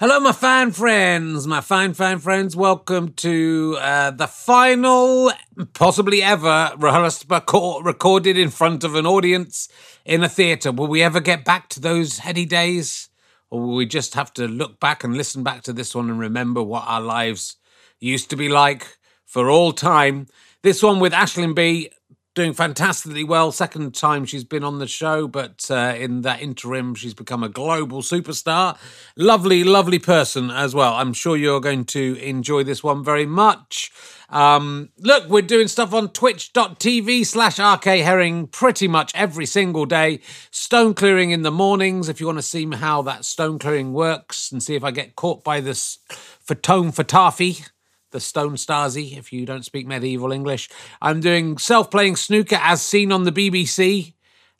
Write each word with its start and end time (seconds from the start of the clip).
Hello, 0.00 0.18
my 0.18 0.32
fine 0.32 0.72
friends, 0.72 1.46
my 1.46 1.60
fine, 1.60 1.92
fine 1.94 2.18
friends. 2.18 2.56
Welcome 2.56 3.12
to 3.12 3.76
uh, 3.78 4.10
the 4.10 4.26
final, 4.26 5.30
possibly 5.74 6.22
ever, 6.22 6.72
rehearsal 6.78 7.82
recorded 7.82 8.36
in 8.36 8.48
front 8.48 8.82
of 8.82 8.96
an 8.96 9.06
audience 9.06 9.68
in 10.04 10.24
a 10.24 10.28
theatre. 10.28 10.72
Will 10.72 10.88
we 10.88 11.02
ever 11.02 11.20
get 11.20 11.44
back 11.44 11.68
to 11.68 11.80
those 11.80 12.18
heady 12.18 12.46
days? 12.46 13.10
Or 13.50 13.60
will 13.60 13.76
we 13.76 13.86
just 13.86 14.14
have 14.14 14.32
to 14.34 14.48
look 14.48 14.80
back 14.80 15.04
and 15.04 15.16
listen 15.16 15.44
back 15.44 15.62
to 15.64 15.72
this 15.72 15.94
one 15.94 16.08
and 16.08 16.18
remember 16.18 16.62
what 16.62 16.84
our 16.88 17.02
lives 17.02 17.56
used 18.00 18.30
to 18.30 18.36
be 18.36 18.48
like 18.48 18.96
for 19.24 19.50
all 19.50 19.72
time? 19.72 20.26
This 20.62 20.82
one 20.82 21.00
with 21.00 21.12
Aisling 21.12 21.54
Bea 21.54 21.90
doing 22.34 22.52
fantastically 22.52 23.24
well. 23.24 23.52
Second 23.52 23.94
time 23.94 24.24
she's 24.24 24.44
been 24.44 24.64
on 24.64 24.78
the 24.78 24.86
show, 24.86 25.28
but 25.28 25.66
uh, 25.70 25.94
in 25.96 26.22
that 26.22 26.40
interim, 26.40 26.94
she's 26.94 27.14
become 27.14 27.42
a 27.42 27.48
global 27.48 28.00
superstar. 28.02 28.78
Lovely, 29.16 29.64
lovely 29.64 29.98
person 29.98 30.50
as 30.50 30.74
well. 30.74 30.94
I'm 30.94 31.12
sure 31.12 31.36
you're 31.36 31.60
going 31.60 31.84
to 31.86 32.16
enjoy 32.20 32.62
this 32.62 32.82
one 32.82 33.04
very 33.04 33.26
much. 33.26 33.90
Um, 34.30 34.88
look, 34.98 35.28
we're 35.28 35.42
doing 35.42 35.68
stuff 35.68 35.92
on 35.92 36.08
twitch.tv 36.08 37.26
slash 37.26 37.58
RK 37.58 37.84
Herring 37.84 38.46
pretty 38.46 38.88
much 38.88 39.12
every 39.14 39.44
single 39.44 39.84
day. 39.84 40.20
Stone 40.50 40.94
clearing 40.94 41.30
in 41.32 41.42
the 41.42 41.50
mornings 41.50 42.08
if 42.08 42.18
you 42.18 42.26
want 42.26 42.38
to 42.38 42.42
see 42.42 42.66
how 42.70 43.02
that 43.02 43.26
stone 43.26 43.58
clearing 43.58 43.92
works 43.92 44.50
and 44.50 44.62
see 44.62 44.74
if 44.74 44.82
I 44.82 44.90
get 44.90 45.16
caught 45.16 45.44
by 45.44 45.60
this 45.60 45.98
Fatone 46.08 46.94
Fatafi 46.94 47.68
the 48.12 48.20
Stone 48.20 48.54
Stasi, 48.54 49.18
if 49.18 49.32
you 49.32 49.44
don't 49.44 49.64
speak 49.64 49.86
medieval 49.86 50.32
English. 50.32 50.68
I'm 51.00 51.20
doing 51.20 51.58
self-playing 51.58 52.16
snooker 52.16 52.58
as 52.60 52.80
seen 52.82 53.10
on 53.10 53.24
the 53.24 53.32
BBC. 53.32 54.14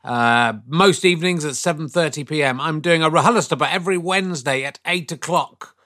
Uh, 0.05 0.55
most 0.67 1.05
evenings 1.05 1.45
at 1.45 1.53
7.30 1.53 2.29
p.m. 2.29 2.61
I'm 2.61 2.81
doing 2.81 3.03
a 3.03 3.11
RHLSTP 3.11 3.73
every 3.73 3.97
Wednesday 3.97 4.65
at 4.65 4.81
8 4.85 5.13
o'clock. 5.13 5.77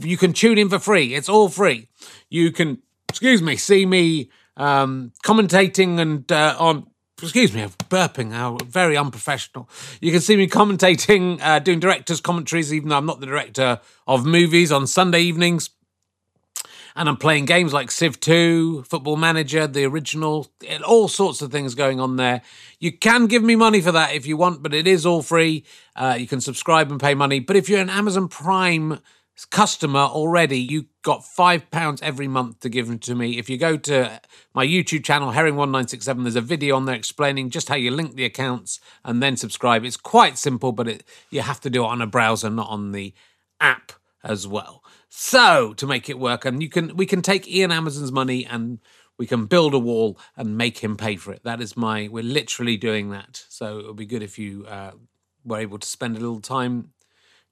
You 0.00 0.16
can 0.16 0.32
tune 0.32 0.56
in 0.56 0.70
for 0.70 0.78
free. 0.78 1.14
It's 1.14 1.28
all 1.28 1.48
free. 1.48 1.88
You 2.30 2.50
can, 2.50 2.80
excuse 3.08 3.42
me, 3.42 3.56
see 3.56 3.84
me 3.84 4.30
um, 4.56 5.12
commentating 5.24 5.98
and 5.98 6.30
uh, 6.32 6.56
on 6.58 6.86
excuse 7.20 7.52
me, 7.54 7.62
burping, 7.88 8.32
how 8.32 8.56
very 8.66 8.96
unprofessional. 8.96 9.68
You 10.00 10.10
can 10.10 10.20
see 10.20 10.36
me 10.36 10.48
commentating, 10.48 11.40
uh, 11.40 11.60
doing 11.60 11.78
director's 11.78 12.20
commentaries, 12.20 12.74
even 12.74 12.88
though 12.88 12.96
I'm 12.96 13.06
not 13.06 13.20
the 13.20 13.26
director 13.26 13.80
of 14.08 14.26
movies 14.26 14.72
on 14.72 14.86
Sunday 14.88 15.20
evenings 15.20 15.70
and 16.94 17.08
I'm 17.08 17.16
playing 17.16 17.46
games 17.46 17.72
like 17.72 17.90
Civ 17.90 18.20
2, 18.20 18.84
Football 18.84 19.16
Manager, 19.16 19.66
the 19.66 19.84
original, 19.84 20.48
all 20.86 21.08
sorts 21.08 21.40
of 21.42 21.50
things 21.50 21.74
going 21.74 22.00
on 22.00 22.16
there. 22.16 22.42
You 22.78 22.92
can 22.92 23.26
give 23.26 23.42
me 23.42 23.56
money 23.56 23.80
for 23.80 23.92
that 23.92 24.14
if 24.14 24.26
you 24.26 24.36
want, 24.36 24.62
but 24.62 24.74
it 24.74 24.86
is 24.86 25.06
all 25.06 25.22
free. 25.22 25.64
Uh, 25.96 26.16
you 26.18 26.26
can 26.26 26.40
subscribe 26.40 26.90
and 26.90 27.00
pay 27.00 27.14
money. 27.14 27.40
But 27.40 27.56
if 27.56 27.68
you're 27.68 27.80
an 27.80 27.90
Amazon 27.90 28.28
Prime 28.28 29.00
customer 29.50 30.00
already, 30.00 30.58
you've 30.58 30.86
got 31.02 31.24
five 31.24 31.70
pounds 31.70 32.02
every 32.02 32.28
month 32.28 32.60
to 32.60 32.68
give 32.68 33.00
to 33.00 33.14
me. 33.14 33.38
If 33.38 33.48
you 33.48 33.56
go 33.56 33.76
to 33.78 34.20
my 34.54 34.66
YouTube 34.66 35.04
channel, 35.04 35.32
Herring1967, 35.32 36.22
there's 36.22 36.36
a 36.36 36.40
video 36.40 36.76
on 36.76 36.84
there 36.84 36.94
explaining 36.94 37.50
just 37.50 37.68
how 37.68 37.74
you 37.74 37.90
link 37.90 38.14
the 38.14 38.24
accounts 38.24 38.80
and 39.04 39.22
then 39.22 39.36
subscribe. 39.36 39.84
It's 39.84 39.96
quite 39.96 40.38
simple, 40.38 40.72
but 40.72 40.88
it, 40.88 41.04
you 41.30 41.40
have 41.40 41.60
to 41.62 41.70
do 41.70 41.84
it 41.84 41.88
on 41.88 42.02
a 42.02 42.06
browser, 42.06 42.50
not 42.50 42.68
on 42.68 42.92
the 42.92 43.14
app 43.60 43.92
as 44.22 44.46
well. 44.46 44.81
So 45.14 45.74
to 45.74 45.86
make 45.86 46.08
it 46.08 46.18
work, 46.18 46.46
and 46.46 46.62
you 46.62 46.70
can 46.70 46.96
we 46.96 47.04
can 47.04 47.20
take 47.20 47.46
Ian 47.46 47.70
Amazon's 47.70 48.10
money 48.10 48.46
and 48.46 48.78
we 49.18 49.26
can 49.26 49.44
build 49.44 49.74
a 49.74 49.78
wall 49.78 50.18
and 50.38 50.56
make 50.56 50.78
him 50.78 50.96
pay 50.96 51.16
for 51.16 51.34
it. 51.34 51.44
That 51.44 51.60
is 51.60 51.76
my 51.76 52.08
we're 52.10 52.22
literally 52.22 52.78
doing 52.78 53.10
that. 53.10 53.44
So 53.50 53.78
it 53.78 53.86
would 53.86 53.96
be 53.96 54.06
good 54.06 54.22
if 54.22 54.38
you 54.38 54.64
uh, 54.66 54.92
were 55.44 55.58
able 55.58 55.78
to 55.78 55.86
spend 55.86 56.16
a 56.16 56.20
little 56.20 56.40
time 56.40 56.94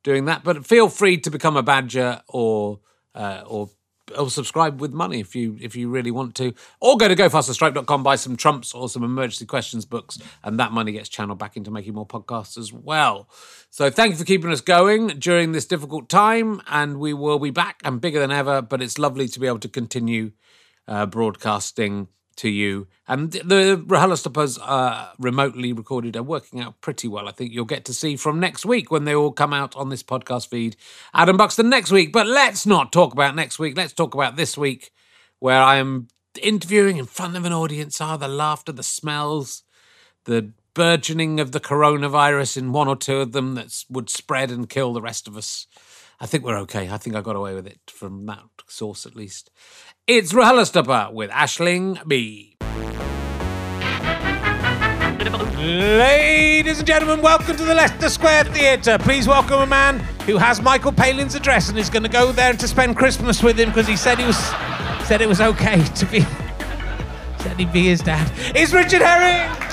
doing 0.03 0.25
that. 0.25 0.43
But 0.43 0.65
feel 0.65 0.89
free 0.89 1.19
to 1.19 1.31
become 1.31 1.59
a 1.59 1.63
badger 1.63 2.23
or 2.29 2.81
uh, 3.15 3.43
or 3.47 3.69
or 4.17 4.31
subscribe 4.31 4.81
with 4.81 4.93
money 4.93 5.21
if 5.21 5.35
you 5.35 5.57
if 5.61 5.77
you 5.77 5.89
really 5.89 6.11
want 6.11 6.35
to. 6.37 6.55
Or 6.81 6.97
go 6.97 7.09
to 7.09 7.17
gofasterstripe.com, 7.17 8.03
buy 8.03 8.17
some 8.17 8.37
trumps 8.37 8.75
or 8.75 8.89
some 8.89 9.05
emergency 9.05 9.47
questions 9.47 9.85
books, 9.85 10.19
and 10.43 10.59
that 10.59 10.73
money 10.73 10.93
gets 10.93 11.09
channeled 11.09 11.39
back 11.39 11.57
into 11.57 11.71
making 11.71 11.95
more 11.95 12.07
podcasts 12.07 12.59
as 12.59 12.73
well. 12.73 13.29
So 13.71 13.91
thank 13.91 14.13
you 14.13 14.19
for 14.19 14.25
keeping 14.25 14.51
us 14.51 14.61
going 14.61 15.09
during 15.19 15.53
this 15.53 15.67
difficult 15.67 16.09
time, 16.09 16.63
and 16.69 16.99
we 16.99 17.15
will 17.15 17.39
be 17.39 17.51
back 17.51 17.81
and 17.85 18.01
bigger 18.01 18.21
than 18.21 18.31
ever. 18.31 18.63
But 18.63 18.83
it's 18.83 18.99
lovely 18.99 19.29
to 19.29 19.41
be 19.41 19.47
able 19.47 19.61
to 19.61 19.69
continue 19.69 20.33
uh, 20.89 21.07
broadcasting 21.07 22.09
to 22.41 22.49
you. 22.49 22.87
And 23.07 23.33
the 23.33 23.83
RHLSTPs 23.87 24.59
uh, 24.63 25.09
remotely 25.19 25.73
recorded 25.73 26.17
are 26.17 26.23
working 26.23 26.61
out 26.61 26.81
pretty 26.81 27.07
well. 27.07 27.29
I 27.29 27.33
think 27.33 27.53
you'll 27.53 27.67
get 27.67 27.85
to 27.85 27.95
see 27.95 28.17
from 28.17 28.41
next 28.41 28.65
week 28.65 28.91
when 28.91 29.05
they 29.05 29.15
all 29.15 29.33
come 29.33 29.53
out 29.53 29.77
on 29.77 29.91
this 29.91 30.03
podcast 30.03 30.49
feed. 30.49 30.77
Adam 31.13 31.37
Buxton 31.37 31.69
next 31.69 31.91
week. 31.91 32.13
But 32.13 32.27
let's 32.27 32.65
not 32.65 32.93
talk 32.93 33.13
about 33.13 33.37
next 33.37 33.59
week. 33.59 33.77
Let's 33.77 33.93
talk 33.93 34.15
about 34.15 34.37
this 34.37 34.57
week 34.57 34.91
where 35.39 35.61
I 35.61 35.77
am 35.77 36.09
interviewing 36.43 36.97
in 36.97 37.05
front 37.05 37.37
of 37.37 37.45
an 37.45 37.53
audience. 37.53 38.01
Ah, 38.01 38.17
the 38.17 38.29
laughter, 38.29 38.73
the 38.73 38.83
smells, 38.83 39.63
the 40.25 40.53
burgeoning 40.73 41.41
of 41.41 41.53
the 41.53 41.61
coronavirus 41.61 42.57
in 42.57 42.73
one 42.73 42.89
or 42.89 42.97
two 42.97 43.17
of 43.17 43.33
them 43.33 43.55
that 43.55 43.85
would 43.91 44.09
spread 44.09 44.51
and 44.51 44.69
kill 44.69 44.95
the 44.95 45.03
rest 45.03 45.29
of 45.29 45.37
us. 45.37 45.67
I 46.23 46.27
think 46.27 46.45
we're 46.45 46.59
okay. 46.59 46.91
I 46.91 46.99
think 46.99 47.17
I 47.17 47.23
got 47.23 47.35
away 47.35 47.55
with 47.55 47.67
it 47.67 47.81
from 47.87 48.27
that 48.27 48.45
source 48.67 49.07
at 49.07 49.17
least. 49.17 49.51
It's 50.07 50.35
RHLSTP 50.35 51.15
with 51.15 51.31
Aisling 51.31 52.07
Bea. 52.07 52.59
Ladies 55.57 56.79
and 56.79 56.87
gentlemen, 56.87 57.23
welcome 57.23 57.57
to 57.57 57.65
the 57.65 57.75
Leicester 57.75 58.11
Square 58.11 58.45
Theatre. 58.45 58.99
Please 58.99 59.27
welcome 59.27 59.61
a 59.61 59.67
man 59.67 60.01
who 60.27 60.37
has 60.37 60.61
Michael 60.61 60.93
Palin's 60.93 61.35
address 61.35 61.71
and 61.71 61.79
is 61.79 61.89
going 61.89 62.03
to 62.03 62.09
go 62.09 62.33
there 62.33 62.53
to 62.53 62.69
spend 62.69 62.97
Christmas 62.97 63.43
with 63.43 63.59
him 63.59 63.71
because 63.71 63.87
he 63.87 63.97
said 63.97 64.19
he 64.19 64.27
was 64.27 64.39
said 65.07 65.23
it 65.23 65.29
was 65.29 65.41
okay 65.41 65.83
to 65.83 66.07
be 66.07 66.21
said 67.39 67.59
he'd 67.59 67.73
be 67.73 67.85
his 67.85 68.01
dad. 68.01 68.31
It's 68.55 68.75
Richard 68.75 69.01
Herring. 69.01 69.70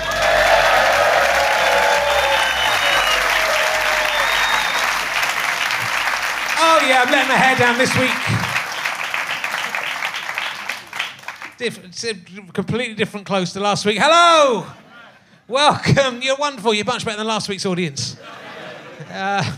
Yeah, 6.88 7.02
I'm 7.02 7.12
letting 7.12 7.28
my 7.28 7.36
hair 7.36 7.58
down 7.58 7.78
this 7.78 7.94
week. 7.98 8.16
different, 11.58 12.53
completely 12.53 12.96
different 12.96 13.25
clothes 13.25 13.52
to 13.52 13.59
last 13.59 13.86
week. 13.86 13.98
Hello! 14.00 14.66
Welcome. 15.50 16.22
You're 16.22 16.38
wonderful. 16.38 16.74
You're 16.74 16.86
much 16.86 17.03
better 17.03 17.18
than 17.18 17.28
last 17.28 17.50
week's 17.50 17.66
audience. 17.66 18.16
Uh, 19.12 19.58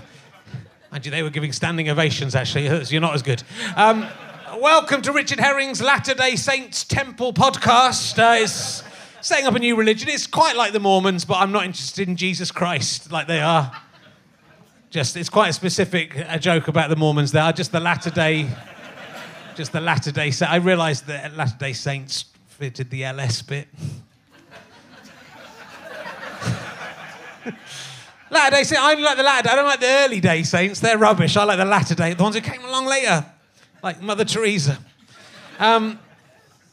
they 0.91 1.21
were 1.21 1.29
giving 1.29 1.51
standing 1.51 1.87
ovations, 1.91 2.33
actually. 2.33 2.63
You're 2.89 2.99
not 2.99 3.13
as 3.13 3.21
good. 3.21 3.43
Um, 3.75 4.07
welcome 4.57 5.03
to 5.03 5.11
Richard 5.11 5.39
Herring's 5.39 5.83
Latter 5.83 6.15
day 6.15 6.35
Saints 6.35 6.83
Temple 6.83 7.33
podcast. 7.33 8.17
Uh, 8.17 8.41
it's 8.41 8.81
setting 9.21 9.45
up 9.45 9.53
a 9.53 9.59
new 9.59 9.75
religion. 9.75 10.09
It's 10.09 10.25
quite 10.25 10.55
like 10.55 10.73
the 10.73 10.79
Mormons, 10.79 11.25
but 11.25 11.35
I'm 11.35 11.51
not 11.51 11.65
interested 11.65 12.07
in 12.07 12.15
Jesus 12.15 12.51
Christ 12.51 13.11
like 13.11 13.27
they 13.27 13.39
are. 13.39 13.71
Just, 14.89 15.15
it's 15.17 15.29
quite 15.29 15.49
a 15.49 15.53
specific 15.53 16.15
a 16.15 16.39
joke 16.39 16.67
about 16.67 16.89
the 16.89 16.95
Mormons. 16.95 17.31
There 17.31 17.43
are 17.43 17.53
just 17.53 17.71
the 17.71 17.79
latter 17.79 18.09
day 18.09 18.49
just 19.59 19.71
the 19.73 19.81
Latter 19.81 20.13
Day. 20.13 20.31
I 20.47 20.55
realised 20.55 21.05
that 21.07 21.35
Latter 21.35 21.57
Day 21.57 21.73
Saints 21.73 22.23
fitted 22.47 22.89
the 22.89 23.03
LS 23.03 23.41
bit. 23.41 23.67
latter 28.29 28.55
Day 28.55 28.63
Saints. 28.63 28.81
I 28.81 28.93
like 28.93 29.17
the 29.17 29.23
latter. 29.23 29.43
Day. 29.43 29.49
I 29.51 29.55
don't 29.57 29.65
like 29.65 29.81
the 29.81 29.85
early 30.05 30.21
Day 30.21 30.43
Saints. 30.43 30.79
They're 30.79 30.97
rubbish. 30.97 31.35
I 31.35 31.43
like 31.43 31.57
the 31.57 31.65
latter 31.65 31.93
Day. 31.93 32.13
The 32.13 32.23
ones 32.23 32.35
who 32.35 32.41
came 32.41 32.63
along 32.63 32.85
later, 32.85 33.25
like 33.83 34.01
Mother 34.01 34.23
Teresa. 34.23 34.77
Um, 35.59 35.99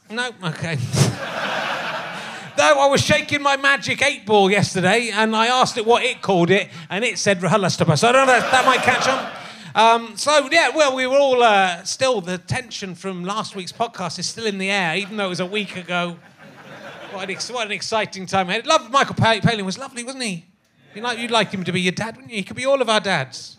no, 0.08 0.30
okay. 0.44 0.78
Though 2.56 2.80
I 2.80 2.86
was 2.86 3.02
shaking 3.02 3.42
my 3.42 3.56
magic 3.58 4.00
eight 4.02 4.24
ball 4.24 4.50
yesterday, 4.50 5.10
and 5.12 5.36
I 5.36 5.46
asked 5.46 5.76
it 5.76 5.84
what 5.84 6.02
it 6.02 6.22
called 6.22 6.50
it, 6.50 6.68
and 6.88 7.04
it 7.04 7.18
said 7.18 7.38
RHLSTP. 7.40 7.98
So 7.98 8.08
I 8.08 8.12
don't 8.12 8.26
know. 8.26 8.36
if 8.36 8.50
That 8.50 8.64
might 8.64 8.80
catch 8.80 9.06
on. 9.06 9.30
Um, 9.74 10.16
so 10.16 10.48
yeah, 10.50 10.70
well, 10.70 10.96
we 10.96 11.06
were 11.06 11.18
all 11.18 11.42
uh, 11.42 11.82
still 11.84 12.22
the 12.22 12.38
tension 12.38 12.94
from 12.94 13.24
last 13.24 13.54
week's 13.54 13.72
podcast 13.72 14.18
is 14.18 14.26
still 14.26 14.46
in 14.46 14.56
the 14.56 14.70
air, 14.70 14.96
even 14.96 15.18
though 15.18 15.26
it 15.26 15.28
was 15.28 15.40
a 15.40 15.46
week 15.46 15.76
ago. 15.76 16.16
What 17.12 17.28
an, 17.28 17.36
what 17.54 17.66
an 17.66 17.72
exciting 17.72 18.24
time 18.24 18.48
ahead. 18.48 18.66
Michael 18.90 19.14
Palin 19.14 19.66
was 19.66 19.76
lovely, 19.76 20.02
wasn't 20.02 20.24
he? 20.24 20.46
You'd 20.94 21.04
like, 21.04 21.18
you'd 21.18 21.30
like 21.30 21.50
him 21.50 21.62
to 21.64 21.72
be 21.72 21.82
your 21.82 21.92
dad, 21.92 22.16
wouldn't 22.16 22.32
you? 22.32 22.38
He 22.38 22.42
could 22.42 22.56
be 22.56 22.64
all 22.64 22.80
of 22.80 22.88
our 22.88 23.00
dads. 23.00 23.58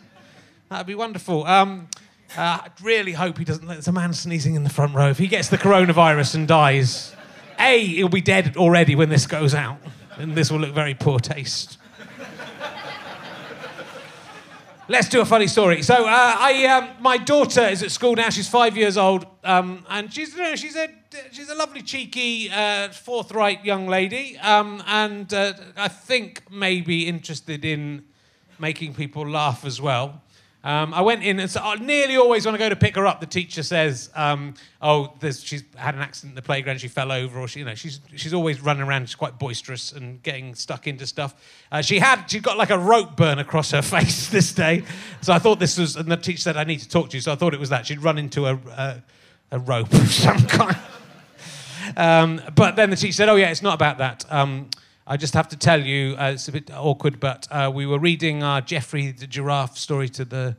That'd 0.69 0.87
be 0.87 0.95
wonderful. 0.95 1.45
Um, 1.45 1.87
uh, 2.35 2.61
I 2.65 2.69
really 2.81 3.13
hope 3.13 3.37
he 3.37 3.45
doesn't. 3.45 3.67
There's 3.67 3.87
a 3.87 3.91
man 3.91 4.11
sneezing 4.13 4.55
in 4.55 4.63
the 4.63 4.71
front 4.71 4.95
row. 4.95 5.09
If 5.09 5.19
he 5.19 5.27
gets 5.27 5.49
the 5.49 5.57
coronavirus 5.57 6.33
and 6.33 6.47
dies, 6.47 7.15
A, 7.59 7.85
he'll 7.85 8.09
be 8.09 8.21
dead 8.21 8.57
already 8.57 8.95
when 8.95 9.09
this 9.09 9.25
goes 9.25 9.53
out. 9.53 9.77
And 10.17 10.35
this 10.35 10.51
will 10.51 10.59
look 10.59 10.73
very 10.73 10.95
poor 10.95 11.19
taste. 11.19 11.77
Let's 14.89 15.09
do 15.09 15.19
a 15.19 15.25
funny 15.25 15.47
story. 15.47 15.81
So, 15.81 15.95
uh, 15.95 16.35
I, 16.39 16.65
um, 16.67 16.89
my 17.01 17.17
daughter 17.17 17.61
is 17.61 17.83
at 17.83 17.91
school 17.91 18.15
now. 18.15 18.29
She's 18.29 18.47
five 18.47 18.77
years 18.77 18.95
old, 18.95 19.25
um, 19.43 19.85
and 19.89 20.13
she's, 20.13 20.33
you 20.33 20.41
know, 20.41 20.55
she's 20.55 20.77
a, 20.77 20.87
she's 21.29 21.49
a 21.49 21.55
lovely, 21.55 21.81
cheeky, 21.81 22.49
uh, 22.49 22.87
forthright 22.89 23.65
young 23.65 23.87
lady, 23.87 24.37
um, 24.37 24.81
and 24.87 25.33
uh, 25.33 25.53
I 25.75 25.89
think 25.89 26.49
maybe 26.49 27.05
interested 27.05 27.65
in 27.65 28.05
making 28.59 28.93
people 28.93 29.27
laugh 29.27 29.65
as 29.65 29.81
well. 29.81 30.21
Um, 30.67 30.93
I 30.93 30.99
went 30.99 31.23
in, 31.23 31.39
and 31.39 31.49
so 31.49 31.61
I 31.63 31.75
nearly 31.75 32.17
always 32.17 32.45
when 32.45 32.53
I 32.53 32.57
go 32.57 32.67
to 32.67 32.75
pick 32.75 32.97
her 32.97 33.07
up, 33.07 33.21
the 33.21 33.25
teacher 33.25 33.63
says, 33.63 34.09
um, 34.15 34.53
"Oh, 34.81 35.13
she's 35.21 35.63
had 35.77 35.95
an 35.95 36.01
accident 36.01 36.31
in 36.31 36.35
the 36.35 36.41
playground. 36.41 36.81
She 36.81 36.89
fell 36.89 37.09
over, 37.09 37.39
or 37.39 37.47
she, 37.47 37.59
you 37.59 37.65
know, 37.65 37.73
she's 37.73 38.01
she's 38.17 38.33
always 38.33 38.59
running 38.59 38.83
around. 38.83 39.07
She's 39.07 39.15
quite 39.15 39.39
boisterous 39.39 39.93
and 39.93 40.21
getting 40.23 40.55
stuck 40.55 40.85
into 40.85 41.07
stuff. 41.07 41.35
Uh, 41.71 41.81
she 41.81 41.99
had 41.99 42.25
she 42.25 42.41
got 42.41 42.57
like 42.57 42.69
a 42.69 42.77
rope 42.77 43.15
burn 43.15 43.39
across 43.39 43.71
her 43.71 43.81
face 43.95 44.27
this 44.27 44.51
day, 44.51 44.83
so 45.21 45.31
I 45.31 45.39
thought 45.39 45.59
this 45.61 45.77
was. 45.77 45.95
And 45.95 46.11
the 46.11 46.17
teacher 46.17 46.41
said, 46.41 46.57
"I 46.57 46.65
need 46.65 46.81
to 46.81 46.89
talk 46.89 47.11
to 47.11 47.15
you." 47.15 47.21
So 47.21 47.31
I 47.31 47.35
thought 47.35 47.53
it 47.53 47.61
was 47.61 47.69
that 47.69 47.85
she'd 47.85 48.03
run 48.03 48.17
into 48.17 48.45
a 48.45 48.55
a, 48.55 49.03
a 49.51 49.59
rope 49.59 49.93
of 49.93 50.11
some 50.11 50.45
kind. 50.47 50.77
Um, 51.95 52.41
but 52.55 52.75
then 52.75 52.89
the 52.89 52.97
teacher 52.97 53.13
said, 53.13 53.29
"Oh 53.29 53.37
yeah, 53.37 53.51
it's 53.51 53.61
not 53.61 53.75
about 53.75 53.99
that." 53.99 54.25
I 55.09 55.15
just 55.15 55.35
have 55.35 55.47
to 55.49 55.57
tell 55.57 55.81
you, 55.81 56.17
uh, 56.17 56.31
it's 56.33 56.49
a 56.49 56.51
bit 56.51 56.69
awkward, 56.69 57.21
but 57.21 57.47
uh, 57.49 57.71
we 57.73 57.85
were 57.85 57.97
reading 57.97 58.43
our 58.43 58.59
Geoffrey 58.59 59.11
the 59.11 59.25
giraffe 59.25 59.77
story 59.77 60.09
to 60.09 60.25
the 60.25 60.57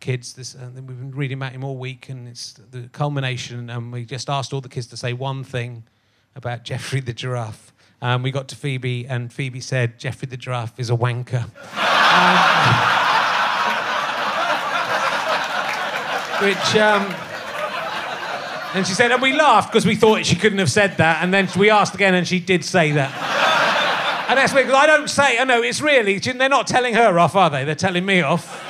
kids. 0.00 0.32
This, 0.32 0.54
and 0.54 0.74
we've 0.74 0.98
been 0.98 1.10
reading 1.10 1.36
about 1.36 1.52
him 1.52 1.62
all 1.64 1.76
week, 1.76 2.08
and 2.08 2.26
it's 2.26 2.54
the 2.54 2.88
culmination. 2.92 3.68
And 3.68 3.92
we 3.92 4.06
just 4.06 4.30
asked 4.30 4.54
all 4.54 4.62
the 4.62 4.70
kids 4.70 4.86
to 4.86 4.96
say 4.96 5.12
one 5.12 5.44
thing 5.44 5.82
about 6.34 6.64
Geoffrey 6.64 7.00
the 7.00 7.12
giraffe. 7.12 7.74
Um, 8.00 8.22
we 8.22 8.30
got 8.30 8.48
to 8.48 8.56
Phoebe, 8.56 9.06
and 9.06 9.30
Phoebe 9.30 9.60
said, 9.60 9.98
"Geoffrey 9.98 10.28
the 10.28 10.38
giraffe 10.38 10.80
is 10.80 10.88
a 10.88 10.96
wanker." 10.96 11.44
um, 11.44 11.50
which. 16.48 16.76
Um, 16.76 17.14
and 18.72 18.86
she 18.86 18.94
said, 18.94 19.10
and 19.10 19.20
we 19.20 19.32
laughed 19.32 19.72
because 19.72 19.84
we 19.84 19.96
thought 19.96 20.24
she 20.24 20.36
couldn't 20.36 20.60
have 20.60 20.70
said 20.70 20.96
that. 20.98 21.24
And 21.24 21.34
then 21.34 21.48
we 21.58 21.70
asked 21.70 21.92
again, 21.96 22.14
and 22.14 22.26
she 22.26 22.38
did 22.38 22.64
say 22.64 22.92
that. 22.92 23.59
And 24.30 24.38
that's 24.38 24.52
because 24.52 24.72
I 24.72 24.86
don't 24.86 25.10
say, 25.10 25.40
I 25.40 25.44
know, 25.44 25.60
it's 25.60 25.80
really, 25.80 26.20
they're 26.20 26.48
not 26.48 26.68
telling 26.68 26.94
her 26.94 27.18
off, 27.18 27.34
are 27.34 27.50
they? 27.50 27.64
They're 27.64 27.74
telling 27.74 28.06
me 28.06 28.20
off. 28.20 28.64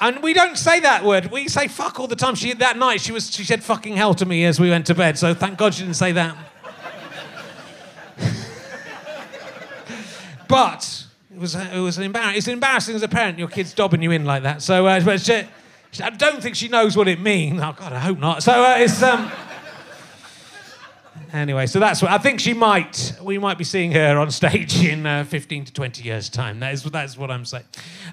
And 0.00 0.22
we 0.22 0.32
don't 0.32 0.56
say 0.56 0.78
that 0.78 1.04
word. 1.04 1.32
We 1.32 1.48
say 1.48 1.66
fuck 1.66 1.98
all 1.98 2.06
the 2.06 2.14
time. 2.14 2.36
She 2.36 2.52
that 2.52 2.78
night 2.78 3.00
she 3.00 3.10
was 3.10 3.34
she 3.34 3.42
said 3.42 3.64
fucking 3.64 3.96
hell 3.96 4.14
to 4.14 4.24
me 4.24 4.44
as 4.44 4.60
we 4.60 4.70
went 4.70 4.86
to 4.86 4.94
bed. 4.94 5.18
So 5.18 5.34
thank 5.34 5.58
God 5.58 5.74
she 5.74 5.82
didn't 5.82 5.96
say 5.96 6.12
that. 6.12 6.36
but 10.48 11.04
it 11.34 11.40
was 11.40 11.56
it 11.56 11.80
was 11.80 11.98
an 11.98 12.04
embarrassing. 12.04 12.38
It's 12.38 12.46
embarrassing 12.46 12.94
as 12.94 13.02
a 13.02 13.08
parent. 13.08 13.40
Your 13.40 13.48
kid's 13.48 13.74
dobbing 13.74 14.00
you 14.00 14.12
in 14.12 14.24
like 14.24 14.44
that. 14.44 14.62
So 14.62 14.86
uh, 14.86 15.18
she, 15.18 15.42
I 16.00 16.10
don't 16.10 16.40
think 16.40 16.54
she 16.54 16.68
knows 16.68 16.96
what 16.96 17.08
it 17.08 17.20
means. 17.20 17.60
Oh 17.60 17.74
God, 17.76 17.92
I 17.92 17.98
hope 17.98 18.20
not. 18.20 18.44
So 18.44 18.52
uh, 18.52 18.76
it's 18.78 19.02
um. 19.02 19.32
Anyway, 21.32 21.66
so 21.66 21.78
that's 21.78 22.00
what 22.00 22.10
I 22.10 22.18
think 22.18 22.40
she 22.40 22.54
might. 22.54 23.12
We 23.22 23.36
might 23.38 23.58
be 23.58 23.64
seeing 23.64 23.92
her 23.92 24.18
on 24.18 24.30
stage 24.30 24.82
in 24.84 25.04
uh, 25.04 25.24
15 25.24 25.66
to 25.66 25.72
20 25.72 26.02
years' 26.02 26.28
time. 26.30 26.60
That 26.60 26.72
is, 26.72 26.82
that 26.84 27.04
is 27.04 27.18
what 27.18 27.30
I'm 27.30 27.44
saying. 27.44 27.64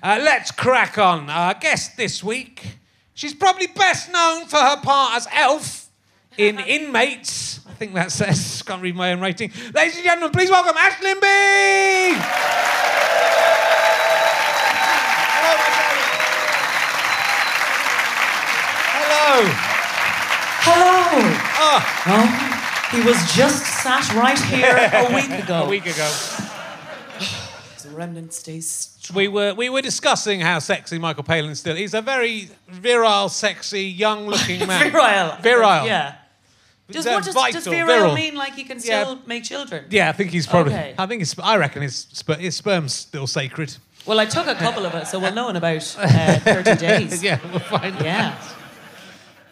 Uh, 0.04 0.20
let's 0.22 0.52
crack 0.52 0.98
on. 0.98 1.30
Our 1.30 1.54
guest 1.54 1.96
this 1.96 2.24
week, 2.24 2.78
she's 3.14 3.34
probably 3.34 3.68
best 3.68 4.12
known 4.12 4.48
for 4.48 4.58
her 4.58 4.82
part 4.82 5.16
as 5.16 5.28
Elf 5.34 5.90
in 6.38 6.60
Inmates. 6.68 7.62
I 7.68 7.74
think 7.74 7.94
that 7.94 8.12
says, 8.12 8.62
can't 8.66 8.82
read 8.82 8.96
my 8.96 9.14
own 9.14 9.22
rating. 9.22 9.52
Ladies 9.74 9.96
and 9.96 10.04
gentlemen, 10.04 10.32
please 10.32 10.50
welcome 10.50 10.76
Aisling 10.76 11.22
Bea. 11.22 12.20
Hello. 18.98 19.42
Hello. 20.66 20.96
Oh, 21.58 21.96
Oh, 22.08 22.45
he 22.96 23.02
was 23.04 23.18
just 23.34 23.64
sat 23.84 24.14
right 24.16 24.40
here 24.40 24.76
a 24.76 25.14
week 25.18 25.30
ago. 25.44 25.64
a 25.64 25.70
week 25.70 25.86
ago. 25.86 26.10
The 27.84 27.92
remnant 27.92 28.34
stays 28.34 28.68
strong. 29.00 29.16
We 29.16 29.28
were 29.28 29.54
we 29.54 29.70
were 29.70 29.82
discussing 29.84 30.40
how 30.42 30.58
sexy 30.60 30.98
Michael 30.98 31.24
Palin 31.24 31.54
still. 31.56 31.76
He's 31.76 31.94
a 31.94 32.02
very 32.02 32.50
virile, 32.68 33.30
sexy, 33.30 33.84
young-looking 33.84 34.66
man. 34.68 34.92
Virile. 34.92 35.38
Virile. 35.42 35.86
Yeah. 35.86 36.16
Does, 36.90 37.06
what 37.06 37.24
does, 37.24 37.34
vital, 37.36 37.60
does 37.62 37.68
virile, 37.68 37.88
virile. 38.00 38.16
mean 38.16 38.36
like 38.36 38.54
he 38.56 38.64
can 38.64 38.78
Yeah. 38.82 39.04
still 39.04 39.20
make 39.28 39.44
children? 39.44 39.86
Yeah, 39.92 40.10
I 40.10 40.14
think 40.14 40.32
he's 40.32 40.48
probably. 40.48 40.74
Okay. 40.74 40.96
I 40.98 41.06
think 41.06 41.20
his. 41.22 41.36
I 41.42 41.58
reckon 41.58 41.84
his 41.84 42.08
his 42.40 42.56
sperm's 42.56 42.94
still 42.94 43.28
sacred. 43.28 43.76
Well, 44.08 44.20
I 44.20 44.26
took 44.26 44.48
a 44.48 44.56
couple 44.56 44.86
of 44.86 44.94
it, 44.96 45.06
so 45.08 45.20
we'll 45.20 45.34
know 45.34 45.50
in 45.50 45.56
about 45.56 45.96
uh, 46.00 46.40
30 46.64 46.76
days. 46.78 47.24
yeah, 47.24 47.40
we'll 47.52 47.60
find. 47.60 47.96
Yeah. 48.02 48.36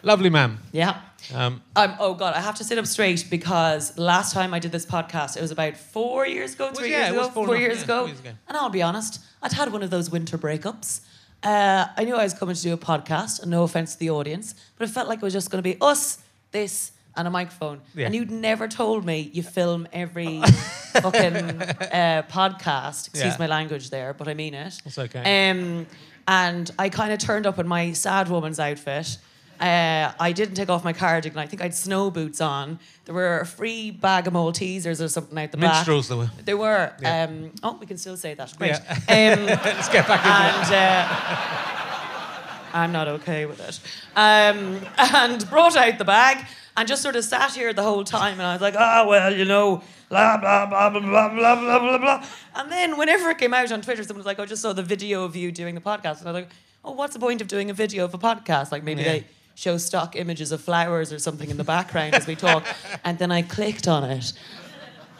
Lovely 0.02 0.30
man. 0.30 0.58
Yeah. 0.72 1.00
Um, 1.32 1.62
Um, 1.76 1.94
oh 1.98 2.14
God, 2.14 2.34
I 2.34 2.40
have 2.40 2.56
to 2.56 2.64
sit 2.64 2.76
up 2.78 2.86
straight 2.86 3.26
because 3.30 3.96
last 3.96 4.32
time 4.34 4.52
I 4.52 4.58
did 4.58 4.72
this 4.72 4.84
podcast, 4.84 5.36
it 5.36 5.40
was 5.42 5.50
about 5.50 5.76
four 5.76 6.26
years 6.26 6.54
ago, 6.54 6.70
three 6.72 6.90
yeah, 6.90 7.06
years 7.06 7.10
ago, 7.12 7.22
four 7.30 7.46
four, 7.46 7.54
and 7.54 7.64
a 7.64 7.66
half- 7.68 7.76
years, 7.76 7.78
yeah, 7.78 7.84
ago. 7.84 8.06
years 8.06 8.20
ago. 8.20 8.30
And 8.48 8.56
I'll 8.56 8.70
be 8.70 8.82
honest, 8.82 9.20
I'd 9.42 9.52
had 9.52 9.72
one 9.72 9.82
of 9.82 9.90
those 9.90 10.10
winter 10.10 10.36
breakups. 10.36 11.00
Uh, 11.42 11.86
I 11.96 12.04
knew 12.04 12.14
I 12.16 12.24
was 12.24 12.34
coming 12.34 12.54
to 12.54 12.62
do 12.62 12.72
a 12.72 12.78
podcast, 12.78 13.42
and 13.42 13.50
no 13.50 13.62
offense 13.64 13.92
to 13.94 13.98
the 13.98 14.10
audience, 14.10 14.54
but 14.76 14.88
it 14.88 14.92
felt 14.92 15.08
like 15.08 15.18
it 15.18 15.22
was 15.22 15.32
just 15.34 15.50
going 15.50 15.62
to 15.62 15.68
be 15.68 15.76
us, 15.80 16.18
this, 16.52 16.92
and 17.16 17.28
a 17.28 17.30
microphone. 17.30 17.80
Yeah. 17.94 18.06
And 18.06 18.14
you'd 18.14 18.30
never 18.30 18.66
told 18.66 19.04
me 19.04 19.30
you 19.32 19.42
film 19.42 19.86
every 19.92 20.40
fucking 21.00 21.34
uh, 21.62 22.22
podcast. 22.30 23.08
Excuse 23.08 23.38
my 23.38 23.46
language 23.46 23.90
there, 23.90 24.14
but 24.14 24.26
I 24.26 24.34
mean 24.34 24.54
it. 24.54 24.80
It's 24.84 24.98
okay. 24.98 25.50
Um, 25.50 25.86
and 26.26 26.70
I 26.78 26.88
kind 26.88 27.12
of 27.12 27.18
turned 27.18 27.46
up 27.46 27.58
in 27.58 27.68
my 27.68 27.92
sad 27.92 28.28
woman's 28.28 28.58
outfit. 28.58 29.18
Uh, 29.60 30.12
I 30.18 30.32
didn't 30.32 30.54
take 30.54 30.68
off 30.68 30.84
my 30.84 30.92
cardigan. 30.92 31.38
I 31.38 31.46
think 31.46 31.60
I 31.62 31.64
had 31.66 31.74
snow 31.74 32.10
boots 32.10 32.40
on. 32.40 32.78
There 33.04 33.14
were 33.14 33.40
a 33.40 33.46
free 33.46 33.90
bag 33.90 34.26
of 34.26 34.32
Maltesers 34.34 35.02
or 35.02 35.08
something 35.08 35.38
out 35.38 35.52
the 35.52 35.58
Minstrels 35.58 36.08
back. 36.08 36.18
there 36.18 36.26
were. 36.26 36.42
There 36.44 36.56
were. 36.56 36.92
Yeah. 37.02 37.24
Um, 37.24 37.52
oh, 37.62 37.76
we 37.80 37.86
can 37.86 37.96
still 37.98 38.16
say 38.16 38.34
that. 38.34 38.52
Great. 38.58 38.70
Yeah. 39.08 39.34
Um, 39.34 39.46
let's 39.46 39.88
get 39.88 40.06
back 40.08 40.24
into 40.24 40.72
it. 40.74 40.78
and 40.78 41.06
uh, 41.46 42.68
I'm 42.72 42.92
not 42.92 43.06
okay 43.08 43.46
with 43.46 43.60
it. 43.60 43.80
Um, 44.16 44.80
and 44.98 45.48
brought 45.48 45.76
out 45.76 45.98
the 45.98 46.04
bag 46.04 46.44
and 46.76 46.88
just 46.88 47.02
sort 47.02 47.14
of 47.16 47.24
sat 47.24 47.52
here 47.54 47.72
the 47.72 47.82
whole 47.84 48.02
time. 48.04 48.34
And 48.34 48.42
I 48.42 48.52
was 48.54 48.62
like, 48.62 48.74
oh, 48.76 49.06
well, 49.08 49.32
you 49.32 49.44
know, 49.44 49.82
blah, 50.08 50.36
blah, 50.38 50.66
blah, 50.66 50.90
blah, 50.90 51.00
blah, 51.00 51.28
blah, 51.34 51.54
blah, 51.60 51.78
blah, 51.78 51.98
blah. 51.98 52.26
And 52.56 52.70
then 52.72 52.98
whenever 52.98 53.30
it 53.30 53.38
came 53.38 53.54
out 53.54 53.70
on 53.70 53.80
Twitter, 53.82 54.02
someone 54.02 54.18
was 54.18 54.26
like, 54.26 54.40
I 54.40 54.46
just 54.46 54.62
saw 54.62 54.72
the 54.72 54.82
video 54.82 55.22
of 55.24 55.36
you 55.36 55.52
doing 55.52 55.74
the 55.76 55.80
podcast. 55.80 56.18
And 56.20 56.28
I 56.28 56.32
was 56.32 56.42
like, 56.42 56.48
oh, 56.84 56.92
what's 56.92 57.14
the 57.14 57.20
point 57.20 57.40
of 57.40 57.46
doing 57.48 57.70
a 57.70 57.74
video 57.74 58.04
of 58.04 58.12
a 58.14 58.18
podcast? 58.18 58.72
Like 58.72 58.82
maybe 58.82 59.02
Yeah. 59.02 59.12
they 59.12 59.26
show 59.54 59.76
stock 59.78 60.16
images 60.16 60.52
of 60.52 60.60
flowers 60.60 61.12
or 61.12 61.18
something 61.18 61.50
in 61.50 61.56
the 61.56 61.64
background 61.64 62.14
as 62.14 62.26
we 62.26 62.34
talk. 62.34 62.66
And 63.04 63.18
then 63.18 63.30
I 63.30 63.42
clicked 63.42 63.86
on 63.86 64.04
it. 64.04 64.32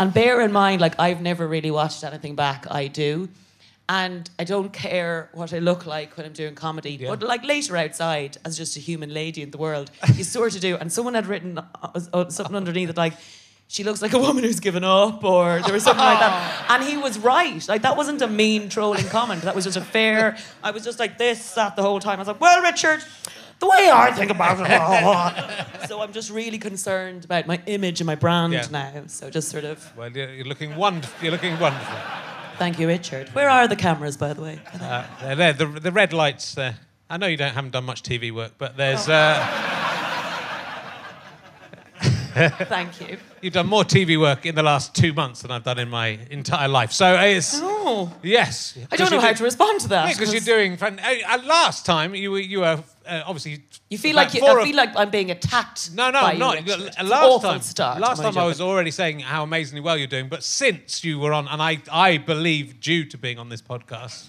And 0.00 0.12
bear 0.12 0.40
in 0.40 0.52
mind, 0.52 0.80
like 0.80 0.98
I've 0.98 1.20
never 1.20 1.46
really 1.46 1.70
watched 1.70 2.02
anything 2.02 2.34
back. 2.34 2.66
I 2.70 2.88
do. 2.88 3.28
And 3.88 4.28
I 4.38 4.44
don't 4.44 4.72
care 4.72 5.28
what 5.34 5.52
I 5.52 5.58
look 5.58 5.84
like 5.84 6.16
when 6.16 6.24
I'm 6.24 6.32
doing 6.32 6.54
comedy. 6.54 6.92
Yeah. 6.92 7.10
But 7.10 7.22
like 7.22 7.44
later 7.44 7.76
outside, 7.76 8.38
as 8.44 8.56
just 8.56 8.76
a 8.76 8.80
human 8.80 9.12
lady 9.12 9.42
in 9.42 9.50
the 9.50 9.58
world, 9.58 9.90
you 10.14 10.24
sort 10.24 10.54
of 10.54 10.60
do. 10.62 10.76
And 10.76 10.90
someone 10.90 11.14
had 11.14 11.26
written 11.26 11.58
uh, 11.58 12.00
uh, 12.12 12.28
something 12.30 12.56
underneath 12.56 12.88
it 12.88 12.96
like, 12.96 13.14
she 13.68 13.82
looks 13.82 14.02
like 14.02 14.12
a 14.12 14.18
woman 14.18 14.44
who's 14.44 14.60
given 14.60 14.84
up, 14.84 15.24
or 15.24 15.60
there 15.62 15.72
was 15.72 15.84
something 15.84 16.04
like 16.04 16.20
that. 16.20 16.66
And 16.68 16.84
he 16.84 16.96
was 16.96 17.18
right. 17.18 17.66
Like 17.66 17.82
that 17.82 17.96
wasn't 17.96 18.22
a 18.22 18.28
mean 18.28 18.68
trolling 18.68 19.06
comment. 19.06 19.42
That 19.42 19.54
was 19.54 19.64
just 19.64 19.76
a 19.76 19.80
fair. 19.80 20.36
I 20.62 20.70
was 20.70 20.84
just 20.84 20.98
like 20.98 21.18
this 21.18 21.42
sat 21.42 21.74
the 21.74 21.82
whole 21.82 21.98
time. 21.98 22.16
I 22.16 22.20
was 22.20 22.28
like, 22.28 22.40
well, 22.40 22.62
Richard, 22.62 23.02
the 23.60 23.66
way 23.66 23.90
I 23.92 24.10
think 24.12 24.30
about 24.30 24.58
it. 24.60 25.88
so 25.88 26.00
I'm 26.00 26.12
just 26.12 26.30
really 26.30 26.58
concerned 26.58 27.24
about 27.24 27.46
my 27.46 27.60
image 27.66 28.00
and 28.00 28.06
my 28.06 28.14
brand 28.14 28.52
Yeah. 28.52 28.66
now. 28.70 29.02
So 29.06 29.30
just 29.30 29.48
sort 29.48 29.64
of 29.64 29.90
Well, 29.96 30.10
you're, 30.10 30.44
looking 30.44 30.76
wonderful. 30.76 31.22
You're 31.22 31.32
looking 31.32 31.58
wonderful. 31.58 31.96
thank 32.58 32.78
you, 32.78 32.86
Richard. 32.86 33.28
Where 33.30 33.48
are 33.48 33.66
the 33.68 33.76
cameras, 33.76 34.16
by 34.16 34.32
the 34.32 34.42
way? 34.42 34.60
Uh, 34.80 35.06
they're 35.20 35.36
there. 35.36 35.52
The, 35.52 35.66
the 35.66 35.92
red 35.92 36.12
lights 36.12 36.54
there. 36.54 36.76
I 37.10 37.16
know 37.18 37.26
you 37.26 37.36
don't 37.36 37.52
haven't 37.52 37.72
done 37.72 37.84
much 37.84 38.02
TV 38.02 38.32
work, 38.32 38.52
but 38.58 38.76
there's 38.76 39.08
uh, 39.08 39.38
Thank 42.68 43.00
you. 43.00 43.16
you've 43.42 43.52
done 43.54 43.66
more 43.68 43.84
TV 43.84 44.18
work 44.20 44.44
in 44.46 44.54
the 44.54 44.62
last 44.62 44.94
two 44.94 45.12
months 45.12 45.42
than 45.42 45.50
I've 45.50 45.64
done 45.64 45.78
in 45.78 45.88
my 45.88 46.18
entire 46.30 46.68
life. 46.68 46.92
So 46.92 47.14
it's 47.20 47.60
Oh, 47.62 48.12
yes. 48.22 48.76
I 48.90 48.96
don't 48.96 49.10
know 49.10 49.20
how 49.20 49.32
to 49.32 49.44
respond 49.44 49.80
to 49.82 49.88
that. 49.88 50.08
because 50.10 50.32
you're 50.32 50.40
doing. 50.56 50.76
fan- 50.76 50.98
uh, 51.00 51.38
last 51.44 51.86
time 51.86 52.14
you 52.14 52.30
were 52.30 52.38
you 52.40 52.60
were 52.60 52.82
uh, 53.06 53.22
obviously. 53.26 53.62
You 53.90 53.98
feel 53.98 54.16
like 54.16 54.32
you, 54.34 54.44
I 54.44 54.58
of- 54.60 54.66
feel 54.66 54.74
like 54.76 54.96
I'm 54.96 55.10
being 55.10 55.30
attacked. 55.30 55.92
No, 55.94 56.10
no, 56.10 56.22
by 56.22 56.32
you, 56.32 56.38
not 56.38 56.54
Richard. 56.56 56.80
It's 56.80 56.96
an 56.98 57.08
last 57.08 57.42
time. 57.42 57.60
Start 57.60 58.00
last 58.00 58.22
time 58.22 58.36
I 58.38 58.44
was 58.46 58.60
already 58.60 58.90
saying 58.90 59.20
how 59.20 59.42
amazingly 59.44 59.82
well 59.82 59.96
you're 59.96 60.06
doing, 60.06 60.28
but 60.28 60.42
since 60.42 61.04
you 61.04 61.18
were 61.18 61.32
on, 61.32 61.46
and 61.48 61.60
I, 61.62 61.78
I 61.92 62.16
believe 62.18 62.80
due 62.80 63.04
to 63.04 63.18
being 63.18 63.38
on 63.38 63.48
this 63.50 63.60
podcast, 63.62 64.26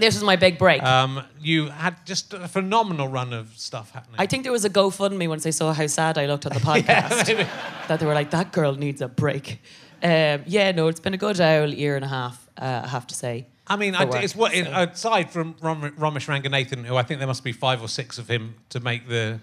This 0.00 0.16
is 0.16 0.22
my 0.22 0.36
big 0.36 0.58
break. 0.58 0.82
um, 0.82 1.22
you 1.40 1.66
had 1.68 1.94
just 2.06 2.32
a 2.34 2.48
phenomenal 2.48 3.08
run 3.08 3.32
of 3.32 3.52
stuff 3.56 3.90
happening. 3.92 4.16
I 4.18 4.26
think 4.26 4.42
there 4.44 4.52
was 4.52 4.64
a 4.64 4.70
GoFundMe 4.70 5.28
once 5.28 5.44
they 5.44 5.52
saw 5.52 5.72
how 5.72 5.86
sad 5.86 6.18
I 6.18 6.26
looked 6.26 6.46
on 6.46 6.52
the 6.52 6.60
podcast. 6.72 7.26
maybe. 7.28 7.48
that 7.88 8.00
they 8.00 8.06
were 8.06 8.14
like, 8.14 8.30
that 8.30 8.52
girl 8.52 8.74
needs 8.74 9.00
a 9.00 9.08
break. 9.08 9.60
Um, 10.02 10.42
yeah, 10.46 10.72
no, 10.72 10.88
it's 10.88 11.00
been 11.00 11.14
a 11.14 11.18
good 11.18 11.40
old 11.40 11.74
year 11.74 11.94
and 11.96 12.04
a 12.04 12.08
half, 12.08 12.48
uh, 12.56 12.82
I 12.84 12.88
have 12.88 13.06
to 13.08 13.14
say. 13.14 13.46
I 13.66 13.76
mean, 13.76 13.94
I, 13.94 14.04
work, 14.06 14.24
it's 14.24 14.34
what 14.34 14.52
so. 14.52 14.62
aside 14.62 15.30
from 15.30 15.54
Rom, 15.60 15.82
Romesh 15.92 16.26
Ranganathan, 16.26 16.84
who 16.84 16.96
I 16.96 17.02
think 17.04 17.20
there 17.20 17.28
must 17.28 17.44
be 17.44 17.52
five 17.52 17.80
or 17.82 17.88
six 17.88 18.18
of 18.18 18.26
him 18.28 18.54
to 18.70 18.80
make 18.80 19.06
the 19.08 19.38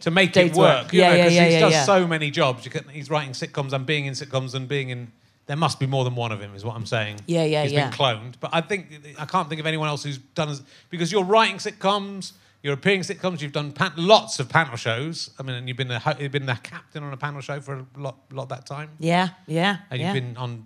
to 0.00 0.10
make 0.10 0.34
it 0.36 0.54
work. 0.54 0.84
work. 0.84 0.92
you 0.94 1.00
Yeah, 1.00 1.10
know, 1.10 1.16
yeah, 1.16 1.24
yeah, 1.28 1.44
he 1.46 1.52
yeah, 1.54 1.60
does 1.60 1.72
yeah. 1.72 1.84
so 1.84 2.06
many 2.06 2.30
jobs. 2.30 2.64
You 2.64 2.70
can, 2.70 2.88
he's 2.88 3.10
writing 3.10 3.32
sitcoms 3.32 3.72
and 3.74 3.84
being 3.84 4.06
in 4.06 4.14
sitcoms 4.14 4.54
and 4.54 4.66
being 4.66 4.88
in 4.88 5.12
there 5.50 5.56
must 5.56 5.80
be 5.80 5.86
more 5.86 6.04
than 6.04 6.14
one 6.14 6.30
of 6.30 6.40
him, 6.40 6.54
is 6.54 6.64
what 6.64 6.76
I'm 6.76 6.86
saying. 6.86 7.16
Yeah, 7.26 7.42
yeah, 7.44 7.64
He's 7.64 7.72
yeah. 7.72 7.90
been 7.90 7.98
cloned, 7.98 8.34
but 8.38 8.50
I 8.52 8.60
think 8.60 8.86
I 9.18 9.24
can't 9.24 9.48
think 9.48 9.60
of 9.60 9.66
anyone 9.66 9.88
else 9.88 10.04
who's 10.04 10.18
done 10.18 10.48
as 10.48 10.62
because 10.90 11.10
you're 11.10 11.24
writing 11.24 11.56
sitcoms, 11.56 12.32
you're 12.62 12.74
appearing 12.74 13.00
sitcoms, 13.00 13.40
you've 13.40 13.50
done 13.50 13.72
pan, 13.72 13.90
lots 13.96 14.38
of 14.38 14.48
panel 14.48 14.76
shows. 14.76 15.30
I 15.40 15.42
mean, 15.42 15.56
and 15.56 15.66
you've 15.66 15.76
been 15.76 15.90
a, 15.90 16.16
you've 16.20 16.30
been 16.30 16.46
the 16.46 16.54
captain 16.62 17.02
on 17.02 17.12
a 17.12 17.16
panel 17.16 17.40
show 17.40 17.60
for 17.60 17.74
a 17.74 17.86
lot, 17.96 18.18
lot 18.30 18.44
of 18.44 18.48
that 18.50 18.64
time, 18.66 18.90
Yeah, 19.00 19.30
yeah, 19.48 19.78
and 19.90 20.00
yeah. 20.00 20.12
you've 20.14 20.22
been 20.22 20.36
on. 20.36 20.64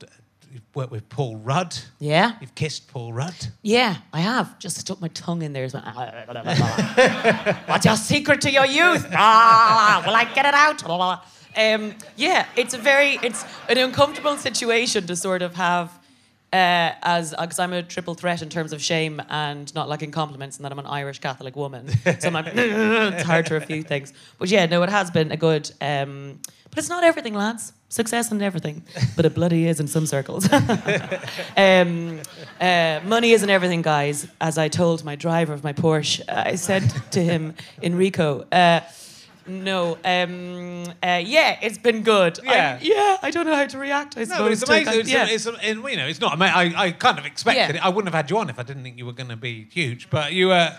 You've 0.53 0.63
worked 0.77 0.93
with 0.93 1.09
Paul 1.09 1.35
Rudd. 1.39 1.75
yeah, 1.99 2.37
You've 2.41 2.55
kissed 2.55 2.87
Paul 2.87 3.13
Rudd. 3.13 3.35
yeah, 3.63 3.97
I 4.13 4.21
have. 4.21 4.57
Just 4.61 4.77
stuck 4.79 5.01
my 5.01 5.09
tongue 5.09 5.43
in 5.43 5.53
there. 5.53 5.65
as 5.65 5.75
well. 5.75 5.83
What's 7.67 7.85
your 7.87 7.97
secret 7.97 8.41
to 8.43 8.51
your 8.53 8.65
youth? 8.67 9.05
Ah, 9.13 10.03
will 10.07 10.15
I 10.15 10.25
get 10.33 10.47
it 10.47 10.55
out? 10.55 10.81
Um, 11.57 11.95
yeah, 12.17 12.47
it's 12.57 12.75
a 12.75 12.79
very, 12.79 13.19
it's 13.23 13.45
an 13.69 13.79
uncomfortable 13.79 14.37
situation 14.37 15.07
to 15.07 15.17
sort 15.17 15.43
of 15.43 15.55
have 15.55 15.99
uh, 16.55 16.95
as 17.03 17.35
because 17.41 17.59
I'm 17.59 17.73
a 17.73 17.83
triple 17.83 18.15
threat 18.15 18.41
in 18.41 18.49
terms 18.49 18.73
of 18.73 18.81
shame 18.81 19.21
and 19.29 19.75
not 19.75 19.89
liking 19.89 20.13
compliments, 20.13 20.57
and 20.57 20.65
that 20.65 20.71
I'm 20.71 20.79
an 20.79 20.87
Irish 20.87 21.19
Catholic 21.19 21.57
woman. 21.57 21.89
So 21.89 22.29
I'm 22.29 22.33
like, 22.33 22.47
it's 22.55 23.25
hard 23.25 23.47
to 23.47 23.55
refute 23.55 23.89
things. 23.89 24.13
But 24.39 24.49
yeah, 24.49 24.67
no, 24.67 24.83
it 24.85 24.89
has 24.89 25.11
been 25.11 25.33
a 25.33 25.37
good. 25.37 25.69
Um, 25.81 26.39
but 26.71 26.79
it's 26.79 26.89
not 26.89 27.03
everything, 27.03 27.35
lads. 27.35 27.73
Success 27.89 28.31
and 28.33 28.43
everything, 28.43 28.83
but 29.17 29.25
it 29.25 29.35
bloody 29.35 29.67
is 29.67 29.79
in 29.79 29.87
some 29.87 30.07
circles. 30.07 30.53
um, 31.57 32.21
uh, 32.61 33.01
money 33.05 33.31
isn't 33.33 33.51
everything, 33.51 33.83
guys. 33.83 34.29
As 34.41 34.57
I 34.59 34.69
told 34.69 35.05
my 35.05 35.15
driver 35.15 35.53
of 35.53 35.63
my 35.63 35.73
Porsche, 35.73 36.21
I 36.29 36.55
said 36.55 36.83
to 37.13 37.21
him, 37.23 37.55
Enrico. 37.83 38.47
Uh, 38.51 38.81
no, 39.47 39.99
um, 40.05 40.85
uh, 41.03 41.21
yeah, 41.25 41.59
it's 41.63 41.79
been 41.79 42.03
good. 42.03 42.39
I- 42.47 42.53
Yeah. 42.55 42.79
yeah. 42.81 43.17
I 43.23 43.31
don't 43.31 43.47
know 43.47 43.55
how 43.55 43.67
to 43.67 43.79
react. 43.79 44.17
I 44.17 44.21
No, 44.21 44.27
suppose. 44.27 44.53
it's 44.63 44.63
amazing. 44.69 44.85
kind- 44.87 45.01
It's, 45.01 45.11
yeah. 45.11 45.27
it's, 45.27 45.47
it's, 45.47 45.77
you 45.91 45.97
know, 45.97 46.07
it's 46.07 46.21
not. 46.21 46.41
I, 46.41 46.73
I 46.77 46.91
kind 46.93 47.19
of 47.19 47.27
expected 47.27 47.75
Yeah. 47.75 47.81
it. 47.81 47.85
I 47.85 47.89
wouldn't 47.89 48.13
have 48.13 48.25
had 48.25 48.31
you 48.31 48.39
on 48.39 48.49
if 48.51 48.59
I 48.59 48.63
didn't 48.63 48.83
think 48.83 48.99
you 48.99 49.07
were 49.07 49.13
going 49.13 49.31
to 49.31 49.37
be 49.37 49.67
huge. 49.71 50.09
But 50.11 50.33
you, 50.33 50.51
uh, 50.53 50.75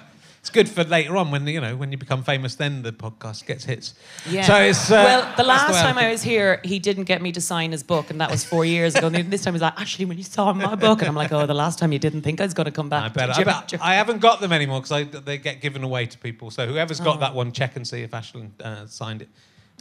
it's 0.45 0.51
good 0.51 0.69
for 0.69 0.83
later 0.83 1.17
on 1.17 1.31
when 1.31 1.47
you 1.47 1.59
know 1.59 1.75
when 1.75 1.91
you 1.91 1.97
become 1.97 2.21
famous. 2.21 2.53
Then 2.53 2.83
the 2.83 2.91
podcast 2.91 3.47
gets 3.47 3.65
hits. 3.65 3.95
Yeah. 4.29 4.43
So 4.43 4.55
it's 4.57 4.91
uh, 4.91 4.93
well, 5.03 5.33
the 5.35 5.43
last 5.43 5.73
way 5.73 5.81
time 5.81 5.97
I 5.97 6.01
think. 6.01 6.11
was 6.11 6.21
here, 6.21 6.61
he 6.63 6.77
didn't 6.77 7.05
get 7.05 7.19
me 7.19 7.31
to 7.31 7.41
sign 7.41 7.71
his 7.71 7.81
book, 7.81 8.11
and 8.11 8.21
that 8.21 8.29
was 8.29 8.43
four 8.43 8.63
years 8.63 8.93
ago. 8.93 9.07
And 9.07 9.31
this 9.31 9.43
time 9.43 9.55
he's 9.55 9.63
like, 9.63 9.73
actually, 9.81 10.05
when 10.05 10.19
you 10.19 10.23
saw 10.23 10.53
my 10.53 10.75
book, 10.75 10.99
and 10.99 11.07
I'm 11.07 11.15
like, 11.15 11.31
oh, 11.31 11.47
the 11.47 11.55
last 11.55 11.79
time 11.79 11.91
you 11.91 11.97
didn't 11.97 12.21
think 12.21 12.39
I 12.39 12.43
was 12.43 12.53
going 12.53 12.65
to 12.65 12.71
come 12.71 12.89
back. 12.89 13.05
I 13.05 13.07
bet, 13.07 13.29
I, 13.35 13.43
bet 13.43 13.69
Jim- 13.69 13.79
I 13.81 13.95
haven't 13.95 14.19
got 14.19 14.39
them 14.39 14.51
anymore 14.53 14.81
because 14.81 15.09
they 15.25 15.39
get 15.39 15.61
given 15.61 15.83
away 15.83 16.05
to 16.05 16.17
people. 16.19 16.51
So 16.51 16.67
whoever's 16.67 16.99
got 16.99 17.17
Oh. 17.17 17.19
that 17.21 17.33
one, 17.33 17.51
check 17.51 17.75
and 17.75 17.87
see 17.87 18.01
if 18.03 18.11
Aisling 18.11 18.51
uh, 18.63 18.85
signed 18.85 19.23
it. 19.23 19.29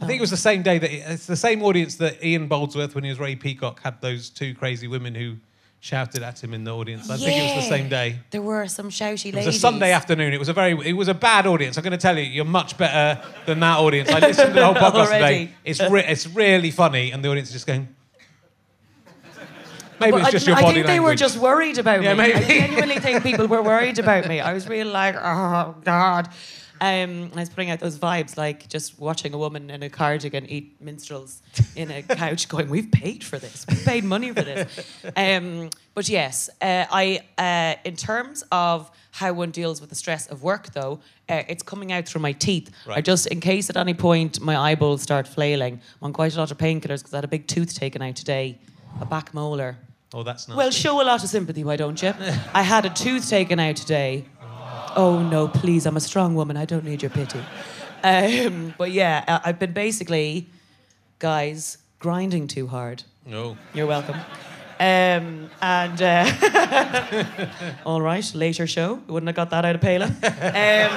I 0.01 0.07
think 0.07 0.17
it 0.17 0.21
was 0.21 0.31
the 0.31 0.35
same 0.35 0.63
day 0.63 0.79
that 0.79 0.91
it's 1.13 1.27
the 1.27 1.35
same 1.37 1.61
audience 1.61 1.95
that 1.97 2.23
Ian 2.25 2.49
Boldsworth, 2.49 2.95
when 2.95 3.03
he 3.03 3.11
was 3.11 3.19
Ray 3.19 3.35
Peacock, 3.35 3.81
had 3.83 4.01
those 4.01 4.31
two 4.31 4.55
crazy 4.55 4.87
women 4.87 5.13
who 5.13 5.35
shouted 5.85 6.23
at 6.23 6.43
him 6.43 6.51
in 6.55 6.63
the 6.63 6.75
audience. 6.75 7.11
I 7.11 7.17
think 7.17 7.37
it 7.37 7.55
was 7.55 7.63
the 7.63 7.69
same 7.69 7.87
day. 7.87 8.17
There 8.31 8.41
were 8.41 8.67
some 8.67 8.89
shouty 8.89 9.25
ladies. 9.25 9.43
It 9.43 9.45
was 9.45 9.55
a 9.57 9.59
Sunday 9.59 9.91
afternoon. 9.91 10.33
It 10.33 10.39
was 10.39 10.49
a 10.49 10.53
very, 10.53 10.71
it 10.83 10.93
was 10.93 11.07
a 11.09 11.13
bad 11.13 11.45
audience. 11.45 11.77
I'm 11.77 11.83
going 11.83 11.91
to 11.91 11.97
tell 11.99 12.17
you, 12.17 12.23
you're 12.23 12.43
much 12.43 12.75
better 12.75 13.21
than 13.45 13.59
that 13.59 13.77
audience. 13.77 14.09
I 14.09 14.17
listened 14.17 14.47
to 14.55 14.59
the 14.59 14.65
whole 14.65 14.73
podcast 14.73 15.11
today. 15.11 15.51
It's 15.63 15.79
re- 15.79 16.03
it's 16.07 16.25
really 16.25 16.71
funny, 16.71 17.11
and 17.11 17.23
the 17.23 17.29
audience 17.29 17.49
is 17.49 17.53
just 17.53 17.67
going. 17.67 17.87
Maybe 19.99 20.17
it's 20.17 20.27
I, 20.27 20.31
just 20.31 20.47
your 20.47 20.57
I 20.57 20.61
body 20.63 20.73
think 20.73 20.87
they 20.87 20.99
were 20.99 21.13
just 21.15 21.37
worried 21.37 21.77
about 21.77 22.01
Yeah, 22.01 22.15
me. 22.15 22.23
I 22.23 22.27
maybe. 22.39 22.45
genuinely 22.47 22.99
think 22.99 23.21
people 23.21 23.47
were 23.47 23.61
worried 23.61 23.99
about 23.99 24.27
me. 24.27 24.41
I 24.41 24.53
was 24.53 24.67
really 24.67 24.89
like, 24.89 25.15
oh 25.15 25.75
God. 25.83 26.29
Um, 26.81 27.31
I 27.35 27.39
was 27.39 27.49
putting 27.49 27.69
out 27.71 27.79
those 27.79 27.97
vibes, 27.97 28.37
like 28.37 28.67
just 28.67 28.99
watching 28.99 29.33
a 29.33 29.37
woman 29.37 29.69
in 29.69 29.81
a 29.83 29.89
cardigan 29.89 30.45
eat 30.47 30.79
minstrels 30.81 31.41
in 31.75 31.89
a 31.91 32.01
couch, 32.21 32.49
going, 32.49 32.69
"We've 32.69 32.91
paid 32.91 33.23
for 33.23 33.39
this. 33.39 33.65
We've 33.69 33.83
paid 33.85 34.03
money 34.03 34.31
for 34.33 34.41
this." 34.41 34.67
Um, 35.15 35.69
but 35.93 36.09
yes, 36.09 36.49
uh, 36.61 36.85
I, 36.91 37.21
uh, 37.37 37.75
in 37.87 37.95
terms 37.95 38.43
of 38.51 38.91
how 39.11 39.31
one 39.31 39.51
deals 39.51 39.79
with 39.79 39.89
the 39.89 39.95
stress 39.95 40.27
of 40.27 40.43
work, 40.43 40.73
though, 40.73 40.99
uh, 41.29 41.43
it's 41.47 41.63
coming 41.63 41.93
out 41.93 42.05
through 42.05 42.21
my 42.21 42.33
teeth. 42.33 42.69
I 42.87 42.99
just, 43.01 43.27
in 43.27 43.39
case 43.39 43.69
at 43.69 43.77
any 43.77 43.93
point 43.93 44.41
my 44.41 44.57
eyeballs 44.57 45.01
start 45.01 45.27
flailing, 45.27 45.75
I'm 46.01 46.07
on 46.07 46.13
quite 46.13 46.35
a 46.35 46.37
lot 46.37 46.51
of 46.51 46.57
painkillers 46.57 46.99
because 46.99 47.13
I 47.13 47.17
had 47.17 47.23
a 47.23 47.29
big 47.29 47.47
tooth 47.47 47.73
taken 47.73 48.01
out 48.01 48.17
today, 48.17 48.59
a 48.99 49.05
back 49.05 49.33
molar. 49.33 49.77
Oh, 50.13 50.23
that's 50.23 50.47
nice. 50.47 50.55
Well, 50.57 50.71
show 50.71 51.01
a 51.01 51.03
lot 51.03 51.23
of 51.23 51.29
sympathy, 51.29 51.63
why 51.63 51.75
don't 51.77 52.01
you? 52.01 52.13
I 52.53 52.61
had 52.61 52.85
a 52.85 52.89
tooth 52.89 53.29
taken 53.29 53.59
out 53.59 53.75
today. 53.75 54.25
Oh 54.95 55.21
no, 55.21 55.47
please! 55.47 55.85
I'm 55.85 55.97
a 55.97 56.01
strong 56.01 56.35
woman. 56.35 56.57
I 56.57 56.65
don't 56.65 56.85
need 56.85 57.01
your 57.01 57.09
pity. 57.11 57.39
Um, 58.03 58.73
but 58.77 58.91
yeah, 58.91 59.23
I- 59.27 59.49
I've 59.49 59.59
been 59.59 59.73
basically, 59.73 60.47
guys, 61.19 61.77
grinding 61.99 62.47
too 62.47 62.67
hard. 62.67 63.03
no. 63.25 63.57
You're 63.73 63.87
welcome. 63.87 64.15
Um, 64.77 65.49
and 65.61 66.01
uh, 66.01 67.35
all 67.85 68.01
right, 68.01 68.29
later 68.35 68.67
show. 68.67 68.95
Wouldn't 69.07 69.27
have 69.27 69.35
got 69.35 69.49
that 69.51 69.63
out 69.65 69.75
of 69.75 69.81
Palin. 69.81 70.09
Um, 70.11 70.91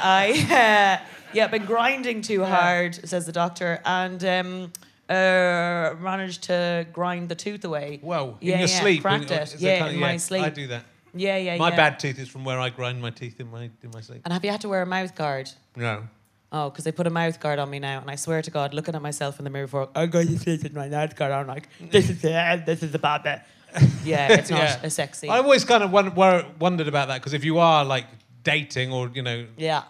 I 0.00 0.46
uh, 0.50 1.04
yeah, 1.32 1.46
been 1.48 1.64
grinding 1.66 2.22
too 2.22 2.44
hard, 2.44 2.94
says 3.08 3.26
the 3.26 3.32
doctor, 3.32 3.80
and 3.84 4.22
um, 4.24 4.72
uh, 5.08 5.94
managed 6.00 6.42
to 6.44 6.86
grind 6.92 7.28
the 7.28 7.34
tooth 7.34 7.64
away. 7.64 8.00
Well, 8.02 8.38
yeah, 8.40 8.54
in 8.54 8.60
your 8.60 8.68
yeah, 8.68 8.80
sleep. 8.80 9.02
cracked 9.02 9.30
when- 9.30 9.38
it. 9.40 9.54
is 9.54 9.60
there 9.60 9.72
Yeah, 9.74 9.78
kind 9.78 9.88
of- 9.90 9.94
in 9.94 10.00
my 10.00 10.16
sleep. 10.16 10.44
I 10.44 10.50
do 10.50 10.66
that. 10.68 10.84
Yeah, 11.14 11.36
yeah, 11.36 11.56
My 11.56 11.70
yeah. 11.70 11.76
bad 11.76 11.98
tooth 11.98 12.18
is 12.18 12.28
from 12.28 12.44
where 12.44 12.58
I 12.60 12.70
grind 12.70 13.00
my 13.00 13.10
teeth 13.10 13.40
in 13.40 13.50
my 13.50 13.64
in 13.82 13.90
my 13.92 14.00
sleep. 14.00 14.22
And 14.24 14.32
have 14.32 14.44
you 14.44 14.50
had 14.50 14.60
to 14.62 14.68
wear 14.68 14.82
a 14.82 14.86
mouth 14.86 15.14
guard? 15.14 15.50
No. 15.76 16.04
Oh, 16.50 16.70
because 16.70 16.84
they 16.84 16.92
put 16.92 17.06
a 17.06 17.10
mouth 17.10 17.38
guard 17.40 17.58
on 17.58 17.68
me 17.68 17.78
now, 17.78 18.00
and 18.00 18.10
I 18.10 18.14
swear 18.16 18.40
to 18.40 18.50
God, 18.50 18.72
looking 18.72 18.94
at 18.94 19.02
myself 19.02 19.38
in 19.38 19.44
the 19.44 19.50
mirror 19.50 19.66
before, 19.66 19.90
I'm 19.94 20.08
going 20.08 20.28
to 20.28 20.38
sit 20.38 20.62
with 20.62 20.74
my 20.74 20.88
mouth 20.88 21.14
guard 21.14 21.30
on, 21.32 21.46
like, 21.46 21.68
this 21.90 22.08
is 22.08 22.24
it, 22.24 22.64
this 22.64 22.82
is 22.82 22.94
about 22.94 23.26
it. 23.26 23.40
Yeah, 24.02 24.32
it's 24.32 24.48
not 24.48 24.60
Yeah. 24.62 24.80
a 24.82 24.88
sexy. 24.88 25.28
I 25.28 25.38
always 25.38 25.62
kind 25.66 25.82
of 25.84 25.92
wondered 25.92 26.88
about 26.88 27.08
that 27.08 27.18
because 27.20 27.34
if 27.34 27.44
you 27.44 27.58
are 27.58 27.84
like 27.84 28.06
dating 28.42 28.92
or 28.92 29.10
you 29.12 29.20
know, 29.20 29.46
yeah. 29.58 29.82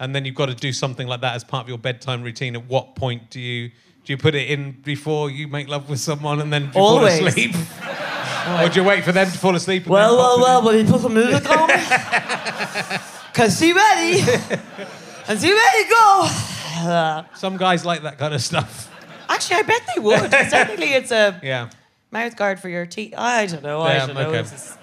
and 0.00 0.14
then 0.14 0.24
you've 0.24 0.34
got 0.34 0.46
to 0.46 0.54
do 0.54 0.72
something 0.72 1.06
like 1.06 1.20
that 1.20 1.34
as 1.34 1.44
part 1.44 1.64
of 1.64 1.68
your 1.68 1.76
bedtime 1.76 2.22
routine, 2.22 2.56
at 2.56 2.64
what 2.66 2.96
point 2.96 3.28
do 3.28 3.38
you 3.38 3.68
do 4.04 4.12
you 4.14 4.16
put 4.16 4.34
it 4.34 4.48
in 4.48 4.72
before 4.82 5.30
you 5.30 5.48
make 5.48 5.68
love 5.68 5.90
with 5.90 6.00
someone 6.00 6.40
and 6.40 6.50
then 6.50 6.70
you 6.74 6.80
Always. 6.80 7.18
fall 7.18 7.28
asleep? 7.28 7.54
or 8.46 8.68
do 8.68 8.80
you 8.80 8.86
wait 8.86 9.04
for 9.04 9.12
them 9.12 9.26
to 9.30 9.38
fall 9.38 9.54
asleep? 9.54 9.84
And 9.84 9.92
Well, 9.92 10.10
then 10.10 10.18
well, 10.18 10.36
pop 10.38 10.44
well, 10.46 10.62
will 10.62 10.80
you 10.80 10.84
put 10.90 11.00
some 11.00 11.14
music 11.14 11.48
on? 11.58 11.68
Because 13.32 13.58
she 13.58 13.72
ready. 13.72 14.20
and 15.28 15.40
she 15.40 15.52
ready 15.52 15.84
to 15.84 15.90
go. 15.90 16.28
Some 17.34 17.56
guys 17.56 17.84
like 17.84 18.02
that 18.02 18.18
kind 18.18 18.34
of 18.34 18.40
stuff. 18.42 18.90
Actually, 19.28 19.56
I 19.56 19.62
bet 19.62 19.82
they 19.94 20.00
would. 20.00 20.30
Technically, 20.30 20.92
it's 20.94 21.10
a 21.10 21.38
Yeah. 21.42 21.68
mouth 22.10 22.36
guard 22.36 22.60
for 22.60 22.68
your 22.68 22.86
teeth. 22.86 23.14
I 23.16 23.46
don't 23.46 23.62
know. 23.62 23.82
I 23.82 23.94
Yeah, 23.94 24.06
don't 24.06 24.14
know. 24.14 24.28
okay. 24.30 24.42
This 24.42 24.50
has 24.52 24.78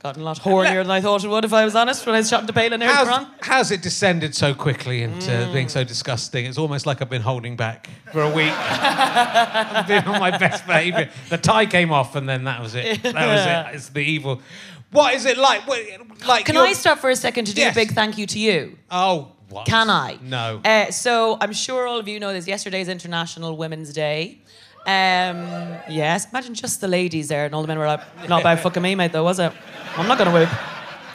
gotten 0.00 0.22
a 0.22 0.24
lot 0.24 0.38
hornier 0.38 0.82
than 0.82 0.90
I 0.92 1.00
thought 1.00 1.24
it 1.24 1.28
would, 1.28 1.44
if 1.44 1.52
I 1.52 1.64
was 1.64 1.74
honest, 1.74 2.06
when 2.06 2.14
I 2.14 2.18
was 2.18 2.30
chatting 2.30 2.46
to 2.46 2.52
Palin 2.52 2.82
earlier 2.82 2.94
How's, 3.04 3.26
how's 3.40 3.70
it 3.72 3.82
descended 3.82 4.34
so 4.34 4.54
quickly 4.54 5.02
into 5.02 5.30
Mm. 5.30 5.52
being 5.52 5.68
so 5.68 5.82
disgusting? 5.84 6.46
It's 6.46 6.56
almost 6.58 6.86
like 6.86 7.02
I've 7.02 7.10
been 7.10 7.22
holding 7.22 7.56
back 7.56 7.88
for 8.12 8.22
a 8.22 8.30
week. 8.30 8.52
I've 8.52 9.86
been 9.88 10.04
on 10.04 10.20
my 10.20 10.36
best 10.36 10.66
behaviour. 10.66 11.10
The 11.30 11.38
tie 11.38 11.66
came 11.66 11.90
off, 11.92 12.14
and 12.16 12.28
then 12.28 12.44
that 12.44 12.60
was 12.62 12.74
it. 12.74 13.02
That 13.02 13.14
was 13.14 13.72
it. 13.72 13.76
It's 13.76 13.88
the 13.88 14.00
evil. 14.00 14.40
What 14.90 15.14
is 15.14 15.24
it 15.26 15.36
like? 15.36 15.66
What, 15.66 15.80
like 16.26 16.46
Can 16.46 16.54
you're- 16.54 16.68
I 16.68 16.72
stop 16.72 16.98
for 16.98 17.10
a 17.10 17.16
second 17.16 17.46
to 17.46 17.54
do 17.54 17.60
Yes. 17.62 17.74
a 17.74 17.78
big 17.80 17.92
thank 17.92 18.16
you 18.18 18.26
to 18.26 18.38
you? 18.38 18.78
Oh, 18.90 19.32
what? 19.50 19.66
Can 19.66 19.90
I? 19.90 20.18
No. 20.22 20.60
Uh, 20.64 20.90
so 20.90 21.36
I'm 21.40 21.52
sure 21.52 21.86
all 21.86 21.98
of 21.98 22.06
you 22.08 22.20
know 22.20 22.32
this. 22.32 22.46
Yesterday's 22.46 22.88
International 22.88 23.56
Women's 23.56 23.92
Day. 23.92 24.38
Um, 24.88 25.76
yes, 25.90 26.30
imagine 26.30 26.54
just 26.54 26.80
the 26.80 26.88
ladies 26.88 27.28
there, 27.28 27.44
and 27.44 27.54
all 27.54 27.60
the 27.60 27.68
men 27.68 27.78
were 27.78 27.86
like, 27.86 28.00
"Not 28.26 28.40
about 28.40 28.60
fucking 28.60 28.82
me, 28.82 28.94
mate, 28.94 29.12
though, 29.12 29.22
was 29.24 29.38
it? 29.38 29.52
I'm 29.98 30.08
not 30.08 30.16
gonna 30.16 30.32
whoop." 30.32 30.48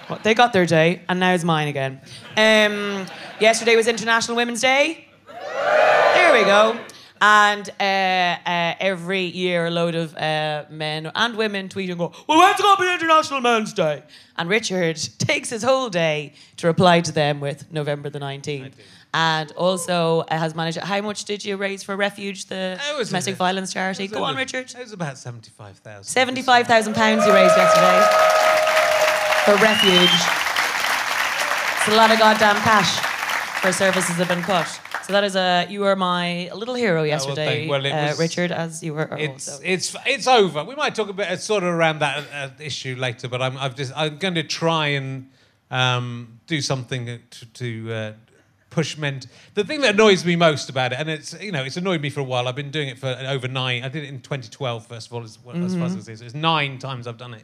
Well, 0.07 0.19
they 0.21 0.35
got 0.35 0.53
their 0.53 0.67
day, 0.67 1.01
and 1.09 1.19
now 1.19 1.33
it's 1.33 1.43
mine 1.43 1.69
again. 1.69 1.99
Um, 2.37 3.07
yesterday 3.39 3.75
was 3.75 3.87
International 3.87 4.37
Women's 4.37 4.61
Day. 4.61 5.07
There 5.27 6.33
we 6.33 6.43
go. 6.45 6.79
And 7.19 7.69
uh, 7.79 7.83
uh, 7.83 8.75
every 8.81 9.21
year, 9.21 9.67
a 9.67 9.69
load 9.71 9.95
of 9.95 10.13
uh, 10.17 10.65
men 10.69 11.09
and 11.15 11.37
women 11.37 11.69
tweet 11.69 11.89
and 11.89 11.97
go, 11.97 12.11
Well, 12.27 12.37
when's 12.37 12.59
it 12.59 12.63
going 12.63 12.75
to 12.75 12.81
be 12.83 12.93
International 12.93 13.39
Men's 13.39 13.71
Day? 13.71 14.03
And 14.37 14.49
Richard 14.49 14.97
takes 15.19 15.49
his 15.49 15.63
whole 15.63 15.89
day 15.89 16.33
to 16.57 16.67
reply 16.67 16.99
to 16.99 17.13
them 17.13 17.39
with 17.39 17.71
November 17.71 18.09
the 18.09 18.19
19th. 18.19 18.73
And 19.15 19.51
also 19.51 20.23
has 20.29 20.55
managed. 20.55 20.79
How 20.79 20.99
much 21.01 21.25
did 21.25 21.45
you 21.45 21.55
raise 21.55 21.83
for 21.83 21.95
Refuge, 21.95 22.45
the 22.45 22.79
domestic 23.05 23.35
violence 23.35 23.71
charity? 23.71 24.07
Go 24.07 24.23
on, 24.23 24.35
Richard. 24.35 24.73
It 24.73 24.79
was 24.79 24.91
about 24.91 25.19
seventy-five 25.19 25.77
thousand. 25.77 26.35
£75,000 26.35 27.27
you 27.27 27.33
raised 27.33 27.55
yesterday 27.55 27.99
for 29.45 29.55
Refuge. 29.63 30.09
It's 31.77 31.87
a 31.93 31.95
lot 31.95 32.11
of 32.11 32.17
goddamn 32.17 32.55
cash 32.63 32.97
for 33.61 33.71
services 33.71 34.17
that 34.17 34.27
have 34.27 34.29
been 34.29 34.41
cut. 34.41 34.67
So 35.03 35.11
that 35.11 35.23
is 35.25 35.35
a 35.35 35.67
you 35.69 35.81
were 35.81 35.95
my 35.97 36.49
little 36.55 36.75
hero 36.75 37.03
yesterday, 37.03 37.45
thank- 37.45 37.69
well, 37.69 37.85
it 37.85 37.91
uh, 37.91 38.07
was- 38.07 38.19
Richard, 38.19 38.51
as 38.51 38.81
you 38.81 38.93
were. 38.93 39.09
It's 39.17 39.49
also. 39.49 39.63
it's 39.63 39.95
it's 40.05 40.27
over. 40.27 40.63
We 40.63 40.75
might 40.75 40.95
talk 40.95 41.09
a 41.09 41.13
bit 41.13 41.27
uh, 41.27 41.37
sort 41.37 41.63
of 41.63 41.69
around 41.69 41.99
that 41.99 42.25
uh, 42.33 42.49
issue 42.59 42.95
later, 42.97 43.27
but 43.27 43.41
I'm 43.41 43.57
I've 43.57 43.75
just 43.75 43.91
I'm 43.95 44.17
going 44.17 44.35
to 44.35 44.43
try 44.43 44.87
and 44.87 45.29
um, 45.69 46.39
do 46.47 46.61
something 46.61 47.19
to, 47.29 47.45
to 47.45 47.93
uh, 47.93 48.13
push 48.73 48.97
men. 48.97 49.21
the 49.53 49.63
thing 49.63 49.81
that 49.81 49.93
annoys 49.93 50.25
me 50.25 50.35
most 50.35 50.69
about 50.69 50.91
it, 50.93 50.99
and 50.99 51.09
it's 51.09 51.33
you 51.41 51.51
know 51.51 51.63
it's 51.63 51.77
annoyed 51.77 52.01
me 52.01 52.09
for 52.09 52.19
a 52.19 52.23
while. 52.23 52.47
I've 52.47 52.55
been 52.55 52.71
doing 52.71 52.89
it 52.89 52.97
for 52.97 53.07
over 53.07 53.47
nine. 53.47 53.83
I 53.83 53.89
did 53.89 54.03
it 54.03 54.09
in 54.09 54.19
2012 54.21 54.87
first 54.87 55.07
of 55.07 55.13
all, 55.13 55.23
as, 55.23 55.37
well, 55.43 55.63
as 55.63 55.75
far 55.75 55.85
as 55.85 55.95
it 55.95 56.07
is. 56.11 56.21
It's 56.21 56.33
nine 56.33 56.79
times 56.79 57.07
I've 57.07 57.17
done 57.17 57.33
it, 57.35 57.43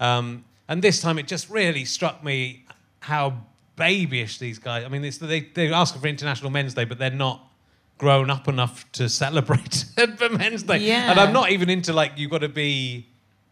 um, 0.00 0.44
and 0.68 0.82
this 0.82 1.00
time 1.00 1.18
it 1.18 1.26
just 1.26 1.48
really 1.50 1.84
struck 1.84 2.22
me 2.22 2.64
how 3.00 3.34
babyish 3.76 4.38
these 4.38 4.58
guys. 4.58 4.84
I 4.84 4.88
mean, 4.88 5.04
it's, 5.04 5.18
they 5.18 5.40
they're 5.40 5.72
asking 5.72 6.00
for 6.02 6.08
International 6.08 6.50
Men's 6.50 6.74
Day, 6.74 6.84
but 6.84 6.98
they're 6.98 7.10
not 7.10 7.42
grown 7.98 8.28
up 8.30 8.46
enough 8.48 8.90
to 8.92 9.08
celebrate 9.08 9.84
for 10.18 10.28
Men's 10.28 10.62
Day. 10.64 10.78
Yeah. 10.78 11.10
And 11.10 11.18
I'm 11.20 11.32
not 11.32 11.50
even 11.50 11.70
into 11.70 11.92
like 11.92 12.12
you've 12.16 12.30
got 12.30 12.42
to 12.42 12.48
be, 12.48 13.06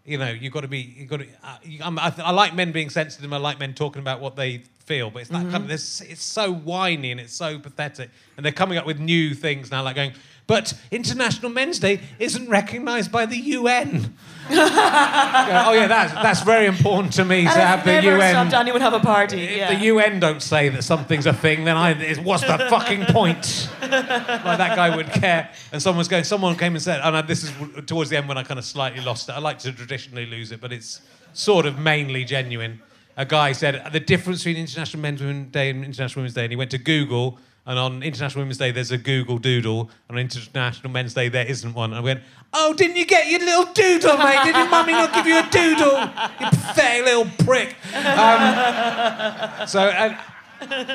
you 0.04 0.18
know, 0.18 0.30
you've 0.30 0.52
got 0.52 0.60
to 0.62 0.68
be, 0.68 0.80
you've 0.98 1.08
got 1.08 1.20
to. 1.20 1.26
Uh, 1.42 1.56
you- 1.62 1.80
I'm, 1.82 1.98
I, 1.98 2.12
I 2.18 2.30
like 2.32 2.54
men 2.54 2.70
being 2.72 2.90
sensitive. 2.90 3.32
I 3.32 3.38
like 3.38 3.58
men 3.58 3.72
talking 3.74 4.00
about 4.00 4.20
what 4.20 4.36
they 4.36 4.64
feel, 4.84 5.10
but 5.10 5.22
it's 5.22 5.30
that 5.30 5.42
kind 5.42 5.54
of. 5.54 5.60
Mm-hmm. 5.62 5.68
This, 5.70 6.00
it's 6.02 6.22
so 6.22 6.52
whiny 6.52 7.10
and 7.10 7.20
it's 7.20 7.34
so 7.34 7.58
pathetic, 7.58 8.10
and 8.36 8.44
they're 8.44 8.52
coming 8.52 8.78
up 8.78 8.86
with 8.86 9.00
new 9.00 9.34
things 9.34 9.70
now, 9.70 9.82
like 9.82 9.96
going. 9.96 10.12
But 10.46 10.74
International 10.90 11.50
Men's 11.50 11.78
Day 11.78 12.00
isn't 12.18 12.50
recognised 12.50 13.10
by 13.10 13.26
the 13.26 13.36
UN. 13.36 14.14
Oh 14.46 15.72
yeah, 15.72 15.86
that's 15.86 16.12
that's 16.12 16.42
very 16.42 16.66
important 16.66 17.14
to 17.14 17.24
me 17.24 17.44
to 17.44 17.48
And 17.48 17.60
have 17.60 17.78
I've 17.78 18.02
the 18.02 18.10
UN. 18.10 18.30
stopped 18.30 18.52
anyone 18.52 18.82
have 18.82 18.92
a 18.92 19.00
party. 19.00 19.42
If 19.42 19.56
yeah. 19.56 19.74
the 19.74 19.84
UN 19.86 20.20
don't 20.20 20.42
say 20.42 20.68
that 20.68 20.84
something's 20.84 21.24
a 21.24 21.32
thing, 21.32 21.64
then 21.64 21.78
I, 21.78 21.94
what's 22.16 22.42
the 22.42 22.58
fucking 22.68 23.06
point? 23.06 23.70
like 23.80 23.90
that 23.90 24.76
guy 24.76 24.94
would 24.94 25.10
care. 25.10 25.50
And 25.72 25.80
someone's 25.80 26.08
going, 26.08 26.24
someone 26.24 26.56
came 26.58 26.74
and 26.74 26.82
said, 26.82 27.00
and 27.02 27.16
I, 27.16 27.22
this 27.22 27.44
is 27.44 27.52
towards 27.86 28.10
the 28.10 28.18
end 28.18 28.28
when 28.28 28.36
I 28.36 28.42
kind 28.42 28.58
of 28.58 28.66
slightly 28.66 29.02
lost 29.02 29.30
it. 29.30 29.32
I 29.32 29.38
like 29.38 29.60
to 29.60 29.72
traditionally 29.72 30.26
lose 30.26 30.52
it, 30.52 30.60
but 30.60 30.74
it's 30.74 31.00
sort 31.32 31.64
of 31.64 31.78
mainly 31.78 32.24
genuine. 32.24 32.82
A 33.16 33.24
guy 33.24 33.52
said 33.52 33.92
the 33.92 34.00
difference 34.00 34.40
between 34.40 34.56
International 34.56 35.00
Men's 35.00 35.20
Women's 35.20 35.52
Day 35.52 35.70
and 35.70 35.84
International 35.84 36.22
Women's 36.22 36.34
Day, 36.34 36.44
and 36.44 36.52
he 36.52 36.56
went 36.56 36.70
to 36.72 36.78
Google. 36.78 37.38
And 37.66 37.78
on 37.78 38.02
International 38.02 38.42
Women's 38.42 38.58
Day, 38.58 38.72
there's 38.72 38.90
a 38.90 38.98
Google 38.98 39.38
Doodle. 39.38 39.88
And 40.08 40.18
on 40.18 40.18
International 40.18 40.90
Men's 40.90 41.14
Day, 41.14 41.28
there 41.30 41.46
isn't 41.46 41.72
one. 41.72 41.90
And 41.90 41.98
I 41.98 42.02
went, 42.02 42.20
Oh, 42.52 42.74
didn't 42.74 42.96
you 42.96 43.06
get 43.06 43.30
your 43.30 43.40
little 43.40 43.72
doodle, 43.72 44.18
mate? 44.18 44.40
Did 44.44 44.54
your 44.54 44.68
mummy 44.68 44.92
not 44.92 45.14
give 45.14 45.26
you 45.26 45.38
a 45.38 45.48
doodle? 45.50 45.98
You 46.40 46.50
pathetic 46.50 47.04
little 47.04 47.26
prick. 47.44 47.74
Um, 47.94 49.66
so, 49.66 49.88
and 49.88 50.16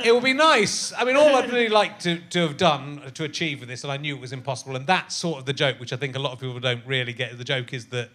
it 0.05 0.13
would 0.13 0.23
be 0.23 0.33
nice. 0.33 0.93
I 0.93 1.03
mean, 1.03 1.15
all 1.15 1.35
I'd 1.35 1.51
really 1.51 1.69
like 1.69 1.99
to, 1.99 2.19
to 2.29 2.41
have 2.41 2.57
done 2.57 3.01
to 3.13 3.23
achieve 3.23 3.59
with 3.59 3.69
this, 3.69 3.83
and 3.83 3.91
I 3.91 3.97
knew 3.97 4.15
it 4.15 4.21
was 4.21 4.31
impossible, 4.31 4.75
and 4.75 4.87
that's 4.87 5.15
sort 5.15 5.39
of 5.39 5.45
the 5.45 5.53
joke, 5.53 5.79
which 5.79 5.91
I 5.91 5.95
think 5.95 6.15
a 6.15 6.19
lot 6.19 6.33
of 6.33 6.39
people 6.39 6.59
don't 6.59 6.85
really 6.85 7.13
get. 7.13 7.37
The 7.37 7.43
joke 7.43 7.73
is 7.73 7.87
that 7.87 8.09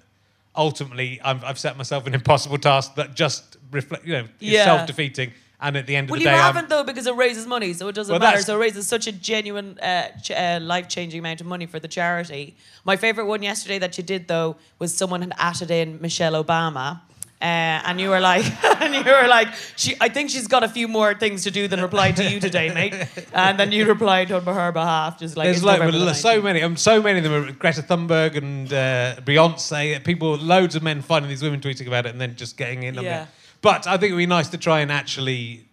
ultimately 0.56 1.20
I've, 1.22 1.42
I've 1.44 1.58
set 1.58 1.76
myself 1.76 2.06
an 2.06 2.14
impossible 2.14 2.58
task 2.58 2.94
that 2.96 3.14
just 3.14 3.56
reflect, 3.70 4.06
you 4.06 4.12
know, 4.14 4.22
is 4.24 4.28
Yeah. 4.40 4.64
self-defeating. 4.64 5.32
And 5.60 5.76
at 5.76 5.86
the 5.86 5.96
end 5.96 6.06
of 6.06 6.10
Well, 6.10 6.18
the 6.18 6.24
you 6.24 6.28
day, 6.30 6.34
I'm- 6.34 6.42
haven't 6.54 6.68
though 6.68 6.84
because 6.84 7.06
it 7.06 7.14
raises 7.16 7.46
money, 7.46 7.72
so 7.72 7.88
it 7.88 7.94
doesn't 7.94 8.12
Well, 8.12 8.18
matter. 8.20 8.32
that's- 8.32 8.46
So 8.46 8.56
it 8.56 8.60
raises 8.60 8.86
such 8.86 9.06
a 9.06 9.12
genuine, 9.12 9.78
uh, 9.78 10.08
ch- 10.22 10.32
uh, 10.32 10.58
life-changing 10.60 11.18
amount 11.20 11.40
of 11.40 11.46
money 11.46 11.64
for 11.66 11.78
the 11.80 11.88
charity. 11.88 12.54
My 12.84 12.96
favorite 12.96 13.26
one 13.26 13.42
yesterday 13.42 13.78
that 13.78 13.96
you 13.96 14.04
did 14.04 14.28
though 14.28 14.56
was 14.78 14.94
someone 14.94 15.22
had 15.22 15.32
added 15.38 15.70
in 15.70 16.00
Michelle 16.02 16.32
Obama. 16.44 17.00
Uh, 17.44 17.82
and 17.88 18.00
you 18.00 18.08
were 18.08 18.20
like, 18.20 18.44
and 18.80 18.94
you 18.94 19.04
were 19.04 19.28
like, 19.28 19.48
she. 19.76 19.94
I 20.00 20.08
think 20.08 20.30
she's 20.30 20.48
got 20.48 20.62
a 20.64 20.68
few 20.68 20.88
more 20.88 21.12
things 21.14 21.42
to 21.44 21.50
do 21.50 21.68
than 21.68 21.82
reply 21.82 22.10
to 22.12 22.24
you 22.30 22.40
today, 22.40 22.72
mate. 22.72 22.94
And 23.34 23.58
then 23.60 23.70
you 23.70 23.84
replied 23.86 24.32
on 24.32 24.44
her 24.44 24.72
behalf, 24.72 25.18
just 25.18 25.36
like 25.36 25.46
There's 25.48 25.62
like 25.62 25.80
the 25.80 26.14
so 26.14 26.40
19th. 26.40 26.42
many, 26.44 26.62
um, 26.62 26.76
so 26.78 27.02
many 27.02 27.18
of 27.18 27.24
them 27.24 27.34
are 27.34 27.52
Greta 27.52 27.82
Thunberg 27.82 28.36
and 28.38 28.72
uh, 28.72 29.16
Beyonce. 29.20 30.02
People, 30.04 30.36
loads 30.38 30.74
of 30.74 30.82
men 30.82 31.02
finding 31.02 31.28
these 31.28 31.42
women 31.42 31.60
tweeting 31.60 31.86
about 31.86 32.06
it 32.06 32.12
and 32.12 32.20
then 32.20 32.34
just 32.34 32.56
getting 32.56 32.82
in 32.84 32.94
Yeah. 32.94 33.24
it. 33.24 33.28
But 33.60 33.86
I 33.86 33.92
think 33.98 34.04
it'd 34.12 34.16
be 34.16 34.24
nice 34.26 34.48
to 34.48 34.58
try 34.58 34.80
and 34.80 34.90
actually, 34.90 35.66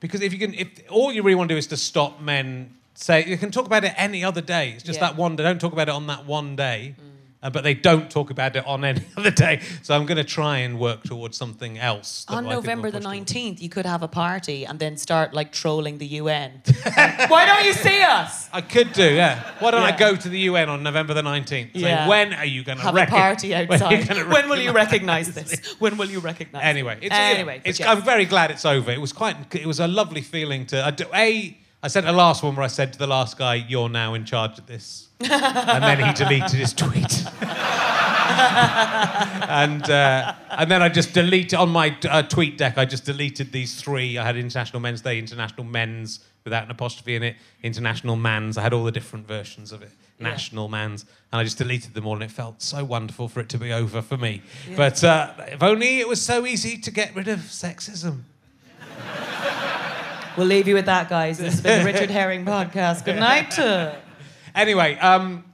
because 0.00 0.22
if 0.22 0.32
you 0.32 0.38
can, 0.38 0.54
if 0.54 0.68
all 0.90 1.12
you 1.12 1.22
really 1.22 1.34
want 1.34 1.48
to 1.50 1.54
do 1.54 1.58
is 1.58 1.66
to 1.68 1.76
stop 1.76 2.22
men 2.22 2.70
say, 2.94 3.24
you 3.26 3.36
can 3.36 3.50
talk 3.50 3.66
about 3.66 3.84
it 3.84 3.92
any 3.98 4.24
other 4.24 4.40
day. 4.40 4.70
It's 4.70 4.82
just 4.82 4.98
Yeah. 5.00 5.08
that 5.08 5.16
one 5.16 5.36
day. 5.36 5.42
Don't 5.42 5.60
talk 5.60 5.72
about 5.74 5.88
it 5.88 5.94
on 5.94 6.06
that 6.06 6.24
one 6.24 6.56
day. 6.56 6.94
Uh, 7.42 7.50
but 7.50 7.64
they 7.64 7.74
don't 7.74 8.08
talk 8.08 8.30
about 8.30 8.54
it 8.54 8.64
on 8.66 8.84
any 8.84 9.02
other 9.16 9.30
day. 9.32 9.60
So 9.82 9.94
I'm 9.96 10.06
going 10.06 10.16
to 10.18 10.24
try 10.24 10.58
and 10.58 10.78
work 10.78 11.02
towards 11.02 11.36
something 11.36 11.76
else. 11.78 12.24
On 12.28 12.46
I 12.46 12.50
November 12.50 12.90
the 12.90 12.98
push 13.00 13.04
towards- 13.04 13.32
19th, 13.32 13.60
you 13.60 13.68
could 13.68 13.84
have 13.84 14.02
a 14.02 14.08
party 14.08 14.64
and 14.64 14.78
then 14.78 14.96
start 14.96 15.34
like 15.34 15.50
trolling 15.50 15.98
the 15.98 16.06
UN. 16.06 16.62
Why 17.28 17.46
don't 17.46 17.64
you 17.64 17.72
see 17.72 18.00
us? 18.02 18.48
I 18.52 18.60
could 18.60 18.92
do, 18.92 19.12
yeah. 19.12 19.42
Why 19.58 19.72
don't 19.72 19.82
I 19.82 19.96
go 19.96 20.14
to 20.14 20.28
the 20.28 20.38
UN 20.40 20.68
on 20.68 20.82
November 20.84 21.14
the 21.14 21.22
19th? 21.22 21.72
Say, 21.74 21.80
Yeah. 21.80 22.06
when 22.08 22.32
are 22.32 22.44
you 22.44 22.62
going 22.62 22.78
to 22.78 22.84
Have 22.84 22.96
a 22.96 23.06
party 23.06 23.54
outside. 23.56 24.08
When, 24.08 24.28
When, 24.30 24.48
will 24.48 24.60
you 24.60 24.72
recognize 24.72 25.34
this? 25.34 25.74
When 25.80 25.96
will 25.96 26.10
you 26.10 26.20
recognize? 26.20 26.62
Anyway, 26.64 26.98
it? 27.00 27.06
it's, 27.06 27.14
anyway, 27.14 27.60
it's, 27.64 27.80
yes. 27.80 27.88
I'm 27.88 28.02
very 28.02 28.24
glad 28.24 28.50
it's 28.52 28.64
over. 28.64 28.90
It 28.92 29.00
was 29.00 29.12
quite. 29.12 29.36
It 29.54 29.66
was 29.66 29.80
a 29.80 29.88
lovely 29.88 30.20
feeling 30.22 30.66
to. 30.66 30.84
I 30.84 30.90
do, 30.92 31.06
a. 31.14 31.58
I 31.84 31.88
sent 31.88 32.06
a 32.06 32.12
last 32.12 32.44
one 32.44 32.54
where 32.54 32.64
I 32.64 32.68
said 32.68 32.92
to 32.92 32.98
the 33.00 33.08
last 33.08 33.36
guy, 33.36 33.56
"You're 33.56 33.88
now 33.88 34.14
in 34.14 34.24
charge 34.24 34.58
of 34.58 34.66
this," 34.66 35.08
and 35.24 35.82
then 35.82 36.06
he 36.06 36.12
deleted 36.12 36.58
his 36.58 36.72
tweet. 36.72 37.24
and 39.48 39.88
uh, 39.90 40.34
and 40.50 40.70
then 40.70 40.82
I 40.82 40.88
just 40.88 41.12
deleted 41.12 41.58
on 41.58 41.70
my 41.70 41.96
uh, 42.08 42.22
tweet 42.22 42.58
deck. 42.58 42.78
I 42.78 42.84
just 42.84 43.04
deleted 43.04 43.52
these 43.52 43.80
three. 43.80 44.18
I 44.18 44.24
had 44.24 44.36
International 44.36 44.80
Men's 44.80 45.00
Day, 45.00 45.18
International 45.18 45.64
Men's 45.64 46.20
without 46.44 46.64
an 46.64 46.70
apostrophe 46.70 47.14
in 47.14 47.22
it, 47.22 47.36
International 47.62 48.16
Man's. 48.16 48.58
I 48.58 48.62
had 48.62 48.72
all 48.72 48.84
the 48.84 48.92
different 48.92 49.28
versions 49.28 49.72
of 49.72 49.82
it. 49.82 49.90
National 50.18 50.68
Man's, 50.68 51.04
and 51.32 51.40
I 51.40 51.44
just 51.44 51.58
deleted 51.58 51.94
them 51.94 52.06
all, 52.06 52.14
and 52.14 52.22
it 52.22 52.30
felt 52.30 52.62
so 52.62 52.84
wonderful 52.84 53.28
for 53.28 53.40
it 53.40 53.48
to 53.50 53.58
be 53.58 53.72
over 53.72 54.00
for 54.00 54.16
me. 54.16 54.42
But 54.76 55.02
uh, 55.02 55.32
if 55.48 55.62
only 55.62 55.98
it 55.98 56.06
was 56.06 56.22
so 56.22 56.46
easy 56.46 56.78
to 56.78 56.90
get 56.92 57.14
rid 57.16 57.26
of 57.26 57.40
sexism. 57.40 58.22
We'll 60.36 60.46
leave 60.46 60.66
you 60.66 60.74
with 60.74 60.86
that, 60.86 61.10
guys. 61.10 61.38
This 61.38 61.54
has 61.54 61.60
been 61.60 61.80
the 61.80 61.92
Richard 61.92 62.10
Herring 62.10 62.44
podcast. 62.46 63.04
Good 63.04 63.18
night. 63.18 63.58
Anyway, 64.54 64.96
um, 64.98 65.44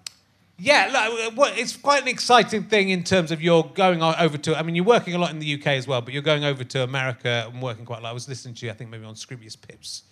yeah, 0.58 0.90
like, 0.92 1.36
what- 1.36 1.56
it's 1.58 1.76
quite 1.76 2.02
an 2.02 2.08
exciting 2.08 2.64
thing 2.64 2.88
in 2.90 3.04
terms 3.04 3.30
of 3.30 3.40
you're 3.40 3.62
going 3.74 4.02
over 4.02 4.36
to. 4.38 4.58
I 4.58 4.62
mean, 4.62 4.74
you're 4.74 4.84
working 4.84 5.14
a 5.14 5.18
lot 5.18 5.30
in 5.30 5.38
the 5.38 5.46
UK 5.54 5.68
as 5.76 5.86
well, 5.86 6.00
but 6.00 6.12
you're 6.12 6.22
going 6.22 6.44
over 6.44 6.64
to 6.64 6.82
America 6.82 7.48
and 7.52 7.62
working 7.62 7.84
quite 7.84 8.00
a 8.00 8.02
lot. 8.02 8.10
I 8.10 8.12
was 8.12 8.28
listening 8.28 8.54
to 8.56 8.66
you, 8.66 8.72
I 8.72 8.74
think 8.74 8.90
maybe 8.90 9.04
on 9.04 9.14
Scroobius 9.14 9.56
Pips 9.60 10.02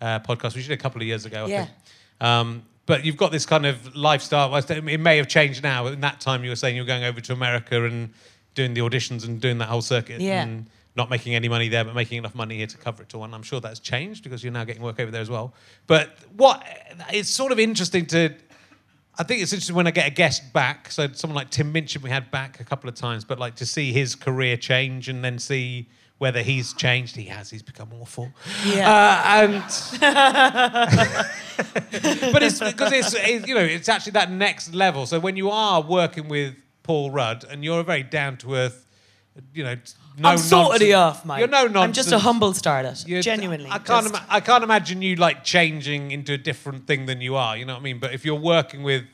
uh, 0.00 0.18
podcast, 0.20 0.54
which 0.56 0.64
you 0.64 0.68
did 0.68 0.78
a 0.78 0.82
couple 0.82 1.00
of 1.00 1.06
years 1.06 1.24
ago. 1.24 1.44
I 1.44 1.48
Yeah. 1.48 1.64
think. 1.64 1.76
Um, 2.20 2.62
but 2.86 3.04
you've 3.04 3.16
got 3.16 3.30
this 3.30 3.46
kind 3.46 3.64
of 3.64 3.94
lifestyle. 3.94 4.54
It 4.56 5.00
may 5.00 5.16
have 5.18 5.28
changed 5.28 5.62
now. 5.62 5.86
In 5.86 6.00
that 6.00 6.20
time, 6.20 6.42
you 6.42 6.50
were 6.50 6.56
saying 6.56 6.74
you 6.74 6.82
were 6.82 6.86
going 6.86 7.04
over 7.04 7.20
to 7.20 7.32
America 7.32 7.84
and 7.84 8.12
doing 8.56 8.74
the 8.74 8.80
auditions 8.80 9.24
and 9.24 9.40
doing 9.40 9.58
that 9.58 9.68
whole 9.68 9.82
circuit. 9.82 10.20
Yeah. 10.20 10.42
And 10.42 10.66
not 10.94 11.08
making 11.08 11.34
any 11.34 11.48
money 11.48 11.68
there, 11.68 11.84
but 11.84 11.94
making 11.94 12.18
enough 12.18 12.34
money 12.34 12.58
here 12.58 12.66
to 12.66 12.76
cover 12.76 13.02
it 13.02 13.08
to 13.10 13.18
one. 13.18 13.32
I'm 13.32 13.42
sure 13.42 13.60
that's 13.60 13.80
changed 13.80 14.24
because 14.24 14.44
you're 14.44 14.52
now 14.52 14.64
getting 14.64 14.82
work 14.82 15.00
over 15.00 15.10
there 15.10 15.22
as 15.22 15.30
well. 15.30 15.54
But 15.86 16.10
what 16.36 16.62
it's 17.12 17.30
sort 17.30 17.52
of 17.52 17.58
interesting 17.58 18.06
to. 18.06 18.34
I 19.18 19.24
think 19.24 19.42
it's 19.42 19.52
interesting 19.52 19.76
when 19.76 19.86
I 19.86 19.90
get 19.90 20.06
a 20.06 20.10
guest 20.10 20.54
back. 20.54 20.90
So 20.90 21.06
someone 21.12 21.34
like 21.34 21.50
Tim 21.50 21.70
Minchin 21.70 22.00
we 22.00 22.08
had 22.08 22.30
back 22.30 22.60
a 22.60 22.64
couple 22.64 22.88
of 22.88 22.94
times, 22.94 23.24
but 23.24 23.38
like 23.38 23.56
to 23.56 23.66
see 23.66 23.92
his 23.92 24.14
career 24.14 24.56
change 24.56 25.10
and 25.10 25.22
then 25.22 25.38
see 25.38 25.86
whether 26.16 26.40
he's 26.40 26.72
changed. 26.72 27.16
He 27.16 27.24
has. 27.24 27.50
He's 27.50 27.62
become 27.62 27.90
awful. 28.00 28.30
Yeah. 28.64 28.90
Uh, 28.90 29.42
and 29.42 29.62
but 32.32 32.42
it's 32.42 32.60
because 32.60 32.92
it's, 32.92 33.14
it's 33.14 33.46
you 33.46 33.54
know 33.54 33.60
it's 33.60 33.88
actually 33.88 34.12
that 34.12 34.30
next 34.30 34.74
level. 34.74 35.04
So 35.04 35.20
when 35.20 35.36
you 35.36 35.50
are 35.50 35.82
working 35.82 36.28
with 36.28 36.54
Paul 36.82 37.10
Rudd 37.10 37.44
and 37.50 37.64
you're 37.64 37.80
a 37.80 37.84
very 37.84 38.02
down 38.02 38.38
to 38.38 38.54
earth, 38.54 38.86
you 39.52 39.64
know, 39.64 39.76
no 40.18 40.28
I'm 40.30 40.38
sorting 40.38 40.86
you 40.88 40.92
nonsense- 40.94 41.18
off, 41.20 41.26
mate. 41.26 41.38
You're 41.40 41.48
no 41.48 41.62
nonsense. 41.66 41.76
I'm 41.84 41.92
just 41.92 42.12
a 42.12 42.18
humble 42.18 42.52
starlet. 42.52 43.06
You're- 43.06 43.22
Genuinely. 43.22 43.70
I 43.70 43.78
can't. 43.78 44.04
just- 44.04 44.14
Ima- 44.14 44.26
I 44.28 44.40
can't 44.40 44.64
imagine 44.64 45.02
you 45.02 45.16
like 45.16 45.44
changing 45.44 46.10
into 46.10 46.32
a 46.34 46.38
different 46.38 46.86
thing 46.86 47.06
than 47.06 47.20
you 47.20 47.36
are. 47.36 47.56
You 47.56 47.64
know 47.64 47.74
what 47.74 47.80
I 47.80 47.82
mean? 47.82 47.98
But 47.98 48.12
if 48.14 48.24
you're 48.24 48.34
working 48.34 48.82
with 48.82 49.04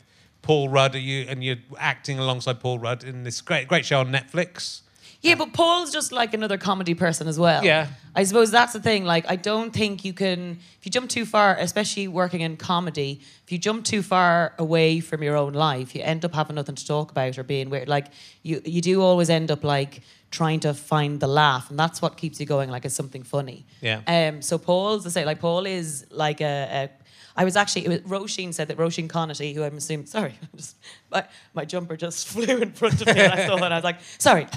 Paul 0.43 0.69
Rudd, 0.69 0.95
you 0.95 1.27
and 1.29 1.43
you're 1.45 1.57
acting 1.79 2.19
alongside 2.19 2.61
Paul 2.61 2.79
Rudd 2.79 3.05
in 3.05 3.25
this 3.25 3.41
great, 3.41 3.69
great 3.69 3.85
show 3.87 4.01
on 4.01 4.11
Netflix. 4.13 4.81
Yeah, 5.21 5.35
but 5.35 5.53
Paul's 5.53 5.93
just 5.93 6.13
like 6.13 6.33
another 6.33 6.59
comedy 6.59 6.95
person 6.95 7.27
as 7.27 7.39
well. 7.39 7.65
Yeah. 7.65 7.89
I 8.15 8.23
suppose 8.23 8.51
that's 8.53 8.73
the 8.73 8.81
thing. 8.81 9.05
Like, 9.05 9.29
I 9.29 9.35
don't 9.37 9.73
think 9.73 10.05
you 10.05 10.13
can, 10.13 10.59
if 10.79 10.87
you 10.87 10.93
jump 10.93 11.11
too 11.11 11.27
far, 11.27 11.57
especially 11.59 12.07
working 12.07 12.41
in 12.41 12.57
comedy, 12.57 13.21
if 13.45 13.51
you 13.51 13.59
jump 13.59 13.85
too 13.85 14.03
far 14.03 14.55
away 14.59 15.01
from 15.01 15.23
your 15.23 15.37
own 15.37 15.55
life, 15.55 15.95
you 15.95 16.03
end 16.03 16.25
up 16.25 16.35
having 16.35 16.55
nothing 16.55 16.77
to 16.77 16.87
talk 16.87 17.11
about 17.11 17.37
or 17.37 17.43
being 17.43 17.69
weird. 17.69 17.89
Like, 17.89 18.07
you, 18.43 18.63
you 18.65 18.81
do 18.81 19.03
always 19.03 19.29
end 19.29 19.51
up 19.51 19.65
like 19.65 20.03
trying 20.31 20.61
to 20.61 20.75
find 20.75 21.19
the 21.21 21.27
laugh, 21.27 21.71
and 21.71 21.79
that's 21.79 22.01
what 22.01 22.17
keeps 22.17 22.39
you 22.39 22.47
going, 22.47 22.71
like, 22.71 22.85
it's 22.85 22.95
something 22.95 23.23
funny. 23.23 23.67
Yeah. 23.81 24.03
Um. 24.07 24.43
So 24.43 24.59
Paul's 24.59 25.03
the 25.03 25.11
same. 25.11 25.27
Like, 25.27 25.41
Paul 25.41 25.67
is 25.67 26.07
like 26.11 26.41
a. 26.41 26.91
a 26.91 26.98
I 27.39 27.45
was 27.45 27.55
actually, 27.55 27.87
it 27.87 27.89
was, 27.89 28.01
Roisin 28.01 28.53
said 28.53 28.67
that 28.67 28.77
Roisin 28.77 29.07
Conaty, 29.07 29.55
who 29.55 29.63
I'm 29.63 29.77
assuming, 29.77 30.07
sorry, 30.07 30.35
just, 30.57 30.75
my, 31.09 31.25
my 31.55 31.65
jumper 31.65 31.97
just 31.97 32.27
flew 32.33 32.59
in 32.59 32.73
front 32.73 33.01
of 33.01 33.07
me 33.07 33.21
and 33.21 33.33
I 33.33 33.47
saw 33.47 33.57
it 33.57 33.63
and 33.63 33.73
I 33.73 33.77
was 33.77 33.85
like, 33.85 34.01
sorry, 34.19 34.49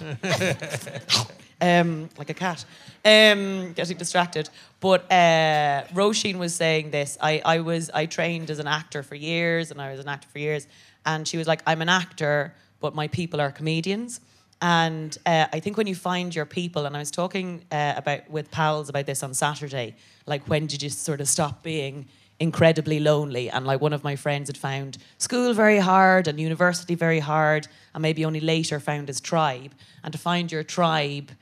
um, 1.60 2.08
like 2.16 2.30
a 2.30 2.34
cat, 2.34 2.64
um, 3.04 3.74
getting 3.74 3.98
distracted. 3.98 4.48
But 4.80 5.02
uh, 5.12 5.84
Roisin 5.92 6.38
was 6.38 6.54
saying 6.54 6.90
this. 6.90 7.18
I, 7.20 7.42
I 7.44 7.60
was 7.60 7.90
I 7.90 8.06
trained 8.06 8.50
as 8.50 8.58
an 8.58 8.66
actor 8.66 9.02
for 9.02 9.14
years, 9.14 9.70
and 9.70 9.80
I 9.80 9.90
was 9.90 10.00
an 10.00 10.08
actor 10.08 10.28
for 10.32 10.38
years. 10.38 10.66
And 11.04 11.28
she 11.28 11.36
was 11.36 11.46
like, 11.46 11.60
I'm 11.66 11.82
an 11.82 11.90
actor, 11.90 12.54
but 12.80 12.94
my 12.94 13.08
people 13.08 13.42
are 13.42 13.50
comedians. 13.50 14.20
And 14.62 15.18
uh, 15.26 15.46
I 15.52 15.58
think 15.58 15.76
when 15.76 15.88
you 15.88 15.96
find 15.96 16.32
your 16.32 16.46
people, 16.46 16.86
and 16.86 16.96
I 16.96 17.00
was 17.00 17.10
talking 17.10 17.64
uh, 17.72 17.94
about 17.96 18.30
with 18.30 18.48
pals 18.52 18.88
about 18.88 19.06
this 19.06 19.24
on 19.24 19.34
Saturday, 19.34 19.96
like 20.24 20.48
when 20.48 20.66
did 20.68 20.84
you 20.84 20.88
sort 20.88 21.20
of 21.20 21.28
stop 21.28 21.64
being 21.64 22.06
incredibly 22.38 23.00
lonely? 23.00 23.50
And 23.50 23.66
like 23.66 23.80
one 23.80 23.92
of 23.92 24.04
my 24.04 24.14
friends 24.14 24.48
had 24.48 24.56
found 24.56 24.98
school 25.18 25.52
very 25.52 25.78
hard 25.78 26.28
and 26.28 26.38
university 26.38 26.94
very 26.94 27.18
hard, 27.18 27.66
and 27.92 28.02
maybe 28.02 28.24
only 28.24 28.38
later 28.38 28.78
found 28.78 29.08
his 29.08 29.20
tribe. 29.20 29.72
And 30.04 30.12
to 30.12 30.18
find 30.18 30.52
your 30.52 30.62
tribe 30.62 31.32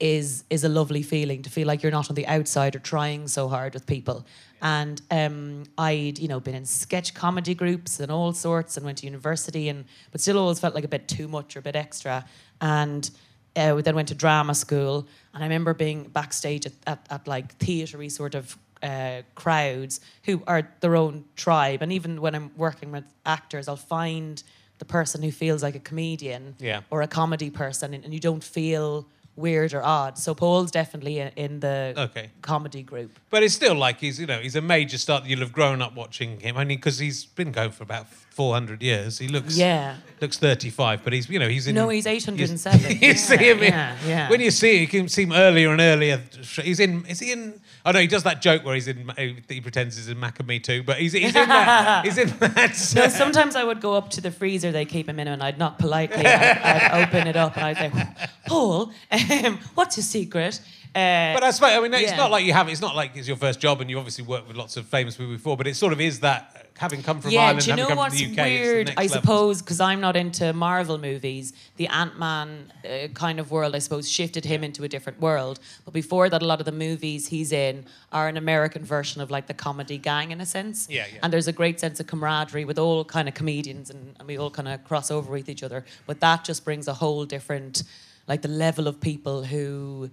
is 0.00 0.44
is 0.50 0.64
a 0.64 0.68
lovely 0.68 1.02
feeling 1.02 1.42
to 1.42 1.50
feel 1.50 1.66
like 1.66 1.82
you're 1.82 1.92
not 1.92 2.10
on 2.10 2.14
the 2.16 2.26
outside 2.26 2.74
or 2.74 2.80
trying 2.80 3.28
so 3.28 3.48
hard 3.48 3.74
with 3.74 3.86
people. 3.86 4.24
And 4.60 5.00
um, 5.10 5.64
I'd 5.78 6.18
you 6.18 6.28
know 6.28 6.40
been 6.40 6.54
in 6.54 6.64
sketch 6.66 7.14
comedy 7.14 7.54
groups 7.54 8.00
and 8.00 8.10
all 8.10 8.32
sorts, 8.32 8.76
and 8.76 8.84
went 8.86 8.98
to 8.98 9.06
university, 9.06 9.68
and 9.68 9.84
but 10.10 10.20
still 10.20 10.38
always 10.38 10.58
felt 10.60 10.74
like 10.74 10.84
a 10.84 10.88
bit 10.88 11.06
too 11.08 11.28
much 11.28 11.54
or 11.56 11.60
a 11.60 11.62
bit 11.62 11.76
extra. 11.76 12.24
And 12.60 13.08
uh, 13.56 13.72
we 13.76 13.82
then 13.82 13.94
went 13.94 14.08
to 14.08 14.14
drama 14.14 14.54
school, 14.54 15.06
and 15.32 15.42
I 15.44 15.46
remember 15.46 15.74
being 15.74 16.04
backstage 16.04 16.66
at, 16.66 16.72
at, 16.86 17.06
at 17.10 17.26
like 17.28 17.56
theatery 17.58 18.10
sort 18.10 18.34
of 18.34 18.56
uh, 18.82 19.22
crowds 19.34 20.00
who 20.24 20.42
are 20.46 20.68
their 20.80 20.96
own 20.96 21.24
tribe. 21.36 21.80
And 21.82 21.92
even 21.92 22.20
when 22.20 22.34
I'm 22.34 22.50
working 22.56 22.90
with 22.90 23.04
actors, 23.24 23.68
I'll 23.68 23.76
find 23.76 24.42
the 24.78 24.84
person 24.84 25.22
who 25.22 25.30
feels 25.30 25.62
like 25.62 25.76
a 25.76 25.78
comedian 25.78 26.56
Yeah. 26.58 26.80
or 26.90 27.00
a 27.02 27.06
comedy 27.06 27.48
person, 27.50 27.94
and, 27.94 28.04
and 28.04 28.12
you 28.12 28.20
don't 28.20 28.42
feel 28.42 29.06
weird 29.36 29.74
or 29.74 29.82
odd. 29.82 30.18
So 30.18 30.34
Paul's 30.34 30.70
definitely 30.70 31.18
in, 31.18 31.60
the 31.60 31.94
Okay. 31.96 32.30
comedy 32.42 32.82
group. 32.82 33.18
But 33.30 33.42
it's 33.42 33.54
still 33.54 33.74
like 33.74 34.00
he's, 34.00 34.20
you 34.20 34.26
know, 34.26 34.38
he's 34.38 34.56
a 34.56 34.60
major 34.60 34.98
star 34.98 35.20
that 35.20 35.28
you'll 35.28 35.40
have 35.40 35.52
grown 35.52 35.82
up 35.82 35.94
watching 35.94 36.40
him. 36.40 36.56
Only 36.56 36.76
because 36.76 36.98
he's 36.98 37.24
been 37.24 37.52
going 37.52 37.70
for 37.72 37.82
about 37.82 38.06
400 38.34 38.82
years. 38.82 39.18
He 39.18 39.28
looks, 39.28 39.56
Yeah. 39.56 39.96
looks 40.20 40.38
35, 40.38 41.04
but 41.04 41.12
he's, 41.12 41.28
you 41.28 41.38
know, 41.38 41.48
he's 41.48 41.66
in. 41.68 41.74
No, 41.74 41.88
he's 41.88 42.06
807. 42.06 42.80
You, 42.90 42.96
you 42.96 43.08
Yeah, 43.08 43.14
see 43.14 43.36
him 43.36 43.58
in, 43.62 43.72
yeah, 43.72 43.96
yeah. 44.06 44.28
When 44.30 44.40
you 44.40 44.50
see 44.50 44.74
him, 44.76 44.80
you 44.82 44.88
can 44.88 45.08
see 45.08 45.22
him 45.22 45.32
earlier 45.32 45.70
and 45.70 45.80
earlier. 45.80 46.20
He's 46.62 46.80
in, 46.80 47.06
is 47.06 47.20
he 47.20 47.32
in, 47.32 47.60
oh 47.86 47.92
no, 47.92 48.00
he 48.00 48.06
does 48.06 48.24
that 48.24 48.42
joke 48.42 48.64
where 48.64 48.74
he's 48.74 48.88
in, 48.88 49.10
he 49.48 49.60
pretends 49.60 49.96
he's 49.96 50.08
in 50.08 50.18
Mac 50.18 50.38
and 50.40 50.48
Me 50.48 50.58
too, 50.58 50.82
but 50.82 50.98
he's, 50.98 51.12
he's 51.12 51.34
in 51.34 51.48
that, 51.48 52.04
he's 52.04 52.18
in 52.18 52.28
that. 52.38 52.92
No, 52.96 53.08
sometimes 53.08 53.54
I 53.56 53.62
would 53.64 53.80
go 53.80 53.94
up 53.94 54.10
to 54.10 54.20
the 54.20 54.30
freezer 54.30 54.72
they 54.72 54.84
keep 54.84 55.08
him 55.08 55.20
in, 55.20 55.28
and 55.28 55.42
I'd 55.42 55.58
knock 55.58 55.78
politely. 55.78 56.26
I'd, 56.26 56.58
I'd 56.58 57.06
open 57.08 57.26
it 57.28 57.36
up, 57.36 57.56
and 57.56 57.64
I'd 57.66 57.76
say, 57.76 58.28
"Paul, 58.46 58.92
um, 59.12 59.58
what's 59.74 59.96
your 59.96 60.04
secret?" 60.04 60.60
Uh, 60.94 61.34
But 61.34 61.42
I 61.42 61.50
suppose, 61.50 61.72
I 61.76 61.80
mean, 61.80 61.92
it's 61.94 62.02
Yeah. 62.12 62.16
not 62.16 62.30
like 62.30 62.44
you 62.44 62.52
have, 62.52 62.68
it's 62.68 62.80
not 62.80 62.94
like 62.94 63.16
it's 63.16 63.26
your 63.26 63.36
first 63.36 63.58
job 63.58 63.80
and 63.80 63.90
you 63.90 63.98
obviously 63.98 64.24
worked 64.24 64.46
with 64.46 64.56
lots 64.56 64.76
of 64.76 64.86
famous 64.86 65.16
people 65.16 65.32
before, 65.32 65.56
but 65.56 65.66
it 65.66 65.74
sort 65.74 65.92
of 65.92 66.00
is 66.00 66.20
that, 66.20 66.63
having 66.78 67.02
come 67.02 67.20
from 67.20 67.30
yeah, 67.30 67.42
Ireland, 67.42 67.64
do 67.64 67.70
you 67.70 67.76
know 67.76 67.94
what's 67.94 68.18
the 68.18 68.32
UK, 68.32 68.36
weird? 68.36 68.94
I 68.96 69.06
suppose 69.06 69.62
because 69.62 69.80
I'm 69.80 70.00
not 70.00 70.16
into 70.16 70.52
Marvel 70.52 70.98
movies, 70.98 71.52
the 71.76 71.86
Ant 71.86 72.18
Man 72.18 72.72
uh, 72.84 73.08
kind 73.14 73.38
of 73.38 73.50
world, 73.50 73.76
I 73.76 73.78
suppose, 73.78 74.10
shifted 74.10 74.44
him 74.44 74.64
into 74.64 74.82
a 74.82 74.88
different 74.88 75.20
world. 75.20 75.60
But 75.84 75.94
before 75.94 76.28
that, 76.28 76.42
a 76.42 76.44
lot 76.44 76.60
of 76.60 76.66
the 76.66 76.72
movies 76.72 77.28
he's 77.28 77.52
in 77.52 77.86
are 78.12 78.28
an 78.28 78.36
American 78.36 78.84
version 78.84 79.20
of 79.20 79.30
like 79.30 79.46
the 79.46 79.54
comedy 79.54 79.98
gang 79.98 80.32
in 80.32 80.40
a 80.40 80.46
sense. 80.46 80.88
Yeah, 80.90 81.06
yeah. 81.12 81.20
And 81.22 81.32
there's 81.32 81.48
a 81.48 81.52
great 81.52 81.78
sense 81.78 82.00
of 82.00 82.06
camaraderie 82.06 82.64
with 82.64 82.78
all 82.78 83.04
kind 83.04 83.28
of 83.28 83.34
comedians, 83.34 83.90
and, 83.90 84.16
and 84.18 84.26
we 84.26 84.36
all 84.36 84.50
kind 84.50 84.68
of 84.68 84.82
cross 84.84 85.10
over 85.10 85.30
with 85.30 85.48
each 85.48 85.62
other. 85.62 85.84
But 86.06 86.20
that 86.20 86.44
just 86.44 86.64
brings 86.64 86.88
a 86.88 86.94
whole 86.94 87.24
different, 87.24 87.84
like 88.26 88.42
the 88.42 88.48
level 88.48 88.88
of 88.88 89.00
people 89.00 89.44
who 89.44 90.10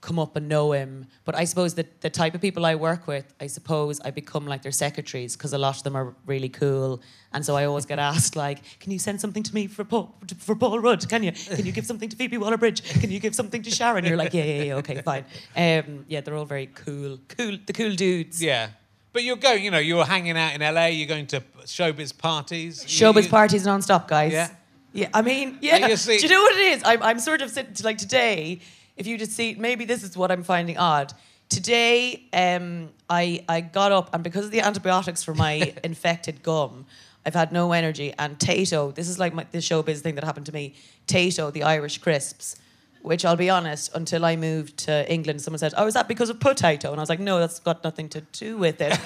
come 0.00 0.18
up 0.18 0.36
and 0.36 0.48
know 0.48 0.72
him. 0.72 1.06
But 1.24 1.34
I 1.34 1.44
suppose 1.44 1.74
that 1.74 2.00
the 2.00 2.10
type 2.10 2.34
of 2.34 2.40
people 2.40 2.64
I 2.64 2.74
work 2.74 3.06
with, 3.06 3.32
I 3.40 3.46
suppose 3.46 4.00
I 4.00 4.10
become 4.10 4.46
like 4.46 4.62
their 4.62 4.72
secretaries 4.72 5.36
because 5.36 5.52
a 5.52 5.58
lot 5.58 5.76
of 5.76 5.82
them 5.82 5.96
are 5.96 6.14
really 6.26 6.48
cool. 6.48 7.02
And 7.32 7.44
so 7.44 7.56
I 7.56 7.64
always 7.64 7.84
get 7.86 7.98
asked 7.98 8.36
like, 8.36 8.58
"Can 8.80 8.92
you 8.92 8.98
send 8.98 9.20
something 9.20 9.42
to 9.42 9.54
me 9.54 9.66
for 9.66 9.84
Paul 9.84 10.14
for 10.38 10.54
Paul 10.54 10.78
Rudd? 10.80 11.08
Can 11.08 11.22
you? 11.22 11.32
Can 11.32 11.66
you 11.66 11.72
give 11.72 11.86
something 11.86 12.08
to 12.08 12.16
Phoebe 12.16 12.38
Waller-Bridge? 12.38 13.00
Can 13.00 13.10
you 13.10 13.20
give 13.20 13.34
something 13.34 13.62
to 13.62 13.70
Sharon?" 13.70 14.04
You're 14.04 14.16
like, 14.16 14.34
"Yeah, 14.34 14.44
yeah, 14.44 14.62
yeah, 14.62 14.74
okay, 14.76 15.02
fine." 15.02 15.24
Um, 15.56 16.04
yeah, 16.08 16.20
they're 16.20 16.36
all 16.36 16.44
very 16.44 16.66
cool, 16.66 17.18
cool, 17.28 17.58
the 17.66 17.72
cool 17.72 17.94
dudes. 17.94 18.42
Yeah. 18.42 18.70
But 19.12 19.24
you're 19.24 19.36
going, 19.36 19.64
you 19.64 19.70
know, 19.70 19.78
you're 19.78 20.04
hanging 20.04 20.36
out 20.36 20.54
in 20.54 20.60
LA, 20.60 20.86
you're 20.86 21.08
going 21.08 21.26
to 21.28 21.40
showbiz 21.64 22.16
parties. 22.16 22.84
Showbiz 22.84 23.24
you, 23.24 23.28
parties 23.30 23.64
non-stop, 23.64 24.06
guys. 24.06 24.32
Yeah. 24.32 24.50
Yeah, 24.92 25.08
I 25.12 25.22
mean, 25.22 25.58
yeah. 25.60 25.86
Do 25.86 26.12
you 26.12 26.28
know 26.28 26.42
what 26.42 26.56
it 26.56 26.72
is? 26.72 26.82
I'm, 26.84 27.02
I'm 27.02 27.18
sort 27.18 27.42
of 27.42 27.50
sitting 27.50 27.74
like 27.84 27.98
today. 27.98 28.60
If 28.98 29.06
you 29.06 29.16
just 29.16 29.32
see, 29.32 29.54
maybe 29.54 29.84
this 29.84 30.02
is 30.02 30.16
what 30.16 30.30
I'm 30.32 30.42
finding 30.42 30.76
odd. 30.76 31.14
Today, 31.48 32.24
um, 32.32 32.90
I 33.08 33.44
I 33.48 33.60
got 33.62 33.92
up 33.92 34.10
and 34.12 34.22
because 34.24 34.44
of 34.44 34.50
the 34.50 34.60
antibiotics 34.60 35.22
for 35.22 35.34
my 35.34 35.72
infected 35.84 36.42
gum, 36.42 36.84
I've 37.24 37.34
had 37.34 37.52
no 37.52 37.72
energy. 37.72 38.12
And 38.18 38.38
Tayto, 38.38 38.92
this 38.94 39.08
is 39.08 39.18
like 39.18 39.32
my, 39.32 39.46
the 39.52 39.58
showbiz 39.58 40.00
thing 40.00 40.16
that 40.16 40.24
happened 40.24 40.46
to 40.46 40.52
me. 40.52 40.74
Tayto, 41.06 41.52
the 41.52 41.62
Irish 41.62 41.98
crisps, 41.98 42.56
which 43.02 43.24
I'll 43.24 43.36
be 43.36 43.48
honest, 43.48 43.94
until 43.94 44.24
I 44.24 44.34
moved 44.34 44.76
to 44.78 45.10
England, 45.10 45.40
someone 45.40 45.60
said, 45.60 45.74
"Oh, 45.76 45.86
is 45.86 45.94
that 45.94 46.08
because 46.08 46.28
of 46.28 46.40
potato?" 46.40 46.90
And 46.90 46.98
I 46.98 47.02
was 47.02 47.08
like, 47.08 47.20
"No, 47.20 47.38
that's 47.38 47.60
got 47.60 47.84
nothing 47.84 48.08
to 48.10 48.20
do 48.32 48.58
with 48.58 48.80
it." 48.80 48.90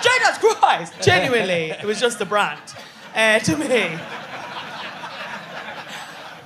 Jesus 0.00 0.38
Christ! 0.38 0.94
Genuinely, 1.02 1.70
it 1.70 1.84
was 1.84 2.00
just 2.00 2.18
a 2.22 2.24
brand 2.24 2.62
uh, 3.14 3.38
to 3.40 3.56
me. 3.56 3.98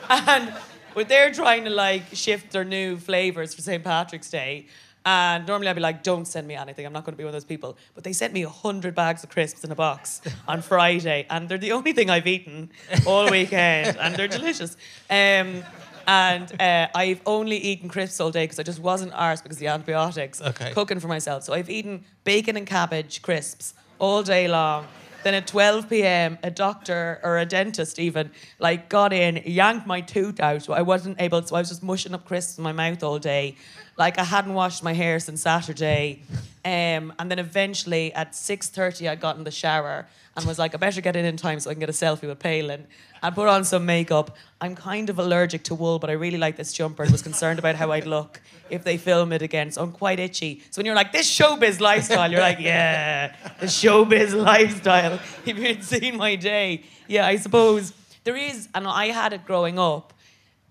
And 0.11 0.53
but 0.95 1.09
they're 1.09 1.33
trying 1.33 1.65
to 1.65 1.71
like 1.71 2.03
shift 2.13 2.53
their 2.53 2.65
new 2.65 2.97
flavors 2.99 3.55
for 3.55 3.63
St. 3.63 3.83
Patrick's 3.83 4.29
Day. 4.31 4.67
And 5.05 5.47
normally 5.49 5.69
I'd 5.69 5.73
be 5.75 5.81
like, 5.81 6.03
don't 6.05 6.27
send 6.27 6.47
me 6.47 6.55
anything. 6.55 6.87
I'm 6.87 6.93
not 6.93 7.05
going 7.05 7.15
to 7.15 7.17
be 7.17 7.25
one 7.25 7.31
of 7.31 7.33
those 7.33 7.45
people. 7.45 7.77
But 7.95 8.05
they 8.05 8.13
sent 8.13 8.33
me 8.33 8.45
100 8.45 8.95
bags 8.95 9.25
of 9.25 9.31
crisps 9.31 9.65
in 9.65 9.73
a 9.73 9.75
box 9.75 10.21
on 10.49 10.63
Friday. 10.63 11.27
And 11.29 11.49
they're 11.49 11.59
the 11.59 11.73
only 11.73 11.93
thing 11.93 12.09
I've 12.11 12.27
eaten 12.27 12.71
all 13.07 13.29
weekend. 13.31 13.97
And 14.01 14.15
they're 14.15 14.29
delicious. 14.29 14.77
Um, 15.11 15.65
and 16.07 16.61
uh, 16.61 16.89
I've 16.95 17.21
only 17.27 17.57
eaten 17.57 17.89
crisps 17.89 18.21
all 18.21 18.31
day 18.31 18.45
because 18.45 18.59
I 18.61 18.63
just 18.65 18.81
wasn't 18.81 19.13
arsed 19.13 19.43
because 19.45 19.57
of 19.57 19.61
the 19.61 19.69
antibiotics 19.69 20.41
Okay. 20.41 20.73
cooking 20.73 21.01
for 21.01 21.09
myself. 21.09 21.43
So 21.45 21.53
I've 21.53 21.71
eaten 21.71 22.05
bacon 22.25 22.57
and 22.57 22.67
cabbage 22.67 23.23
crisps 23.23 23.75
all 23.99 24.23
day 24.23 24.47
long. 24.47 24.87
Then 25.23 25.35
at 25.35 25.47
12 25.47 25.89
p.m., 25.89 26.39
a 26.43 26.51
doctor 26.51 27.21
or 27.23 27.39
a 27.39 27.47
dentist 27.47 27.99
even 27.99 28.31
like 28.59 28.89
got 28.89 29.13
in, 29.13 29.43
yanked 29.45 29.87
my 29.87 30.01
tooth 30.01 30.41
out. 30.41 30.63
So 30.63 30.73
I 30.73 30.83
wasn't 30.83 31.21
able. 31.21 31.43
So 31.43 31.57
I 31.57 31.61
was 31.61 31.69
just 31.69 31.83
mushing 31.83 32.15
up 32.15 32.25
crisps 32.25 32.59
in 32.59 32.65
my 32.65 32.73
mouth 32.73 33.03
all 33.03 33.19
day, 33.19 33.57
like 33.97 34.19
I 34.19 34.25
hadn't 34.25 34.55
washed 34.55 34.83
my 34.83 34.93
hair 34.93 35.21
since 35.21 35.43
Saturday. 35.43 36.23
Um, 36.65 37.13
and 37.19 37.29
then 37.31 37.39
eventually 37.39 38.13
at 38.15 38.33
6:30, 38.33 39.09
I 39.09 39.17
got 39.17 39.37
in 39.37 39.45
the 39.45 39.51
shower 39.51 40.07
and 40.37 40.47
was 40.47 40.59
like, 40.59 40.75
I 40.75 40.79
better 40.79 41.01
get 41.01 41.17
in 41.17 41.25
in 41.25 41.37
time 41.37 41.61
so 41.61 41.71
I 41.71 41.75
can 41.75 41.81
get 41.81 41.89
a 41.89 41.93
selfie 41.93 42.29
with 42.29 42.39
Palin. 42.39 42.87
I 43.23 43.31
put 43.31 43.49
on 43.49 43.65
some 43.65 43.85
makeup. 43.85 44.37
I'm 44.61 44.75
kind 44.75 45.11
of 45.11 45.19
allergic 45.19 45.65
to 45.65 45.75
wool, 45.75 45.99
but 45.99 46.09
I 46.09 46.15
really 46.15 46.39
like 46.39 46.57
this 46.57 46.73
jumper 46.73 47.03
and 47.03 47.13
was 47.13 47.23
concerned 47.23 47.59
about 47.59 47.75
how 47.77 47.93
I'd 47.93 48.07
look 48.07 48.41
if 48.71 48.83
they 48.85 48.97
film 48.97 49.33
it 49.33 49.43
again. 49.43 49.71
So 49.71 49.83
I'm 49.83 49.93
quite 49.93 50.19
itchy. 50.19 50.63
So 50.71 50.79
when 50.79 50.87
you're 50.87 50.95
like, 50.95 51.13
this 51.13 51.29
showbiz 51.29 51.81
lifestyle, 51.81 52.31
you're 52.31 52.41
like, 52.41 52.61
yeah, 52.61 53.35
the 53.61 53.67
showbiz 53.67 54.33
lifestyle. 54.35 55.21
If 55.45 55.59
you'd 55.59 55.85
seen 55.85 56.17
my 56.17 56.37
day, 56.37 56.85
yeah, 57.09 57.27
I 57.27 57.37
suppose 57.37 57.93
there 58.25 58.37
is, 58.37 58.69
and 58.75 58.87
I 58.87 59.07
had 59.09 59.33
it 59.33 59.45
growing 59.45 59.79
up, 59.79 60.15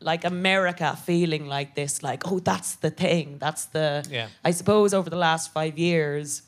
like 0.01 0.25
America 0.25 0.97
feeling 1.05 1.47
like 1.47 1.75
this, 1.75 2.03
like, 2.03 2.29
oh, 2.29 2.39
that's 2.39 2.75
the 2.75 2.89
thing. 2.89 3.37
That's 3.39 3.65
the, 3.65 4.05
Yeah. 4.09 4.27
I 4.43 4.51
suppose 4.51 4.93
over 4.93 5.09
the 5.09 5.17
last 5.17 5.53
five 5.53 5.77
years, 5.77 6.41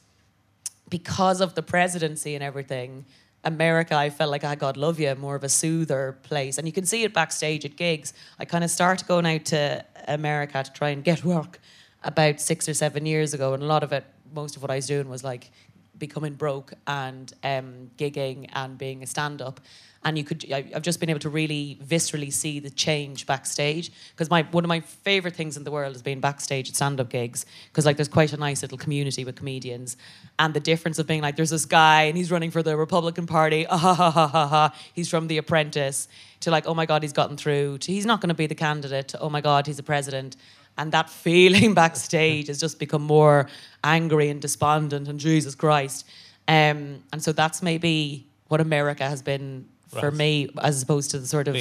because 0.90 1.42
of 1.42 1.56
the 1.56 1.64
presidency 1.64 2.36
and 2.36 2.44
everything, 2.44 3.06
America, 3.44 3.96
I 3.96 4.10
felt 4.10 4.32
like 4.32 4.44
I 4.44 4.56
God 4.56 4.78
love 4.78 5.00
you, 5.00 5.14
more 5.16 5.36
of 5.36 5.44
a 5.44 5.50
soother 5.50 6.18
place. 6.24 6.58
And 6.58 6.68
you 6.68 6.72
can 6.72 6.86
see 6.86 7.04
it 7.04 7.14
backstage 7.14 7.66
at 7.66 7.76
gigs. 7.76 8.14
I 8.40 8.46
kind 8.46 8.64
of 8.64 8.70
started 8.70 9.08
going 9.08 9.26
out 9.26 9.46
to 9.46 9.86
America 10.08 10.64
to 10.64 10.74
try 10.74 10.90
and 10.90 11.04
get 11.04 11.24
work 11.26 11.60
about 12.04 12.40
six 12.40 12.68
or 12.70 12.74
seven 12.74 13.06
years 13.06 13.34
ago. 13.34 13.54
And 13.54 13.62
a 13.62 13.66
lot 13.66 13.84
of 13.84 13.92
it, 13.92 14.06
most 14.34 14.56
of 14.56 14.62
what 14.62 14.72
I 14.72 14.76
was 14.76 14.88
doing 14.88 15.10
was 15.10 15.24
like 15.24 15.52
becoming 15.98 16.34
broke 16.34 16.74
and 16.88 17.32
um, 17.44 17.92
gigging 17.98 18.50
and 18.54 18.78
being 18.78 19.04
a 19.04 19.08
stand 19.08 19.42
up. 19.42 19.60
And 20.06 20.18
you 20.18 20.24
could, 20.24 20.46
I, 20.52 20.66
I've 20.76 20.82
just 20.82 21.00
been 21.00 21.10
able 21.10 21.20
to 21.22 21.30
really 21.30 21.78
viscerally 21.84 22.32
see 22.32 22.60
the 22.60 22.70
change 22.70 23.26
backstage. 23.26 23.92
Because 24.12 24.30
my 24.30 24.44
one 24.52 24.64
of 24.64 24.68
my 24.68 24.82
favorite 24.82 25.36
things 25.36 25.58
in 25.58 25.64
the 25.64 25.72
world 25.72 25.96
is 25.96 26.02
being 26.02 26.20
backstage 26.20 26.70
at 26.70 26.76
stand 26.76 27.00
up 27.00 27.10
gigs. 27.10 27.46
Because 27.70 27.86
like 27.86 27.98
there's 27.98 28.10
quite 28.10 28.34
a 28.34 28.38
nice 28.38 28.62
little 28.62 28.78
community 28.78 29.24
with 29.24 29.36
comedians. 29.36 29.98
And 30.40 30.54
the 30.54 30.60
difference 30.60 31.00
of 31.00 31.08
being 31.08 31.22
like, 31.22 31.36
there's 31.36 31.52
this 31.52 31.66
guy 31.66 32.04
and 32.04 32.18
he's 32.18 32.32
running 32.32 32.52
for 32.52 32.62
the 32.62 32.76
Republican 32.76 33.28
Party. 33.28 33.66
Ah, 33.68 33.78
ha, 33.78 33.94
ha, 33.94 34.12
ha, 34.12 34.28
ha, 34.28 34.48
ha. 34.48 34.76
He's 34.94 35.10
from 35.10 35.28
The 35.28 35.38
Apprentice. 35.38 36.08
To 36.42 36.52
like, 36.52 36.68
oh 36.68 36.74
my 36.74 36.86
God, 36.86 37.02
he's 37.02 37.14
gotten 37.14 37.38
through. 37.38 37.78
To 37.80 37.92
he's 37.92 38.06
not 38.06 38.20
going 38.20 38.30
to 38.30 38.36
be 38.36 38.48
the 38.48 38.56
candidate. 38.56 39.10
To, 39.10 39.20
oh 39.20 39.30
my 39.30 39.42
God, 39.42 39.66
he's 39.66 39.80
a 39.80 39.84
president. 39.84 40.36
And 40.78 40.92
that 40.92 41.10
feeling 41.26 41.74
backstage 41.74 42.48
has 42.48 42.60
just 42.60 42.80
become 42.80 43.02
more 43.02 43.48
angry 43.84 44.30
and 44.30 44.42
despondent 44.42 45.08
and 45.08 45.20
Jesus 45.20 45.56
Christ. 45.56 46.06
Um, 46.48 47.04
and 47.14 47.22
so 47.22 47.32
that's 47.32 47.62
maybe 47.62 48.28
what 48.50 48.60
America 48.60 49.08
has 49.08 49.22
been 49.22 49.66
for 50.00 50.12
me, 50.12 50.50
as 50.62 50.82
opposed 50.82 51.12
to 51.12 51.20
the 51.20 51.28
sort 51.28 51.48
of 51.48 51.56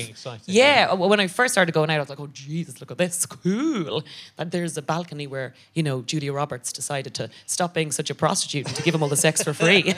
Yeah, 0.46 0.92
well, 0.94 1.08
when 1.08 1.20
I 1.20 1.26
first 1.26 1.52
started 1.54 1.72
going 1.72 1.90
out, 1.90 1.96
I 1.96 2.00
was 2.00 2.08
like, 2.08 2.20
"Oh 2.20 2.28
Jesus, 2.32 2.80
look 2.80 2.90
at 2.90 2.98
this, 2.98 3.26
cool!" 3.44 4.02
That 4.36 4.50
there's 4.50 4.76
a 4.76 4.82
balcony 4.82 5.26
where 5.26 5.54
you 5.74 5.82
know 5.82 6.02
Julia 6.02 6.32
Roberts 6.32 6.72
decided 6.72 7.14
to 7.14 7.30
stop 7.46 7.74
being 7.74 7.92
such 7.92 8.10
a 8.10 8.14
prostitute 8.14 8.66
and 8.66 8.76
to 8.76 8.82
give 8.82 8.94
him 8.94 9.02
all 9.02 9.08
the 9.08 9.16
sex 9.16 9.42
for 9.42 9.52
free. 9.52 9.82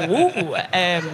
Ooh, 0.00 0.54
um, 0.54 1.04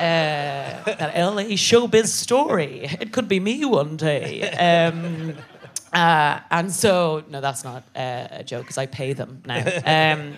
that 0.00 1.14
LA 1.14 1.56
showbiz 1.56 2.06
story. 2.06 2.88
It 3.00 3.12
could 3.12 3.28
be 3.28 3.40
me 3.40 3.64
one 3.64 3.96
day. 3.96 4.50
Um, 4.52 5.34
uh, 5.92 6.40
and 6.50 6.72
so, 6.72 7.24
no, 7.28 7.40
that's 7.40 7.64
not 7.64 7.82
uh, 7.96 8.28
a 8.30 8.44
joke 8.44 8.62
because 8.62 8.78
I 8.78 8.86
pay 8.86 9.12
them 9.12 9.42
now. 9.44 9.64
Um, 9.84 10.36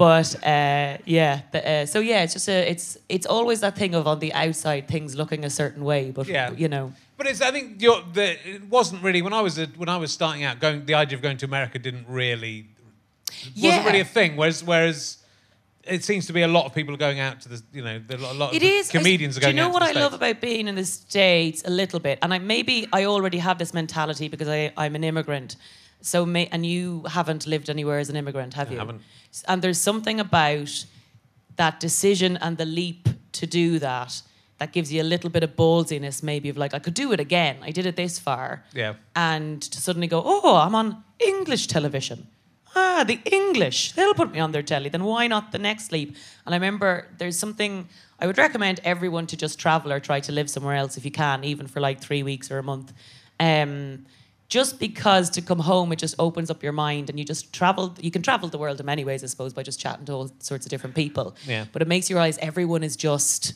but 0.00 0.34
uh, 0.46 0.96
yeah, 1.04 1.42
the, 1.52 1.60
uh, 1.70 1.86
so 1.86 2.00
yeah, 2.00 2.22
it's 2.24 2.32
just 2.32 2.48
a, 2.48 2.70
it's 2.72 2.96
it's 3.08 3.26
always 3.26 3.60
that 3.60 3.76
thing 3.76 3.94
of 3.94 4.06
on 4.06 4.18
the 4.18 4.32
outside 4.32 4.88
things 4.88 5.14
looking 5.14 5.44
a 5.44 5.50
certain 5.50 5.84
way, 5.84 6.10
but 6.10 6.26
Yeah. 6.26 6.52
you 6.62 6.68
know, 6.68 6.92
But 7.18 7.26
it's, 7.26 7.42
I 7.42 7.50
think 7.50 7.82
you're, 7.82 8.02
the, 8.14 8.26
it 8.54 8.62
wasn't 8.70 9.02
really 9.02 9.20
when 9.22 9.34
I 9.34 9.42
was 9.42 9.58
a, 9.58 9.66
when 9.76 9.88
I 9.90 9.98
was 9.98 10.10
starting 10.10 10.42
out. 10.46 10.58
Going 10.58 10.86
the 10.86 10.94
idea 10.94 11.16
of 11.18 11.22
going 11.22 11.36
to 11.38 11.46
America 11.46 11.78
didn't 11.78 12.06
really 12.08 12.56
yeah, 13.54 13.68
wasn't 13.68 13.86
really 13.86 14.00
a 14.00 14.04
thing. 14.18 14.36
Whereas 14.36 14.64
whereas 14.64 15.18
it 15.84 16.04
seems 16.04 16.26
to 16.26 16.32
be 16.32 16.42
a 16.42 16.48
lot 16.48 16.64
of 16.66 16.72
people 16.74 16.92
are 16.94 16.98
going 17.08 17.20
out 17.20 17.40
to 17.42 17.48
the 17.48 17.62
you 17.72 17.82
know 17.84 17.98
the, 18.06 18.16
a 18.16 18.32
lot 18.42 18.54
It 18.54 18.62
of 18.62 18.68
is. 18.68 18.88
Comedians 18.90 19.36
are 19.36 19.40
Do 19.40 19.44
going 19.46 19.56
you 19.56 19.62
know 19.62 19.68
what 19.76 19.82
I 19.82 19.92
love 19.92 20.14
about 20.14 20.40
being 20.40 20.66
in 20.68 20.74
the 20.76 20.84
states 20.84 21.62
a 21.66 21.70
little 21.70 22.00
bit, 22.00 22.18
and 22.22 22.32
I 22.34 22.38
maybe 22.38 22.88
I 22.92 23.04
already 23.04 23.38
have 23.38 23.58
this 23.58 23.72
mentality 23.74 24.28
because 24.28 24.48
I 24.48 24.72
I'm 24.82 24.94
an 24.94 25.04
immigrant, 25.04 25.56
so 26.00 26.24
may, 26.26 26.46
and 26.46 26.64
you 26.64 27.04
haven't 27.08 27.46
lived 27.46 27.68
anywhere 27.70 27.98
as 27.98 28.08
an 28.10 28.16
immigrant, 28.16 28.54
have 28.54 28.68
I 28.68 28.72
you? 28.72 28.78
haven't. 28.78 29.02
And 29.48 29.62
there's 29.62 29.78
something 29.78 30.18
about 30.20 30.84
that 31.56 31.80
decision 31.80 32.36
and 32.38 32.56
the 32.56 32.64
leap 32.64 33.08
to 33.32 33.46
do 33.46 33.78
that 33.78 34.22
that 34.58 34.72
gives 34.72 34.92
you 34.92 35.00
a 35.00 35.04
little 35.04 35.30
bit 35.30 35.42
of 35.42 35.56
ballsiness, 35.56 36.22
maybe 36.22 36.48
of 36.50 36.56
like 36.56 36.74
I 36.74 36.78
could 36.78 36.94
do 36.94 37.12
it 37.12 37.20
again. 37.20 37.56
I 37.62 37.70
did 37.70 37.86
it 37.86 37.96
this 37.96 38.18
far, 38.18 38.62
Yeah. 38.74 38.94
and 39.16 39.62
to 39.62 39.80
suddenly 39.80 40.06
go, 40.06 40.22
oh, 40.24 40.56
I'm 40.56 40.74
on 40.74 41.02
English 41.18 41.66
television. 41.66 42.26
Ah, 42.76 43.02
the 43.04 43.18
English. 43.24 43.92
They'll 43.92 44.14
put 44.14 44.30
me 44.32 44.38
on 44.38 44.52
their 44.52 44.62
telly. 44.62 44.88
Then 44.90 45.02
why 45.04 45.26
not 45.26 45.50
the 45.50 45.58
next 45.58 45.90
leap? 45.92 46.14
And 46.46 46.54
I 46.54 46.56
remember 46.58 47.06
there's 47.18 47.36
something 47.38 47.88
I 48.20 48.26
would 48.26 48.38
recommend 48.38 48.80
everyone 48.84 49.26
to 49.28 49.36
just 49.36 49.58
travel 49.58 49.92
or 49.92 49.98
try 49.98 50.20
to 50.20 50.30
live 50.32 50.48
somewhere 50.48 50.76
else 50.76 50.96
if 50.96 51.04
you 51.04 51.10
can, 51.10 51.42
even 51.42 51.66
for 51.66 51.80
like 51.80 52.00
three 52.00 52.22
weeks 52.22 52.50
or 52.50 52.58
a 52.58 52.62
month. 52.62 52.92
Um, 53.40 54.06
just 54.50 54.80
because 54.80 55.30
to 55.30 55.40
come 55.40 55.60
home, 55.60 55.92
it 55.92 55.98
just 55.98 56.16
opens 56.18 56.50
up 56.50 56.62
your 56.62 56.72
mind 56.72 57.08
and 57.08 57.18
you 57.18 57.24
just 57.24 57.52
travel. 57.52 57.96
You 58.00 58.10
can 58.10 58.20
travel 58.20 58.48
the 58.48 58.58
world 58.58 58.80
in 58.80 58.84
many 58.84 59.04
ways, 59.04 59.22
I 59.24 59.28
suppose, 59.28 59.54
by 59.54 59.62
just 59.62 59.80
chatting 59.80 60.04
to 60.06 60.12
all 60.12 60.30
sorts 60.40 60.66
of 60.66 60.70
different 60.70 60.96
people. 60.96 61.36
Yeah. 61.46 61.66
But 61.72 61.82
it 61.82 61.88
makes 61.88 62.10
you 62.10 62.16
realize 62.16 62.36
everyone 62.38 62.82
is 62.82 62.96
just 62.96 63.54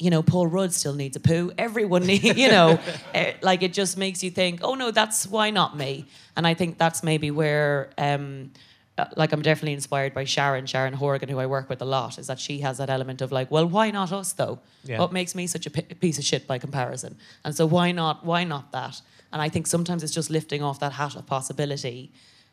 you 0.00 0.10
know, 0.10 0.24
Paul 0.24 0.48
Rudd 0.48 0.72
still 0.72 0.94
needs 0.94 1.16
a 1.16 1.20
poo. 1.20 1.52
Everyone, 1.56 2.04
need, 2.04 2.24
you 2.36 2.48
know, 2.48 2.80
eh, 3.14 3.34
like 3.42 3.62
it 3.62 3.72
just 3.72 3.96
makes 3.96 4.24
you 4.24 4.30
think, 4.30 4.60
oh 4.62 4.74
no, 4.74 4.90
that's 4.90 5.26
why 5.26 5.50
not 5.50 5.76
me. 5.76 6.06
And 6.36 6.46
I 6.46 6.54
think 6.54 6.78
that's 6.78 7.04
maybe 7.04 7.30
where, 7.30 7.90
um, 7.96 8.50
uh, 8.98 9.06
like, 9.16 9.32
I'm 9.32 9.42
definitely 9.42 9.72
inspired 9.72 10.12
by 10.12 10.24
Sharon, 10.24 10.66
Sharon 10.66 10.94
Horgan, 10.94 11.28
who 11.28 11.38
I 11.38 11.46
work 11.46 11.68
with 11.68 11.80
a 11.80 11.84
lot, 11.84 12.18
is 12.18 12.26
that 12.26 12.38
she 12.38 12.58
has 12.60 12.78
that 12.78 12.90
element 12.90 13.22
of 13.22 13.32
like, 13.32 13.50
well, 13.50 13.66
why 13.66 13.90
not 13.90 14.12
us 14.12 14.32
though? 14.32 14.58
Yeah. 14.84 14.98
What 14.98 15.12
makes 15.12 15.34
me 15.34 15.46
such 15.46 15.66
a 15.66 15.70
piece 15.70 16.18
of 16.18 16.24
shit 16.24 16.46
by 16.46 16.58
comparison? 16.58 17.16
And 17.44 17.54
so 17.54 17.64
why 17.66 17.92
not? 17.92 18.24
Why 18.24 18.44
not 18.44 18.72
that? 18.72 19.00
And 19.34 19.42
I 19.42 19.48
think 19.50 19.66
sometimes 19.66 20.02
it's 20.04 20.14
just 20.14 20.30
lifting 20.30 20.62
off 20.62 20.78
that 20.78 20.92
hat 20.92 21.16
of 21.16 21.26
possibility 21.26 22.12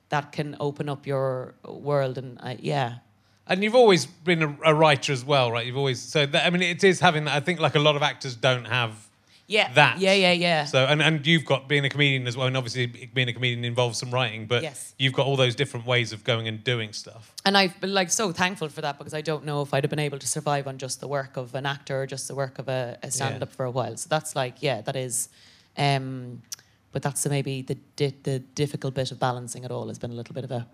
that 0.10 0.32
can 0.34 0.58
open 0.60 0.89
up 0.89 1.06
your 1.08 1.54
world. 1.63 2.17
And 2.17 2.39
uh, 2.41 2.56
yeah, 2.60 2.96
And 3.48 3.63
you've 3.63 3.76
always 3.76 4.08
been 4.08 4.41
a, 4.41 4.58
a 4.65 4.74
writer 4.74 5.13
as 5.13 5.24
well, 5.24 5.52
right? 5.52 5.65
You've 5.65 5.78
always 5.78 6.02
so 6.02 6.26
that, 6.26 6.46
I 6.46 6.50
mean 6.50 6.63
it 6.63 6.84
is 6.84 7.00
having 7.00 7.26
that. 7.26 7.36
I 7.36 7.39
think 7.39 7.60
like 7.60 7.76
a 7.76 7.80
lot 7.80 7.96
of 7.96 8.02
actors 8.02 8.36
don't 8.36 8.65
have 8.65 8.94
yeah, 9.48 9.72
that. 9.74 10.00
yeah, 10.00 10.13
yeah, 10.13 10.32
yeah. 10.32 10.65
So 10.65 10.86
and, 10.86 11.02
and 11.04 11.28
you've 11.28 11.46
got 11.46 11.67
being 11.67 11.86
a 11.86 11.89
comedian 11.89 12.26
as 12.28 12.36
well, 12.36 12.48
and 12.48 12.58
obviously 12.58 12.86
being 12.88 13.28
a 13.30 13.34
comedian 13.34 13.63
involves 13.65 14.00
some 14.00 14.10
writing, 14.10 14.48
but 14.48 14.63
Yes. 14.63 14.96
you've 14.98 15.13
got 15.13 15.28
all 15.28 15.36
those 15.36 15.56
different 15.56 15.86
ways 15.86 16.13
of 16.13 16.24
going 16.24 16.48
and 16.48 16.63
doing 16.63 16.94
stuff. 16.94 17.36
And 17.46 17.58
I've 17.58 17.80
been 17.80 17.94
like 17.94 18.10
so 18.10 18.32
thankful 18.32 18.70
for 18.70 18.82
that 18.82 18.98
because 18.98 19.13
I 19.13 19.22
don't 19.22 19.44
know 19.46 19.62
if 19.62 19.74
I'd 19.74 19.84
have 19.84 19.89
been 19.91 20.00
able 20.00 20.20
to 20.20 20.28
survive 20.28 20.67
on 20.67 20.78
just 20.80 21.00
the 21.00 21.08
work 21.08 21.38
of 21.38 21.54
an 21.54 21.65
actor 21.65 22.02
or 22.02 22.08
just 22.08 22.28
the 22.28 22.36
work 22.36 22.58
of 22.60 22.70
a, 22.70 22.98
a 23.04 23.12
stand 23.12 23.44
up 23.44 23.52
for 23.52 23.65
a 23.65 23.72
while. 23.72 23.98
So 23.98 24.08
that's 24.10 24.36
like, 24.36 24.63
yeah, 24.63 24.82
that 24.82 24.96
is. 24.96 25.30
Um, 25.78 26.41
but 26.91 27.01
that's 27.01 27.25
maybe 27.27 27.62
the 27.62 27.75
di- 27.95 28.15
the 28.23 28.39
difficult 28.39 28.93
bit 28.93 29.12
of 29.12 29.19
balancing 29.19 29.63
it 29.63 29.71
all 29.71 29.88
has 29.88 29.99
been 29.99 30.12
a 30.12 30.15
little 30.15 30.34
bit 30.36 30.43
of 30.43 30.51
a. 30.51 30.67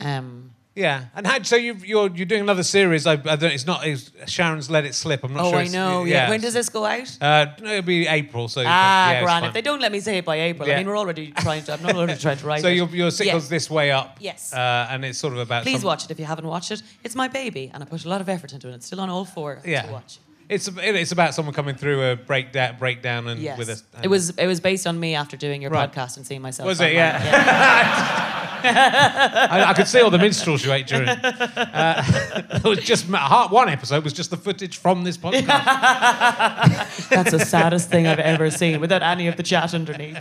Um, 0.00 0.52
Yeah, 0.76 1.06
and 1.16 1.26
how, 1.26 1.42
so 1.42 1.56
you've, 1.56 1.84
you're 1.84 2.08
you're 2.14 2.26
doing 2.26 2.42
another 2.42 2.62
series. 2.62 3.04
I, 3.06 3.14
I 3.14 3.36
don't. 3.36 3.52
It's 3.52 3.66
not. 3.66 3.84
It's, 3.84 4.12
Sharon's 4.26 4.70
let 4.70 4.84
it 4.84 4.94
slip. 4.94 5.24
I'm 5.24 5.34
not 5.34 5.44
oh, 5.46 5.50
sure. 5.50 5.58
Oh, 5.58 5.62
I 5.62 5.66
know. 5.66 6.04
Yeah. 6.04 6.30
When 6.30 6.40
does 6.40 6.54
this 6.54 6.68
go 6.68 6.84
out? 6.86 7.18
Uh, 7.20 7.46
no, 7.60 7.70
it'll 7.72 7.82
be 7.82 8.06
April. 8.06 8.46
So 8.48 8.62
ah, 8.64 9.10
yeah, 9.10 9.22
grand. 9.24 9.46
If 9.46 9.52
they 9.52 9.62
don't 9.62 9.80
let 9.80 9.90
me 9.90 9.98
say 10.00 10.18
it 10.18 10.24
by 10.24 10.36
April, 10.40 10.68
Yeah. 10.68 10.74
I 10.74 10.78
mean, 10.78 10.86
we're 10.86 10.96
already 10.96 11.32
trying 11.32 11.64
to. 11.64 11.72
I'm 11.72 11.82
not 11.82 11.96
already 11.96 12.18
trying 12.18 12.38
to 12.38 12.46
write 12.50 12.62
So 12.62 12.68
it. 12.68 12.76
your 12.76 12.88
your 12.90 13.10
sitcom's 13.10 13.44
Yeah. 13.46 13.56
this 13.56 13.68
way 13.68 13.90
up. 13.90 14.18
Yes. 14.20 14.54
Uh, 14.54 14.86
and 14.90 15.04
it's 15.04 15.18
sort 15.18 15.32
of 15.34 15.40
about. 15.40 15.64
Please 15.64 15.80
some- 15.80 15.88
watch 15.88 16.04
it 16.04 16.10
if 16.12 16.18
you 16.20 16.24
haven't 16.24 16.46
watched 16.46 16.70
it. 16.70 16.82
It's 17.02 17.16
my 17.16 17.26
baby, 17.28 17.70
and 17.74 17.82
I 17.82 17.86
put 17.86 18.04
a 18.04 18.08
lot 18.08 18.20
of 18.20 18.28
effort 18.28 18.52
into 18.52 18.68
it. 18.68 18.74
It's 18.74 18.86
still 18.86 19.00
on 19.00 19.10
all 19.10 19.24
four 19.24 19.60
Yeah. 19.64 19.82
to 19.82 19.92
watch. 19.92 20.18
It's 20.50 20.68
it's 20.76 21.12
about 21.12 21.32
someone 21.32 21.54
coming 21.54 21.76
through 21.76 22.02
a 22.10 22.16
breakdown 22.16 22.76
breakdown 22.76 23.28
and 23.28 23.40
Yes. 23.40 23.56
with 23.56 23.68
a. 23.70 23.80
it 24.02 24.08
was 24.08 24.30
it 24.30 24.48
was 24.48 24.58
based 24.58 24.84
on 24.84 24.98
me 24.98 25.14
after 25.14 25.36
doing 25.36 25.62
your 25.62 25.70
Right. 25.70 25.90
podcast 25.90 26.16
and 26.16 26.26
seeing 26.26 26.42
myself. 26.42 26.66
Was 26.66 26.80
it? 26.80 26.92
Yeah. 26.92 28.26
I, 28.62 29.64
I 29.68 29.74
could 29.74 29.86
see 29.86 30.00
all 30.00 30.10
the 30.10 30.18
minstrels 30.18 30.64
you 30.64 30.72
ate 30.72 30.88
during. 30.88 31.08
Uh, 31.08 32.04
it 32.52 32.64
was 32.64 32.80
just 32.80 33.08
one 33.08 33.68
episode 33.68 34.02
was 34.02 34.12
just 34.12 34.30
the 34.30 34.36
footage 34.36 34.78
from 34.78 35.04
this 35.04 35.16
podcast. 35.16 35.46
That's 37.08 37.30
the 37.30 37.38
saddest 37.38 37.88
thing 37.88 38.08
I've 38.08 38.18
ever 38.18 38.50
seen 38.50 38.80
without 38.80 39.02
any 39.02 39.28
of 39.28 39.36
the 39.36 39.44
chat 39.44 39.72
underneath. 39.72 40.18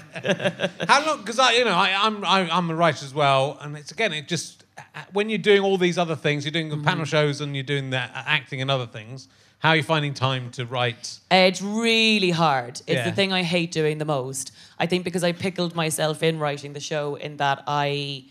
How 0.87 1.05
long? 1.05 1.19
Because 1.19 1.39
I, 1.39 1.53
you 1.53 1.65
know, 1.65 1.73
I, 1.73 1.93
I'm 1.99 2.23
I, 2.23 2.49
I'm 2.49 2.69
a 2.69 2.75
writer 2.75 3.03
as 3.03 3.15
well, 3.15 3.57
and 3.61 3.75
it's 3.75 3.91
again, 3.91 4.13
it 4.13 4.27
just 4.27 4.63
uh, 4.77 5.01
when 5.11 5.29
you're 5.29 5.39
doing 5.39 5.61
all 5.61 5.77
these 5.77 5.97
other 5.97 6.15
things, 6.15 6.45
you're 6.45 6.51
doing 6.51 6.69
the 6.69 6.77
panel 6.77 7.05
mm. 7.05 7.09
shows 7.09 7.41
and 7.41 7.55
you're 7.55 7.63
doing 7.63 7.89
the 7.89 7.97
uh, 7.99 8.09
acting 8.13 8.61
and 8.61 8.69
other 8.69 8.87
things. 8.87 9.27
How 9.59 9.71
are 9.71 9.75
you 9.75 9.83
finding 9.83 10.13
time 10.13 10.51
to 10.51 10.65
write? 10.65 11.19
It's 11.29 11.61
really 11.61 12.29
hard. 12.31 12.81
It's 12.87 12.99
Yeah. 12.99 13.09
the 13.09 13.11
thing 13.15 13.33
I 13.33 13.43
hate 13.43 13.71
doing 13.73 13.97
the 13.97 14.05
most. 14.05 14.51
I 14.79 14.85
think 14.85 15.03
because 15.03 15.23
I 15.23 15.33
pickled 15.33 15.75
myself 15.75 16.23
in 16.23 16.39
writing 16.39 16.71
the 16.73 16.79
show 16.79 17.15
in 17.15 17.35
that 17.37 17.63
I 17.67 18.23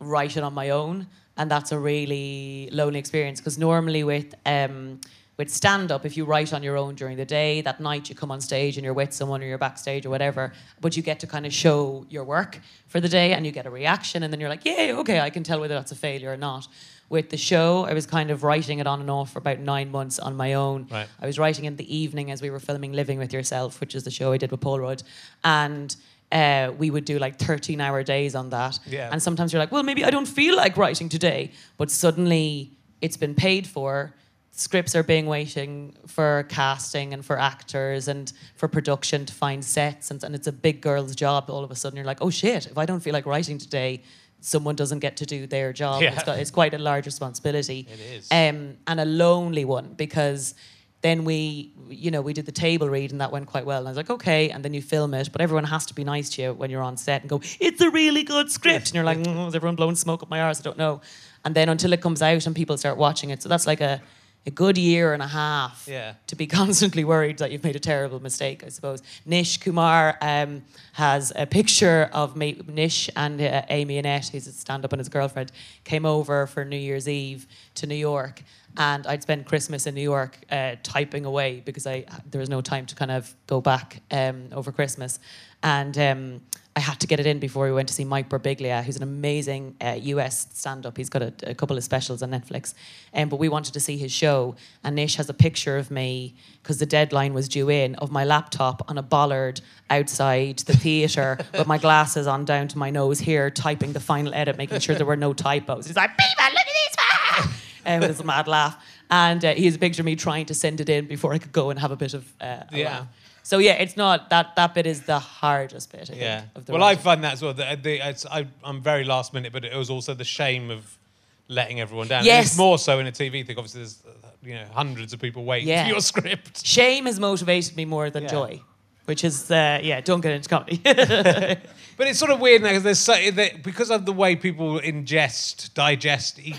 write 0.00 0.36
it 0.36 0.42
on 0.42 0.52
my 0.52 0.68
own, 0.68 1.06
and 1.38 1.50
that's 1.50 1.72
a 1.72 1.78
really 1.78 2.68
lonely 2.72 2.98
experience. 2.98 3.40
Because 3.40 3.56
normally 3.56 4.04
with 4.04 4.34
um, 4.44 5.00
with 5.38 5.50
stand 5.50 5.90
up, 5.92 6.04
if 6.06 6.16
you 6.16 6.24
write 6.26 6.52
on 6.52 6.62
your 6.62 6.76
own 6.78 6.94
during 6.94 7.16
the 7.16 7.24
day, 7.26 7.60
that 7.62 7.78
night 7.80 8.08
you 8.10 8.14
come 8.14 8.30
on 8.30 8.40
stage 8.42 8.76
and 8.78 8.84
you're 8.84 8.94
with 8.94 9.12
someone 9.14 9.42
or 9.42 9.46
you're 9.46 9.58
backstage 9.58 10.04
or 10.06 10.10
whatever, 10.10 10.52
but 10.80 10.94
you 10.96 11.02
get 11.02 11.20
to 11.20 11.26
kind 11.26 11.44
of 11.46 11.52
show 11.54 12.06
your 12.10 12.24
work 12.24 12.58
for 12.88 13.00
the 13.00 13.08
day 13.08 13.32
and 13.34 13.44
you 13.46 13.52
get 13.52 13.64
a 13.66 13.70
reaction, 13.70 14.22
and 14.22 14.30
then 14.32 14.40
you're 14.40 14.50
like, 14.50 14.64
yeah, 14.66 14.92
okay, 14.98 15.20
I 15.20 15.30
can 15.30 15.42
tell 15.42 15.58
whether 15.60 15.74
that's 15.74 15.92
a 15.92 15.96
failure 15.96 16.30
or 16.32 16.36
not. 16.36 16.68
With 17.08 17.30
the 17.30 17.36
show, 17.36 17.84
I 17.84 17.92
was 17.92 18.04
kind 18.04 18.30
of 18.30 18.42
writing 18.42 18.80
it 18.80 18.86
on 18.86 19.00
and 19.00 19.10
off 19.10 19.32
for 19.32 19.38
about 19.38 19.60
nine 19.60 19.92
months 19.92 20.18
on 20.18 20.36
my 20.36 20.54
own. 20.54 20.88
Right. 20.90 21.06
I 21.20 21.26
was 21.26 21.38
writing 21.38 21.64
in 21.64 21.76
the 21.76 21.96
evening 21.96 22.32
as 22.32 22.42
we 22.42 22.50
were 22.50 22.58
filming 22.58 22.92
Living 22.92 23.18
with 23.18 23.32
Yourself, 23.32 23.80
which 23.80 23.94
is 23.94 24.02
the 24.02 24.10
show 24.10 24.32
I 24.32 24.38
did 24.38 24.50
with 24.50 24.60
Paul 24.60 24.80
Rudd. 24.80 25.04
And 25.44 25.94
uh, 26.32 26.72
we 26.76 26.90
would 26.90 27.04
do 27.04 27.18
like 27.18 27.38
13 27.38 27.80
hour 27.80 28.02
days 28.02 28.34
on 28.34 28.50
that. 28.50 28.78
Yeah. 28.86 29.08
And 29.12 29.22
sometimes 29.22 29.52
you're 29.52 29.60
like, 29.60 29.70
well, 29.70 29.84
maybe 29.84 30.04
I 30.04 30.10
don't 30.10 30.26
feel 30.26 30.56
like 30.56 30.76
writing 30.76 31.08
today. 31.08 31.52
But 31.76 31.90
suddenly 31.90 32.72
it's 33.00 33.16
been 33.16 33.34
paid 33.34 33.66
for. 33.66 34.14
Scripts 34.50 34.96
are 34.96 35.02
being 35.02 35.26
waiting 35.26 35.94
for 36.06 36.46
casting 36.48 37.12
and 37.12 37.24
for 37.24 37.38
actors 37.38 38.08
and 38.08 38.32
for 38.54 38.68
production 38.68 39.26
to 39.26 39.32
find 39.32 39.62
sets. 39.64 40.10
And, 40.10 40.24
and 40.24 40.34
it's 40.34 40.46
a 40.46 40.52
big 40.52 40.80
girl's 40.80 41.14
job. 41.14 41.50
All 41.50 41.62
of 41.62 41.70
a 41.70 41.76
sudden, 41.76 41.96
you're 41.96 42.06
like, 42.06 42.22
oh 42.22 42.30
shit, 42.30 42.66
if 42.66 42.78
I 42.78 42.86
don't 42.86 43.00
feel 43.00 43.12
like 43.12 43.26
writing 43.26 43.58
today, 43.58 44.02
someone 44.46 44.76
doesn't 44.76 45.00
get 45.00 45.16
to 45.16 45.26
do 45.26 45.46
their 45.48 45.72
job. 45.72 46.00
Yeah. 46.02 46.14
It's, 46.14 46.22
got, 46.22 46.38
it's 46.38 46.52
quite 46.52 46.72
a 46.72 46.78
large 46.78 47.04
responsibility 47.04 47.88
It 47.92 48.00
is. 48.00 48.28
um, 48.30 48.76
and 48.86 49.00
a 49.00 49.04
lonely 49.04 49.64
one 49.64 49.94
because 49.96 50.54
then 51.02 51.24
we, 51.24 51.72
you 51.88 52.10
know, 52.12 52.22
we 52.22 52.32
did 52.32 52.46
the 52.46 52.52
table 52.52 52.88
read 52.88 53.10
and 53.10 53.20
that 53.20 53.32
went 53.32 53.46
quite 53.46 53.66
well. 53.66 53.78
And 53.80 53.88
I 53.88 53.90
was 53.90 53.96
like, 53.96 54.10
okay, 54.10 54.50
and 54.50 54.64
then 54.64 54.72
you 54.72 54.80
film 54.82 55.14
it, 55.14 55.30
but 55.32 55.40
everyone 55.40 55.64
has 55.64 55.84
to 55.86 55.94
be 55.94 56.04
nice 56.04 56.30
to 56.30 56.42
you 56.42 56.52
when 56.54 56.70
you're 56.70 56.82
on 56.82 56.96
set 56.96 57.22
and 57.22 57.28
go, 57.28 57.40
it's 57.60 57.80
a 57.80 57.90
really 57.90 58.22
good 58.22 58.50
script, 58.50 58.86
and 58.86 58.94
you're 58.94 59.04
like, 59.04 59.18
mm, 59.18 59.48
is 59.48 59.54
everyone 59.54 59.76
blowing 59.76 59.96
smoke 59.96 60.22
up 60.22 60.30
my 60.30 60.40
arse? 60.40 60.60
I 60.60 60.62
don't 60.62 60.78
know. 60.78 61.00
And 61.44 61.54
then 61.54 61.68
until 61.68 61.92
it 61.92 62.00
comes 62.00 62.22
out 62.22 62.46
and 62.46 62.54
people 62.54 62.76
start 62.78 62.96
watching 62.96 63.30
it, 63.30 63.42
so 63.42 63.48
that's 63.48 63.66
like 63.66 63.80
a 63.80 64.00
a 64.46 64.50
good 64.50 64.78
year 64.78 65.12
and 65.12 65.22
a 65.22 65.26
half 65.26 65.86
Yeah. 65.90 66.14
to 66.28 66.36
be 66.36 66.46
constantly 66.60 67.04
worried 67.04 67.38
that 67.38 67.50
you've 67.50 67.64
made 67.64 67.76
a 67.76 67.80
terrible 67.80 68.20
mistake, 68.22 68.62
I 68.64 68.68
suppose. 68.68 69.02
Nish 69.24 69.58
Kumar 69.58 70.16
um, 70.22 70.62
has 70.92 71.32
a 71.34 71.46
picture 71.46 72.08
of 72.12 72.36
me, 72.36 72.62
Nish 72.68 73.10
and 73.16 73.40
uh, 73.40 73.62
Amy 73.68 73.98
Annette, 73.98 74.28
who's 74.28 74.46
a 74.46 74.52
stand 74.52 74.84
up 74.84 74.92
and 74.92 75.00
his 75.00 75.08
girlfriend, 75.08 75.50
came 75.84 76.06
over 76.06 76.46
for 76.46 76.64
New 76.64 76.76
Year's 76.76 77.08
Eve 77.08 77.46
to 77.74 77.86
New 77.86 77.96
York. 77.96 78.42
And 78.78 79.06
I'd 79.06 79.22
spend 79.22 79.46
Christmas 79.46 79.86
in 79.86 79.94
New 79.94 80.02
York 80.02 80.38
uh, 80.50 80.76
typing 80.82 81.24
away 81.24 81.62
because 81.64 81.86
I 81.86 82.04
there 82.30 82.40
was 82.40 82.50
no 82.50 82.60
time 82.60 82.84
to 82.86 82.94
kind 82.94 83.10
of 83.10 83.34
go 83.46 83.60
back 83.60 84.02
um, 84.10 84.48
over 84.52 84.70
Christmas. 84.70 85.18
And 85.62 85.96
um, 85.98 86.40
I 86.76 86.80
had 86.80 87.00
to 87.00 87.06
get 87.06 87.18
it 87.18 87.24
in 87.26 87.38
before 87.38 87.64
we 87.64 87.72
went 87.72 87.88
to 87.88 87.94
see 87.94 88.04
Mike 88.04 88.28
Birbiglia, 88.28 88.84
who's 88.84 88.96
an 88.96 89.02
amazing 89.02 89.76
uh, 89.80 89.96
US 89.98 90.46
stand-up. 90.52 90.94
He's 90.98 91.08
got 91.08 91.22
a, 91.22 91.32
a 91.44 91.54
couple 91.54 91.74
of 91.78 91.82
specials 91.82 92.22
on 92.22 92.30
Netflix. 92.30 92.74
Um, 93.14 93.30
but 93.30 93.38
we 93.38 93.48
wanted 93.48 93.72
to 93.72 93.80
see 93.80 93.96
his 93.96 94.12
show, 94.12 94.56
and 94.84 94.94
Nish 94.94 95.16
has 95.16 95.30
a 95.30 95.34
picture 95.34 95.78
of 95.78 95.90
me 95.90 96.34
because 96.62 96.76
the 96.76 96.84
deadline 96.84 97.32
was 97.32 97.48
due 97.48 97.70
in 97.70 97.94
of 97.94 98.10
my 98.10 98.24
laptop 98.24 98.82
on 98.90 98.98
a 98.98 99.02
bollard 99.02 99.62
outside 99.88 100.58
the 100.60 100.76
theatre 100.76 101.38
with 101.54 101.66
my 101.66 101.78
glasses 101.78 102.26
on 102.26 102.44
down 102.44 102.68
to 102.68 102.76
my 102.76 102.90
nose 102.90 103.20
here, 103.20 103.48
typing 103.50 103.94
the 103.94 104.00
final 104.00 104.34
edit, 104.34 104.58
making 104.58 104.78
sure 104.80 104.94
there 104.96 105.06
were 105.06 105.16
no 105.16 105.32
typos. 105.32 105.86
He's 105.86 105.96
like, 105.96 106.10
"People, 106.10 106.44
look 106.44 106.58
at 106.58 107.46
this!" 107.46 107.56
um, 107.86 108.00
with 108.00 108.10
his 108.18 108.22
mad 108.24 108.48
laugh. 108.48 108.76
and 109.10 109.42
uh, 109.46 109.54
he 109.54 109.64
has 109.64 109.76
a 109.76 109.78
picture 109.78 110.02
of 110.02 110.06
me 110.06 110.14
trying 110.16 110.44
to 110.44 110.52
send 110.54 110.80
it 110.82 110.90
in 110.90 111.06
before 111.06 111.32
I 111.32 111.38
could 111.38 111.52
go 111.52 111.70
and 111.70 111.78
have 111.80 111.90
a 111.92 111.96
bit 111.96 112.12
of 112.12 112.30
uh, 112.38 112.64
a 112.70 112.76
Yeah. 112.78 112.84
laugh. 112.90 113.06
So 113.46 113.58
yeah, 113.58 113.74
it's 113.74 113.96
not 113.96 114.28
that 114.30 114.56
that 114.56 114.74
bit 114.74 114.86
is 114.86 115.02
the 115.02 115.20
hardest 115.20 115.92
bit. 115.92 116.00
I 116.00 116.04
think, 116.06 116.20
Yeah. 116.20 116.42
Of 116.56 116.66
the 116.66 116.72
Well, 116.72 116.82
I 116.82 116.96
find 116.96 117.22
that 117.22 117.34
as 117.34 117.42
well. 117.42 117.54
The, 117.54 117.78
the, 117.80 118.08
it's, 118.08 118.26
I, 118.26 118.48
I'm 118.64 118.82
very 118.82 119.04
last 119.04 119.32
minute, 119.32 119.52
but 119.52 119.64
it 119.64 119.72
was 119.72 119.88
also 119.88 120.14
the 120.14 120.24
shame 120.24 120.68
of 120.68 120.98
letting 121.46 121.78
everyone 121.80 122.08
down. 122.08 122.24
Yes. 122.24 122.46
It's 122.46 122.58
more 122.58 122.76
so 122.76 122.98
in 122.98 123.06
a 123.06 123.12
TV 123.12 123.46
thing. 123.46 123.56
Obviously, 123.56 123.82
there's 123.82 124.02
you 124.42 124.54
know 124.54 124.66
hundreds 124.72 125.12
of 125.12 125.20
people 125.20 125.44
waiting 125.44 125.68
Yeah. 125.68 125.84
for 125.84 125.90
your 125.90 126.00
script. 126.12 126.66
shame 126.66 127.06
has 127.06 127.20
motivated 127.20 127.76
me 127.76 127.84
more 127.84 128.10
than 128.10 128.24
Yeah. 128.24 128.30
joy, 128.30 128.62
which 129.04 129.22
is 129.22 129.48
uh, 129.48 129.78
yeah. 129.80 130.00
Don't 130.00 130.22
get 130.22 130.32
into 130.32 130.48
comedy. 130.48 130.80
But 131.98 132.08
it's 132.08 132.18
sort 132.18 132.32
of 132.32 132.40
weird 132.40 132.62
now 132.62 132.70
because 132.70 132.82
there's 132.82 132.98
so, 132.98 133.14
that 133.30 133.62
because 133.62 133.90
of 133.92 134.04
the 134.06 134.12
way 134.12 134.34
people 134.34 134.80
ingest, 134.80 135.72
digest, 135.72 136.40
eat 136.40 136.58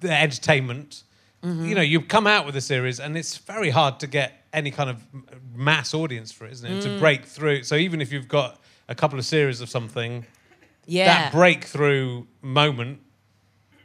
the 0.00 0.12
entertainment. 0.12 1.02
Mm-hmm. 1.42 1.64
You 1.66 1.74
know, 1.74 1.80
you 1.80 2.02
come 2.02 2.26
out 2.26 2.44
with 2.44 2.56
a 2.56 2.60
series, 2.60 3.00
and 3.00 3.16
it's 3.16 3.36
very 3.38 3.70
hard 3.70 3.98
to 4.00 4.06
get 4.06 4.45
any 4.56 4.70
kind 4.72 4.90
of 4.90 5.06
mass 5.54 5.94
audience 5.94 6.32
for 6.32 6.46
it, 6.46 6.52
isn't 6.52 6.72
it? 6.72 6.80
Mm. 6.80 6.82
To 6.82 6.98
break 6.98 7.26
through. 7.26 7.62
So 7.62 7.76
even 7.76 8.00
if 8.00 8.10
you've 8.10 8.26
got 8.26 8.60
a 8.88 8.94
couple 8.94 9.18
of 9.18 9.24
series 9.24 9.60
of 9.60 9.68
something, 9.68 10.24
yeah. 10.86 11.06
that 11.06 11.32
breakthrough 11.32 12.24
moment 12.40 13.00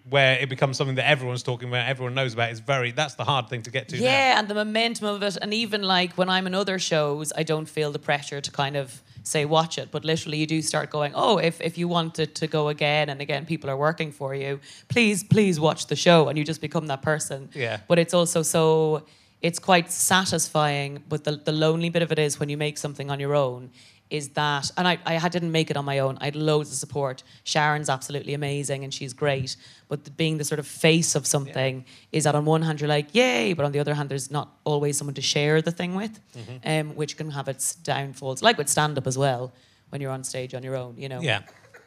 where 0.09 0.39
it 0.39 0.49
becomes 0.49 0.77
something 0.77 0.95
that 0.95 1.07
everyone's 1.07 1.43
talking 1.43 1.69
about, 1.69 1.87
everyone 1.87 2.15
knows 2.15 2.33
about, 2.33 2.51
is 2.51 2.59
very. 2.59 2.91
That's 2.91 3.15
the 3.15 3.23
hard 3.23 3.49
thing 3.49 3.61
to 3.63 3.71
get 3.71 3.89
to. 3.89 3.97
now. 3.97 4.03
Yeah, 4.03 4.39
and 4.39 4.47
the 4.47 4.55
momentum 4.55 5.07
of 5.07 5.21
it, 5.21 5.37
and 5.41 5.53
even 5.53 5.83
like 5.83 6.13
when 6.13 6.29
I'm 6.29 6.47
in 6.47 6.55
other 6.55 6.79
shows, 6.79 7.31
I 7.35 7.43
don't 7.43 7.67
feel 7.67 7.91
the 7.91 7.99
pressure 7.99 8.41
to 8.41 8.51
kind 8.51 8.75
of 8.75 9.03
say 9.23 9.45
watch 9.45 9.77
it, 9.77 9.91
but 9.91 10.03
literally 10.03 10.39
you 10.39 10.47
do 10.47 10.61
start 10.61 10.89
going, 10.89 11.11
oh, 11.15 11.37
if 11.37 11.61
if 11.61 11.77
you 11.77 11.87
want 11.87 12.17
it 12.17 12.33
to 12.35 12.47
go 12.47 12.69
again 12.69 13.09
and 13.09 13.21
again, 13.21 13.45
people 13.45 13.69
are 13.69 13.77
working 13.77 14.11
for 14.11 14.33
you. 14.33 14.59
Please, 14.87 15.23
please 15.23 15.59
watch 15.59 15.87
the 15.87 15.95
show, 15.95 16.29
and 16.29 16.37
you 16.37 16.43
just 16.43 16.61
become 16.61 16.87
that 16.87 17.01
person. 17.01 17.49
Yeah. 17.53 17.81
But 17.87 17.99
it's 17.99 18.13
also 18.13 18.41
so 18.41 19.03
it's 19.41 19.59
quite 19.59 19.91
satisfying. 19.91 21.03
But 21.09 21.23
the 21.23 21.33
the 21.37 21.51
lonely 21.51 21.89
bit 21.89 22.01
of 22.01 22.11
it 22.11 22.19
is 22.19 22.39
when 22.39 22.49
you 22.49 22.57
make 22.57 22.77
something 22.77 23.09
on 23.11 23.19
your 23.19 23.35
own. 23.35 23.69
Is 24.09 24.27
that, 24.31 24.69
and 24.75 24.85
I, 24.89 24.97
I 25.05 25.29
didn't 25.29 25.53
make 25.53 25.71
it 25.71 25.77
on 25.77 25.85
my 25.85 25.99
own. 25.99 26.17
I 26.19 26.25
had 26.25 26.35
loads 26.35 26.69
of 26.69 26.75
support. 26.75 27.23
Sharon's 27.45 27.89
absolutely 27.89 28.33
amazing 28.33 28.83
and 28.83 28.93
she's 28.93 29.13
great. 29.13 29.55
But 29.87 30.03
the, 30.03 30.11
being 30.11 30.37
the 30.37 30.43
sort 30.43 30.59
of 30.59 30.67
face 30.67 31.15
of 31.15 31.25
something 31.25 31.85
is 32.11 32.25
that 32.25 32.35
on 32.35 32.43
one 32.43 32.61
hand 32.61 32.81
you're 32.81 32.89
like, 32.89 33.15
yay, 33.15 33.53
but 33.53 33.63
on 33.63 33.71
the 33.71 33.79
other 33.79 33.93
hand, 33.93 34.09
there's 34.09 34.29
not 34.29 34.49
always 34.65 34.97
someone 34.97 35.13
to 35.13 35.21
share 35.21 35.61
the 35.61 35.71
thing 35.71 35.95
with, 35.95 36.19
Mm-hmm. 36.35 36.57
um, 36.89 36.95
which 36.97 37.15
can 37.15 37.31
have 37.31 37.47
its 37.47 37.73
downfalls. 37.75 38.43
Like 38.43 38.57
with 38.57 38.67
stand 38.67 38.97
up 38.97 39.07
as 39.07 39.17
well, 39.17 39.53
when 39.91 40.01
you're 40.01 40.11
on 40.11 40.25
stage 40.25 40.53
on 40.53 40.61
your 40.61 40.75
own, 40.75 40.95
you 40.97 41.07
know. 41.07 41.21
Yeah. 41.21 41.43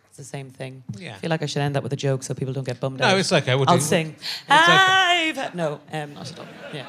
It's 0.09 0.17
the 0.17 0.25
same 0.25 0.49
thing. 0.49 0.83
Yeah. 0.97 1.17
I 1.17 1.19
feel 1.19 1.29
like 1.29 1.43
I 1.43 1.47
should 1.47 1.61
end 1.61 1.75
that 1.77 1.83
with 1.83 1.93
a 1.93 1.97
joke 2.09 2.23
so 2.23 2.33
people 2.33 2.55
don't 2.55 2.67
get 2.67 2.81
bummed 2.81 3.03
out. 3.03 3.11
No, 3.11 3.19
it's 3.19 3.33
okay. 3.33 3.55
We'll 3.55 3.69
I'll 3.69 3.77
do- 3.77 3.83
sing. 3.97 4.09
okay. 4.51 4.55
I've 5.29 5.37
had-" 5.37 5.55
No, 5.55 5.79
um, 5.93 6.15
not 6.15 6.31
at 6.33 6.39
all. 6.39 6.47
Yeah. 6.73 6.87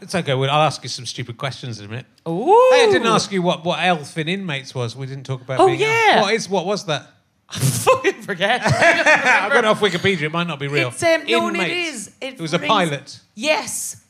It's 0.00 0.14
okay. 0.14 0.34
Well, 0.34 0.50
I'll 0.50 0.62
ask 0.66 0.82
you 0.82 0.88
some 0.88 1.06
stupid 1.06 1.36
questions 1.38 1.78
in 1.78 1.86
a 1.86 1.88
minute. 1.88 2.06
Ooh. 2.26 2.70
Hey, 2.72 2.84
I 2.84 2.88
didn't 2.92 3.06
ask 3.08 3.32
you 3.32 3.42
what, 3.42 3.64
what 3.64 3.78
elf 3.82 4.16
in 4.16 4.28
Inmates 4.28 4.74
was. 4.74 4.94
We 4.96 5.06
didn't 5.06 5.24
talk 5.24 5.40
about. 5.40 5.60
Oh, 5.60 5.66
being 5.66 5.82
elf. 5.82 5.90
yeah. 5.90 6.20
What 6.22 6.34
is? 6.34 6.48
What 6.48 6.66
was 6.66 6.86
that? 6.86 7.06
fucking 7.50 8.22
forget. 8.22 8.60
I've 8.66 9.52
got 9.52 9.58
it 9.58 9.64
off 9.64 9.80
Wikipedia. 9.80 10.22
It 10.22 10.32
might 10.32 10.46
not 10.46 10.58
be 10.58 10.68
real. 10.68 10.88
It's, 10.88 11.02
um, 11.02 11.24
no, 11.26 11.48
it 11.48 11.70
is. 11.70 12.08
It, 12.20 12.34
It 12.34 12.40
was 12.40 12.52
a 12.52 12.58
pilot. 12.58 13.20
Yes. 13.34 14.04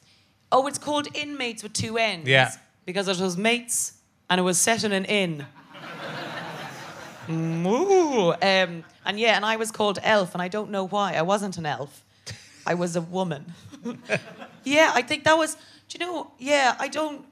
Oh, 0.51 0.66
it's 0.66 0.79
called 0.79 1.07
Inmates 1.14 1.62
with 1.62 1.72
two 1.72 1.98
N's. 1.98 2.27
Yeah. 2.27 2.51
Because 2.85 3.07
it 3.07 3.20
was 3.20 3.37
mates 3.37 3.92
and 4.29 4.40
it 4.40 4.42
was 4.42 4.59
set 4.59 4.83
in 4.83 4.92
an 4.92 5.05
inn. 5.05 5.46
Mm, 7.29 7.66
Ooh. 7.66 8.33
Um, 8.33 8.85
and 9.05 9.20
yeah, 9.20 9.37
and 9.37 9.44
I 9.44 9.57
was 9.57 9.70
called 9.70 9.98
Elf, 10.03 10.35
and 10.35 10.42
I 10.42 10.48
don't 10.48 10.70
know 10.70 10.87
why. 10.87 11.14
I 11.14 11.22
wasn't 11.22 11.59
an 11.59 11.66
elf. 11.66 12.03
I 12.66 12.74
was 12.74 12.96
a 12.96 13.01
woman. 13.01 13.53
yeah, 14.64 14.92
I 14.94 15.03
think 15.03 15.24
that 15.24 15.37
was. 15.38 15.57
Do 15.88 15.98
you 15.98 16.07
know? 16.07 16.31
Yeah, 16.38 16.74
I 16.79 16.88
don't. 16.88 17.24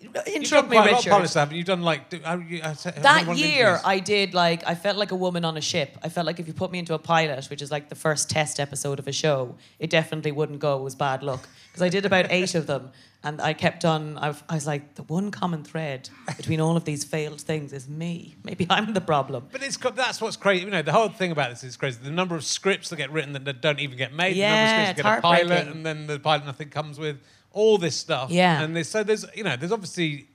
You've 0.00 0.12
done 0.12 0.24
Interrupt 0.26 0.68
me, 0.68 0.76
quite 0.76 0.90
a 0.90 0.92
lot 0.92 0.92
of 0.92 0.98
Richard. 0.98 1.10
pilots, 1.10 1.34
haven't 1.34 1.52
you? 1.54 1.58
You've 1.58 1.66
done 1.66 1.82
like. 1.82 2.08
do- 2.10 2.20
how 2.24 2.36
you- 2.36 2.60
I 2.62 2.72
That 2.74 2.94
many 3.02 3.26
one 3.26 3.28
of 3.30 3.36
these 3.36 3.46
year. 3.46 3.80
I 3.84 3.98
did 3.98 4.32
like 4.34 4.62
I 4.66 4.74
felt 4.76 4.96
like 4.96 5.10
a 5.10 5.16
woman 5.16 5.44
on 5.44 5.56
a 5.56 5.60
ship. 5.60 5.96
I 6.02 6.08
felt 6.08 6.26
like 6.26 6.38
if 6.38 6.46
you 6.46 6.52
put 6.52 6.70
me 6.70 6.78
into 6.78 6.94
a 6.94 6.98
pilot, 6.98 7.44
which 7.46 7.62
is 7.62 7.70
like 7.70 7.88
the 7.88 7.94
first 7.96 8.28
test 8.30 8.60
episode 8.60 8.98
of 8.98 9.08
a 9.08 9.12
show, 9.12 9.56
it 9.80 9.90
definitely 9.90 10.30
wouldn't 10.32 10.60
go. 10.60 10.78
It 10.78 10.82
was 10.82 10.94
bad 10.94 11.22
luck 11.22 11.48
because 11.68 11.82
I 11.82 11.88
did 11.88 12.04
about 12.04 12.26
eight 12.30 12.54
of 12.54 12.66
them, 12.68 12.90
and 13.24 13.40
I 13.40 13.54
kept 13.54 13.84
on. 13.84 14.18
I, 14.18 14.34
I 14.48 14.54
was 14.54 14.66
like, 14.68 14.94
the 14.94 15.02
one 15.04 15.30
common 15.32 15.64
thread 15.64 16.10
between 16.36 16.60
all 16.60 16.76
of 16.76 16.84
these 16.84 17.02
failed 17.04 17.40
things 17.40 17.72
is 17.72 17.88
me. 17.88 18.36
Maybe 18.44 18.66
I'm 18.70 18.94
the 18.94 19.00
problem. 19.00 19.48
But 19.50 19.62
it's 19.64 19.76
that's 19.78 20.20
what's 20.20 20.36
crazy. 20.36 20.64
You 20.64 20.70
know, 20.70 20.82
the 20.82 20.92
whole 20.92 21.08
thing 21.08 21.32
about 21.32 21.50
this 21.50 21.64
is 21.64 21.76
crazy. 21.76 21.98
The 22.02 22.10
number 22.10 22.36
of 22.36 22.44
scripts 22.44 22.90
that 22.90 22.96
get 22.96 23.10
written 23.10 23.32
that 23.32 23.60
don't 23.60 23.80
even 23.80 23.98
get 23.98 24.12
made. 24.12 24.36
the 24.36 24.42
number 24.42 24.54
of 24.54 24.60
Yeah, 24.60 24.84
scripts 24.92 25.02
that 25.02 25.10
get 25.10 25.18
a 25.18 25.22
pilot, 25.22 25.68
and 25.68 25.84
then 25.84 26.06
the 26.06 26.20
pilot 26.20 26.44
nothing 26.46 26.68
comes 26.68 26.98
with 27.00 27.16
all 27.52 27.78
this 27.78 27.96
stuff. 27.96 28.30
Yeah. 28.30 28.62
And 28.62 28.74
there's, 28.76 28.88
so 28.88 29.02
there's 29.02 29.24
you 29.34 29.44
know 29.44 29.56
there's 29.56 29.72
obviously 29.72 30.26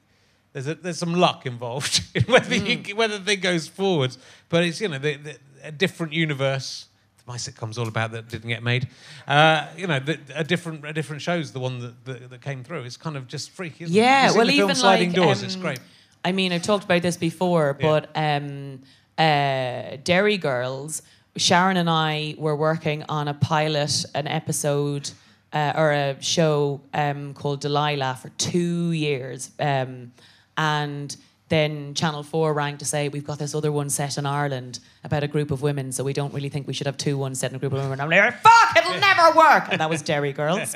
there's 0.53 0.67
a, 0.67 0.75
there's 0.75 0.97
some 0.97 1.13
luck 1.13 1.45
involved 1.45 2.01
in 2.15 2.23
whether 2.23 2.55
Mm. 2.55 2.87
you, 2.87 2.95
whether 2.95 3.17
the 3.19 3.25
thing 3.25 3.39
goes 3.41 3.67
forward. 3.67 4.15
But 4.49 4.63
it's 4.63 4.79
you 4.81 4.87
know 4.87 4.97
the, 4.99 5.15
the, 5.17 5.37
a 5.63 5.71
different 5.71 6.13
universe. 6.13 6.85
My 7.27 7.35
sitcom's 7.35 7.77
all 7.77 7.89
about 7.89 8.11
that 8.13 8.29
didn't 8.29 8.47
get 8.47 8.63
made. 8.63 8.87
Uh, 9.27 9.67
you 9.75 9.85
know, 9.85 9.99
the, 9.99 10.17
a 10.33 10.45
different 10.45 10.85
a 10.85 10.93
different 10.93 11.21
show's 11.21 11.51
the 11.51 11.59
one 11.59 11.79
that, 11.79 12.05
that, 12.05 12.29
that 12.29 12.41
came 12.41 12.63
through. 12.63 12.83
It's 12.83 12.95
kind 12.95 13.17
of 13.17 13.27
just 13.27 13.51
freaky. 13.51 13.83
Isn't 13.83 13.95
Yeah, 13.95 14.29
it? 14.31 14.35
Well, 14.37 14.45
the 14.45 14.53
film 14.53 14.63
even 14.69 14.75
sliding 14.75 15.09
like 15.09 15.15
doors. 15.17 15.39
um, 15.41 15.45
it's 15.45 15.55
great. 15.57 15.79
I 16.23 16.31
mean, 16.31 16.53
I've 16.53 16.61
talked 16.63 16.85
about 16.85 17.01
this 17.01 17.17
before, 17.17 17.75
Yeah. 17.79 17.85
but 17.85 18.09
um, 18.15 18.79
uh, 19.17 19.97
Derry 20.03 20.37
Girls, 20.37 21.01
Sharon 21.35 21.75
and 21.77 21.89
I 21.89 22.35
were 22.37 22.55
working 22.55 23.03
on 23.09 23.27
a 23.27 23.33
pilot, 23.33 24.05
an 24.15 24.27
episode 24.27 25.11
uh, 25.57 25.73
or 25.75 25.91
a 25.91 26.21
show 26.21 26.81
um, 26.93 27.33
called 27.33 27.61
Delilah 27.61 28.17
for 28.21 28.29
two 28.37 28.91
years, 28.91 29.51
um, 29.59 30.11
and 30.55 31.15
then 31.49 31.93
Channel 31.93 32.23
Four 32.23 32.53
rang 32.53 32.77
to 32.77 32.85
say 32.85 33.07
we've 33.07 33.25
got 33.25 33.39
this 33.39 33.55
other 33.55 33.71
one 33.71 33.89
set 33.89 34.17
in 34.17 34.25
Ireland 34.25 34.79
about 35.03 35.23
a 35.23 35.27
group 35.27 35.49
of 35.51 35.61
women, 35.61 35.91
so 35.91 36.03
we 36.03 36.11
don't 36.13 36.33
really 36.33 36.49
think 36.49 36.67
we 36.67 36.73
should 36.73 36.87
have 36.87 36.97
two 36.97 37.17
ones 37.17 37.39
set 37.39 37.51
in 37.51 37.55
a 37.55 37.59
group 37.59 37.71
of 37.71 37.79
women. 37.79 37.93
And 37.93 38.01
I'm 38.01 38.09
like, 38.09 38.41
fuck, 38.41 38.77
it'll 38.77 38.99
never 38.99 39.37
work. 39.37 39.67
And 39.71 39.79
that 39.79 39.89
was 39.89 40.01
Derry 40.09 40.33
Girls, 40.33 40.75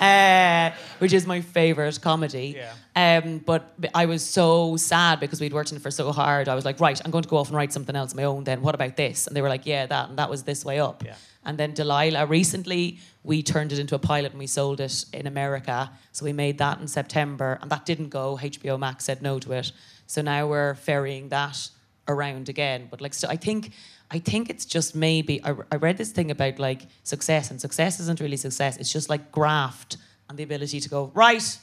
uh, 0.00 0.72
which 0.98 1.12
is 1.12 1.26
my 1.26 1.40
favorite 1.40 2.00
comedy. 2.00 2.56
Yeah. 2.56 3.20
Um, 3.24 3.38
but 3.38 3.74
I 3.94 4.06
was 4.06 4.24
so 4.24 4.76
sad 4.76 5.18
because 5.18 5.40
we'd 5.40 5.52
worked 5.52 5.72
on 5.72 5.76
it 5.76 5.82
for 5.82 5.90
so 5.90 6.12
hard. 6.12 6.48
I 6.48 6.54
was 6.54 6.64
like, 6.64 6.78
right, 6.78 7.00
I'm 7.04 7.10
going 7.10 7.24
to 7.24 7.28
go 7.28 7.38
off 7.38 7.48
and 7.48 7.56
write 7.56 7.72
something 7.72 7.96
else 7.96 8.14
my 8.14 8.24
own. 8.24 8.44
Then 8.44 8.62
what 8.62 8.74
about 8.74 8.96
this? 8.96 9.26
And 9.26 9.34
they 9.34 9.42
were 9.42 9.48
like, 9.48 9.66
yeah, 9.66 9.86
that 9.86 10.10
and 10.10 10.18
that 10.18 10.30
was 10.30 10.44
this 10.44 10.64
way 10.64 10.78
up. 10.78 11.04
Yeah. 11.04 11.14
And 11.44 11.58
then 11.58 11.74
Delilah, 11.74 12.26
recently 12.26 12.98
we 13.24 13.42
turned 13.42 13.72
it 13.72 13.78
into 13.78 13.94
a 13.94 13.98
pilot 13.98 14.32
and 14.32 14.38
we 14.38 14.46
sold 14.46 14.80
it 14.80 15.04
in 15.12 15.26
America. 15.26 15.90
So 16.12 16.24
we 16.24 16.32
made 16.32 16.58
that 16.58 16.80
in 16.80 16.88
September, 16.88 17.58
and 17.60 17.70
that 17.70 17.86
didn't 17.86 18.08
go. 18.08 18.38
HBO 18.40 18.78
Max 18.78 19.04
said 19.04 19.22
no 19.22 19.38
to 19.40 19.52
it. 19.52 19.72
So 20.12 20.22
now 20.22 20.46
we're 20.46 20.74
ferrying 20.74 21.28
that 21.30 21.70
around 22.06 22.48
again. 22.48 22.88
But 22.90 23.00
like, 23.00 23.14
so 23.14 23.28
I 23.28 23.36
think. 23.36 23.72
I 24.14 24.18
think 24.18 24.50
it's 24.50 24.66
just 24.66 24.94
maybe 24.94 25.42
I, 25.42 25.54
I 25.72 25.76
read 25.76 25.96
this 25.96 26.12
thing 26.12 26.30
about 26.30 26.58
like 26.58 26.82
success, 27.02 27.50
and 27.50 27.58
success 27.58 27.98
isn't 27.98 28.20
really 28.20 28.36
success. 28.36 28.76
It's 28.76 28.92
just 28.92 29.08
like 29.08 29.32
graft 29.32 29.96
and 30.28 30.38
the 30.38 30.42
ability 30.42 30.80
to 30.80 30.88
go 30.90 31.10
right. 31.14 31.58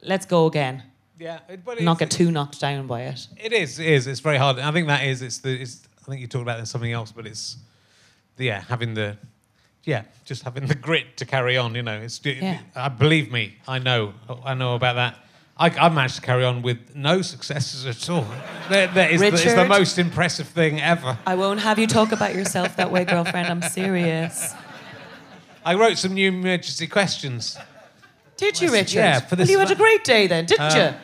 Let's 0.00 0.24
go 0.24 0.46
again 0.46 0.84
Yeah, 1.18 1.40
but 1.64 1.80
not 1.82 1.98
get 1.98 2.10
too 2.10 2.30
knocked 2.30 2.60
down 2.60 2.86
by 2.86 3.02
it. 3.02 3.26
It 3.36 3.52
is. 3.52 3.78
It 3.80 3.86
is. 3.86 4.06
It's 4.06 4.20
very 4.20 4.36
hard. 4.38 4.58
I 4.60 4.70
think 4.70 4.86
that 4.86 5.04
is. 5.04 5.22
It's 5.22 5.38
the. 5.38 5.60
It's. 5.60 5.88
I 6.02 6.10
think 6.10 6.20
you 6.20 6.28
talked 6.28 6.42
about 6.42 6.68
something 6.68 6.92
else, 6.92 7.10
but 7.12 7.26
it's. 7.26 7.56
Yeah, 8.36 8.60
having 8.60 8.94
the. 8.94 9.16
Yeah, 9.82 10.02
just 10.24 10.44
having 10.44 10.66
the 10.66 10.76
grit 10.76 11.16
to 11.16 11.24
carry 11.24 11.56
on. 11.56 11.74
You 11.74 11.82
know, 11.82 12.00
it's. 12.00 12.20
Yeah. 12.24 12.60
I 12.76 12.88
believe 12.88 13.32
me. 13.32 13.56
I 13.66 13.80
know. 13.80 14.14
I 14.44 14.54
know 14.54 14.76
about 14.76 14.94
that. 14.94 15.18
I, 15.58 15.70
I 15.70 15.88
managed 15.88 16.16
to 16.16 16.20
carry 16.20 16.44
on 16.44 16.62
with 16.62 16.94
no 16.94 17.20
successes 17.20 17.84
at 17.84 18.08
all. 18.08 18.26
That, 18.70 18.94
that 18.94 19.10
is 19.10 19.20
the, 19.20 19.26
it's 19.26 19.44
the 19.44 19.64
most 19.66 19.98
impressive 19.98 20.46
thing 20.46 20.80
ever. 20.80 21.18
I 21.26 21.34
won't 21.34 21.60
have 21.60 21.78
you 21.80 21.88
talk 21.88 22.12
about 22.12 22.34
yourself 22.34 22.76
that 22.76 22.92
way, 22.92 23.04
girlfriend. 23.04 23.48
I'm 23.48 23.62
serious. 23.62 24.54
I 25.64 25.74
wrote 25.74 25.98
some 25.98 26.14
new 26.14 26.28
emergency 26.28 26.86
questions. 26.86 27.58
Did 28.36 28.60
you, 28.60 28.70
Richard? 28.70 28.98
Yeah, 28.98 29.20
for 29.20 29.34
well, 29.34 29.48
you 29.48 29.58
had 29.58 29.72
a 29.72 29.74
great 29.74 30.04
day 30.04 30.28
then, 30.28 30.46
didn't 30.46 30.76
Um, 30.76 30.94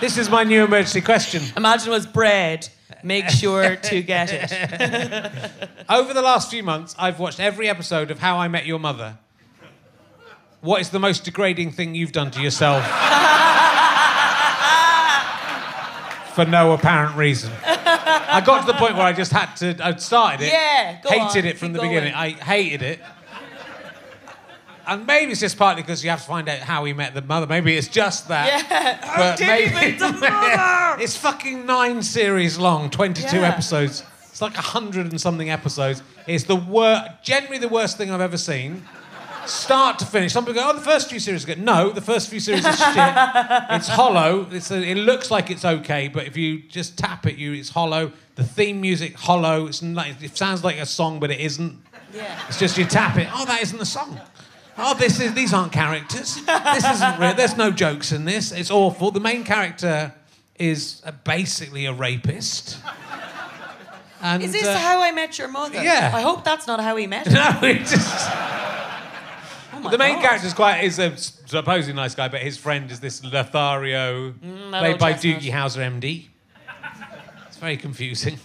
This 0.00 0.16
is 0.16 0.30
my 0.30 0.44
new 0.44 0.64
emergency 0.64 1.02
question. 1.02 1.42
Imagine 1.56 1.88
it 1.88 1.90
was 1.90 2.06
bread. 2.06 2.68
Make 3.02 3.28
sure 3.28 3.76
to 3.76 4.02
get 4.02 4.30
it. 4.32 5.50
Over 5.90 6.14
the 6.14 6.22
last 6.22 6.50
few 6.50 6.62
months, 6.62 6.94
I've 6.98 7.18
watched 7.18 7.38
every 7.38 7.68
episode 7.68 8.10
of 8.10 8.18
How 8.18 8.38
I 8.38 8.48
Met 8.48 8.64
Your 8.64 8.78
Mother. 8.78 9.18
What 10.64 10.80
is 10.80 10.88
the 10.88 10.98
most 10.98 11.24
degrading 11.24 11.72
thing 11.72 11.94
you've 11.94 12.12
done 12.12 12.30
to 12.30 12.40
yourself? 12.42 12.82
For 16.34 16.44
no 16.46 16.72
apparent 16.72 17.16
reason. 17.16 17.52
I 17.64 18.42
got 18.44 18.62
to 18.62 18.66
the 18.66 18.72
point 18.78 18.94
where 18.96 19.04
I 19.04 19.12
just 19.12 19.30
had 19.30 19.54
to. 19.56 19.76
I'd 19.86 20.00
started 20.00 20.44
it. 20.46 20.52
Yeah, 20.52 21.00
go 21.02 21.10
hated 21.10 21.44
on, 21.44 21.50
it 21.50 21.58
from 21.58 21.72
the 21.74 21.78
going. 21.80 21.90
beginning. 21.90 22.14
I 22.14 22.30
hated 22.30 22.82
it. 22.82 23.00
And 24.86 25.06
maybe 25.06 25.32
it's 25.32 25.40
just 25.40 25.56
partly 25.58 25.82
because 25.82 26.02
you 26.02 26.10
have 26.10 26.20
to 26.22 26.26
find 26.26 26.48
out 26.48 26.58
how 26.58 26.84
he 26.86 26.92
met 26.92 27.14
the 27.14 27.22
mother. 27.22 27.46
Maybe 27.46 27.76
it's 27.76 27.86
just 27.88 28.28
that. 28.28 28.64
Yeah. 28.68 29.00
But 29.16 29.40
maybe 29.46 29.74
meet 29.74 29.98
the 29.98 30.12
mother? 30.20 31.02
it's 31.02 31.14
fucking 31.16 31.66
nine 31.66 32.02
series 32.02 32.58
long, 32.58 32.88
twenty-two 32.90 33.36
Yeah. 33.40 33.48
episodes. 33.48 34.02
It's 34.30 34.42
like 34.42 34.56
a 34.58 34.62
hundred 34.62 35.06
and 35.12 35.20
something 35.20 35.50
episodes. 35.50 36.02
It's 36.26 36.44
the 36.44 36.56
wor- 36.56 37.04
generally 37.22 37.58
the 37.58 37.68
worst 37.68 37.96
thing 37.98 38.10
I've 38.10 38.20
ever 38.22 38.38
seen. 38.38 38.82
Start 39.46 39.98
to 40.00 40.06
finish. 40.06 40.32
Some 40.32 40.44
people 40.44 40.60
go, 40.62 40.70
oh, 40.70 40.76
the 40.76 40.80
first 40.84 41.10
few 41.10 41.18
series 41.20 41.44
are 41.44 41.46
good. 41.48 41.60
No, 41.60 41.90
the 41.90 42.00
first 42.00 42.28
few 42.28 42.40
series 42.40 42.64
are 42.64 42.72
shit. 42.72 43.70
It's 43.76 43.88
hollow. 43.88 44.46
It's 44.50 44.70
a, 44.70 44.82
it 44.82 44.96
looks 44.96 45.30
like 45.30 45.50
it's 45.50 45.64
okay, 45.64 46.08
but 46.08 46.26
if 46.26 46.36
you 46.36 46.60
just 46.62 46.96
tap 46.98 47.26
it, 47.26 47.36
you 47.36 47.52
it's 47.52 47.68
hollow. 47.70 48.12
The 48.36 48.44
theme 48.44 48.80
music 48.80 49.14
hollow. 49.16 49.66
It's 49.66 49.82
like, 49.82 50.22
it 50.22 50.36
sounds 50.36 50.64
like 50.64 50.78
a 50.78 50.86
song, 50.86 51.20
but 51.20 51.30
it 51.30 51.40
isn't. 51.40 51.82
Yeah. 52.12 52.40
It's 52.48 52.58
just 52.58 52.78
you 52.78 52.84
tap 52.84 53.16
it. 53.18 53.28
Oh, 53.32 53.44
that 53.44 53.62
isn't 53.62 53.78
the 53.78 53.86
song. 53.86 54.20
Oh, 54.76 54.94
this 54.94 55.20
is 55.20 55.34
these 55.34 55.52
aren't 55.52 55.72
characters. 55.72 56.34
This 56.44 56.84
isn't 56.84 57.20
real. 57.20 57.34
There's 57.34 57.56
no 57.56 57.70
jokes 57.70 58.12
in 58.12 58.24
this. 58.24 58.50
It's 58.52 58.70
awful. 58.70 59.10
The 59.12 59.20
main 59.20 59.44
character 59.44 60.12
is 60.58 61.02
uh 61.04 61.12
basically 61.24 61.86
a 61.86 61.92
rapist. 61.92 62.78
And, 64.22 64.42
Is 64.42 64.52
this 64.52 64.66
uh, 64.66 64.78
how 64.78 65.02
I 65.02 65.12
met 65.12 65.38
your 65.38 65.48
mother? 65.48 65.82
yeah. 65.82 66.10
I 66.14 66.22
hope 66.22 66.44
that's 66.44 66.66
not 66.66 66.80
how 66.80 66.96
he 66.96 67.06
met 67.06 67.26
her. 67.30 67.34
No, 67.34 67.68
it 67.68 67.80
just. 67.80 68.30
My 69.84 69.90
the 69.90 69.98
main 69.98 70.14
God. 70.16 70.22
character 70.22 70.46
is 70.46 70.54
quite 70.54 70.82
is 70.84 70.98
a 70.98 71.16
supposedly 71.16 71.94
nice 71.94 72.14
guy, 72.14 72.28
but 72.28 72.40
his 72.40 72.56
friend 72.56 72.90
is 72.90 73.00
this 73.00 73.22
Lothario, 73.24 74.32
Mm, 74.32 74.70
played 74.78 74.98
by 74.98 75.12
chestnut. 75.12 75.40
Doogie 75.42 75.52
Howser, 75.52 75.82
MD. 76.00 76.28
It's 77.48 77.56
very 77.58 77.76
confusing. 77.76 78.38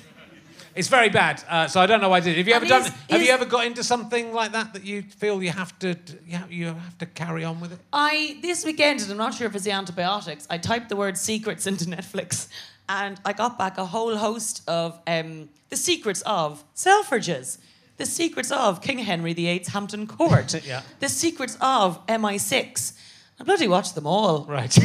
It's 0.76 0.88
very 0.88 1.10
bad. 1.10 1.44
Uh, 1.50 1.68
so 1.68 1.82
I 1.82 1.88
don't 1.88 2.00
know 2.00 2.10
why 2.10 2.18
I 2.18 2.20
did. 2.22 2.38
it. 2.38 2.38
Have 2.38 2.48
you 2.48 2.54
And 2.54 2.64
ever 2.64 2.70
done? 2.70 2.82
is- 2.88 2.94
have 3.10 3.22
is- 3.22 3.28
you 3.28 3.34
ever 3.34 3.46
got 3.46 3.66
into 3.66 3.84
something 3.84 4.32
like 4.34 4.52
that 4.54 4.74
that 4.74 4.86
you 4.86 5.02
feel 5.02 5.42
you 5.44 5.50
have 5.52 5.78
to 5.80 5.96
you 6.26 6.38
have, 6.38 6.52
you 6.52 6.66
have 6.68 6.98
to 7.00 7.06
carry 7.06 7.44
on 7.44 7.60
with 7.60 7.74
it? 7.74 7.80
I 7.92 8.38
this 8.42 8.64
weekend, 8.64 9.02
and 9.02 9.12
I'm 9.12 9.18
not 9.18 9.34
sure 9.34 9.48
if 9.48 9.56
it's 9.56 9.66
the 9.66 9.72
antibiotics. 9.72 10.48
I 10.50 10.58
typed 10.58 10.88
the 10.90 10.96
word 10.96 11.18
secrets 11.18 11.66
into 11.68 11.86
Netflix, 11.86 12.48
and 12.88 13.20
I 13.26 13.34
got 13.34 13.58
back 13.58 13.78
a 13.78 13.86
whole 13.86 14.16
host 14.16 14.62
of 14.68 15.00
um, 15.08 15.50
the 15.70 15.76
secrets 15.76 16.22
of 16.22 16.64
Selfridges, 16.76 17.58
the 18.00 18.06
secrets 18.08 18.50
of 18.52 18.82
King 18.82 18.97
Henry 19.00 19.34
VIII's 19.34 19.68
Hampton 19.68 20.08
Court, 20.08 20.66
Yeah. 20.66 20.82
the 21.00 21.10
secrets 21.10 21.56
of 21.62 22.04
MI6. 22.08 22.93
I 23.39 23.43
bloody 23.43 23.68
watched 23.68 23.93
them 23.95 24.08
all. 24.08 24.45
Right. 24.45 24.76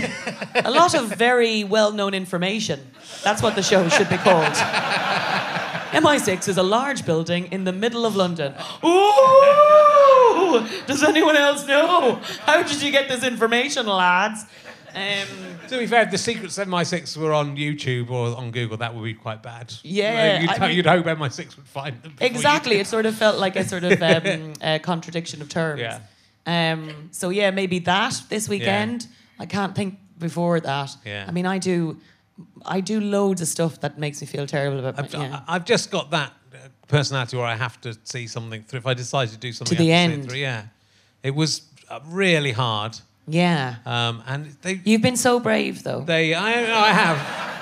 A 0.64 0.70
lot 0.70 0.94
of 0.94 1.16
very 1.16 1.64
well-known 1.64 2.12
information. 2.14 2.78
That's 3.24 3.40
what 3.42 3.54
the 3.56 3.62
show 3.62 3.88
should 3.88 4.08
be 4.08 4.16
called. 4.18 4.52
MI6 5.94 6.48
is 6.48 6.56
a 6.58 6.62
large 6.62 7.04
building 7.06 7.46
in 7.52 7.64
the 7.64 7.72
middle 7.72 8.04
of 8.04 8.14
London. 8.16 8.52
Ooh! 8.84 10.66
Does 10.86 11.02
anyone 11.02 11.36
else 11.36 11.66
know? 11.66 12.20
How 12.46 12.62
did 12.62 12.80
you 12.82 12.90
get 12.92 13.08
this 13.08 13.24
information, 13.24 13.86
lads? 13.86 14.44
Um, 14.94 15.58
to 15.68 15.78
be 15.78 15.86
fair, 15.86 16.02
if 16.02 16.10
the 16.10 16.18
secrets 16.18 16.56
of 16.58 16.68
MI6 16.68 17.16
were 17.16 17.32
on 17.32 17.56
YouTube 17.56 18.10
or 18.10 18.36
on 18.36 18.50
Google, 18.50 18.76
that 18.76 18.94
would 18.94 19.02
be 19.04 19.14
quite 19.14 19.42
bad. 19.42 19.72
Yeah, 19.82 20.40
You'd, 20.40 20.50
I 20.50 20.58
mean- 20.68 20.76
you'd 20.76 20.86
hope 20.86 21.06
MI6 21.06 21.56
would 21.56 21.66
find 21.66 22.00
them. 22.02 22.14
exactly. 22.20 22.76
It 22.76 22.86
sort 22.86 23.06
of 23.06 23.14
felt 23.14 23.38
like 23.38 23.56
a 23.56 23.64
sort 23.64 23.84
of 23.84 24.00
um, 24.26 24.52
a 24.62 24.78
contradiction 24.78 25.42
of 25.42 25.48
terms. 25.48 25.80
Yeah. 25.80 26.00
Um, 26.46 27.08
so 27.10 27.30
yeah, 27.30 27.50
maybe 27.50 27.78
that 27.80 28.22
this 28.28 28.48
weekend. 28.48 29.06
I 29.38 29.46
can't 29.46 29.74
think 29.74 29.98
before 30.18 30.60
that. 30.60 30.90
Yeah. 31.04 31.24
I 31.26 31.32
mean, 31.32 31.46
I 31.46 31.58
do, 31.58 31.98
I 32.64 32.80
do 32.80 33.00
loads 33.00 33.40
of 33.40 33.48
stuff 33.48 33.80
that 33.80 33.98
makes 33.98 34.20
me 34.20 34.26
feel 34.28 34.46
terrible 34.46 34.78
about. 34.78 34.98
I've, 34.98 35.12
my, 35.12 35.26
yeah. 35.26 35.40
I've 35.48 35.64
just 35.64 35.90
got 35.90 36.10
that 36.10 36.32
uh, 36.52 36.58
personality 36.86 37.36
where 37.36 37.46
I 37.46 37.56
have 37.56 37.80
to 37.80 37.98
see 38.04 38.26
something 38.28 38.62
through. 38.62 38.78
If 38.78 38.86
I 38.86 38.94
decide 38.94 39.30
to 39.30 39.36
do 39.36 39.52
something, 39.52 39.76
the 39.76 39.92
I 39.92 39.96
have 39.96 40.10
to 40.10 40.16
the 40.16 40.20
end. 40.20 40.30
through. 40.30 40.38
Yeah, 40.38 40.64
it 41.24 41.34
was 41.34 41.62
uh, 41.90 41.98
really 42.06 42.52
hard, 42.52 42.96
yeah. 43.26 43.76
um, 43.86 44.22
and 44.26 44.46
they, 44.62 44.80
You've 44.84 45.02
been 45.02 45.16
so 45.16 45.40
brave, 45.40 45.82
though. 45.82 46.00
they, 46.00 46.34
I, 46.34 46.50
I 46.88 46.92
have. 46.92 47.54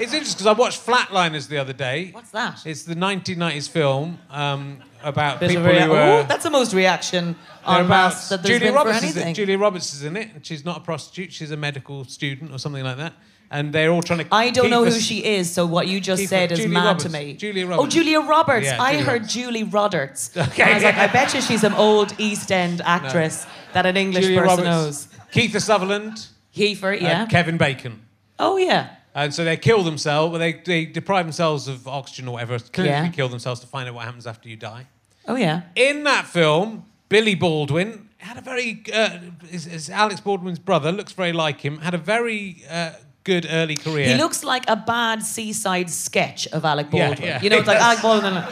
It's 0.00 0.12
interesting 0.12 0.44
because 0.44 0.46
I 0.46 0.52
watched 0.52 0.86
Flatliners 0.86 1.48
the 1.48 1.58
other 1.58 1.72
day. 1.72 2.10
What's 2.12 2.30
that? 2.30 2.64
It's 2.64 2.84
the 2.84 2.94
1990s 2.94 3.68
film 3.68 4.18
um, 4.30 4.78
about 5.02 5.40
Bit 5.40 5.50
people 5.50 5.64
rea- 5.64 5.80
who 5.82 5.92
are. 5.92 6.20
Ooh, 6.20 6.26
that's 6.26 6.44
the 6.44 6.50
most 6.50 6.72
reaction 6.72 7.34
on 7.64 7.80
about 7.80 7.88
mass 7.88 8.28
that 8.28 8.42
there's 8.42 8.60
Julia 8.60 8.68
been 8.72 8.74
Roberts 8.76 9.12
for 9.12 9.18
is. 9.28 9.36
Julia 9.36 9.58
Roberts 9.58 9.92
is 9.94 10.04
in 10.04 10.16
it. 10.16 10.28
and 10.34 10.46
She's 10.46 10.64
not 10.64 10.76
a 10.76 10.80
prostitute. 10.80 11.32
She's 11.32 11.50
a 11.50 11.56
medical 11.56 12.04
student 12.04 12.52
or 12.52 12.58
something 12.58 12.84
like 12.84 12.96
that. 12.98 13.12
And 13.50 13.72
they're 13.72 13.90
all 13.90 14.02
trying 14.02 14.18
to. 14.20 14.26
I 14.30 14.50
don't 14.50 14.68
know 14.68 14.84
who 14.84 14.90
she 14.90 15.24
is, 15.24 15.50
so 15.50 15.64
what 15.64 15.88
you 15.88 16.00
just 16.00 16.26
said 16.26 16.52
is 16.52 16.58
Julia 16.58 16.74
mad 16.74 16.84
Roberts. 16.84 17.04
to 17.04 17.10
me. 17.10 17.32
Julia 17.34 17.66
Roberts. 17.66 17.86
Oh, 17.86 17.88
Julia 17.88 18.20
Roberts. 18.20 18.66
Yeah, 18.66 18.82
I 18.82 18.90
Julia 18.92 19.06
heard 19.06 19.12
Roberts. 19.22 19.34
Julie 19.34 19.64
Roberts. 19.64 20.30
Okay. 20.36 20.62
And 20.62 20.70
I 20.70 20.74
was 20.74 20.84
like, 20.84 20.96
I 20.96 21.06
bet 21.06 21.32
you 21.34 21.40
she's 21.40 21.64
an 21.64 21.72
old 21.72 22.14
East 22.18 22.52
End 22.52 22.82
actress 22.84 23.46
that 23.72 23.86
an 23.86 23.96
English 23.96 24.24
Julia 24.26 24.40
person 24.42 24.64
Roberts, 24.64 25.08
knows. 25.08 25.08
Keith 25.32 25.58
Sutherland, 25.58 26.26
Heifer, 26.54 26.92
and 26.92 27.02
yeah. 27.02 27.26
Kevin 27.26 27.56
Bacon. 27.56 28.02
oh, 28.38 28.56
yeah. 28.58 28.90
And 29.14 29.32
so 29.34 29.44
they 29.44 29.56
kill 29.56 29.82
themselves, 29.82 30.30
well, 30.30 30.38
they, 30.38 30.52
they 30.52 30.84
deprive 30.84 31.24
themselves 31.24 31.66
of 31.66 31.88
oxygen 31.88 32.28
or 32.28 32.32
whatever, 32.34 32.58
clinically 32.58 32.84
Yeah. 32.86 33.08
kill 33.08 33.28
themselves 33.28 33.60
to 33.60 33.66
find 33.66 33.88
out 33.88 33.94
what 33.94 34.04
happens 34.04 34.26
after 34.26 34.48
you 34.48 34.56
die. 34.56 34.86
Oh, 35.26 35.34
yeah. 35.34 35.62
In 35.74 36.04
that 36.04 36.26
film, 36.26 36.84
Billy 37.08 37.34
Baldwin 37.34 38.10
had 38.18 38.36
a 38.36 38.40
very, 38.42 38.82
uh, 38.94 39.18
is, 39.50 39.66
is 39.66 39.90
Alex 39.90 40.20
Baldwin's 40.20 40.58
brother, 40.60 40.92
looks 40.92 41.12
very 41.12 41.32
like 41.32 41.62
him, 41.62 41.78
had 41.78 41.94
a 41.94 41.98
very 41.98 42.62
uh, 42.70 42.92
good 43.28 43.46
early 43.50 43.76
career. 43.76 44.08
He 44.08 44.14
looks 44.14 44.42
like 44.42 44.64
a 44.68 44.76
bad 44.76 45.22
seaside 45.22 45.90
sketch 45.90 46.46
of 46.48 46.64
Alec 46.64 46.90
Baldwin. 46.90 47.22
yeah. 47.22 47.42
You 47.42 47.50
know, 47.50 47.58
it's 47.58 47.68
like 47.68 47.78
Alec 47.88 48.00
Baldwin. 48.00 48.42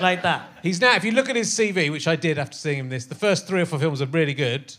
Like 0.00 0.22
that. 0.22 0.48
He's 0.62 0.80
now, 0.80 0.96
if 0.96 1.04
you 1.04 1.12
look 1.12 1.28
at 1.28 1.36
his 1.36 1.50
CV, 1.50 1.92
which 1.92 2.08
I 2.08 2.16
did 2.16 2.38
after 2.38 2.56
seeing 2.56 2.78
him 2.78 2.88
this, 2.88 3.04
the 3.04 3.14
first 3.14 3.46
three 3.46 3.60
or 3.60 3.66
four 3.66 3.78
films 3.78 4.00
are 4.00 4.06
really 4.06 4.32
good, 4.32 4.74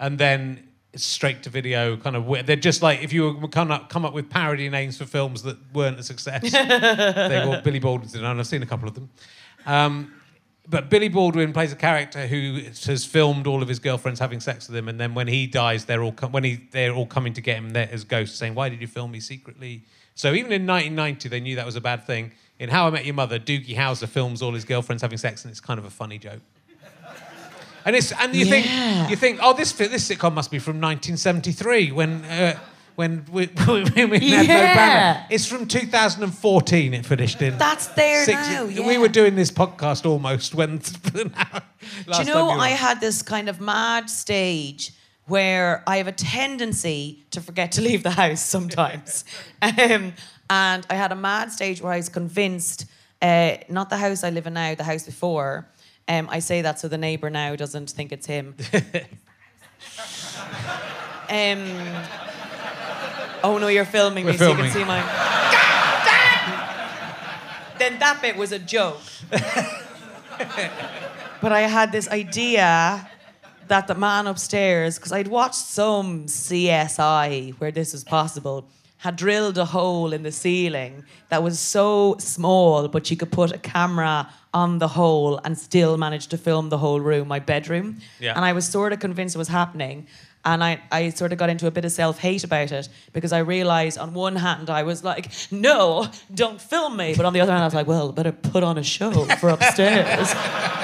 and 0.00 0.18
then 0.18 0.66
straight 0.96 1.44
to 1.44 1.50
video, 1.50 1.96
kind 1.96 2.16
of. 2.16 2.26
weird. 2.26 2.48
They're 2.48 2.56
just 2.56 2.82
like 2.82 3.00
if 3.04 3.12
you 3.12 3.32
were 3.32 3.48
come 3.48 3.70
up, 3.70 3.88
come 3.88 4.04
up 4.04 4.12
with 4.12 4.28
parody 4.28 4.68
names 4.68 4.98
for 4.98 5.04
films 5.04 5.44
that 5.44 5.56
weren't 5.72 6.00
a 6.00 6.02
success. 6.02 6.50
they 6.52 7.44
were 7.46 7.60
Billy 7.62 7.78
Baldwin's 7.78 8.16
in, 8.16 8.24
and 8.24 8.40
I've 8.40 8.46
seen 8.46 8.64
a 8.64 8.66
couple 8.66 8.88
of 8.88 8.94
them. 8.94 9.08
Um, 9.66 10.12
but 10.68 10.90
Billy 10.90 11.08
Baldwin 11.08 11.52
plays 11.52 11.72
a 11.72 11.76
character 11.76 12.26
who 12.26 12.60
has 12.86 13.04
filmed 13.04 13.46
all 13.46 13.62
of 13.62 13.68
his 13.68 13.78
girlfriends 13.78 14.18
having 14.20 14.40
sex 14.40 14.68
with 14.68 14.76
him, 14.76 14.88
and 14.88 14.98
then 14.98 15.14
when 15.14 15.28
he 15.28 15.46
dies, 15.46 15.84
they're 15.84 16.02
all 16.02 16.12
com- 16.12 16.32
when 16.32 16.44
he 16.44 16.60
they're 16.72 16.92
all 16.92 17.06
coming 17.06 17.32
to 17.34 17.40
get 17.40 17.56
him 17.58 17.70
there 17.70 17.88
as 17.92 18.04
ghosts, 18.04 18.36
saying, 18.38 18.54
"Why 18.54 18.68
did 18.68 18.80
you 18.80 18.86
film 18.86 19.10
me 19.12 19.20
secretly?" 19.20 19.82
So 20.14 20.32
even 20.32 20.50
in 20.52 20.66
1990, 20.66 21.28
they 21.28 21.40
knew 21.40 21.56
that 21.56 21.66
was 21.66 21.76
a 21.76 21.80
bad 21.80 22.06
thing. 22.06 22.32
In 22.58 22.70
How 22.70 22.86
I 22.86 22.90
Met 22.90 23.04
Your 23.04 23.14
Mother, 23.14 23.38
Doogie 23.38 23.76
Howser 23.76 24.08
films 24.08 24.40
all 24.42 24.54
his 24.54 24.64
girlfriends 24.64 25.02
having 25.02 25.18
sex, 25.18 25.44
and 25.44 25.50
it's 25.50 25.60
kind 25.60 25.78
of 25.78 25.84
a 25.84 25.90
funny 25.90 26.18
joke. 26.18 26.40
And 27.84 27.94
it's 27.94 28.10
and 28.12 28.34
you 28.34 28.44
Yeah. 28.46 28.50
think 29.06 29.10
you 29.10 29.16
think, 29.16 29.38
oh, 29.42 29.52
this 29.52 29.72
this 29.72 30.08
sitcom 30.08 30.34
must 30.34 30.50
be 30.50 30.58
from 30.58 30.80
1973 30.80 31.92
when. 31.92 32.24
Uh, 32.24 32.58
when 32.96 33.24
we, 33.30 33.46
when 33.66 34.10
we 34.10 34.30
had 34.30 34.46
no 34.48 34.54
Yeah. 34.54 34.74
banner. 34.74 35.26
It's 35.30 35.46
from 35.46 35.66
2014. 35.66 36.94
It 36.94 37.06
finished 37.06 37.40
in. 37.42 37.56
That's 37.58 37.86
there 37.88 38.24
Six- 38.24 38.48
now. 38.48 38.64
Yeah. 38.64 38.86
We 38.86 38.98
were 38.98 39.08
doing 39.08 39.36
this 39.36 39.50
podcast 39.50 40.04
almost 40.06 40.54
when. 40.54 40.78
Do 41.12 41.30
you 42.18 42.24
know, 42.24 42.50
I 42.50 42.70
had 42.70 43.00
this 43.00 43.22
kind 43.22 43.48
of 43.48 43.60
mad 43.60 44.10
stage 44.10 44.92
where 45.26 45.82
I 45.86 45.96
have 45.98 46.06
a 46.06 46.12
tendency 46.12 47.24
to 47.32 47.40
forget 47.40 47.72
to 47.72 47.80
leave 47.82 48.02
the 48.02 48.10
house 48.10 48.40
sometimes. 48.40 49.24
um, 49.62 50.12
and 50.48 50.86
I 50.88 50.94
had 50.94 51.12
a 51.12 51.16
mad 51.16 51.50
stage 51.52 51.80
where 51.82 51.92
I 51.92 51.96
was 51.96 52.08
convinced, 52.08 52.86
uh, 53.20 53.56
not 53.68 53.90
the 53.90 53.96
house 53.96 54.22
I 54.24 54.30
live 54.30 54.46
in 54.46 54.54
now, 54.54 54.74
the 54.74 54.84
house 54.84 55.04
before. 55.04 55.68
Um, 56.08 56.28
I 56.30 56.38
say 56.38 56.62
that 56.62 56.78
so 56.78 56.86
the 56.86 56.98
neighbour 56.98 57.28
now 57.30 57.56
doesn't 57.56 57.90
think 57.90 58.12
it's 58.12 58.26
him. 58.26 58.54
um, 61.28 61.66
oh 63.46 63.58
no, 63.58 63.68
you're 63.68 63.84
filming 63.84 64.24
We're 64.24 64.32
me 64.32 64.38
so 64.38 64.50
you 64.50 64.56
can 64.56 64.70
see 64.70 64.84
my. 64.84 65.00
then 67.78 67.98
that 67.98 68.18
bit 68.20 68.36
was 68.36 68.52
a 68.52 68.58
joke. 68.58 69.00
But 71.40 71.52
I 71.52 71.60
had 71.60 71.92
this 71.92 72.08
idea 72.08 73.08
that 73.68 73.86
the 73.86 73.94
man 73.94 74.26
upstairs, 74.26 74.96
because 74.96 75.12
I'd 75.12 75.28
watched 75.28 75.54
some 75.54 76.26
CSI 76.26 77.52
where 77.60 77.70
this 77.70 77.92
was 77.92 78.04
possible, 78.04 78.66
had 78.98 79.16
drilled 79.16 79.58
a 79.58 79.64
hole 79.64 80.12
in 80.12 80.22
the 80.22 80.32
ceiling 80.32 81.04
that 81.28 81.42
was 81.42 81.60
so 81.60 82.16
small, 82.18 82.88
but 82.88 83.10
you 83.10 83.16
could 83.16 83.30
put 83.30 83.52
a 83.52 83.58
camera 83.58 84.28
on 84.54 84.78
the 84.78 84.88
hole 84.88 85.38
and 85.44 85.58
still 85.58 85.98
manage 85.98 86.28
to 86.28 86.38
film 86.38 86.70
the 86.70 86.78
whole 86.78 87.00
room, 87.00 87.28
my 87.28 87.38
bedroom. 87.38 88.00
Yeah. 88.18 88.32
And 88.34 88.44
I 88.44 88.52
was 88.52 88.66
sort 88.66 88.92
of 88.92 89.00
convinced 89.00 89.34
it 89.34 89.38
was 89.38 89.48
happening. 89.48 90.06
And 90.46 90.62
I, 90.62 90.80
I 90.92 91.10
sort 91.10 91.32
of 91.32 91.38
got 91.38 91.50
into 91.50 91.66
a 91.66 91.72
bit 91.72 91.84
of 91.84 91.90
self 91.90 92.20
hate 92.20 92.44
about 92.44 92.70
it 92.70 92.88
because 93.12 93.32
I 93.32 93.40
realized 93.40 93.98
on 93.98 94.14
one 94.14 94.36
hand 94.36 94.70
I 94.70 94.84
was 94.84 95.02
like, 95.02 95.32
no, 95.50 96.06
don't 96.32 96.60
film 96.60 96.96
me. 96.96 97.14
But 97.16 97.26
on 97.26 97.32
the 97.32 97.40
other 97.40 97.50
hand, 97.50 97.64
I 97.64 97.66
was 97.66 97.74
like, 97.74 97.88
well, 97.88 98.12
better 98.12 98.30
put 98.30 98.62
on 98.62 98.78
a 98.78 98.84
show 98.84 99.24
for 99.40 99.48
upstairs. 99.48 100.32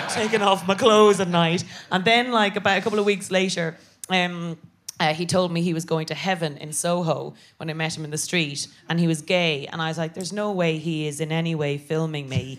Taking 0.15 0.43
off 0.43 0.67
my 0.67 0.75
clothes 0.75 1.21
at 1.21 1.29
night. 1.29 1.63
And 1.93 2.05
then, 2.05 2.33
like, 2.33 2.57
about 2.57 2.77
a 2.77 2.81
couple 2.83 2.99
of 2.99 3.07
weeks 3.07 3.31
later, 3.31 3.77
um, 4.11 4.59
uh, 4.99 5.15
he 5.15 5.27
told 5.27 5.53
me 5.53 5.63
he 5.63 5.75
was 5.75 5.85
going 5.85 6.07
to 6.07 6.15
heaven 6.15 6.57
in 6.57 6.73
Soho 6.73 7.35
when 7.59 7.71
I 7.71 7.73
met 7.73 7.97
him 7.97 8.05
in 8.05 8.11
the 8.11 8.19
street 8.19 8.67
and 8.89 8.99
he 8.99 9.07
was 9.07 9.23
gay. 9.23 9.67
And 9.67 9.81
I 9.81 9.89
was 9.89 9.97
like, 9.97 10.15
there's 10.15 10.33
no 10.33 10.51
way 10.51 10.79
he 10.79 11.07
is 11.07 11.21
in 11.21 11.31
any 11.31 11.55
way 11.55 11.79
filming 11.79 12.29
me 12.29 12.59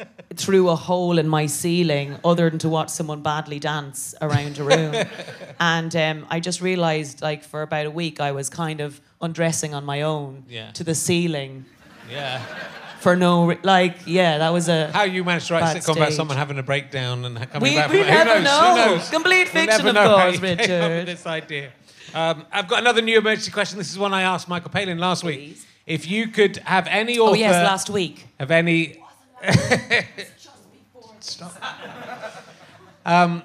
through 0.36 0.68
a 0.68 0.76
hole 0.76 1.18
in 1.18 1.28
my 1.28 1.46
ceiling 1.46 2.16
other 2.24 2.50
than 2.50 2.58
to 2.60 2.68
watch 2.68 2.90
someone 2.90 3.22
badly 3.22 3.58
dance 3.58 4.14
around 4.20 4.58
a 4.58 4.64
room. 4.64 4.94
and 5.60 5.94
um, 5.96 6.26
I 6.30 6.40
just 6.40 6.60
realized, 6.60 7.22
like, 7.22 7.42
for 7.44 7.62
about 7.62 7.86
a 7.86 7.90
week, 7.90 8.20
I 8.20 8.32
was 8.32 8.48
kind 8.50 8.80
of 8.80 9.00
undressing 9.20 9.74
on 9.74 9.84
my 9.84 10.02
own 10.02 10.44
Yeah. 10.48 10.70
to 10.72 10.84
the 10.84 10.94
ceiling. 10.94 11.64
Yeah. 12.10 12.40
for 13.00 13.14
no 13.16 13.46
re- 13.46 13.58
like 13.62 13.96
yeah 14.06 14.38
that 14.38 14.50
was 14.52 14.68
a 14.68 14.90
How 14.92 15.02
you 15.02 15.22
managed 15.24 15.48
to 15.48 15.54
write 15.54 15.76
a 15.76 15.78
sitcom 15.80 15.96
about 15.96 16.12
someone 16.12 16.36
having 16.36 16.58
a 16.58 16.62
breakdown 16.62 17.24
and 17.24 17.36
coming 17.50 17.70
We- 17.72 17.76
back 17.76 17.90
we 17.90 17.98
from 17.98 18.08
it. 18.08 18.12
Who 18.18 18.24
never 18.24 18.40
knows? 18.40 18.44
know. 18.44 18.84
Who 18.84 18.94
knows? 18.96 19.10
Complete 19.10 19.54
We'll 19.54 19.66
fiction, 19.66 19.84
never 19.86 19.98
of 19.98 20.20
course, 20.20 20.34
you 20.34 20.40
came 20.40 20.50
up 20.52 20.58
with 20.58 20.68
Richard. 20.68 21.06
this 21.06 21.26
idea. 21.26 21.70
Um, 22.14 22.46
I've 22.52 22.68
got 22.68 22.78
another 22.80 23.02
new 23.02 23.18
emergency 23.18 23.50
question. 23.50 23.76
This 23.78 23.90
is 23.90 23.98
one 23.98 24.14
I 24.14 24.22
asked 24.22 24.48
Michael 24.48 24.70
Palin 24.70 24.98
last 24.98 25.24
week. 25.24 25.58
If 25.84 26.08
you 26.08 26.28
could 26.28 26.56
have 26.58 26.86
any 26.88 27.18
author 27.18 27.32
oh 27.32 27.34
yes 27.34 27.54
last 27.64 27.90
week 27.90 28.26
of 28.38 28.50
any 28.50 29.02
Stop. 31.20 31.54
um, 33.06 33.42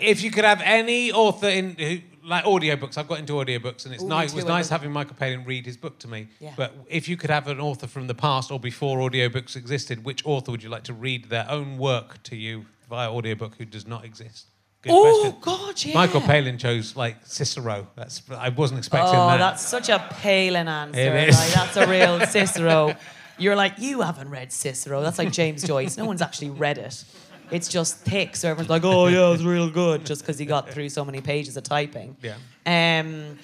if 0.00 0.22
you 0.22 0.30
could 0.30 0.44
have 0.44 0.60
any 0.64 1.12
author 1.12 1.48
in 1.48 1.76
who, 1.76 1.98
like 2.24 2.44
audiobooks, 2.44 2.96
I've 2.96 3.08
got 3.08 3.18
into 3.18 3.34
audiobooks, 3.34 3.84
and 3.84 3.94
it's 3.94 4.02
Ooh, 4.02 4.08
nice. 4.08 4.32
It 4.32 4.36
was 4.36 4.44
nice 4.44 4.68
having 4.68 4.92
Michael 4.92 5.16
Palin 5.16 5.44
read 5.44 5.66
his 5.66 5.76
book 5.76 5.98
to 6.00 6.08
me. 6.08 6.28
Yeah. 6.40 6.52
But 6.56 6.74
if 6.88 7.08
you 7.08 7.16
could 7.16 7.30
have 7.30 7.48
an 7.48 7.60
author 7.60 7.86
from 7.86 8.06
the 8.06 8.14
past 8.14 8.50
or 8.50 8.58
before 8.58 8.98
audiobooks 8.98 9.56
existed, 9.56 10.04
which 10.04 10.24
author 10.24 10.50
would 10.50 10.62
you 10.62 10.68
like 10.68 10.84
to 10.84 10.94
read 10.94 11.26
their 11.26 11.46
own 11.50 11.78
work 11.78 12.22
to 12.24 12.36
you 12.36 12.66
via 12.88 13.12
audiobook 13.12 13.56
who 13.56 13.64
does 13.64 13.86
not 13.86 14.04
exist? 14.04 14.46
Good 14.82 14.92
oh 14.92 15.38
question. 15.40 15.40
god 15.40 15.84
yeah 15.84 15.94
Michael 15.94 16.20
Palin 16.20 16.58
chose 16.58 16.94
like 16.94 17.16
Cicero. 17.24 17.88
That's 17.96 18.20
I 18.30 18.50
wasn't 18.50 18.78
expecting 18.78 19.18
oh 19.18 19.28
that. 19.28 19.38
that's 19.38 19.66
such 19.66 19.88
a 19.88 19.98
Palin 19.98 20.68
answer 20.68 21.00
It 21.00 21.30
is. 21.30 21.38
like 21.38 21.52
that's 21.54 21.76
a 21.78 21.86
real 21.88 22.20
Cicero 22.26 22.94
you're 23.38 23.56
like 23.56 23.74
you 23.78 24.00
haven't 24.02 24.28
read 24.30 24.52
Cicero 24.52 25.02
that's 25.02 25.18
like 25.18 25.32
James 25.32 25.62
Joyce 25.62 25.96
no 25.96 26.04
one's 26.04 26.22
actually 26.22 26.50
read 26.50 26.78
it 26.78 27.04
it's 27.50 27.68
just 27.68 27.98
thick 27.98 28.36
so 28.36 28.48
everyone's 28.50 28.70
like 28.70 28.84
oh 28.84 29.06
yeah 29.08 29.32
it's 29.32 29.42
real 29.42 29.68
good 29.70 30.04
just 30.06 30.22
because 30.22 30.38
he 30.38 30.46
got 30.46 30.70
through 30.70 30.88
so 30.88 31.04
many 31.04 31.20
pages 31.20 31.56
of 31.56 31.62
typing 31.64 32.16
Yeah. 32.22 32.36
um 32.66 33.38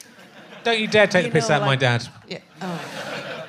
Don't 0.65 0.79
you 0.81 0.87
dare 0.89 1.07
take 1.07 1.25
you 1.27 1.31
the 1.31 1.39
piss 1.39 1.49
know, 1.49 1.57
out 1.57 1.63
of 1.63 1.67
my 1.67 1.77
dad. 1.77 2.07
Yeah. 2.29 2.39
Oh. 2.63 3.47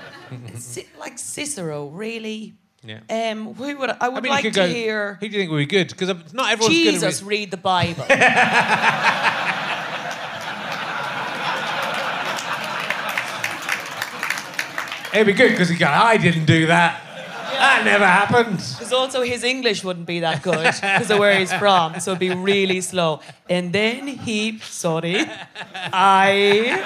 Ci- 0.58 0.88
like 1.00 1.20
Cicero, 1.20 1.88
really? 1.89 2.54
Yeah. 2.84 3.02
Um, 3.10 3.54
who 3.54 3.78
would 3.78 3.89
I, 3.92 3.98
I 4.02 4.10
would 4.10 4.18
I 4.20 4.22
mean, 4.22 4.32
like 4.32 4.44
to 4.44 4.50
go. 4.52 4.66
hear 4.68 5.16
Who 5.20 5.28
do 5.28 5.34
you 5.36 5.39
think 5.42 5.52
would 5.52 5.58
be 5.58 5.66
good? 5.68 5.89
Because 5.89 6.34
not 6.34 6.52
everyone's 6.54 6.76
Jesus 6.76 7.20
good. 7.20 7.28
read 7.28 7.52
the 7.52 7.58
Bible. 7.58 8.06
At 8.10 8.10
re- 14.88 15.01
It'd 15.14 15.28
be 15.28 15.34
good 15.34 15.51
because 15.51 15.70
he'd 15.70 15.78
go. 15.80 15.88
I 15.88 16.18
didn't 16.18 16.45
do 16.45 16.68
that. 16.68 17.01
That 17.51 17.84
never 17.86 18.05
happened. 18.07 18.57
Because 18.57 18.93
also 18.93 19.22
his 19.22 19.43
English 19.43 19.84
wouldn't 19.84 20.07
be 20.07 20.22
that 20.22 20.41
good 20.41 20.66
because 20.82 21.12
of 21.12 21.20
where 21.20 21.38
he's 21.38 21.53
from, 21.53 21.99
so 21.99 22.12
it'd 22.12 22.20
be 22.20 22.32
really 22.34 22.82
slow. 22.82 23.20
And 23.49 23.72
then 23.74 24.07
he, 24.07 24.57
sorry, 24.59 25.18
I 25.93 26.82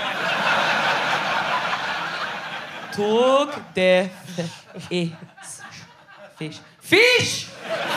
took 2.93 3.73
the 3.73 4.09
f- 4.37 4.67
fish, 6.37 6.59
fish, 6.81 7.45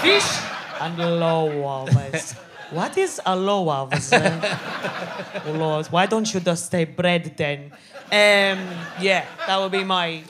fish, 0.02 0.38
and 0.80 0.98
loaves. 0.98 2.34
What 2.70 2.98
is 2.98 3.20
a 3.24 3.34
loaves? 3.34 4.12
loaves. 5.46 5.90
Why 5.90 6.06
don't 6.06 6.32
you 6.32 6.40
just 6.40 6.70
say 6.70 6.84
bread 6.84 7.34
then? 7.36 7.72
Um, 8.10 8.68
yeah, 9.00 9.24
that 9.46 9.58
would 9.58 9.72
be 9.72 9.84
my 9.84 10.22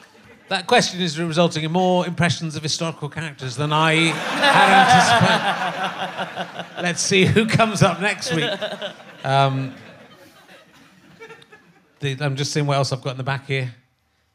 That 0.49 0.67
question 0.67 1.01
is 1.01 1.19
resulting 1.19 1.65
in 1.65 1.73
more 1.73 2.07
impressions 2.07 2.55
of 2.57 2.63
historical 2.63 3.09
characters 3.09 3.57
than 3.57 3.73
I 3.73 3.95
had 3.95 4.71
anticipated. 6.47 6.83
Let's 6.83 7.03
see 7.03 7.25
who 7.25 7.47
comes 7.47 7.83
up 7.83 8.01
next 8.01 8.33
week. 8.33 8.51
Um, 9.25 9.75
the, 12.01 12.17
I'm 12.21 12.37
just 12.37 12.53
seeing 12.53 12.67
what 12.67 12.77
else 12.77 12.93
I've 12.93 13.03
got 13.03 13.13
in 13.13 13.17
the 13.17 13.25
back 13.25 13.47
here. 13.47 13.75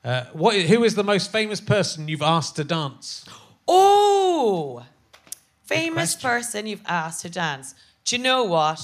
Uh, 0.04 0.26
what, 0.34 0.56
who 0.56 0.84
is 0.84 0.96
the 0.96 1.04
most 1.04 1.32
famous 1.32 1.62
person 1.62 2.10
you've 2.10 2.22
asked 2.22 2.58
to 2.58 2.66
dance? 2.66 3.26
Oh, 3.66 4.86
famous 5.64 6.16
person 6.16 6.68
you've 6.68 6.84
asked 6.86 7.22
to 7.22 7.30
dance. 7.30 7.76
Do 8.06 8.16
you 8.16 8.22
know 8.22 8.44
what? 8.44 8.80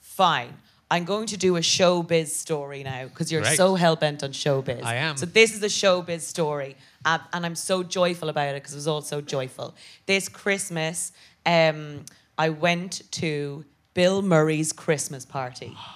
Fine. 0.00 0.54
I'm 0.90 1.04
going 1.04 1.26
to 1.28 1.38
do 1.38 1.56
a 1.56 1.60
showbiz 1.60 2.26
story 2.26 2.82
now 2.82 3.04
because 3.04 3.32
you're 3.32 3.40
Great. 3.40 3.56
so 3.56 3.76
hell 3.76 3.96
bent 3.96 4.22
on 4.22 4.32
showbiz. 4.32 4.84
I 4.84 4.96
am. 4.96 5.16
So 5.16 5.24
this 5.24 5.54
is 5.54 5.62
a 5.62 5.66
showbiz 5.66 6.20
story, 6.20 6.76
uh, 7.06 7.18
and 7.32 7.46
I'm 7.46 7.54
so 7.54 7.82
joyful 7.82 8.28
about 8.28 8.50
it 8.50 8.62
because 8.62 8.74
it 8.74 8.76
was 8.76 8.88
all 8.88 9.00
so 9.00 9.22
joyful. 9.22 9.74
This 10.04 10.28
Christmas, 10.28 11.12
um, 11.46 12.04
I 12.36 12.50
went 12.50 13.10
to 13.12 13.64
Bill 13.94 14.20
Murray's 14.20 14.72
Christmas 14.72 15.24
party. 15.24 15.76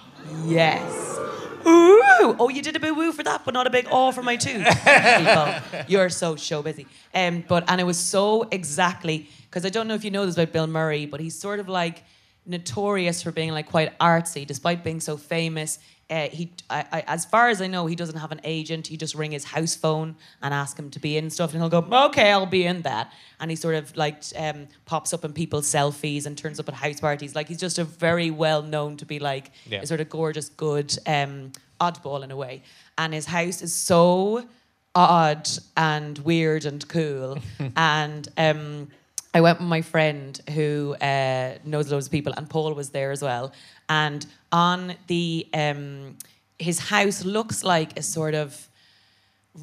Yes. 0.44 1.18
Ooh! 1.64 2.36
Oh, 2.40 2.48
you 2.48 2.60
did 2.60 2.74
a 2.74 2.80
big 2.80 2.96
woo 2.96 3.12
for 3.12 3.22
that, 3.22 3.44
but 3.44 3.54
not 3.54 3.68
a 3.68 3.70
big 3.70 3.86
oh 3.92 4.10
for 4.10 4.22
my 4.22 4.34
tooth. 4.34 4.66
People, 4.66 5.84
you're 5.88 6.08
so 6.08 6.34
show 6.34 6.62
busy. 6.62 6.88
Um, 7.14 7.44
but 7.46 7.62
and 7.68 7.80
it 7.80 7.84
was 7.84 7.96
so 7.96 8.48
exactly 8.50 9.28
because 9.44 9.64
I 9.64 9.68
don't 9.68 9.86
know 9.86 9.94
if 9.94 10.02
you 10.04 10.10
know 10.10 10.26
this 10.26 10.34
about 10.36 10.52
Bill 10.52 10.66
Murray, 10.66 11.06
but 11.06 11.20
he's 11.20 11.38
sort 11.38 11.60
of 11.60 11.68
like 11.68 12.02
notorious 12.46 13.22
for 13.22 13.32
being 13.32 13.50
like 13.52 13.68
quite 13.68 13.98
artsy, 13.98 14.46
despite 14.46 14.84
being 14.84 15.00
so 15.00 15.16
famous. 15.16 15.78
Uh, 16.08 16.28
he, 16.28 16.52
I, 16.70 16.84
I, 16.92 17.04
as 17.08 17.24
far 17.24 17.48
as 17.48 17.60
I 17.60 17.66
know, 17.66 17.86
he 17.86 17.96
doesn't 17.96 18.18
have 18.18 18.30
an 18.30 18.40
agent. 18.44 18.86
He 18.86 18.96
just 18.96 19.16
ring 19.16 19.32
his 19.32 19.42
house 19.42 19.74
phone 19.74 20.14
and 20.40 20.54
ask 20.54 20.78
him 20.78 20.88
to 20.90 21.00
be 21.00 21.16
in 21.16 21.30
stuff, 21.30 21.52
and 21.52 21.60
he'll 21.60 21.68
go, 21.68 21.84
"Okay, 22.06 22.30
I'll 22.30 22.46
be 22.46 22.64
in 22.64 22.82
that." 22.82 23.12
And 23.40 23.50
he 23.50 23.56
sort 23.56 23.74
of 23.74 23.96
like 23.96 24.22
um, 24.36 24.68
pops 24.84 25.12
up 25.12 25.24
in 25.24 25.32
people's 25.32 25.66
selfies 25.66 26.24
and 26.26 26.38
turns 26.38 26.60
up 26.60 26.68
at 26.68 26.74
house 26.74 27.00
parties. 27.00 27.34
Like 27.34 27.48
he's 27.48 27.58
just 27.58 27.78
a 27.80 27.84
very 27.84 28.30
well 28.30 28.62
known 28.62 28.96
to 28.98 29.04
be 29.04 29.18
like 29.18 29.50
Yeah. 29.66 29.80
a 29.82 29.86
sort 29.86 30.00
of 30.00 30.08
gorgeous, 30.08 30.48
good 30.48 30.96
um, 31.06 31.50
oddball 31.80 32.22
in 32.22 32.30
a 32.30 32.36
way. 32.36 32.62
And 32.96 33.12
his 33.12 33.26
house 33.26 33.60
is 33.60 33.74
so 33.74 34.46
odd 34.94 35.48
and 35.76 36.18
weird 36.20 36.64
and 36.66 36.86
cool. 36.88 37.38
and 37.76 38.28
um, 38.38 38.88
I 39.36 39.42
went 39.42 39.58
with 39.60 39.68
my 39.68 39.82
friend 39.82 40.40
who 40.54 40.96
uh, 40.98 41.58
knows 41.62 41.92
loads 41.92 42.06
of 42.06 42.12
people, 42.12 42.32
and 42.38 42.48
Paul 42.48 42.72
was 42.72 42.88
there 42.88 43.10
as 43.10 43.20
well. 43.20 43.52
And 43.86 44.24
on 44.50 44.94
the 45.08 45.46
um, 45.52 46.16
his 46.58 46.78
house 46.78 47.22
looks 47.22 47.62
like 47.62 47.98
a 47.98 48.02
sort 48.02 48.34
of 48.34 48.66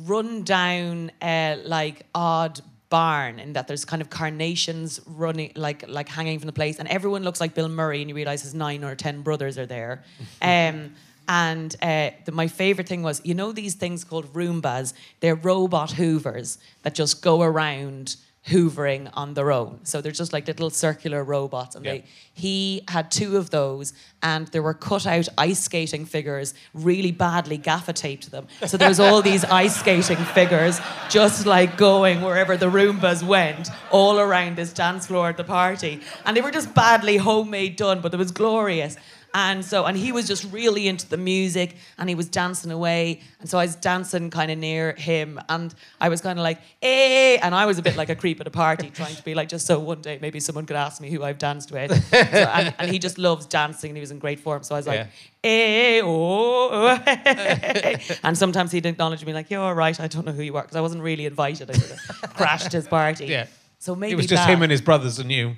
run 0.05 0.43
down, 0.43 1.11
uh, 1.23 1.57
like 1.65 2.05
odd 2.13 2.61
barn 2.89 3.39
in 3.39 3.53
that 3.53 3.67
there's 3.67 3.83
kind 3.83 3.99
of 4.03 4.11
carnations 4.11 5.01
running 5.07 5.51
like 5.55 5.87
like 5.87 6.07
hanging 6.07 6.37
from 6.37 6.45
the 6.45 6.53
place. 6.53 6.77
And 6.77 6.87
everyone 6.87 7.23
looks 7.23 7.41
like 7.41 7.55
Bill 7.55 7.67
Murray 7.67 8.01
and 8.01 8.09
you 8.09 8.15
realize 8.15 8.43
his 8.43 8.53
nine 8.53 8.83
or 8.83 8.93
ten 8.93 9.23
brothers 9.23 9.57
are 9.57 9.65
there. 9.65 10.03
Um 10.43 10.93
and 11.25 11.73
uh, 11.81 12.09
the, 12.25 12.33
my 12.33 12.47
favorite 12.47 12.87
thing 12.87 13.01
was 13.01 13.21
you 13.23 13.33
know 13.33 13.51
these 13.53 13.73
things 13.73 14.03
called 14.03 14.31
Roombas? 14.33 14.93
They're 15.21 15.35
robot 15.35 15.93
hoovers 15.93 16.59
that 16.83 16.93
just 16.93 17.23
go 17.23 17.41
around 17.41 18.17
hoovering 18.47 19.09
on 19.13 19.33
their 19.35 19.51
own 19.53 19.79
so 19.83 20.01
they're 20.01 20.11
just 20.11 20.33
like 20.33 20.45
little 20.47 20.69
circular 20.69 21.23
robots 21.23 21.75
and 21.75 21.85
Yeah. 21.85 21.91
they 21.93 22.03
he 22.35 22.81
had 22.87 23.11
two 23.11 23.37
of 23.37 23.51
those, 23.51 23.93
and 24.23 24.47
there 24.47 24.63
were 24.63 24.73
cut 24.73 25.05
out 25.05 25.27
ice 25.37 25.59
skating 25.65 26.03
figures, 26.03 26.55
really 26.73 27.11
badly 27.11 27.57
gaffer 27.57 27.93
taped 27.93 28.23
to 28.23 28.31
them. 28.31 28.47
So 28.65 28.75
there 28.75 28.89
was 28.89 28.99
all 28.99 29.21
these 29.31 29.45
ice 29.45 29.75
skating 29.79 30.17
figures 30.17 30.79
just 31.11 31.45
like 31.45 31.77
going 31.77 32.21
wherever 32.23 32.57
the 32.57 32.71
Roombas 32.71 33.21
went, 33.21 33.69
all 33.91 34.19
around 34.19 34.55
this 34.55 34.73
dance 34.73 35.05
floor 35.05 35.29
at 35.29 35.37
the 35.37 35.43
party. 35.43 35.99
And 36.25 36.35
they 36.35 36.41
were 36.41 36.49
just 36.49 36.73
badly 36.73 37.17
homemade 37.17 37.75
done, 37.75 38.01
but 38.01 38.11
it 38.15 38.17
was 38.17 38.31
glorious. 38.31 38.97
And 39.35 39.65
so, 39.65 39.85
and 39.85 39.97
he 39.97 40.11
was 40.11 40.27
just 40.27 40.43
really 40.51 40.87
into 40.87 41.09
the 41.09 41.17
music 41.17 41.75
and 41.97 42.07
he 42.07 42.13
was 42.13 42.29
dancing 42.29 42.71
away. 42.71 43.19
And 43.39 43.49
so 43.49 43.57
I 43.57 43.63
was 43.65 43.75
dancing 43.75 44.29
kind 44.29 44.51
of 44.51 44.59
near 44.59 44.93
him 44.93 45.39
and 45.49 45.73
I 45.99 46.09
was 46.09 46.21
kind 46.21 46.37
of 46.37 46.43
like, 46.43 46.59
eh. 46.83 47.39
And 47.41 47.55
I 47.55 47.65
was 47.65 47.79
a 47.79 47.81
bit 47.81 47.95
like 47.95 48.09
a 48.09 48.15
creep 48.15 48.39
at 48.41 48.45
a 48.45 48.51
party, 48.51 48.89
trying 48.93 49.15
to 49.15 49.23
be 49.23 49.33
like, 49.33 49.49
just 49.49 49.65
so 49.65 49.79
one 49.79 50.01
day 50.01 50.19
maybe 50.21 50.39
someone 50.39 50.67
could 50.67 50.75
ask 50.75 51.01
me 51.01 51.09
who 51.09 51.23
I've 51.23 51.39
danced 51.39 51.71
with. 51.71 51.91
So, 52.13 52.17
and, 52.19 52.73
and 52.79 52.91
he 52.91 52.99
just 52.99 53.17
loves 53.17 53.45
dancing 53.45 53.89
and 53.89 53.97
he 53.97 54.01
was 54.01 54.11
in 54.11 54.19
great 54.19 54.39
form. 54.39 54.63
So 54.63 54.75
I 54.75 54.79
was 54.79 54.87
like, 54.87 55.07
eh, 55.43 56.01
oh. 56.03 56.99
and 58.23 58.37
sometimes 58.37 58.71
he'd 58.71 58.85
acknowledge 58.85 59.25
me 59.25 59.33
like, 59.33 59.49
you're 59.49 59.61
all 59.61 59.73
right. 59.73 59.99
I 59.99 60.07
don't 60.07 60.25
know 60.25 60.31
who 60.31 60.43
you 60.43 60.55
are 60.57 60.61
because 60.61 60.75
I 60.75 60.81
wasn't 60.81 61.01
really 61.03 61.25
invited. 61.25 61.69
I 61.69 61.73
sort 61.73 61.91
of 62.23 62.33
crashed 62.35 62.71
his 62.71 62.87
party. 62.87 63.25
Yeah. 63.25 63.47
So 63.79 63.95
maybe 63.95 64.13
It 64.13 64.15
was 64.15 64.27
just 64.27 64.45
that. 64.45 64.49
him 64.53 64.61
and 64.61 64.71
his 64.71 64.81
brothers 64.81 65.19
and 65.19 65.31
you. 65.31 65.55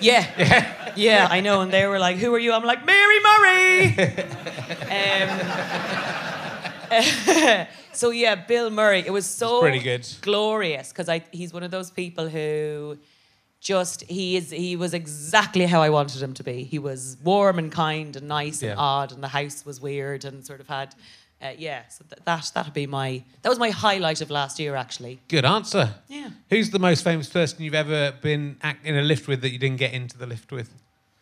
Yeah. 0.00 0.92
yeah. 0.96 1.28
I 1.30 1.40
know. 1.40 1.60
And 1.62 1.72
they 1.72 1.86
were 1.86 1.98
like, 1.98 2.16
Who 2.16 2.34
are 2.34 2.38
you? 2.38 2.52
I'm 2.52 2.64
like, 2.64 2.84
Mary 2.84 3.18
Murray. 3.20 3.96
um, 6.90 7.66
so, 7.92 8.10
yeah, 8.10 8.34
Bill 8.34 8.70
Murray. 8.70 9.00
It 9.06 9.12
was 9.12 9.26
so 9.26 9.60
pretty 9.60 9.80
good. 9.80 10.06
glorious 10.20 10.92
because 10.92 11.08
he's 11.32 11.52
one 11.52 11.62
of 11.62 11.70
those 11.70 11.90
people 11.90 12.28
who 12.28 12.98
just, 13.60 14.02
he 14.04 14.36
is 14.36 14.50
he 14.50 14.76
was 14.76 14.94
exactly 14.94 15.66
how 15.66 15.82
I 15.82 15.90
wanted 15.90 16.22
him 16.22 16.34
to 16.34 16.44
be. 16.44 16.62
He 16.64 16.78
was 16.78 17.16
warm 17.24 17.58
and 17.58 17.72
kind 17.72 18.14
and 18.16 18.28
nice 18.28 18.62
Yeah. 18.62 18.72
and 18.72 18.80
odd, 18.80 19.12
and 19.12 19.22
the 19.22 19.28
house 19.28 19.64
was 19.64 19.80
weird 19.80 20.24
and 20.24 20.44
sort 20.46 20.60
of 20.60 20.68
had. 20.68 20.94
Uh, 21.40 21.52
yeah, 21.58 21.86
so 21.88 22.02
th- 22.08 22.22
that 22.24 22.50
that'd 22.54 22.72
be 22.72 22.86
my 22.86 23.22
that 23.42 23.50
was 23.50 23.58
my 23.58 23.68
highlight 23.68 24.22
of 24.22 24.30
last 24.30 24.58
year 24.58 24.74
actually. 24.74 25.20
Good 25.28 25.44
answer. 25.44 25.94
Yeah. 26.08 26.30
Who's 26.48 26.70
the 26.70 26.78
most 26.78 27.04
famous 27.04 27.28
person 27.28 27.62
you've 27.62 27.74
ever 27.74 28.12
been 28.22 28.56
act- 28.62 28.86
in 28.86 28.96
a 28.96 29.02
lift 29.02 29.28
with 29.28 29.42
that 29.42 29.50
you 29.50 29.58
didn't 29.58 29.76
get 29.76 29.92
into 29.92 30.16
the 30.16 30.26
lift 30.26 30.50
with? 30.50 30.72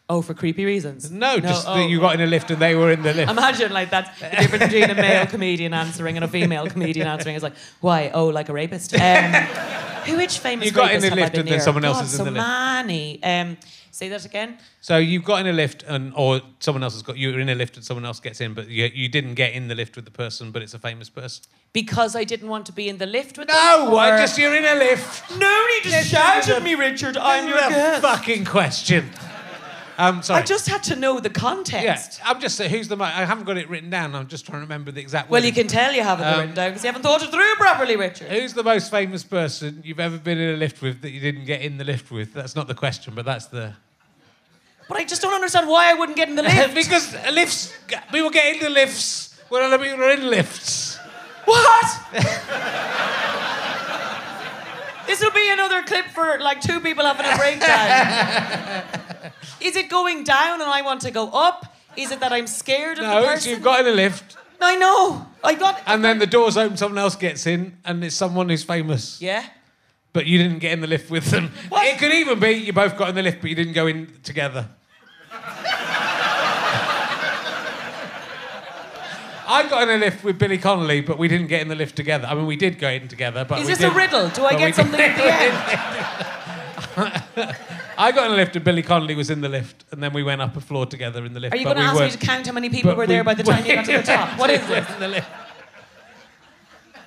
Oh, 0.09 0.23
for 0.23 0.35
creepy 0.35 0.67
reasons. 0.67 1.11
No, 1.11 1.41
just 1.41 1.67
oh. 1.67 1.77
that 1.77 1.89
you 1.89 1.99
got 1.99 2.15
in 2.15 2.21
a 2.21 2.27
lift 2.27 2.51
and 2.51 2.61
they 2.61 2.75
were 2.75 2.93
in 2.93 3.03
the 3.03 3.15
lift. 3.15 3.31
Imagine 3.31 3.73
like 3.73 3.91
that's 3.91 4.21
the 4.21 4.29
difference 4.37 4.65
between 4.65 4.91
a 4.91 4.95
male 4.95 5.27
comedian 5.27 5.75
answering 5.75 6.17
and 6.17 6.25
a 6.25 6.29
female 6.29 6.67
comedian 6.69 7.09
answering 7.09 7.35
is 7.35 7.43
like, 7.43 7.55
why? 7.81 8.11
Oh, 8.15 8.27
like 8.27 8.49
a 8.49 8.53
rapist. 8.53 8.95
Um, 8.95 9.33
Who 10.05 10.19
which 10.19 10.39
famous 10.39 10.67
You 10.67 10.73
got 10.73 10.93
in 10.93 11.01
the 11.01 11.15
lift 11.15 11.37
and 11.39 11.49
then 11.49 11.61
someone 11.61 11.85
else 11.85 11.97
God, 11.97 12.05
is 12.05 12.13
in 12.13 12.19
so 12.19 12.25
the 12.25 12.31
lift. 12.33 12.47
So 12.47 12.53
many. 12.53 13.23
Um, 13.23 13.57
say 13.95 14.09
that 14.09 14.25
again. 14.25 14.59
So 14.81 14.99
you've 14.99 15.25
got 15.25 15.41
in 15.41 15.47
a 15.47 15.53
lift, 15.53 15.83
and 15.85 16.13
or 16.17 16.41
someone 16.61 16.83
else 16.83 16.95
has 16.95 17.03
got 17.03 17.17
you're 17.17 17.39
in 17.41 17.49
a 17.49 17.55
lift 17.55 17.77
and 17.77 17.85
someone 17.85 18.05
else 18.05 18.21
gets 18.21 18.41
in, 18.41 18.55
but 18.55 18.69
you, 18.69 18.91
you 18.93 19.09
didn't 19.09 19.35
get 19.35 19.53
in 19.53 19.69
the 19.69 19.75
lift 19.75 19.97
with 19.97 20.05
the 20.05 20.11
person, 20.11 20.51
but 20.51 20.63
it's 20.63 20.75
a 20.75 20.79
famous 20.79 21.09
person. 21.09 21.45
Because 21.73 22.15
I 22.15 22.25
didn't 22.25 22.49
want 22.49 22.67
to 22.67 22.73
be 22.73 22.89
in 22.89 22.99
the 22.99 23.07
lift 23.07 23.37
with 23.39 23.49
them. 23.49 23.57
No, 23.57 23.97
I 23.97 24.13
or- 24.15 24.19
just 24.19 24.39
you're 24.39 24.55
in 24.55 24.65
a 24.65 24.75
lift. 24.75 25.31
No 25.39 25.67
need 25.75 25.91
to 25.91 26.03
shout 26.05 26.49
at 26.49 26.63
me, 26.63 26.75
Richard. 26.75 27.17
I'm 27.17 27.49
your 27.49 27.59
fucking 28.01 28.45
question. 28.45 29.11
Um, 29.97 30.23
sorry. 30.23 30.43
I 30.43 30.45
just 30.45 30.69
had 30.69 30.83
to 30.85 30.97
know 30.97 31.21
the 31.21 31.31
context. 31.31 32.19
yeah, 32.19 32.29
I'm 32.29 32.41
just 32.41 32.57
saying, 32.57 32.71
who's 32.71 32.89
the 32.89 32.97
mo- 32.97 33.05
I 33.05 33.25
haven't 33.25 33.45
got 33.45 33.57
it 33.57 33.69
written 33.71 33.91
down. 33.91 34.15
I'm 34.17 34.27
just 34.27 34.45
trying 34.45 34.59
to 34.59 34.63
remember 34.63 34.91
the 34.91 35.01
exact. 35.01 35.31
Well, 35.31 35.45
you 35.45 35.53
can 35.53 35.69
tell 35.69 35.93
you 35.93 36.03
haven't 36.03 36.27
Um, 36.27 36.41
written 36.41 36.55
down 36.57 36.71
because 36.71 36.83
you 36.83 36.89
haven't 36.89 37.03
thought 37.03 37.23
it 37.23 37.31
through 37.31 37.55
properly, 37.59 37.95
Richard. 37.95 38.27
Who's 38.29 38.55
the 38.55 38.65
most 38.65 38.91
famous 38.91 39.23
person 39.23 39.83
you've 39.85 40.01
ever 40.01 40.19
been 40.19 40.39
in 40.39 40.55
a 40.55 40.57
lift 40.57 40.83
with 40.83 41.01
that 41.03 41.11
you 41.11 41.21
didn't 41.21 41.45
get 41.45 41.61
in 41.63 41.79
the 41.79 41.85
lift 41.85 42.11
with? 42.11 42.33
That's 42.35 42.57
not 42.57 42.67
the 42.67 42.75
question, 42.75 43.15
but 43.15 43.25
that's 43.25 43.47
the. 43.47 43.75
But 44.89 44.99
I 44.99 45.05
just 45.05 45.23
don't 45.23 45.35
understand 45.35 45.69
why 45.69 45.91
I 45.91 45.95
wouldn't 45.95 46.17
get 46.17 46.29
in 46.29 46.35
the 46.37 46.43
lift. 46.51 46.75
because 46.75 47.15
lifts, 47.33 47.73
we 48.13 48.19
people 48.19 48.31
get 48.31 48.55
in 48.57 48.61
the 48.63 48.71
lifts 48.71 49.35
when 49.49 49.63
other 49.63 49.79
people 49.79 50.05
are 50.05 50.11
in 50.11 50.29
lifts. 50.31 50.99
what? 51.45 51.87
this 55.07 55.21
will 55.23 55.31
be 55.33 55.51
another 55.51 55.83
clip 55.83 56.07
for 56.07 56.39
like 56.41 56.61
two 56.61 56.81
people 56.81 57.05
having 57.05 57.27
a 57.27 57.37
breakdown. 57.37 59.33
Is 59.61 59.77
it 59.77 59.89
going 59.89 60.25
down 60.25 60.61
and 60.61 60.71
I 60.71 60.83
want 60.83 61.03
to 61.03 61.11
go 61.11 61.29
up? 61.31 61.75
Is 61.97 62.11
it 62.11 62.21
that 62.21 62.33
I'm 62.33 62.47
scared 62.47 62.99
of 62.99 63.05
the 63.05 63.15
No, 63.15 63.21
so 63.23 63.27
person? 63.29 63.51
you've 63.51 63.63
got 63.63 63.81
in 63.81 63.87
a 63.87 63.93
lift, 63.93 64.37
I 64.61 64.77
know. 64.77 65.27
I 65.45 65.55
got. 65.55 65.81
and 65.87 66.03
then 66.05 66.19
the 66.19 66.27
doors 66.27 66.57
open, 66.57 66.77
someone 66.77 66.99
else 66.99 67.17
gets 67.17 67.47
in, 67.47 67.77
and 67.85 68.03
it's 68.03 68.17
someone 68.17 68.49
who's 68.49 68.65
famous. 68.65 69.21
Yeah. 69.21 69.45
But 70.15 70.25
you 70.27 70.39
didn't 70.39 70.61
get 70.61 70.73
in 70.73 70.81
the 70.81 70.87
lift 70.87 71.11
with 71.11 71.27
them. 71.31 71.51
What? 71.69 71.87
It 71.87 71.99
could 71.99 72.15
even 72.15 72.39
be 72.41 72.51
you 72.53 72.73
both 72.73 72.97
got 72.97 73.09
in 73.11 73.15
the 73.17 73.23
lift, 73.23 73.41
but 73.43 73.51
you 73.51 73.57
didn't 73.57 73.73
go 73.75 73.87
in 73.89 74.07
together. 74.23 74.69
I 79.47 79.67
got 79.69 79.83
in 79.89 79.97
a 79.97 79.99
lift 79.99 80.25
with 80.25 80.39
Billy 80.39 80.57
Connolly, 80.57 81.01
but 81.03 81.19
we 81.19 81.29
didn't 81.29 81.49
get 81.49 81.61
in 81.61 81.69
the 81.69 81.75
lift 81.75 81.97
together. 81.97 82.27
I 82.27 82.35
mean, 82.35 82.47
we 82.47 82.57
did 82.57 82.79
go 82.79 82.89
in 82.89 83.09
together, 83.09 83.45
but 83.45 83.61
Is 83.61 83.67
this 83.67 83.79
a 83.79 83.83
didn't- 83.83 83.97
riddle? 83.97 84.29
Do 84.31 84.45
I 84.47 84.57
get 84.57 84.75
something 84.75 84.99
at 85.01 85.17
the 86.97 87.45
end? 87.45 87.57
I 87.99 88.11
got 88.13 88.27
in 88.27 88.33
a 88.33 88.37
lift 88.37 88.57
and 88.57 88.65
Billy 88.65 88.83
Connolly 88.83 89.15
was 89.15 89.29
in 89.31 89.41
the 89.43 89.49
lift, 89.49 89.85
and 89.91 90.03
then 90.03 90.13
we 90.15 90.23
went 90.23 90.41
up 90.41 90.57
a 90.57 90.61
floor 90.61 90.87
together 90.87 91.25
in 91.27 91.35
the 91.35 91.41
lift. 91.41 91.55
Are 91.55 91.59
you 91.59 91.65
going 91.65 91.77
to 91.77 91.83
we 91.83 91.89
ask 91.89 92.01
me 92.01 92.11
to 92.13 92.19
count 92.19 92.47
how 92.47 92.53
many 92.53 92.71
people 92.71 92.95
were 92.95 93.01
we- 93.01 93.07
there 93.07 93.25
by 93.25 93.35
the 93.35 93.43
time 93.51 93.67
you 93.67 93.75
got 93.75 93.85
to 93.85 93.93
the 93.99 94.03
top? 94.03 94.39
What 94.39 94.49
is 94.51 94.65
this? 94.67 95.25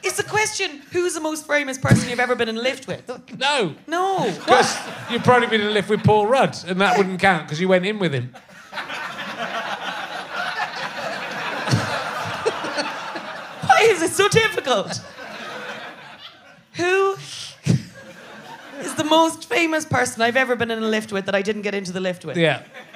The 0.04 0.14
the 0.18 0.24
question 0.24 0.82
who's 0.92 1.14
the 1.14 1.20
most 1.22 1.46
famous 1.48 1.78
person 1.78 2.10
you've 2.10 2.20
ever 2.20 2.36
been 2.36 2.50
in 2.50 2.58
a 2.58 2.62
lift 2.62 2.88
with? 2.88 3.08
No, 3.38 3.76
No. 3.88 4.34
because 4.40 4.76
you've 5.12 5.24
probably 5.24 5.48
been 5.48 5.62
in 5.62 5.68
a 5.68 5.72
lift 5.72 5.90
with 5.90 6.04
Paul 6.04 6.28
Rudd, 6.28 6.58
and 6.68 6.82
that 6.82 6.98
wouldn't 6.98 7.20
count 7.20 7.44
because 7.46 7.62
you 7.62 7.68
went 7.68 7.86
in 7.86 8.00
with 8.00 8.14
him. 8.14 8.34
Why 13.68 13.82
is 13.84 14.02
it 14.02 14.12
so 14.12 14.28
difficult? 14.28 15.02
Who 16.74 17.14
is 18.80 18.96
the 18.96 19.04
most 19.04 19.48
famous 19.50 19.86
person 19.86 20.22
I've 20.22 20.38
ever 20.38 20.56
been 20.56 20.72
in 20.72 20.82
a 20.82 20.88
lift 20.88 21.12
with 21.12 21.26
that 21.26 21.36
I 21.36 21.42
didn't 21.42 21.62
get 21.64 21.76
into 21.76 21.92
the 21.92 22.00
lift 22.00 22.26
with? 22.26 22.38
Yeah. 22.38 22.64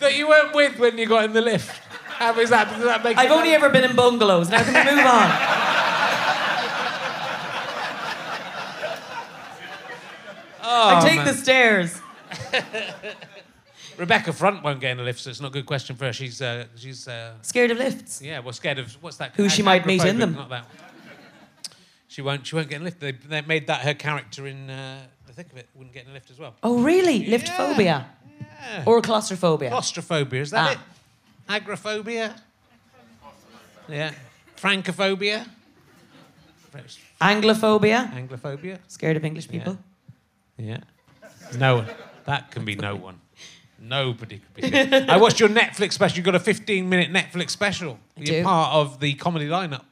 that 0.00 0.16
you 0.16 0.28
weren't 0.28 0.54
with 0.54 0.78
when 0.78 0.96
you 0.96 1.06
got 1.06 1.24
in 1.24 1.32
the 1.32 1.42
lift. 1.42 1.89
How 2.20 2.38
is 2.38 2.50
that? 2.50 2.68
Does 2.68 2.84
that 2.84 3.02
make 3.02 3.16
I've 3.16 3.30
only 3.30 3.52
ever 3.52 3.70
been 3.70 3.82
in 3.82 3.96
bungalows. 3.96 4.50
Now 4.50 4.62
can 4.62 4.74
we 4.86 4.94
move 4.94 5.06
on? 5.06 5.30
I 10.62 11.00
take 11.02 11.16
man. 11.16 11.26
the 11.26 11.34
stairs. 11.34 12.00
Rebecca 13.96 14.32
Front 14.32 14.62
won't 14.62 14.80
get 14.80 14.92
in 14.92 15.00
a 15.00 15.02
lift, 15.02 15.20
so 15.20 15.30
it's 15.30 15.40
not 15.40 15.48
a 15.48 15.52
good 15.52 15.66
question 15.66 15.96
for 15.96 16.06
her. 16.06 16.12
She's 16.12 16.40
uh, 16.40 16.66
she's 16.76 17.06
uh, 17.08 17.34
Scared 17.42 17.70
of 17.70 17.78
lifts. 17.78 18.22
yeah, 18.22 18.38
well, 18.40 18.52
scared 18.52 18.78
of 18.78 18.92
what's 19.02 19.16
that? 19.18 19.32
Who 19.34 19.48
she 19.48 19.62
might 19.62 19.84
meet 19.86 20.04
in 20.04 20.18
them. 20.18 20.34
Not 20.34 20.48
that. 20.50 20.66
She 22.08 22.22
won't. 22.22 22.46
She 22.46 22.54
won't 22.56 22.68
get 22.68 22.76
in 22.76 22.82
a 22.82 22.84
lift. 22.86 23.00
They, 23.00 23.12
they 23.12 23.40
made 23.42 23.66
that 23.66 23.80
her 23.82 23.94
character 23.94 24.46
in 24.46 24.68
uh, 24.70 25.00
the 25.26 25.32
thick 25.32 25.50
of 25.52 25.58
it. 25.58 25.68
Wouldn't 25.74 25.94
get 25.94 26.04
in 26.04 26.10
a 26.10 26.14
lift 26.14 26.30
as 26.30 26.38
well. 26.38 26.54
Oh, 26.62 26.82
really? 26.82 27.26
Lift 27.26 27.48
phobia 27.48 28.06
Yeah. 28.40 28.82
or 28.86 29.00
claustrophobia? 29.02 29.70
Claustrophobia 29.70 30.40
is 30.42 30.50
that 30.50 30.68
Ah. 30.68 30.72
it? 30.72 30.78
Agoraphobia. 31.50 32.36
Yeah. 33.88 34.12
Francophobia. 34.56 35.46
Anglophobia. 37.20 38.12
Anglophobia. 38.12 38.78
Scared 38.86 39.16
of 39.16 39.24
English 39.24 39.48
people. 39.48 39.76
Yeah. 40.56 40.78
No 41.58 41.76
one. 41.76 41.86
That 42.26 42.50
can 42.52 42.64
be 42.64 42.76
no 42.76 42.94
one. 42.94 43.20
Nobody 43.80 44.38
could 44.38 44.54
be. 44.54 44.62
scared. 44.68 44.92
I 45.10 45.16
watched 45.16 45.40
your 45.40 45.48
Netflix 45.48 45.94
special. 45.94 46.18
You 46.18 46.22
got 46.22 46.34
a 46.34 46.40
15 46.40 46.88
minute 46.88 47.12
Netflix 47.12 47.50
special. 47.50 47.98
I 48.16 48.20
You're 48.20 48.40
do. 48.40 48.44
part 48.44 48.72
of 48.74 49.00
the 49.00 49.14
comedy 49.14 49.48
lineup. 49.48 49.84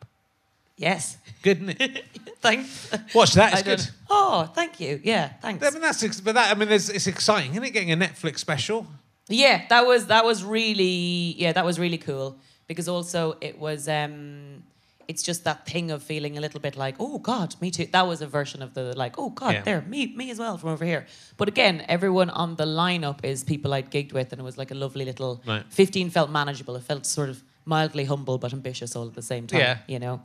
Yes. 0.76 1.16
Good, 1.42 1.62
isn't 1.62 1.80
it? 1.80 2.04
Thanks. 2.40 2.92
Watch 3.14 3.32
that. 3.32 3.52
It's 3.54 3.62
I 3.62 3.64
good. 3.64 3.78
don't- 3.78 3.92
Oh, 4.10 4.44
thank 4.54 4.78
you. 4.80 5.00
Yeah, 5.02 5.28
thanks. 5.42 5.66
I 5.66 5.70
mean, 5.70 5.82
that's 5.82 6.02
ex- 6.02 6.20
but 6.20 6.34
that 6.34 6.54
I 6.54 6.58
mean, 6.58 6.68
there's, 6.68 6.88
it's 6.88 7.06
exciting, 7.06 7.50
isn't 7.52 7.64
it? 7.64 7.70
Getting 7.70 7.92
a 7.92 7.96
Netflix 7.96 8.38
special. 8.38 8.86
Yeah, 9.28 9.64
that 9.68 9.86
was 9.86 10.06
that 10.06 10.24
was 10.24 10.42
really 10.44 11.34
yeah, 11.38 11.52
that 11.52 11.64
was 11.64 11.78
really 11.78 11.98
cool 11.98 12.38
because 12.66 12.88
also 12.88 13.36
it 13.40 13.58
was 13.58 13.88
um 13.88 14.62
it's 15.06 15.22
just 15.22 15.44
that 15.44 15.64
thing 15.66 15.90
of 15.90 16.02
feeling 16.02 16.36
a 16.36 16.40
little 16.40 16.60
bit 16.60 16.76
like, 16.76 16.94
oh 17.00 17.18
God, 17.18 17.54
me 17.62 17.70
too. 17.70 17.86
That 17.92 18.06
was 18.06 18.20
a 18.20 18.26
version 18.26 18.62
of 18.62 18.74
the 18.74 18.94
like, 18.96 19.14
oh 19.18 19.30
God, 19.30 19.54
Yeah. 19.54 19.62
there, 19.62 19.80
me, 19.80 20.14
me 20.14 20.30
as 20.30 20.38
well 20.38 20.58
from 20.58 20.68
over 20.68 20.84
here. 20.84 21.06
But 21.38 21.48
again, 21.48 21.82
everyone 21.88 22.28
on 22.28 22.56
the 22.56 22.66
lineup 22.66 23.24
is 23.24 23.42
people 23.42 23.72
I'd 23.72 23.90
gigged 23.90 24.12
with, 24.12 24.32
and 24.32 24.40
it 24.40 24.44
was 24.44 24.58
like 24.58 24.70
a 24.70 24.74
lovely 24.74 25.06
little. 25.06 25.42
Right. 25.46 25.64
Fifteen 25.70 26.10
felt 26.10 26.30
manageable. 26.30 26.76
It 26.76 26.82
felt 26.82 27.06
sort 27.06 27.30
of 27.30 27.42
mildly 27.64 28.04
humble 28.04 28.36
but 28.36 28.52
ambitious 28.52 28.94
all 28.96 29.06
at 29.06 29.14
the 29.14 29.22
same 29.22 29.46
time. 29.46 29.60
Yeah. 29.60 29.78
you 29.86 29.98
know. 29.98 30.20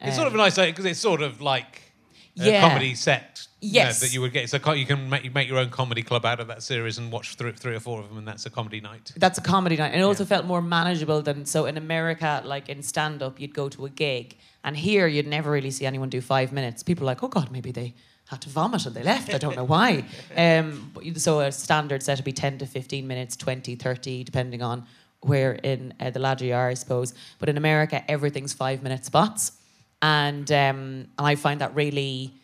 It's 0.00 0.16
sort 0.16 0.26
of 0.26 0.34
Um, 0.34 0.40
a 0.40 0.42
nice 0.42 0.56
because 0.56 0.84
it's 0.84 1.00
sort 1.00 1.22
of 1.22 1.40
like 1.40 1.82
a 2.36 2.44
Yeah. 2.50 2.60
comedy 2.68 2.94
set. 2.96 3.46
Yes. 3.72 4.00
that 4.00 4.12
you 4.12 4.20
would 4.20 4.32
get. 4.32 4.48
So 4.50 4.72
you 4.72 4.86
can 4.86 5.08
make, 5.08 5.24
you 5.24 5.30
make 5.30 5.48
your 5.48 5.58
own 5.58 5.70
comedy 5.70 6.02
club 6.02 6.24
out 6.24 6.40
of 6.40 6.48
that 6.48 6.62
series 6.62 6.98
and 6.98 7.10
watch 7.10 7.34
three, 7.36 7.52
three 7.52 7.74
or 7.74 7.80
four 7.80 8.00
of 8.00 8.08
them, 8.08 8.18
and 8.18 8.28
that's 8.28 8.46
a 8.46 8.50
comedy 8.50 8.80
night. 8.80 9.12
That's 9.16 9.38
a 9.38 9.42
comedy 9.42 9.76
night. 9.76 9.92
And 9.92 10.00
it 10.00 10.04
also 10.04 10.24
felt 10.24 10.46
more 10.46 10.62
manageable 10.62 11.22
than 11.22 11.46
so 11.46 11.66
in 11.66 11.76
America, 11.76 12.42
like 12.44 12.68
in 12.68 12.82
stand 12.82 13.22
up, 13.22 13.40
you'd 13.40 13.54
go 13.54 13.68
to 13.70 13.86
a 13.86 13.90
gig 13.90 14.36
and 14.64 14.76
here 14.76 15.06
you'd 15.06 15.26
never 15.26 15.50
really 15.50 15.70
see 15.70 15.86
anyone 15.86 16.08
do 16.08 16.20
five 16.20 16.52
minutes. 16.52 16.82
People 16.82 17.04
are 17.04 17.12
like, 17.12 17.22
oh 17.22 17.28
God, 17.28 17.50
maybe 17.52 17.70
they 17.70 17.94
had 18.28 18.40
to 18.40 18.48
vomit 18.48 18.86
and 18.86 18.94
they 18.94 19.02
left. 19.02 19.32
I 19.32 19.38
don't 19.38 19.56
know 19.56 19.64
why. 19.64 20.04
Um, 20.36 20.90
but 20.92 21.04
so 21.20 21.40
a 21.40 21.52
standard 21.52 22.02
set 22.02 22.18
would 22.18 22.24
be 22.24 22.32
10 22.32 22.58
to 22.58 22.66
15 22.66 23.06
minutes, 23.06 23.36
20, 23.36 23.76
30, 23.76 24.24
depending 24.24 24.62
on 24.62 24.84
where 25.20 25.52
in 25.52 25.94
uh, 26.00 26.10
the 26.10 26.18
ladder 26.18 26.44
you 26.44 26.54
are, 26.54 26.68
I 26.68 26.74
suppose. 26.74 27.14
But 27.38 27.48
in 27.48 27.56
America, 27.56 28.02
everything's 28.10 28.52
five 28.52 28.82
minute 28.82 29.04
spots. 29.04 29.52
And, 30.02 30.50
um, 30.50 31.06
and 31.18 31.26
I 31.26 31.36
find 31.36 31.60
that 31.60 31.74
really 31.74 32.34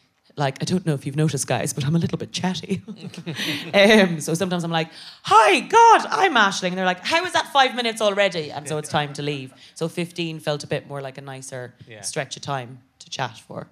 like 0.41 0.59
I 0.61 0.65
don't 0.65 0.85
know 0.85 0.95
if 0.95 1.07
you've 1.07 1.17
noticed, 1.17 1.47
guys, 1.47 1.73
but 1.73 1.85
I'm 1.87 1.95
a 1.95 1.99
little 1.99 2.19
bit 2.19 2.33
chatty. 2.33 2.83
um, 3.75 4.21
so 4.21 4.35
sometimes 4.35 4.65
I'm 4.65 4.71
like, 4.73 4.89
"Hi, 5.23 5.61
God, 5.61 6.07
I'm 6.11 6.35
Aisling," 6.35 6.69
and 6.71 6.79
they're 6.79 6.85
like, 6.95 7.05
"How 7.07 7.25
is 7.25 7.33
that 7.35 7.53
five 7.53 7.75
minutes 7.77 8.01
already?" 8.01 8.51
And 8.51 8.67
so 8.69 8.79
it's 8.79 8.89
time 8.89 9.13
to 9.15 9.23
leave. 9.23 9.53
So 9.75 9.89
15 9.89 10.41
felt 10.41 10.65
a 10.65 10.67
bit 10.67 10.89
more 10.89 11.01
like 11.01 11.19
a 11.19 11.21
nicer 11.21 11.75
Yeah. 11.87 12.01
stretch 12.01 12.37
of 12.37 12.43
time 12.43 12.81
to 12.99 13.09
chat 13.11 13.39
for. 13.47 13.69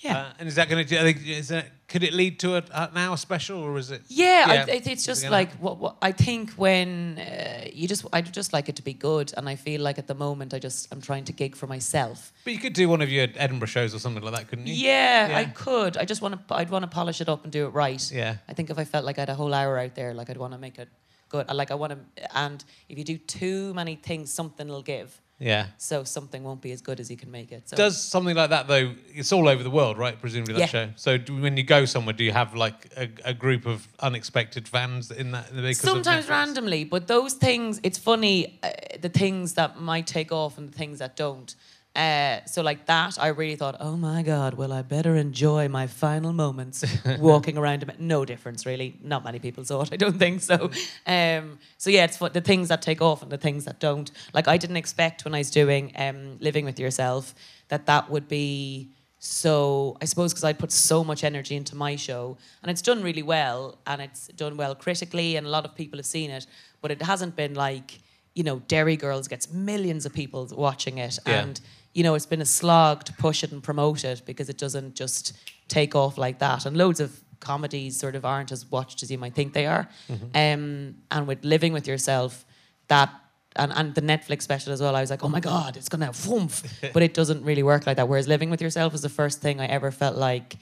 Yeah. 0.00 0.16
Uh, 0.18 0.32
and 0.38 0.48
is 0.48 0.56
that 0.56 0.68
going 0.68 0.86
to? 0.86 0.96
Is 1.30 1.48
that 1.48 1.66
could 1.88 2.02
it 2.02 2.12
lead 2.12 2.40
to 2.40 2.56
a, 2.56 2.64
an 2.72 2.96
hour 2.96 3.16
special 3.16 3.62
or 3.62 3.78
is 3.78 3.90
it? 3.90 4.02
Yeah, 4.08 4.64
I, 4.68 4.70
it, 4.70 4.86
it's 4.86 5.04
just 5.04 5.24
it 5.24 5.30
like 5.30 5.52
what, 5.54 5.78
what 5.78 5.96
I 6.02 6.12
think 6.12 6.50
when 6.52 7.18
uh, 7.18 7.68
you 7.72 7.86
just 7.86 8.04
I 8.12 8.22
just 8.22 8.52
like 8.52 8.68
it 8.68 8.76
to 8.76 8.82
be 8.82 8.92
good, 8.92 9.32
and 9.36 9.48
I 9.48 9.54
feel 9.54 9.80
like 9.80 9.98
at 9.98 10.08
the 10.08 10.14
moment 10.14 10.52
I 10.52 10.58
just 10.58 10.92
I'm 10.92 11.00
trying 11.00 11.24
to 11.24 11.32
gig 11.32 11.54
for 11.54 11.66
myself. 11.66 12.32
But 12.44 12.54
you 12.54 12.58
could 12.58 12.72
do 12.72 12.88
one 12.88 13.02
of 13.02 13.08
your 13.08 13.28
Edinburgh 13.36 13.68
shows 13.68 13.94
or 13.94 14.00
something 14.00 14.22
like 14.22 14.34
that, 14.34 14.48
couldn't 14.48 14.66
you? 14.66 14.74
Yeah, 14.74 15.32
I 15.32 15.44
could. 15.44 15.96
I 15.96 16.04
just 16.04 16.22
want 16.22 16.48
to. 16.48 16.54
I'd 16.54 16.70
want 16.70 16.82
to 16.82 16.88
polish 16.88 17.20
it 17.20 17.28
up 17.28 17.44
and 17.44 17.52
do 17.52 17.66
it 17.66 17.70
right. 17.70 18.10
Yeah. 18.10 18.36
I 18.48 18.52
think 18.52 18.70
if 18.70 18.78
I 18.78 18.84
felt 18.84 19.04
like 19.04 19.18
I 19.18 19.22
had 19.22 19.30
a 19.30 19.34
whole 19.34 19.54
hour 19.54 19.78
out 19.78 19.94
there, 19.94 20.12
like 20.12 20.28
I'd 20.28 20.38
want 20.38 20.54
to 20.54 20.58
make 20.58 20.78
it 20.78 20.88
good. 21.28 21.48
Like 21.52 21.70
I 21.70 21.74
want 21.74 21.92
to, 21.92 22.36
and 22.36 22.64
if 22.88 22.98
you 22.98 23.04
do 23.04 23.18
too 23.18 23.74
many 23.74 23.94
things, 23.94 24.32
something 24.32 24.66
will 24.66 24.82
give. 24.82 25.20
Yeah. 25.38 25.66
So 25.76 26.04
something 26.04 26.42
won't 26.42 26.62
be 26.62 26.72
as 26.72 26.80
good 26.80 26.98
as 26.98 27.10
you 27.10 27.16
can 27.16 27.30
make 27.30 27.52
it. 27.52 27.68
So 27.68 27.76
Does 27.76 28.02
something 28.02 28.34
like 28.34 28.50
that 28.50 28.68
though? 28.68 28.94
It's 29.12 29.32
all 29.32 29.48
over 29.48 29.62
the 29.62 29.70
world, 29.70 29.98
right? 29.98 30.18
Presumably 30.18 30.54
that 30.54 30.60
Yeah. 30.60 30.66
show. 30.66 30.88
So 30.96 31.18
do, 31.18 31.38
when 31.40 31.56
you 31.58 31.62
go 31.62 31.84
somewhere, 31.84 32.14
do 32.14 32.24
you 32.24 32.32
have 32.32 32.54
like 32.54 32.88
a, 32.96 33.10
a 33.24 33.34
group 33.34 33.66
of 33.66 33.86
unexpected 34.00 34.66
fans 34.66 35.10
in 35.10 35.32
that? 35.32 35.54
because 35.54 35.78
sometimes 35.78 36.28
randomly, 36.28 36.84
but 36.84 37.06
those 37.06 37.34
things, 37.34 37.80
it's 37.82 37.98
funny. 37.98 38.58
Uh, 38.62 38.70
the 39.00 39.10
things 39.10 39.54
that 39.54 39.78
might 39.78 40.06
take 40.06 40.32
off 40.32 40.56
and 40.56 40.68
the 40.68 40.76
things 40.76 41.00
that 41.00 41.16
don't. 41.16 41.54
Uh, 41.96 42.44
so 42.44 42.60
like 42.62 42.84
that, 42.86 43.16
I 43.18 43.28
really 43.28 43.56
thought, 43.56 43.76
oh 43.80 43.96
my 43.96 44.22
god, 44.22 44.54
well 44.54 44.72
I 44.72 44.82
better 44.82 45.16
enjoy 45.16 45.66
my 45.68 45.86
final 45.86 46.32
moments 46.32 46.84
walking 47.18 47.56
around. 47.56 47.82
a 47.82 47.86
bit." 47.86 47.98
No 48.00 48.24
difference 48.26 48.66
really. 48.66 48.98
Not 49.02 49.24
many 49.24 49.38
people 49.38 49.64
saw 49.64 49.80
it. 49.82 49.92
I 49.92 49.96
don't 49.96 50.18
think 50.18 50.42
so. 50.42 50.70
Um, 51.06 51.58
so 51.78 51.88
yeah, 51.90 52.04
it's 52.04 52.18
the 52.18 52.42
things 52.42 52.68
that 52.68 52.82
take 52.82 53.00
off 53.00 53.22
and 53.22 53.30
the 53.32 53.38
things 53.38 53.64
that 53.64 53.80
don't. 53.80 54.10
Like 54.34 54.46
I 54.46 54.56
didn't 54.58 54.76
expect 54.76 55.24
when 55.24 55.34
I 55.34 55.38
was 55.38 55.50
doing 55.50 55.92
um, 55.96 56.36
living 56.40 56.64
with 56.66 56.78
yourself 56.78 57.34
that 57.68 57.86
that 57.86 58.10
would 58.10 58.28
be 58.28 58.90
so 59.18 59.96
I 60.02 60.04
suppose 60.04 60.32
because 60.32 60.44
I 60.44 60.52
put 60.52 60.70
so 60.70 61.02
much 61.02 61.24
energy 61.24 61.56
into 61.56 61.74
my 61.74 61.96
show 61.96 62.36
and 62.62 62.70
it's 62.70 62.82
done 62.82 63.02
really 63.02 63.22
well 63.22 63.78
and 63.86 64.02
it's 64.02 64.28
done 64.28 64.56
well 64.56 64.74
critically 64.74 65.36
and 65.36 65.46
a 65.46 65.50
lot 65.50 65.64
of 65.64 65.74
people 65.74 65.98
have 65.98 66.06
seen 66.06 66.30
it, 66.30 66.46
but 66.82 66.90
it 66.90 67.00
hasn't 67.02 67.34
been 67.36 67.54
like 67.54 68.00
you 68.34 68.44
know 68.44 68.58
Derry 68.68 68.96
Girls 68.96 69.28
gets 69.28 69.50
millions 69.50 70.04
of 70.04 70.12
people 70.12 70.46
watching 70.52 70.98
it 70.98 71.18
Yeah. 71.26 71.40
and 71.42 71.60
you 71.96 72.02
know 72.04 72.14
it's 72.14 72.26
been 72.34 72.42
a 72.42 72.52
slog 72.60 73.04
to 73.04 73.12
push 73.14 73.42
it 73.44 73.50
and 73.52 73.62
promote 73.62 74.04
it 74.04 74.22
because 74.26 74.48
it 74.54 74.58
doesn't 74.58 74.94
just 74.94 75.32
take 75.68 75.94
off 75.94 76.14
like 76.18 76.38
that 76.38 76.66
and 76.66 76.76
loads 76.76 77.00
of 77.00 77.08
comedies 77.40 77.98
sort 77.98 78.14
of 78.14 78.24
aren't 78.24 78.50
as 78.52 78.70
watched 78.70 79.02
as 79.02 79.10
you 79.10 79.18
might 79.18 79.34
think 79.34 79.52
they 79.52 79.66
are 79.66 79.88
um, 80.34 80.94
and 81.14 81.22
with 81.26 81.44
living 81.44 81.72
with 81.72 81.86
yourself 81.88 82.44
that 82.88 83.10
and, 83.58 83.72
and 83.74 83.94
the 83.94 84.02
Netflix 84.02 84.42
special 84.42 84.72
as 84.74 84.80
well, 84.82 84.94
I 84.94 85.00
was 85.00 85.08
like, 85.10 85.24
oh 85.24 85.30
my 85.30 85.40
God, 85.40 85.78
it's 85.78 85.88
gonna 85.88 86.12
whoomph. 86.26 86.62
but 86.92 87.02
it 87.02 87.14
doesn't 87.14 87.42
really 87.42 87.62
work 87.62 87.86
like 87.86 87.96
that. 87.96 88.06
Whereas 88.06 88.28
living 88.28 88.50
with 88.50 88.60
yourself 88.60 88.92
was 88.92 89.00
the 89.02 89.08
first 89.08 89.40
thing 89.40 89.60
I 89.60 89.66
ever 89.66 89.90
felt 89.90 90.16
like 90.16 90.56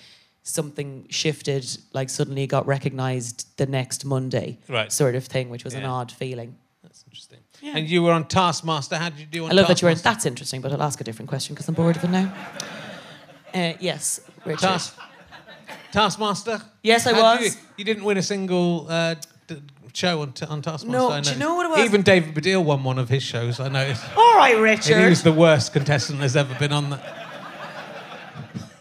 something 0.44 1.06
shifted, 1.10 1.66
like 1.92 2.08
suddenly 2.08 2.46
got 2.46 2.66
recognized 2.66 3.56
the 3.56 3.66
next 3.66 4.04
Monday, 4.04 4.58
Right. 4.68 4.92
sort 4.92 5.14
of 5.16 5.24
thing, 5.24 5.48
which 5.48 5.64
was 5.64 5.74
an 5.74 5.84
odd 5.84 6.12
feeling. 6.12 6.56
That's 6.84 7.02
interesting. 7.08 7.40
And 7.72 7.88
you 7.88 8.02
were 8.02 8.12
on 8.12 8.26
Taskmaster. 8.28 8.96
How 8.96 9.08
did 9.08 9.18
you 9.20 9.26
do 9.26 9.44
on 9.44 9.50
Taskmaster? 9.50 9.58
I 9.58 9.60
love 9.62 9.68
that 9.68 9.82
you 9.82 9.88
were. 9.88 9.94
That's 9.94 10.26
interesting, 10.26 10.60
but 10.60 10.72
I'll 10.72 10.82
ask 10.82 11.00
a 11.00 11.04
different 11.04 11.28
question 11.30 11.54
because 11.54 11.66
I'm 11.68 11.74
bored 11.74 11.96
of 11.96 12.04
it 12.04 12.10
now. 12.10 12.32
Uh, 13.54 13.72
yes, 13.80 14.20
Richard. 14.44 14.60
Task, 14.60 14.98
Taskmaster? 15.92 16.60
Yes, 16.82 17.06
I 17.06 17.14
How 17.14 17.36
did 17.36 17.44
was. 17.44 17.54
You, 17.54 17.60
you 17.78 17.84
didn't 17.84 18.04
win 18.04 18.18
a 18.18 18.22
single 18.22 18.86
uh, 18.90 19.14
d- 19.46 19.62
show 19.92 20.22
on, 20.22 20.32
t- 20.32 20.44
on 20.46 20.60
Taskmaster. 20.60 20.90
No, 20.90 21.08
I 21.10 21.20
do 21.20 21.30
you 21.30 21.36
know. 21.38 21.54
what 21.54 21.66
it 21.66 21.70
was? 21.70 21.78
Even 21.80 22.02
David 22.02 22.34
Baddiel 22.34 22.64
won 22.64 22.82
one 22.84 22.98
of 22.98 23.08
his 23.08 23.22
shows. 23.22 23.60
I 23.60 23.68
noticed. 23.68 24.04
All 24.16 24.36
right, 24.36 24.54
And 24.54 24.62
Richard. 24.62 24.98
he 25.02 25.08
was 25.08 25.22
the 25.22 25.32
worst 25.32 25.72
contestant 25.72 26.18
there's 26.18 26.36
ever 26.36 26.54
been 26.58 26.72
on 26.72 26.90
that. 26.90 27.00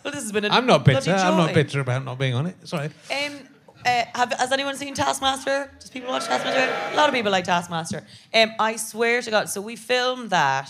well, 0.03 0.11
this 0.11 0.23
has 0.23 0.31
been 0.31 0.45
a 0.45 0.49
I'm 0.49 0.65
not 0.65 0.84
bitter. 0.84 1.11
I'm 1.13 1.38
not 1.38 1.53
bitter 1.53 1.79
about 1.79 2.03
not 2.03 2.17
being 2.17 2.34
on 2.34 2.47
it. 2.47 2.55
Sorry. 2.67 2.88
Um, 3.11 3.39
uh, 3.86 4.03
have, 4.15 4.34
has 4.34 4.51
anyone 4.51 4.75
seen 4.75 4.93
Taskmaster? 4.93 5.71
Does 5.79 5.89
people 5.89 6.09
watch 6.09 6.25
Taskmaster? 6.25 6.93
A 6.93 6.95
lot 6.95 7.09
of 7.09 7.15
people 7.15 7.31
like 7.31 7.45
Taskmaster. 7.45 8.05
Um, 8.34 8.51
I 8.59 8.75
swear 8.75 9.21
to 9.21 9.31
God. 9.31 9.49
So 9.49 9.61
we 9.61 9.75
filmed 9.75 10.29
that 10.31 10.69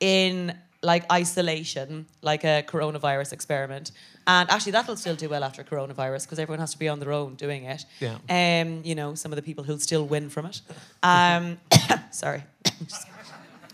in 0.00 0.56
like 0.82 1.10
isolation, 1.10 2.06
like 2.22 2.44
a 2.44 2.64
coronavirus 2.66 3.32
experiment. 3.32 3.92
And 4.26 4.50
actually, 4.50 4.72
that'll 4.72 4.96
still 4.96 5.16
do 5.16 5.28
well 5.28 5.44
after 5.44 5.64
coronavirus 5.64 6.24
because 6.24 6.38
everyone 6.38 6.60
has 6.60 6.72
to 6.72 6.78
be 6.78 6.88
on 6.88 7.00
their 7.00 7.12
own 7.12 7.34
doing 7.34 7.64
it. 7.64 7.84
Yeah. 8.00 8.18
Um, 8.28 8.82
you 8.84 8.94
know, 8.94 9.14
some 9.14 9.32
of 9.32 9.36
the 9.36 9.42
people 9.42 9.64
who'll 9.64 9.78
still 9.78 10.06
win 10.06 10.30
from 10.30 10.46
it. 10.46 10.60
Um, 11.02 11.58
sorry. 12.10 12.42
just, 12.64 13.06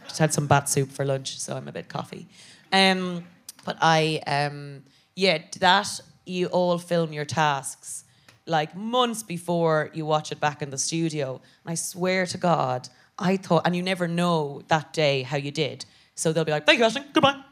just 0.05 0.19
had 0.19 0.35
some 0.35 0.47
bat 0.49 0.69
soup 0.69 0.91
for 0.91 1.05
lunch, 1.05 1.39
so 1.39 1.57
I'm 1.57 1.69
a 1.69 1.73
bit 1.73 1.89
coffee. 1.89 2.27
Um, 2.73 3.25
but 3.65 3.77
I, 3.81 4.21
um, 4.27 4.83
yeah, 5.15 5.39
that 5.61 6.01
you 6.27 6.47
all 6.47 6.79
film 6.79 7.13
your 7.13 7.25
tasks 7.25 8.05
like 8.51 8.77
months 8.77 9.23
before 9.23 9.91
you 9.95 10.05
watch 10.05 10.33
it 10.33 10.41
back 10.41 10.61
in 10.61 10.71
the 10.71 10.79
studio. 10.79 11.41
And 11.65 11.73
I 11.73 11.75
swear 11.75 12.27
to 12.27 12.39
God, 12.39 12.89
I 13.19 13.37
thought, 13.37 13.63
and 13.65 13.75
you 13.75 13.83
never 13.83 14.09
know 14.09 14.63
that 14.69 14.93
day 14.93 15.23
how 15.23 15.37
you 15.37 15.51
did. 15.51 15.85
So 16.15 16.33
they'll 16.33 16.45
be 16.45 16.53
like, 16.53 16.67
thank 16.67 16.79
you, 16.79 16.85
Aisling, 16.85 17.13
goodbye. 17.13 17.41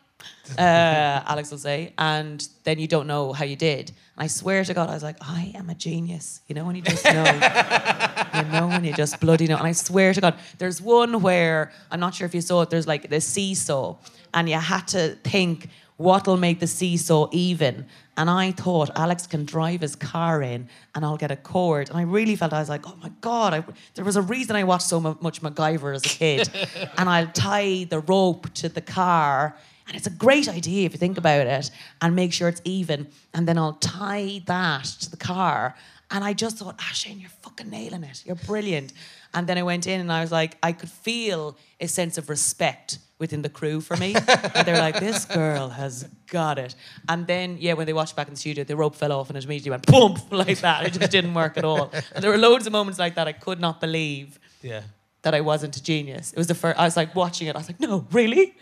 Uh, 0.59 1.23
Alex 1.27 1.51
will 1.51 1.59
say, 1.59 1.93
and 1.99 2.49
then 2.65 2.79
you 2.79 2.89
don't 2.89 3.07
know 3.07 3.35
how 3.35 3.45
you 3.45 3.55
did. 3.55 3.91
And 3.91 4.25
I 4.25 4.27
swear 4.29 4.65
to 4.65 4.75
God, 4.75 4.89
I 4.89 4.95
was 4.95 5.03
like, 5.03 5.19
I 5.21 5.53
am 5.55 5.69
a 5.69 5.75
genius. 5.75 6.41
You 6.49 6.55
know, 6.55 6.65
when 6.65 6.75
you 6.75 6.81
just 6.81 7.05
know 7.05 7.25
you 8.35 8.43
know 8.51 8.67
when 8.67 8.83
you 8.83 8.95
just 8.95 9.21
bloody 9.21 9.47
know. 9.47 9.59
And 9.59 9.67
I 9.67 9.73
swear 9.73 10.15
to 10.15 10.21
God, 10.21 10.35
there's 10.57 10.81
one 10.81 11.21
where 11.21 11.71
I'm 11.91 12.01
not 12.01 12.15
sure 12.15 12.27
if 12.27 12.35
you 12.35 12.41
saw 12.41 12.63
it. 12.63 12.71
There's 12.71 12.87
like 12.87 13.11
the 13.11 13.21
seesaw, 13.21 13.97
and 14.33 14.49
you 14.49 14.57
had 14.57 14.89
to 14.89 15.17
think 15.23 15.69
what'll 15.99 16.37
make 16.37 16.61
the 16.61 16.67
seesaw 16.67 17.29
even. 17.33 17.85
And 18.17 18.31
I 18.31 18.53
thought 18.53 18.91
Alex 18.97 19.27
can 19.27 19.45
drive 19.45 19.81
his 19.83 19.95
car 19.95 20.43
in, 20.43 20.69
and 20.95 21.05
I'll 21.05 21.17
get 21.17 21.31
a 21.31 21.37
cord. 21.37 21.89
And 21.91 21.99
I 21.99 22.03
really 22.03 22.35
felt 22.35 22.53
I 22.53 22.61
was 22.61 22.69
like, 22.69 22.89
oh 22.89 22.97
my 23.03 23.11
God, 23.21 23.53
I, 23.53 23.65
there 23.95 24.05
was 24.05 24.17
a 24.17 24.23
reason 24.23 24.57
I 24.57 24.65
watched 24.65 24.87
so 24.87 25.01
mu- 25.01 25.17
much 25.21 25.43
MacGyver 25.43 25.95
as 25.95 26.05
a 26.05 26.09
kid. 26.09 26.49
and 26.97 27.09
I'll 27.09 27.29
tie 27.29 27.85
the 27.85 28.01
rope 28.01 28.53
to 28.55 28.69
the 28.69 28.81
car. 28.81 29.55
And 29.87 29.97
it's 29.97 30.07
a 30.07 30.11
great 30.11 30.49
idea 30.49 30.87
if 30.87 30.93
you 30.93 30.99
think 30.99 31.17
about 31.19 31.47
it 31.47 31.71
and 32.03 32.15
make 32.15 32.33
sure 32.33 32.49
it's 32.49 32.61
even. 32.65 33.09
And 33.35 33.49
then 33.49 33.57
I'll 33.57 33.75
tie 33.75 34.43
that 34.47 34.85
to 34.85 35.11
the 35.11 35.17
car. 35.17 35.75
And 36.11 36.25
I 36.25 36.33
just 36.33 36.57
thought, 36.57 36.77
ah, 36.79 36.91
Shane, 36.95 37.21
you're 37.21 37.29
fucking 37.43 37.69
nailing 37.69 38.03
it. 38.03 38.23
You're 38.25 38.37
brilliant. 38.37 38.95
And 39.35 39.47
then 39.47 39.59
I 39.59 39.63
went 39.63 39.87
in 39.87 40.01
and 40.01 40.11
I 40.11 40.23
was 40.23 40.33
like, 40.33 40.57
I 40.63 40.73
could 40.73 40.89
feel 40.89 41.57
a 41.81 41.87
sense 41.87 42.17
of 42.17 42.31
respect 42.31 42.99
within 43.19 43.43
the 43.43 43.51
crew 43.51 43.81
for 43.83 43.95
me. 43.97 44.15
and 44.55 44.67
they're 44.67 44.79
like, 44.79 45.01
this 45.01 45.27
girl 45.27 45.69
has 45.69 46.09
got 46.31 46.59
it. 46.59 46.75
And 47.11 47.27
then, 47.27 47.59
yeah, 47.61 47.75
when 47.75 47.85
they 47.87 47.93
watched 47.93 48.17
back 48.17 48.27
in 48.29 48.33
the 48.35 48.41
studio, 48.41 48.65
the 48.65 48.75
rope 48.77 48.95
fell 48.95 49.13
off 49.13 49.29
and 49.29 49.37
it 49.37 49.45
immediately 49.45 49.71
went 49.73 49.87
boom, 49.87 50.17
like 50.31 50.61
that. 50.61 50.87
It 50.87 50.95
just 50.99 51.11
didn't 51.11 51.35
work 51.35 51.59
at 51.59 51.65
all. 51.65 51.91
And 52.15 52.25
there 52.25 52.31
were 52.31 52.39
loads 52.39 52.67
of 52.67 52.73
moments 52.73 52.99
like 52.99 53.17
that 53.17 53.29
I 53.29 53.33
could 53.33 53.61
not 53.61 53.79
believe 53.81 54.39
Yeah. 54.63 54.83
that 55.23 55.35
I 55.35 55.43
wasn't 55.43 55.77
a 55.77 55.83
genius. 55.83 56.33
It 56.33 56.39
was 56.39 56.47
the 56.47 56.55
first, 56.55 56.79
I 56.79 56.85
was 56.85 56.97
like 56.97 57.15
watching 57.15 57.49
it, 57.49 57.55
I 57.55 57.59
was 57.59 57.69
like, 57.69 57.81
no, 57.81 58.07
really? 58.13 58.55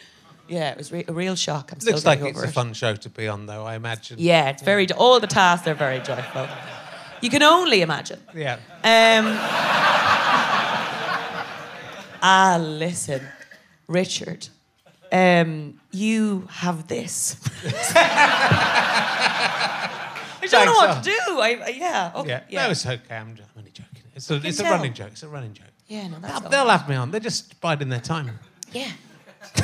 Yeah, 0.49 0.71
it 0.71 0.79
was 0.79 0.91
re- 0.91 1.05
a 1.07 1.13
real 1.13 1.37
shock. 1.37 1.71
I'm 1.73 1.79
still 1.79 1.93
Looks 1.93 2.05
like 2.07 2.19
getting 2.21 2.35
it's 2.35 2.43
a 2.45 2.49
it. 2.49 2.53
fun 2.53 2.73
show 2.73 2.95
to 2.97 3.09
be 3.09 3.29
on, 3.29 3.47
though. 3.47 3.65
I 3.65 3.77
imagine. 3.77 4.17
Yeah, 4.19 4.49
it's 4.49 4.63
very, 4.63 4.91
all 4.93 5.21
the 5.21 5.27
tasks 5.29 5.69
are 5.69 5.75
very 5.75 6.01
joyful. 6.01 6.49
You 7.21 7.31
can 7.31 7.43
only 7.43 7.81
imagine. 7.83 8.21
Yeah. 8.35 8.55
Um, 8.85 9.27
ah, 12.23 12.59
listen, 12.61 13.27
Richard, 13.89 14.49
um, 15.13 15.81
you 15.93 16.47
have 16.51 16.87
this. 16.89 17.37
I 20.43 20.49
don't 20.49 20.67
know 20.67 20.73
what 20.75 21.03
to 21.03 21.11
do. 21.11 21.41
I, 21.41 21.59
I- 21.65 21.69
yeah. 21.71 22.13
Okay. 22.17 22.29
Yeah. 22.29 22.41
Yeah. 22.49 22.65
No, 22.65 22.71
it's 22.71 22.87
okay. 22.87 23.17
I'm, 23.17 23.29
I'm 23.31 23.37
only 23.59 23.71
joking. 23.71 24.03
It's 24.15 24.31
a, 24.31 24.35
it's 24.47 24.61
a 24.61 24.63
tell. 24.63 24.73
running 24.73 24.93
joke. 24.95 25.09
It's 25.13 25.23
a 25.23 25.29
running 25.29 25.53
joke. 25.53 25.67
yeah, 25.89 26.09
no, 26.09 26.19
that's 26.21 26.35
They'll, 26.35 26.45
all. 26.45 26.51
they'll 26.51 26.69
have 26.69 26.89
me 26.89 26.97
on. 26.97 27.11
They're 27.11 27.21
just 27.21 27.61
biding 27.61 27.89
their 27.89 28.01
time. 28.01 28.39
Yeah. 28.73 28.91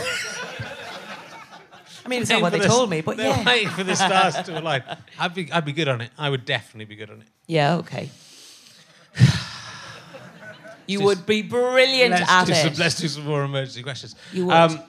I 2.05 2.09
mean, 2.09 2.23
it's 2.23 2.31
not 2.31 2.43
what 2.43 2.53
they 2.53 2.61
told 2.61 2.91
me, 2.91 3.01
but 3.01 3.17
they're 3.17 3.29
yeah. 3.29 3.45
waiting 3.45 3.69
for 3.69 3.85
the 3.85 3.95
stars 3.95 4.35
to 4.47 4.59
align. 4.59 4.83
I'd 5.19 5.35
be, 5.35 5.51
I'd 5.53 5.65
be 5.65 5.73
good 5.73 5.89
on 5.89 6.01
it. 6.01 6.11
I 6.19 6.31
would 6.31 6.45
definitely 6.45 6.87
be 6.87 6.97
good 6.97 7.11
on 7.11 7.21
it. 7.21 7.29
Yeah, 7.47 7.77
okay. 7.77 8.11
You 10.89 10.99
Just- 10.99 11.07
would 11.07 11.27
be 11.27 11.43
brilliant 11.43 12.11
let's 12.11 12.29
at 12.29 12.45
do 12.45 12.53
it. 12.53 12.57
Some, 12.57 12.75
let's 12.75 12.97
do 12.97 13.07
some 13.07 13.25
more 13.25 13.45
emergency 13.45 13.85
questions. 13.85 14.17
You 14.33 14.47
would. 14.47 14.55
Um, 14.55 14.83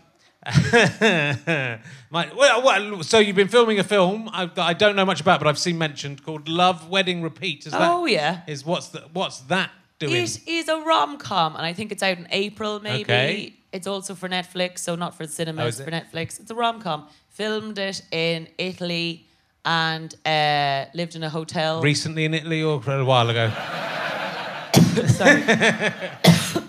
my, 2.10 2.30
well, 2.36 2.64
well, 2.64 3.04
so 3.04 3.20
you've 3.20 3.36
been 3.36 3.48
filming 3.48 3.80
a 3.80 3.84
film 3.84 4.28
I, 4.34 4.48
that 4.48 4.60
I 4.60 4.74
don't 4.74 4.96
know 4.96 5.06
much 5.06 5.22
about, 5.22 5.40
but 5.40 5.48
I've 5.48 5.60
seen 5.60 5.78
mentioned 5.78 6.24
called 6.26 6.50
Love 6.50 6.90
Wedding 6.90 7.22
Repeat. 7.22 7.68
Is 7.68 7.72
that. 7.72 7.82
oh 7.82 8.06
that, 8.06 8.12
yeah. 8.12 8.42
Is 8.48 8.66
what's 8.66 8.90
the, 8.90 9.02
what's 9.14 9.40
that 9.42 9.70
doing? 10.00 10.16
It 10.16 10.48
is 10.48 10.68
a 10.68 10.80
rom 10.80 11.18
com, 11.18 11.56
and 11.56 11.66
I 11.66 11.74
think 11.74 11.92
it's 11.92 12.04
out 12.04 12.18
in 12.18 12.28
April. 12.32 12.80
Maybe 12.82 13.04
Okay. 13.04 13.54
It's 13.74 13.88
also 13.88 14.16
for 14.16 14.30
Netflix, 14.30 14.80
so 14.80 14.96
not 14.96 15.16
for 15.16 15.24
Oh, 15.24 15.28
cinemas, 15.28 15.82
for? 15.82 15.92
Netflix. 15.92 16.40
It's 16.40 16.52
a 16.52 16.56
rom 16.56 16.82
com. 16.82 17.08
Filmed 17.30 17.78
it 17.80 18.02
in 18.12 18.48
Italy 18.58 19.26
and 19.66 20.14
uh, 20.26 20.86
lived 20.94 21.16
in 21.16 21.24
a 21.24 21.30
hotel. 21.30 21.82
Recently 21.82 22.26
in 22.26 22.34
Italy 22.34 22.62
or 22.64 22.82
a 22.88 23.04
while 23.06 23.30
ago? 23.30 23.50
Sorry. 25.08 25.44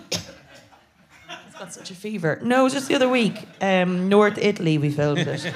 It's 1.47 1.59
got 1.59 1.73
such 1.73 1.89
a 1.91 1.95
fever. 1.95 2.37
No, 2.43 2.61
it 2.61 2.63
was 2.65 2.73
just 2.73 2.87
the 2.89 2.95
other 2.95 3.07
week. 3.07 3.47
Um, 3.61 4.09
North 4.09 4.37
Italy, 4.37 4.77
we 4.77 4.89
filmed 4.91 5.19
it. 5.25 5.45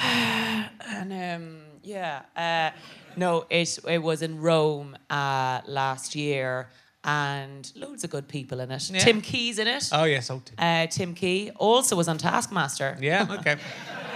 and 0.00 1.12
um, 1.12 1.58
yeah, 1.82 2.22
uh, 2.36 2.70
no, 3.16 3.44
it 3.50 3.76
it 3.88 4.00
was 4.02 4.22
in 4.22 4.40
Rome 4.40 4.96
uh, 5.10 5.62
last 5.66 6.14
year, 6.14 6.68
and 7.04 7.70
loads 7.76 8.04
of 8.04 8.10
good 8.10 8.28
people 8.28 8.60
in 8.60 8.70
it. 8.70 8.90
Yeah. 8.90 8.98
Tim 9.00 9.20
Key's 9.20 9.58
in 9.58 9.68
it. 9.68 9.88
Oh 9.92 10.04
yes, 10.04 10.30
oh, 10.30 10.42
Tim. 10.44 10.54
Uh, 10.58 10.86
Tim 10.88 11.14
Key 11.14 11.50
also 11.56 11.96
was 11.96 12.08
on 12.08 12.18
Taskmaster. 12.18 12.96
Yeah, 13.00 13.26
okay. 13.40 13.56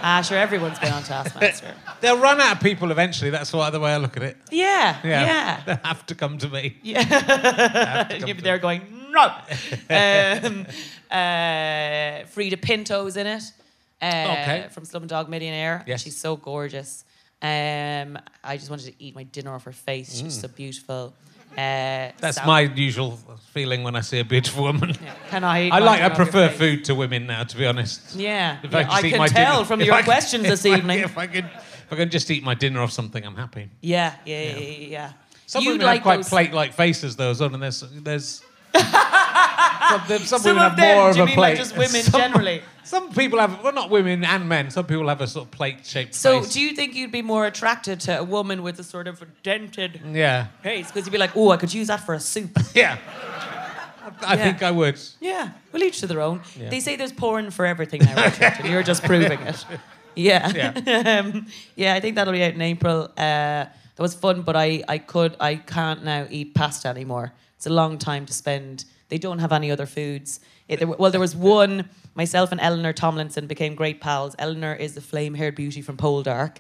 Ah, 0.05 0.21
sure, 0.23 0.37
everyone's 0.37 0.79
been 0.81 0.93
on 0.93 1.03
Taskmaster. 1.05 1.75
They'll 2.01 2.19
run 2.19 2.41
out 2.41 2.57
of 2.57 2.63
people 2.63 2.91
eventually. 2.91 3.31
That's 3.31 3.53
why 3.53 3.71
the 3.71 3.79
way 3.79 3.93
I 3.93 3.99
look 3.99 4.17
at 4.17 4.25
it. 4.25 4.37
Yeah, 4.51 4.99
Yeah, 5.05 5.25
yeah. 5.25 5.63
they'll 5.67 5.77
have 5.85 6.05
to 6.07 6.15
come 6.17 6.39
to 6.39 6.49
me. 6.49 6.77
Yeah. 6.83 7.05
they 7.05 7.09
to 7.09 8.15
And 8.15 8.21
come 8.21 8.29
you'd 8.29 8.43
to 8.43 8.59
going, 8.59 8.83
no. 9.13 9.23
um, 9.23 10.67
uh, 11.11 12.25
Freida 12.35 12.61
Pinto's 12.61 13.17
in 13.17 13.27
it. 13.29 13.43
Uh, 14.01 14.37
Okay. 14.41 14.67
From 14.73 14.85
Slumdog 14.85 15.29
Millionaire. 15.29 15.85
Yes. 15.87 16.03
She's 16.03 16.17
so 16.17 16.37
gorgeous. 16.37 17.05
Um, 17.41 18.19
I 18.43 18.57
just 18.57 18.71
wanted 18.71 18.87
to 18.87 18.95
eat 19.03 19.15
my 19.15 19.23
dinner 19.23 19.55
off 19.55 19.65
her 19.65 19.73
face. 19.73 20.17
She's 20.19 20.37
Mm. 20.39 20.41
so 20.43 20.49
beautiful. 20.49 21.15
Uh, 21.53 22.13
That's 22.19 22.37
sal- 22.39 22.47
my 22.47 22.61
usual 22.61 23.19
feeling 23.53 23.83
when 23.83 23.95
I 23.95 24.01
see 24.01 24.21
a 24.21 24.25
beautiful 24.25 24.63
woman. 24.65 24.95
Can 25.29 25.45
I? 25.45 25.69
I 25.69 25.79
like. 25.81 26.01
I 26.01 26.09
dinner 26.09 26.13
off 26.13 26.19
your 26.19 26.27
prefer 26.27 26.49
food 26.49 26.85
to 26.87 26.95
women 26.95 27.27
now, 27.27 27.45
to 27.45 27.57
be 27.57 27.67
honest. 27.67 28.15
Yeah, 28.17 28.59
If 28.63 28.73
yeah, 28.73 28.79
just 28.85 28.95
I 28.97 29.01
can 29.03 29.29
tell 29.29 29.55
dinner- 29.57 29.65
from 29.67 29.81
your 29.83 29.95
I 29.95 30.03
questions 30.03 30.45
this 30.45 30.65
I- 30.67 30.77
evening. 30.79 31.01
If 31.01 31.19
I 31.19 31.27
could, 31.27 31.45
if 31.45 31.87
I 31.93 31.97
can 31.97 32.09
just 32.11 32.31
eat 32.31 32.43
my 32.43 32.55
dinner 32.55 32.81
off 32.81 32.91
something, 32.93 33.23
I'm 33.25 33.37
happy. 33.37 33.69
Yeah, 33.83 34.15
yeah, 34.25 34.43
yeah, 34.43 34.59
yeah. 34.59 34.87
yeah. 34.89 35.13
Some 35.47 35.65
You'd 35.65 35.73
women 35.73 35.87
like 35.87 35.97
have 35.97 36.03
quite 36.05 36.17
those- 36.17 36.29
plate-like 36.31 36.73
faces, 36.73 37.17
though, 37.17 37.31
as 37.31 37.41
well. 37.41 37.53
And 37.53 37.63
there's 37.63 37.81
there's 38.03 38.43
some, 39.89 40.01
some, 40.07 40.19
Some 40.41 40.43
women 40.45 40.63
have 40.63 40.77
them, 40.77 40.97
more 40.99 41.11
of 41.11 41.17
a 41.19 41.27
mean 41.27 41.35
plate. 41.35 41.57
just 41.57 41.73
women 41.77 42.03
Some- 42.03 42.21
generally? 42.21 42.63
Some 42.85 43.13
people 43.13 43.39
have, 43.39 43.63
well, 43.63 43.73
not 43.73 43.91
women 43.91 44.25
and 44.25 44.49
men. 44.49 44.71
Some 44.71 44.85
people 44.87 45.09
have 45.09 45.21
a 45.21 45.27
sort 45.27 45.47
of 45.47 45.51
plate-shaped 45.53 46.15
So, 46.15 46.41
face. 46.43 46.53
do 46.53 46.61
you 46.61 46.75
think 46.75 46.95
you'd 46.95 47.13
be 47.13 47.23
more 47.23 47.47
attracted 47.47 48.01
to 48.01 48.19
a 48.19 48.25
woman 48.25 48.63
with 48.63 48.79
a 48.81 48.83
sort 48.85 49.07
of 49.07 49.23
dented 49.43 50.01
Yeah, 50.13 50.49
face? 50.63 50.89
Because 50.89 51.07
you'd 51.07 51.13
be 51.13 51.19
like, 51.19 51.35
oh, 51.37 51.51
I 51.51 51.57
could 51.57 51.73
use 51.73 51.87
that 51.87 52.01
for 52.05 52.15
a 52.15 52.21
soup. 52.21 52.51
yeah. 52.75 52.99
I, 54.05 54.11
I 54.27 54.35
Yeah. 54.35 54.45
think 54.45 54.63
I 54.63 54.71
would. 54.73 54.99
yeah, 55.21 55.51
well, 55.73 55.83
each 55.83 56.01
to 56.01 56.07
their 56.07 56.21
own. 56.21 56.41
Yeah. 56.59 56.69
They 56.71 56.81
say 56.81 56.97
there's 56.97 57.13
porn 57.13 57.51
for 57.51 57.65
everything 57.65 58.03
now, 58.03 58.17
Richard, 58.25 58.55
and 58.59 58.69
you're 58.69 58.83
just 58.83 59.05
proving 59.05 59.41
it. 59.41 59.65
Yeah. 60.15 60.53
Yeah. 60.55 61.21
um, 61.25 61.47
yeah, 61.75 61.95
I 61.95 62.01
think 62.01 62.17
that'll 62.17 62.35
be 62.35 62.45
out 62.45 62.53
in 62.53 62.61
April. 62.61 63.05
Uh, 63.17 63.65
that 63.65 63.99
was 63.99 64.13
fun, 64.15 64.43
but 64.43 64.55
I, 64.57 64.85
I 64.87 64.99
could, 64.99 65.35
I 65.41 65.55
can't 65.57 66.05
now 66.05 66.27
eat 66.29 66.55
pasta 66.55 66.89
anymore. 66.89 67.33
It's 67.57 67.65
a 67.67 67.71
long 67.71 67.97
time 67.97 68.27
to 68.27 68.33
spend. 68.35 68.85
They 69.13 69.19
don't 69.19 69.41
have 69.41 69.53
any 69.53 69.71
other 69.71 69.85
foods. 69.85 70.41
It, 70.69 70.79
there, 70.79 70.89
well, 70.89 71.11
there 71.11 71.21
was 71.21 71.37
one. 71.37 71.91
Myself 72.15 72.51
and 72.51 72.59
Eleanor 72.59 72.95
Tomlinson 72.95 73.47
became 73.47 73.75
great 73.75 74.01
pals. 74.01 74.35
Eleanor 74.39 74.75
is 74.75 74.95
the 74.95 75.03
flame-haired 75.03 75.55
beauty 75.55 75.83
from 75.83 75.99
Poldark, 75.99 76.57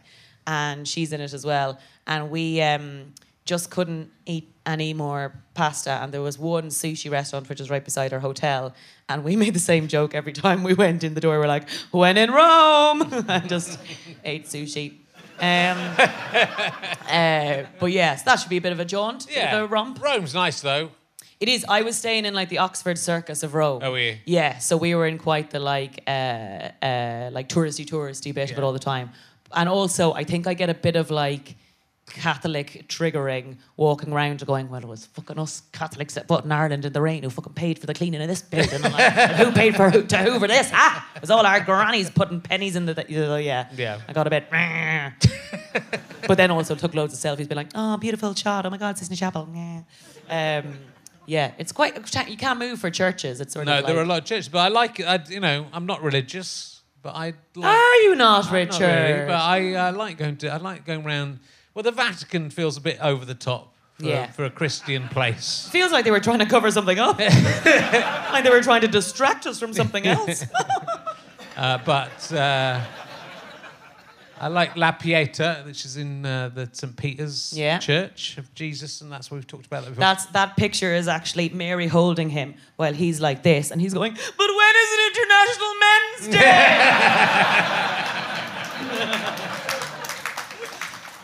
and 0.47 0.87
she's 0.87 1.15
in 1.15 1.23
it 1.23 1.33
as 1.33 1.47
well. 1.47 1.79
And 2.07 2.31
we 2.31 2.61
um, 2.61 3.15
just 3.47 3.71
couldn't 3.71 4.11
eat 4.27 4.53
any 4.67 4.93
more 4.93 5.33
pasta. 5.55 5.93
And 5.93 6.13
there 6.13 6.21
was 6.21 6.39
one 6.39 6.67
sushi 6.67 7.11
restaurant 7.11 7.49
which 7.49 7.59
was 7.59 7.71
right 7.71 7.83
beside 7.83 8.13
our 8.13 8.21
hotel, 8.21 8.75
and 9.09 9.25
we 9.25 9.35
made 9.45 9.55
the 9.55 9.59
same 9.59 9.89
joke 9.89 10.15
every 10.15 10.35
time 10.35 10.63
we 10.63 10.75
went 10.75 11.03
in 11.03 11.15
the 11.15 11.23
door. 11.23 11.39
We're 11.39 11.47
like, 11.47 11.71
"When 11.91 12.19
in 12.19 12.31
Rome," 12.31 13.25
and 13.29 13.49
just 13.49 13.79
ate 14.27 14.45
sushi. 14.45 14.99
Um, 15.41 15.79
uh, 17.09 17.63
but 17.81 17.93
yes, 17.93 18.25
that 18.25 18.41
should 18.41 18.51
be 18.51 18.59
a 18.59 18.61
bit 18.61 18.73
of 18.73 18.81
a 18.81 18.85
jaunt, 18.85 19.27
of 19.55 19.63
a 19.63 19.67
romp. 19.67 20.03
Rome's 20.03 20.35
nice 20.35 20.61
though. 20.61 20.91
It 21.43 21.49
is. 21.49 21.65
I 21.69 21.83
was 21.83 21.97
staying 21.97 22.25
in 22.25 22.35
like 22.35 22.51
the 22.51 22.59
Oxford 22.59 22.97
Circus 22.97 23.43
of 23.43 23.55
Rome. 23.55 23.81
Oh, 23.83 23.97
you? 23.97 24.17
Yeah. 24.27 24.59
So 24.59 24.77
we 24.77 24.95
were 24.95 25.09
in 25.09 25.19
quite 25.19 25.51
the 25.51 25.59
like, 25.59 26.01
uh, 26.07 26.71
uh, 26.81 27.31
like 27.33 27.49
touristy, 27.49 27.85
touristy 27.85 28.33
bit 28.33 28.53
of 28.53 28.59
it 28.59 28.63
all 28.63 28.73
the 28.73 28.79
time. 28.79 29.11
And 29.53 29.69
also, 29.69 30.13
I 30.13 30.23
think 30.23 30.47
I 30.47 30.55
get 30.55 30.71
a 30.71 30.75
bit 30.75 30.95
of 30.95 31.11
like 31.11 31.57
Catholic 32.07 32.85
triggering 32.87 33.57
walking 33.77 34.13
around 34.13 34.41
and 34.41 34.47
going, 34.47 34.71
well, 34.71 34.83
it 34.83 34.87
was 34.87 35.07
fucking 35.07 35.37
us 35.37 35.63
Catholics 35.73 36.15
that 36.15 36.29
put 36.29 36.45
in 36.45 36.53
Ireland 36.53 36.85
in 36.85 36.93
the 36.93 37.03
rain 37.03 37.25
who 37.25 37.31
fucking 37.31 37.55
paid 37.55 37.81
for 37.81 37.87
the 37.87 37.95
cleaning 37.95 38.23
of 38.23 38.29
this 38.29 38.43
building. 38.43 38.85
And, 38.85 38.93
like, 38.95 39.17
and 39.17 39.33
who 39.33 39.51
paid 39.51 39.75
for 39.75 39.91
who, 39.91 40.05
to 40.05 40.19
hoover 40.19 40.47
this? 40.47 40.71
Ah, 40.73 41.11
it 41.17 41.23
was 41.23 41.31
all 41.31 41.45
our 41.45 41.59
grannies 41.59 42.09
putting 42.09 42.41
pennies 42.41 42.77
in 42.77 42.87
the. 42.87 42.95
Th- 42.95 43.09
yeah. 43.11 43.67
Yeah. 43.75 44.01
I 44.07 44.13
got 44.13 44.29
a 44.29 44.31
bit. 44.31 44.49
but 46.29 46.37
then 46.37 46.53
also 46.53 46.77
took 46.77 46.95
loads 46.95 47.15
of 47.15 47.19
selfies, 47.19 47.49
being 47.49 47.57
like, 47.57 47.73
oh, 47.75 47.97
beautiful 47.97 48.33
shot. 48.33 48.65
Oh 48.65 48.71
my 48.71 48.79
God, 48.79 48.97
Sistine 48.97 49.17
Chapel. 49.17 49.49
Yeah. 49.53 50.63
Um, 50.63 50.79
yeah, 51.27 51.53
it's 51.59 51.73
quite. 51.73 51.95
You 52.29 52.37
can't 52.37 52.59
move 52.59 52.79
for 52.81 52.91
churches. 52.91 53.41
It's 53.41 53.53
sort 53.55 53.67
No, 53.67 53.79
of. 53.79 53.87
there 53.87 53.97
are 53.99 54.03
a 54.03 54.07
lot 54.07 54.19
of 54.19 54.25
churches, 54.25 54.49
but 54.49 54.59
I 54.61 54.69
like. 54.69 55.01
I, 55.01 55.19
you 55.29 55.41
know, 55.41 55.67
I'm 55.73 55.87
not 55.87 56.03
religious, 56.03 56.83
but 57.03 57.15
I 57.15 57.35
like. 57.55 57.67
Are 57.67 57.97
you 58.03 58.15
not, 58.15 58.45
Not 58.47 58.53
Richard? 58.53 58.81
really, 58.81 59.27
but 59.27 59.35
I 59.41 59.75
uh, 59.75 59.93
like 59.93 60.19
going 60.19 60.37
to. 60.39 60.49
I 60.49 60.57
like 60.57 60.85
going 60.85 61.05
around. 61.07 61.41
Well, 61.75 61.83
the 61.83 61.91
Vatican 61.93 62.51
feels 62.51 62.77
a 62.77 62.81
bit 62.81 62.99
over 63.01 63.25
the 63.25 63.35
top 63.35 63.75
for, 63.99 64.05
Yeah. 64.07 64.27
for 64.31 64.45
a 64.45 64.51
Christian 64.51 65.09
place. 65.09 65.69
Feels 65.73 65.91
like 65.93 66.05
they 66.05 66.11
were 66.11 66.21
trying 66.21 66.41
to 66.41 66.47
cover 66.47 66.71
something 66.71 66.99
up. 66.99 67.19
like 67.19 68.45
they 68.45 68.51
were 68.51 68.63
trying 68.63 68.83
to 68.83 68.89
distract 68.89 69.47
us 69.47 69.59
from 69.59 69.73
something 69.73 70.07
else. 70.17 70.45
Uh, 71.57 71.79
but 71.85 72.33
uh, 72.33 72.81
I 74.43 74.49
like 74.49 74.77
La 74.77 74.91
Pieta, 74.91 75.63
which 75.65 75.85
is 75.85 75.97
in 75.97 76.27
uh, 76.27 76.49
the 76.53 76.69
St. 76.73 76.97
Peter's 76.97 77.53
Yeah. 77.57 77.79
Church 77.79 78.37
of 78.39 78.53
Jesus, 78.57 79.01
and 79.01 79.13
that's 79.13 79.31
what 79.31 79.37
we've 79.37 79.47
talked 79.47 79.67
about 79.67 79.85
that 79.85 79.91
before. 79.91 80.01
That's 80.01 80.27
that 80.27 80.57
picture 80.57 80.93
is 80.93 81.07
actually 81.07 81.51
Mary 81.51 81.87
holding 81.87 82.29
him 82.29 82.55
while 82.75 82.93
he's 82.93 83.21
like 83.21 83.45
this, 83.45 83.71
and 83.71 83.81
he's 83.81 83.95
going, 83.95 84.13
"But 84.15 84.49
when 84.59 84.75
is 84.83 84.89
it 84.93 85.17
International 85.17 85.75
Men's 85.81 86.29
Day?" 86.41 87.53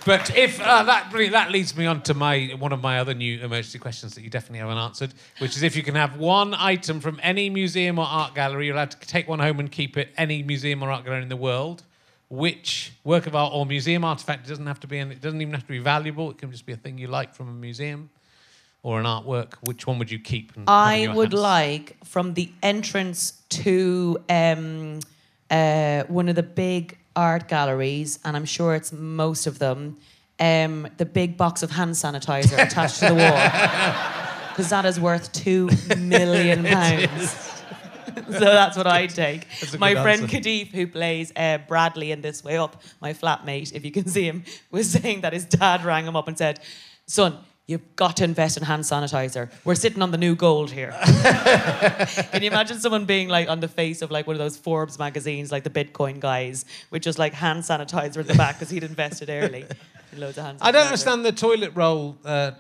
But 0.07 0.35
if 0.37 0.61
uh, 0.61 0.85
that 0.85 1.11
that 1.33 1.51
leads 1.51 1.77
me 1.77 1.87
on 1.87 2.03
to 2.03 2.14
my 2.14 2.55
one 2.57 2.73
of 2.73 2.81
my 2.81 3.01
other 3.01 3.14
new 3.14 3.41
emergency 3.41 3.81
questions 3.81 4.14
that 4.14 4.23
you 4.23 4.31
definitely 4.31 4.61
haven't 4.61 4.79
answered, 4.79 5.12
which 5.41 5.57
is 5.57 5.64
if 5.64 5.75
you 5.75 5.83
can 5.83 5.97
have 5.97 6.16
one 6.19 6.55
item 6.55 7.01
from 7.01 7.19
any 7.21 7.51
museum 7.51 7.99
or 7.99 8.07
art 8.07 8.37
gallery, 8.37 8.66
you're 8.66 8.77
allowed 8.77 8.93
to 8.93 8.99
take 9.09 9.27
one 9.27 9.41
home 9.41 9.59
and 9.59 9.73
keep 9.73 9.97
it. 9.97 10.11
Any 10.16 10.45
museum 10.45 10.85
or 10.85 10.93
art 10.93 11.05
gallery 11.05 11.23
in 11.25 11.29
the 11.29 11.37
world, 11.37 11.83
which 12.31 12.93
work 13.05 13.26
of 13.26 13.35
art 13.35 13.53
or 13.55 13.64
museum 13.64 14.05
artifact 14.05 14.47
it 14.47 14.49
doesn't 14.49 14.66
have 14.66 14.81
to 14.81 14.87
be, 14.87 14.99
and 14.99 15.11
it 15.12 15.20
doesn't 15.20 15.41
even 15.41 15.55
have 15.55 15.62
to 15.62 15.68
be 15.68 15.79
valuable. 15.79 16.31
It 16.31 16.39
can 16.39 16.51
just 16.51 16.66
be 16.66 16.72
a 16.72 16.76
thing 16.76 16.99
you 16.99 17.09
like 17.09 17.35
from 17.35 17.49
a 17.49 17.53
museum 17.53 18.11
or 18.83 19.01
an 19.01 19.07
artwork. 19.07 19.55
Which 19.62 19.87
one 19.87 19.99
would 19.99 20.11
you 20.11 20.18
keep? 20.18 20.55
And 20.57 20.68
I 20.68 21.12
would 21.14 21.33
house? 21.33 21.41
like 21.41 22.05
from 22.05 22.35
the 22.35 22.51
entrance 22.62 23.43
to 23.51 24.18
um, 24.29 25.01
uh, 25.51 26.05
one 26.05 26.29
of 26.29 26.37
the 26.37 26.43
big 26.43 26.99
art 27.16 27.49
galleries, 27.49 28.18
and 28.24 28.37
I'm 28.37 28.45
sure 28.45 28.74
it's 28.74 28.93
most 28.93 29.47
of 29.47 29.59
them, 29.59 29.97
um, 30.39 30.87
the 30.99 31.07
big 31.07 31.37
box 31.37 31.62
of 31.62 31.70
hand 31.70 31.93
sanitizer 31.93 32.62
attached 32.64 33.01
to 33.01 33.09
the 33.09 33.14
wall. 33.14 34.14
Because 34.59 34.70
that 34.70 34.87
is 34.87 34.99
worth 34.99 35.31
two 35.31 35.70
million 35.97 36.64
pounds. 36.74 37.57
so 38.33 38.41
that's 38.41 38.76
what 38.76 38.87
I'd 38.87 39.11
take. 39.11 39.47
My 39.79 39.95
friend 39.95 40.22
answer. 40.22 40.64
Who 40.76 40.87
plays 40.87 41.33
uh, 41.35 41.59
Bradley 41.66 42.12
in 42.12 42.20
This 42.20 42.45
Way 42.45 42.59
Up, 42.59 42.83
my 43.01 43.12
flatmate, 43.12 43.72
if 43.72 43.85
you 43.85 43.91
can 43.91 44.07
see 44.09 44.24
him, 44.24 44.45
was 44.70 44.91
saying 45.03 45.22
that 45.22 45.33
his 45.33 45.45
dad 45.45 45.85
rang 45.85 46.07
him 46.07 46.16
up 46.16 46.29
and 46.29 46.37
said, 46.37 46.61
Son, 47.07 47.39
you've 47.66 47.97
got 47.97 48.16
to 48.18 48.24
invest 48.24 48.57
in 48.57 48.64
hand 48.64 48.83
sanitizer. 48.83 49.51
We're 49.64 49.74
sitting 49.74 50.03
on 50.03 50.11
the 50.11 50.18
new 50.18 50.35
gold 50.35 50.70
here. 50.70 50.91
can 51.22 52.43
you 52.43 52.49
imagine 52.49 52.79
someone 52.79 53.07
being 53.07 53.29
like 53.29 53.49
on 53.49 53.61
the 53.61 53.68
face 53.68 54.03
of 54.03 54.11
like 54.11 54.26
one 54.26 54.35
of 54.35 54.41
those 54.41 54.57
Forbes 54.57 54.99
magazines, 54.99 55.51
like 55.51 55.64
the 55.64 55.70
Bitcoin 55.70 56.20
guys, 56.20 56.64
with 56.91 57.03
just 57.03 57.18
like 57.18 57.33
hand 57.33 57.62
sanitizer 57.62 58.18
in 58.18 58.26
the 58.26 58.35
back 58.35 58.57
because 58.57 58.70
he'd 58.70 58.85
invested 58.85 59.31
early 59.31 59.64
in 60.12 60.20
loads 60.20 60.37
of 60.37 60.45
hand 60.45 60.59
sanitizer? 60.59 60.66
I 60.66 60.70
don't 60.72 60.87
understand 60.87 61.24
the 61.24 61.33
toilet 61.33 61.72
roll 61.74 62.18
uh, 62.24 62.53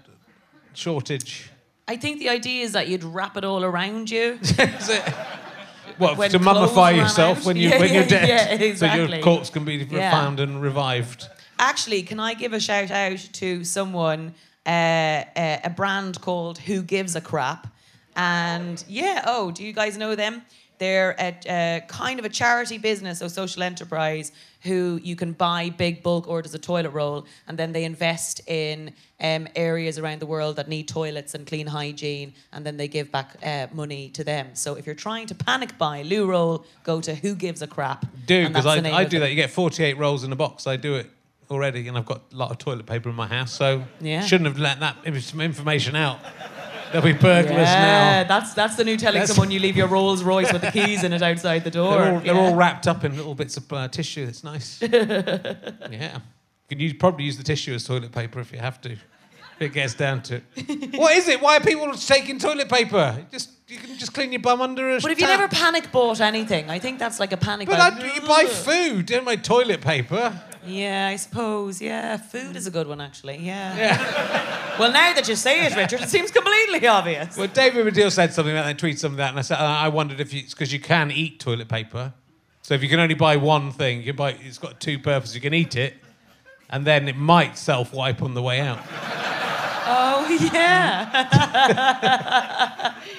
shortage. 0.72 1.50
I 1.86 1.96
think 1.96 2.18
the 2.18 2.28
idea 2.28 2.64
is 2.64 2.72
that 2.72 2.88
you'd 2.88 3.04
wrap 3.04 3.36
it 3.38 3.44
all 3.44 3.64
around 3.64 4.10
you. 4.10 4.38
When 5.98 6.30
to 6.30 6.38
mummify 6.38 6.96
yourself 6.96 7.44
when, 7.44 7.56
you, 7.56 7.68
Yeah, 7.68 7.78
when 7.78 7.92
you're 7.92 8.02
yeah, 8.02 8.08
dead? 8.08 8.60
yeah, 8.60 8.74
So 8.76 8.86
your 8.92 9.22
corpse 9.22 9.50
can 9.50 9.64
be 9.64 9.84
found 9.84 10.40
and 10.40 10.60
revived. 10.62 11.28
Actually, 11.58 12.02
can 12.02 12.20
I 12.20 12.34
give 12.34 12.52
a 12.52 12.60
shout 12.60 12.90
out 12.90 13.18
to 13.18 13.64
someone, 13.64 14.34
uh, 14.64 14.68
uh, 14.68 15.58
a 15.64 15.70
brand 15.70 16.20
called 16.20 16.58
Who 16.58 16.82
Gives 16.82 17.16
a 17.16 17.20
Crap? 17.20 17.66
And 18.14 18.84
yeah, 18.88 19.22
oh, 19.26 19.50
do 19.50 19.64
you 19.64 19.72
guys 19.72 19.96
know 19.96 20.14
them? 20.14 20.42
They're 20.78 21.16
a, 21.18 21.36
a 21.48 21.80
kind 21.88 22.18
of 22.18 22.24
a 22.24 22.28
charity 22.28 22.78
business 22.78 23.20
or 23.22 23.28
social 23.28 23.62
enterprise 23.62 24.32
who 24.62 25.00
you 25.02 25.14
can 25.16 25.32
buy 25.32 25.70
big 25.70 26.02
bulk 26.02 26.26
orders 26.28 26.54
of 26.54 26.60
toilet 26.60 26.90
roll 26.90 27.26
and 27.46 27.58
then 27.58 27.72
they 27.72 27.84
invest 27.84 28.40
in 28.48 28.92
um, 29.20 29.46
areas 29.54 29.98
around 29.98 30.20
the 30.20 30.26
world 30.26 30.56
that 30.56 30.68
need 30.68 30.88
toilets 30.88 31.34
and 31.34 31.46
clean 31.46 31.66
hygiene 31.66 32.32
and 32.52 32.64
then 32.66 32.76
they 32.76 32.88
give 32.88 33.10
back 33.12 33.36
uh, 33.44 33.66
money 33.72 34.08
to 34.10 34.24
them. 34.24 34.48
So 34.54 34.74
if 34.74 34.86
you're 34.86 34.94
trying 34.94 35.26
to 35.28 35.34
panic 35.34 35.78
buy 35.78 36.02
loo 36.02 36.26
roll, 36.26 36.64
go 36.84 37.00
to 37.00 37.14
Who 37.14 37.34
Gives 37.34 37.62
a 37.62 37.66
Crap. 37.66 38.04
Do 38.26 38.48
because 38.48 38.66
I, 38.66 38.76
I 38.78 39.04
do 39.04 39.20
that. 39.20 39.30
You 39.30 39.36
get 39.36 39.50
48 39.50 39.96
rolls 39.96 40.24
in 40.24 40.32
a 40.32 40.36
box. 40.36 40.66
I 40.66 40.76
do 40.76 40.96
it 40.96 41.10
already, 41.50 41.88
and 41.88 41.96
I've 41.96 42.06
got 42.06 42.22
a 42.32 42.36
lot 42.36 42.50
of 42.50 42.58
toilet 42.58 42.86
paper 42.86 43.08
in 43.08 43.14
my 43.14 43.26
house, 43.26 43.52
so 43.52 43.84
Yeah. 44.00 44.20
shouldn't 44.22 44.48
have 44.48 44.58
let 44.58 44.80
that 44.80 44.96
some 45.22 45.40
information 45.40 45.96
out. 45.96 46.18
There'll 46.92 47.04
be 47.06 47.12
burglars 47.12 47.52
Yeah, 47.56 48.22
now. 48.22 48.28
that's 48.28 48.54
that's 48.54 48.76
the 48.76 48.84
new 48.84 48.96
telling 48.96 49.14
That's- 49.20 49.34
someone 49.34 49.50
you 49.50 49.60
leave 49.60 49.76
your 49.76 49.88
Rolls 49.88 50.22
Royce 50.22 50.52
with 50.52 50.62
the 50.62 50.70
keys 50.70 51.04
in 51.04 51.12
it 51.12 51.22
outside 51.22 51.64
the 51.64 51.70
door. 51.80 51.92
They're 51.98 52.12
all, 52.14 52.20
they're 52.20 52.34
Yeah. 52.34 52.40
all 52.40 52.54
wrapped 52.54 52.86
up 52.86 53.04
in 53.04 53.16
little 53.16 53.34
bits 53.34 53.56
of 53.56 53.72
uh, 53.72 53.88
tissue. 53.88 54.24
It's 54.28 54.42
nice. 54.44 54.80
yeah. 54.82 56.18
You 56.70 56.76
can 56.76 56.80
use, 56.80 56.92
probably 56.94 57.24
use 57.24 57.36
the 57.36 57.42
tissue 57.44 57.74
as 57.74 57.84
toilet 57.84 58.12
paper 58.12 58.40
if 58.40 58.52
you 58.52 58.58
have 58.58 58.80
to. 58.82 58.96
It 59.60 59.72
gets 59.72 59.94
down 59.94 60.22
to 60.22 60.36
it. 60.54 60.96
what 60.96 61.14
is 61.16 61.28
it? 61.28 61.40
Why 61.40 61.56
are 61.56 61.60
people 61.60 61.92
taking 61.94 62.38
toilet 62.38 62.68
paper? 62.68 63.26
Just 63.30 63.50
you 63.66 63.76
can 63.78 63.98
just 63.98 64.14
clean 64.14 64.32
your 64.32 64.40
bum 64.40 64.60
under 64.62 64.96
a 64.96 65.00
But 65.00 65.10
if 65.10 65.20
you 65.20 65.26
tap. 65.26 65.40
never 65.40 65.54
panic 65.54 65.90
bought 65.92 66.20
anything, 66.20 66.70
I 66.70 66.78
think 66.78 66.98
that's 66.98 67.18
like 67.20 67.32
a 67.32 67.36
panic. 67.36 67.68
But 67.68 67.78
buy. 67.78 68.06
I, 68.06 68.14
you 68.14 68.20
buy 68.22 68.44
food, 68.44 69.06
don't 69.06 69.24
buy 69.24 69.36
toilet 69.36 69.80
paper. 69.80 70.40
Yeah, 70.64 71.08
I 71.08 71.16
suppose. 71.16 71.80
Yeah, 71.80 72.16
food 72.18 72.54
is 72.56 72.66
a 72.66 72.70
good 72.70 72.86
one 72.86 73.00
actually. 73.00 73.38
Yeah. 73.38 73.76
Yeah. 73.76 74.54
Well, 74.78 74.92
now 74.92 75.12
that 75.12 75.26
you 75.26 75.34
say 75.34 75.66
it, 75.66 75.74
Richard, 75.74 76.02
it 76.02 76.08
seems 76.08 76.30
completely 76.30 76.86
obvious. 76.86 77.36
Well, 77.36 77.48
David 77.48 77.84
Baddiel 77.92 78.12
said 78.12 78.32
something 78.32 78.54
about 78.54 78.62
that, 78.62 78.70
and 78.70 78.78
tweeted 78.78 78.98
something 79.00 79.18
like 79.18 79.24
that, 79.26 79.30
and 79.30 79.38
I 79.40 79.42
said, 79.42 79.58
I 79.58 79.88
wondered 79.88 80.20
if 80.20 80.32
it's 80.32 80.54
because 80.54 80.72
you 80.72 80.78
can 80.78 81.10
eat 81.10 81.40
toilet 81.40 81.66
paper. 81.68 82.12
So 82.62 82.74
if 82.74 82.82
you 82.84 82.88
can 82.88 83.00
only 83.00 83.16
buy 83.16 83.34
one 83.38 83.72
thing, 83.72 84.04
you 84.04 84.12
buy, 84.12 84.36
it's 84.40 84.58
got 84.58 84.78
two 84.78 85.00
purposes. 85.00 85.34
You 85.34 85.40
can 85.40 85.52
eat 85.52 85.74
it, 85.74 85.96
and 86.70 86.84
then 86.84 87.08
it 87.08 87.16
might 87.16 87.58
self 87.58 87.92
wipe 87.92 88.22
on 88.22 88.34
the 88.34 88.42
way 88.42 88.60
out. 88.60 88.78
Oh 89.90 90.28
yeah. 90.52 91.08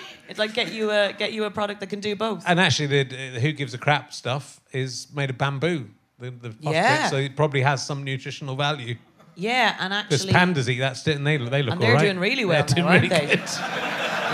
it's 0.29 0.39
like 0.39 0.53
get 0.53 0.71
you 0.71 0.91
a 0.91 1.13
get 1.17 1.33
you 1.33 1.45
a 1.45 1.51
product 1.51 1.79
that 1.79 1.87
can 1.89 1.99
do 1.99 2.15
both. 2.15 2.43
And 2.47 2.59
actually, 2.59 2.87
the, 2.87 3.03
the 3.33 3.39
Who 3.39 3.51
Gives 3.51 3.73
a 3.73 3.77
Crap 3.77 4.13
stuff 4.13 4.59
is 4.71 5.07
made 5.13 5.29
of 5.29 5.37
bamboo. 5.37 5.89
The, 6.19 6.31
the 6.31 6.55
Yeah. 6.59 7.03
bit, 7.03 7.09
so 7.09 7.15
it 7.17 7.35
probably 7.35 7.61
has 7.61 7.85
some 7.85 8.03
nutritional 8.03 8.55
value. 8.55 8.95
Yeah, 9.35 9.75
and 9.79 9.93
Because 10.09 10.25
actually, 10.27 10.33
pandas 10.53 10.67
eat 10.67 10.79
that, 10.79 10.97
st- 10.97 11.15
and 11.17 11.25
they, 11.25 11.37
they 11.37 11.63
look 11.63 11.63
and 11.71 11.71
all 11.71 11.77
they're 11.79 11.93
right. 11.95 12.01
doing 12.01 12.19
really 12.19 12.43
well 12.43 12.61
They're 12.65 12.75
doing 12.75 12.87
now, 12.87 12.93
really 12.93 13.09
aren't 13.09 13.29
they? 13.29 13.35
good. 13.37 13.49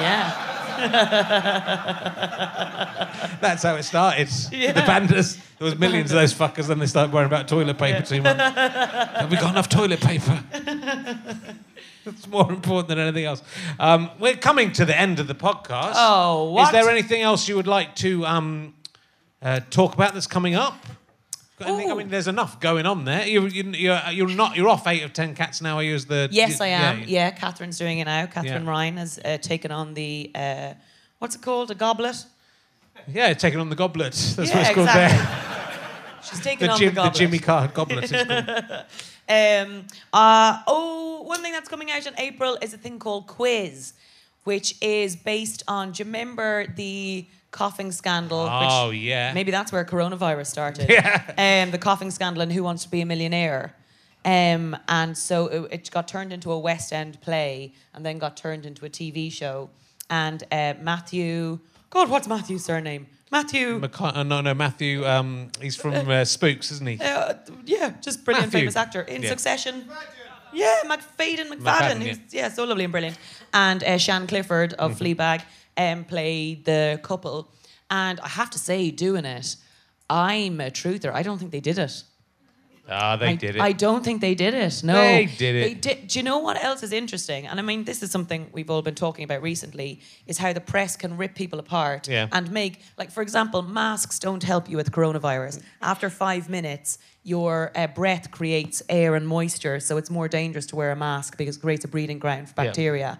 yeah. 0.01 0.44
That's 3.41 3.63
how 3.63 3.75
it 3.75 3.83
started. 3.83 4.27
The 4.27 4.81
pandas. 4.81 5.39
There 5.57 5.65
was 5.65 5.77
millions 5.77 6.11
of 6.11 6.17
those 6.17 6.33
fuckers, 6.33 6.67
then 6.67 6.79
they 6.79 6.85
started 6.85 7.13
worrying 7.13 7.27
about 7.27 7.47
toilet 7.47 7.77
paper 7.77 8.01
too 8.01 8.21
much. 8.21 8.37
Have 8.37 9.31
we 9.31 9.37
got 9.37 9.51
enough 9.51 9.69
toilet 9.69 10.01
paper? 10.01 10.43
It's 12.07 12.27
more 12.27 12.47
important 12.51 12.89
than 12.89 12.99
anything 12.99 13.25
else. 13.25 13.41
Um, 13.79 14.11
we're 14.19 14.35
coming 14.35 14.71
to 14.73 14.85
the 14.85 14.95
end 14.95 15.19
of 15.19 15.25
the 15.25 15.33
podcast. 15.33 15.93
Oh, 15.95 16.49
Is 16.49 16.53
what? 16.53 16.71
there 16.71 16.87
anything 16.87 17.23
else 17.23 17.49
you 17.49 17.55
would 17.55 17.65
like 17.65 17.95
to 17.95 18.23
um, 18.27 18.75
uh, 19.41 19.61
talk 19.71 19.95
about 19.95 20.13
that's 20.13 20.27
coming 20.27 20.53
up? 20.53 20.77
Got 21.57 21.69
anything? 21.69 21.91
I 21.91 21.95
mean, 21.95 22.09
there's 22.09 22.27
enough 22.27 22.59
going 22.59 22.85
on 22.85 23.05
there. 23.05 23.25
You, 23.25 23.45
you, 23.47 23.63
you're, 23.71 24.01
you're 24.11 24.27
not. 24.29 24.57
You're 24.57 24.67
off 24.67 24.85
eight 24.87 25.03
of 25.03 25.13
ten 25.13 25.35
cats 25.35 25.61
now. 25.61 25.77
Are 25.77 25.83
you 25.83 25.95
as 25.95 26.05
the? 26.05 26.27
Yes, 26.31 26.59
I 26.59 26.67
am. 26.67 27.03
Yeah, 27.07 27.31
Katherine's 27.31 27.77
doing 27.77 27.99
it 27.99 28.05
now. 28.05 28.25
Katherine 28.25 28.65
Yeah. 28.65 28.69
Ryan 28.69 28.97
has 28.97 29.19
uh, 29.23 29.37
taken 29.37 29.71
on 29.71 29.93
the 29.93 30.31
uh, 30.35 30.73
what's 31.19 31.35
it 31.35 31.41
called? 31.41 31.71
A 31.71 31.75
goblet. 31.75 32.25
yeah. 33.07 33.33
Taking 33.33 33.59
on 33.61 33.69
the 33.69 33.75
goblet. 33.75 34.11
That's 34.13 34.37
yeah, 34.49 34.57
what 34.57 34.65
it's 34.65 34.75
called 34.75 34.87
exactly. 34.89 35.51
She's 36.29 36.41
taking 36.41 36.67
The, 36.67 36.73
on 36.73 36.79
Jim, 36.79 36.93
the 36.95 37.03
the. 37.03 37.09
Jimmy 37.09 37.39
Carr 37.39 37.67
goblet. 37.69 38.11
Um, 39.27 39.85
uh, 40.13 40.59
oh, 40.67 41.23
one 41.23 41.41
thing 41.41 41.51
that's 41.51 41.67
coming 41.67 41.89
out 41.89 42.05
in 42.05 42.13
April 42.19 42.59
is 42.61 42.75
a 42.75 42.77
thing 42.77 42.99
called 42.99 43.25
Quiz, 43.25 43.93
which 44.43 44.75
is 44.83 45.15
based 45.15 45.63
on. 45.67 45.93
Do 45.93 46.01
you 46.03 46.05
remember 46.05 46.67
the 46.67 47.25
coughing 47.55 47.91
scandal? 47.91 48.47
Oh, 48.51 48.89
yeah. 48.91 49.33
Maybe 49.33 49.51
that's 49.51 49.71
where 49.71 49.83
coronavirus 49.85 50.47
started. 50.47 50.89
Yeah. 50.89 51.21
Um, 51.63 51.71
the 51.71 51.77
coughing 51.77 52.11
scandal 52.11 52.41
and 52.41 52.51
Who 52.51 52.63
Wants 52.63 52.83
to 52.83 52.89
Be 52.89 53.01
a 53.01 53.05
Millionaire. 53.05 53.73
Um, 54.25 54.75
and 54.87 55.17
so 55.17 55.47
it, 55.47 55.61
it 55.75 55.91
got 55.91 56.07
turned 56.07 56.31
into 56.33 56.51
a 56.51 56.59
West 56.59 56.91
End 56.91 57.19
play 57.21 57.73
and 57.93 58.05
then 58.05 58.17
got 58.19 58.35
turned 58.35 58.65
into 58.65 58.85
a 58.85 58.89
TV 58.89 59.31
show. 59.31 59.69
And 60.09 60.43
uh, 60.51 60.73
Matthew, 60.81 61.59
God, 61.89 62.09
what's 62.09 62.27
Matthew's 62.27 62.65
surname? 62.65 63.07
Matthew. 63.31 63.79
McCon- 63.79 64.15
uh, 64.15 64.23
no, 64.23 64.41
no, 64.41 64.53
Matthew. 64.53 65.05
Um, 65.05 65.49
he's 65.61 65.75
from 65.75 65.93
uh, 66.09 66.25
Spooks, 66.25 66.71
isn't 66.71 66.87
he? 66.87 66.99
Uh, 67.01 67.33
yeah, 67.65 67.93
just 68.01 68.23
brilliant, 68.25 68.47
Matthew. 68.47 68.59
famous 68.61 68.75
actor 68.75 69.01
in 69.01 69.21
Yeah. 69.23 69.29
Succession. 69.29 69.85
Yeah, 70.53 70.73
Macfadyen, 70.85 71.47
Macfadyen. 71.49 71.61
Macfadyen, 71.63 72.01
who's, 72.03 72.17
yeah. 72.31 72.41
yeah. 72.43 72.49
so 72.49 72.63
lovely 72.63 72.83
and 72.85 72.91
brilliant. 72.91 73.17
And 73.53 73.83
uh, 73.83 73.97
Sian 73.97 74.25
Clifford 74.27 74.73
of 74.73 74.91
Mm-hmm. 74.91 75.03
Fleabag 75.21 75.41
um, 75.77 76.03
play 76.05 76.55
the 76.55 76.99
couple. 77.03 77.51
And 77.89 78.19
I 78.19 78.27
have 78.29 78.49
to 78.51 78.59
say, 78.59 78.91
doing 78.91 79.25
it, 79.25 79.55
I'm 80.09 80.59
a 80.61 80.69
truther. 80.71 81.11
I 81.13 81.23
don't 81.23 81.37
think 81.37 81.51
they 81.51 81.59
did 81.59 81.77
it. 81.77 82.03
Ah, 82.87 83.15
they 83.15 83.29
I, 83.29 83.35
did 83.35 83.55
it. 83.55 83.61
I 83.61 83.71
don't 83.71 84.03
think 84.03 84.21
they 84.21 84.35
did 84.35 84.53
it. 84.53 84.83
No, 84.83 84.93
They 84.93 85.25
did 85.25 85.55
it. 85.55 85.63
They 85.67 85.73
did. 85.73 86.07
Do 86.07 86.19
you 86.19 86.23
know 86.23 86.37
what 86.37 86.63
else 86.63 86.83
is 86.83 86.91
interesting? 86.91 87.47
And 87.47 87.59
I 87.59 87.63
mean, 87.63 87.83
this 87.83 88.03
is 88.03 88.11
something 88.11 88.47
we've 88.53 88.69
all 88.69 88.83
been 88.83 88.93
talking 88.93 89.23
about 89.23 89.41
recently: 89.41 90.01
is 90.27 90.37
how 90.37 90.53
the 90.53 90.61
press 90.61 90.95
can 90.95 91.17
rip 91.17 91.33
people 91.33 91.57
apart 91.57 92.07
Yeah. 92.07 92.27
and 92.31 92.51
make, 92.51 92.81
like, 92.99 93.09
for 93.09 93.23
example, 93.23 93.63
masks 93.63 94.19
don't 94.19 94.43
help 94.43 94.69
you 94.69 94.77
with 94.77 94.91
coronavirus. 94.91 95.63
After 95.81 96.11
five 96.11 96.47
minutes, 96.47 96.99
your 97.23 97.71
uh, 97.75 97.87
breath 97.87 98.29
creates 98.29 98.83
air 98.87 99.15
and 99.15 99.27
moisture, 99.27 99.79
so 99.79 99.97
it's 99.97 100.11
more 100.11 100.27
dangerous 100.27 100.67
to 100.67 100.75
wear 100.75 100.91
a 100.91 100.95
mask 100.95 101.37
because 101.37 101.57
it 101.57 101.61
creates 101.61 101.85
a 101.85 101.87
breeding 101.87 102.19
ground 102.19 102.49
for 102.49 102.65
Yeah. 102.65 103.15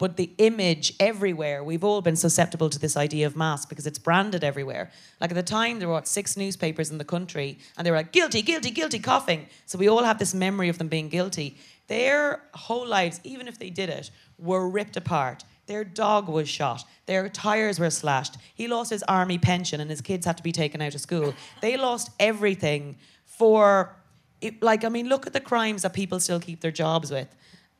But 0.00 0.16
the 0.16 0.30
image 0.38 0.94
everywhere, 0.98 1.62
we've 1.62 1.84
all 1.84 2.00
been 2.00 2.16
susceptible 2.16 2.70
to 2.70 2.78
this 2.78 2.96
idea 2.96 3.26
of 3.26 3.36
mask 3.36 3.68
because 3.68 3.86
it's 3.86 3.98
branded 3.98 4.42
everywhere. 4.42 4.90
Like 5.20 5.30
at 5.30 5.34
the 5.34 5.42
time, 5.42 5.78
there 5.78 5.88
were 5.88 5.92
what, 5.92 6.08
six 6.08 6.38
newspapers 6.38 6.88
in 6.88 6.96
the 6.96 7.04
country, 7.04 7.58
and 7.76 7.86
they 7.86 7.90
were 7.90 7.98
like, 7.98 8.10
guilty, 8.10 8.40
guilty, 8.40 8.70
guilty, 8.70 8.98
coughing. 8.98 9.46
So 9.66 9.76
we 9.76 9.90
all 9.90 10.02
have 10.02 10.18
this 10.18 10.32
memory 10.32 10.70
of 10.70 10.78
them 10.78 10.88
being 10.88 11.10
guilty. 11.10 11.58
Their 11.88 12.42
whole 12.54 12.86
lives, 12.86 13.20
even 13.24 13.46
if 13.46 13.58
they 13.58 13.68
did 13.68 13.90
it, 13.90 14.10
were 14.38 14.66
ripped 14.70 14.96
apart. 14.96 15.44
Their 15.66 15.84
dog 15.84 16.30
was 16.30 16.48
shot. 16.48 16.82
Their 17.04 17.28
tires 17.28 17.78
were 17.78 17.90
slashed. 17.90 18.38
He 18.54 18.68
lost 18.68 18.88
his 18.88 19.02
army 19.02 19.36
pension, 19.36 19.82
and 19.82 19.90
his 19.90 20.00
kids 20.00 20.24
had 20.24 20.38
to 20.38 20.42
be 20.42 20.50
taken 20.50 20.80
out 20.80 20.94
of 20.94 21.02
school. 21.02 21.34
They 21.60 21.76
lost 21.76 22.08
everything 22.18 22.96
for, 23.26 23.94
it, 24.40 24.62
like, 24.62 24.82
I 24.82 24.88
mean, 24.88 25.10
look 25.10 25.26
at 25.26 25.34
the 25.34 25.40
crimes 25.40 25.82
that 25.82 25.92
people 25.92 26.20
still 26.20 26.40
keep 26.40 26.62
their 26.62 26.72
jobs 26.72 27.10
with 27.10 27.28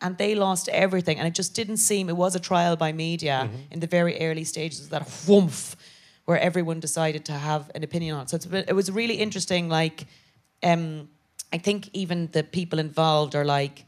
and 0.00 0.16
they 0.16 0.34
lost 0.34 0.68
everything. 0.68 1.18
And 1.18 1.26
it 1.28 1.34
just 1.34 1.54
didn't 1.54 1.78
seem 1.78 2.08
it 2.08 2.16
was 2.16 2.34
a 2.34 2.40
trial 2.40 2.76
by 2.76 2.92
media 2.92 3.48
in 3.70 3.80
the 3.80 3.86
very 3.86 4.20
early 4.20 4.44
stages 4.44 4.80
of 4.84 4.90
that 4.90 5.08
whoomph, 5.26 5.76
where 6.24 6.38
everyone 6.38 6.80
decided 6.80 7.24
to 7.26 7.32
have 7.32 7.70
an 7.74 7.82
opinion 7.82 8.16
on 8.16 8.22
it. 8.22 8.30
So 8.30 8.38
bit- 8.50 8.68
it 8.68 8.74
was 8.74 8.90
really 8.90 9.14
interesting. 9.16 9.68
Like, 9.68 10.06
um, 10.62 11.08
I 11.52 11.58
think 11.58 11.90
even 11.92 12.28
the 12.32 12.42
people 12.42 12.78
involved 12.78 13.34
are 13.34 13.44
like, 13.44 13.84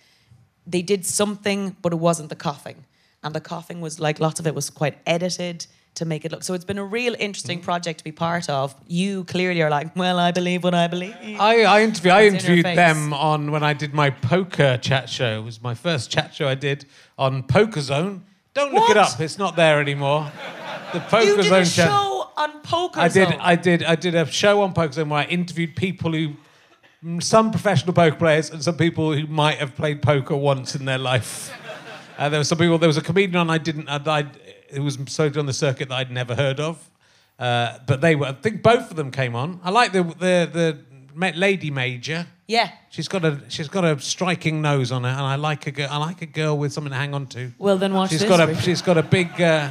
they 0.66 0.82
did 0.82 1.04
something, 1.04 1.76
but 1.82 1.92
it 1.92 1.98
wasn't 1.98 2.28
the 2.28 2.36
coughing, 2.36 2.84
and 3.22 3.34
the 3.34 3.40
coughing 3.40 3.80
was 3.80 3.98
like 3.98 4.20
lots 4.20 4.40
of 4.40 4.46
it 4.46 4.54
was 4.54 4.70
quite 4.70 4.98
edited 5.06 5.66
to 5.94 6.04
make 6.04 6.24
it 6.24 6.32
look. 6.32 6.42
So 6.42 6.54
it's 6.54 6.64
been 6.64 6.78
a 6.78 6.84
real 6.84 7.14
interesting 7.18 7.60
project 7.60 7.98
to 7.98 8.04
be 8.04 8.12
part 8.12 8.48
of. 8.48 8.74
You 8.86 9.24
clearly 9.24 9.60
are 9.62 9.70
like, 9.70 9.94
well, 9.94 10.18
I 10.18 10.30
believe 10.32 10.64
what 10.64 10.74
I 10.74 10.86
believe. 10.88 11.14
I, 11.22 11.64
I, 11.64 11.82
interview, 11.82 12.10
I 12.10 12.22
in 12.22 12.34
interviewed 12.34 12.64
them 12.64 13.12
on 13.12 13.50
when 13.50 13.62
I 13.62 13.74
did 13.74 13.92
my 13.92 14.10
poker 14.10 14.78
chat 14.78 15.08
show. 15.10 15.40
It 15.40 15.44
was 15.44 15.62
my 15.62 15.74
first 15.74 16.10
chat 16.10 16.34
show 16.34 16.48
I 16.48 16.54
did 16.54 16.86
on 17.18 17.42
Poker 17.42 17.80
Zone. 17.80 18.24
Don't 18.54 18.72
look 18.74 18.90
it 18.90 18.96
up; 18.96 19.18
it's 19.20 19.38
not 19.38 19.56
there 19.56 19.80
anymore. 19.80 20.30
The 20.92 21.00
Poker 21.00 21.24
You 21.24 21.36
did 21.36 21.44
Zone 21.46 21.62
a 21.62 21.64
chat- 21.64 21.88
show 21.88 22.30
on 22.36 22.60
Poker 22.60 23.00
I 23.00 23.08
did. 23.08 23.28
Zone. 23.28 23.38
I 23.40 23.56
did. 23.56 23.82
I 23.82 23.94
did 23.94 24.14
a 24.14 24.26
show 24.26 24.60
on 24.60 24.74
Poker 24.74 24.92
Zone 24.92 25.08
where 25.08 25.20
I 25.20 25.24
interviewed 25.24 25.74
people 25.74 26.12
who, 26.12 26.34
some 27.20 27.50
professional 27.50 27.94
poker 27.94 28.16
players 28.16 28.50
and 28.50 28.62
some 28.62 28.76
people 28.76 29.14
who 29.14 29.26
might 29.26 29.56
have 29.58 29.74
played 29.74 30.02
poker 30.02 30.36
once 30.36 30.74
in 30.74 30.84
their 30.84 30.98
life. 30.98 31.50
Uh, 32.18 32.28
there 32.28 32.40
were 32.40 32.44
some 32.44 32.58
people. 32.58 32.76
There 32.76 32.88
was 32.88 32.98
a 32.98 33.02
comedian 33.02 33.36
on 33.36 33.48
I 33.48 33.56
didn't. 33.58 33.88
I, 33.88 33.96
I 34.18 34.26
it 34.72 34.80
was 34.80 34.98
so 35.06 35.30
on 35.36 35.46
the 35.46 35.52
circuit 35.52 35.88
that 35.88 35.94
I'd 35.94 36.10
never 36.10 36.34
heard 36.34 36.60
of. 36.60 36.90
Uh, 37.38 37.78
but 37.86 38.00
they 38.00 38.14
were. 38.14 38.26
I 38.26 38.32
think 38.32 38.62
both 38.62 38.90
of 38.90 38.96
them 38.96 39.10
came 39.10 39.34
on. 39.34 39.60
I 39.64 39.70
like 39.70 39.92
the 39.92 40.02
the 40.02 40.50
the 40.52 41.32
lady 41.36 41.70
major. 41.70 42.26
yeah. 42.46 42.70
She's 42.90 43.08
got 43.08 43.24
a 43.24 43.40
she's 43.48 43.68
got 43.68 43.84
a 43.84 43.98
striking 44.00 44.60
nose 44.62 44.92
on 44.92 45.02
her, 45.04 45.08
and 45.10 45.20
I 45.20 45.36
like 45.36 45.66
a 45.66 45.70
girl. 45.70 45.88
I 45.90 45.96
like 45.96 46.20
a 46.22 46.26
girl 46.26 46.56
with 46.58 46.72
something 46.72 46.90
to 46.92 46.96
hang 46.96 47.14
on 47.14 47.26
to. 47.28 47.50
Well, 47.58 47.78
then 47.78 47.94
watch 47.94 48.10
She's 48.10 48.20
this. 48.20 48.28
got 48.28 48.40
a 48.40 48.46
Richard. 48.46 48.62
she's 48.64 48.82
got 48.82 48.98
a 48.98 49.02
big. 49.02 49.28
Uh, 49.40 49.70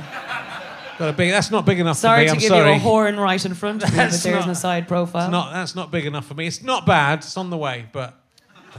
got 0.98 1.10
a 1.10 1.14
big. 1.14 1.32
That's 1.32 1.52
not 1.52 1.66
big 1.66 1.80
enough 1.80 1.98
Sorry 1.98 2.28
for 2.28 2.34
to 2.36 2.40
me. 2.40 2.46
I'm 2.48 2.52
give 2.52 2.66
you 2.68 2.72
a 2.74 2.78
horn 2.80 3.18
right 3.18 3.44
in 3.46 3.54
front 3.54 3.84
of 3.84 3.90
you, 3.90 3.96
but 3.96 4.10
there's 4.10 4.26
not- 4.26 4.48
no 4.48 4.54
side 4.54 4.88
profile. 4.88 5.26
It's 5.26 5.32
not. 5.32 5.54
That's 5.54 5.76
not 5.76 5.92
big 5.92 6.06
enough 6.08 6.26
for 6.26 6.34
me. 6.34 6.48
It's 6.48 6.64
not 6.64 6.86
bad. 6.86 7.20
It's 7.20 7.38
on 7.38 7.50
the 7.52 7.58
way, 7.58 7.86
but 7.92 8.16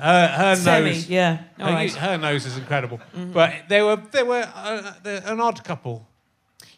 her, 0.00 0.26
her 0.26 0.56
Semi, 0.56 0.90
nose. 0.90 1.08
yeah. 1.08 1.36
Her, 1.58 1.64
right. 1.64 1.90
Mm-hmm. 1.90 2.04
her 2.04 2.18
nose 2.18 2.46
is 2.46 2.56
incredible. 2.58 3.00
But 3.32 3.68
they 3.68 3.80
were 3.82 3.96
they 4.10 4.22
were 4.24 4.48
uh, 4.54 4.92
an 5.04 5.40
odd 5.40 5.62
couple. 5.64 6.08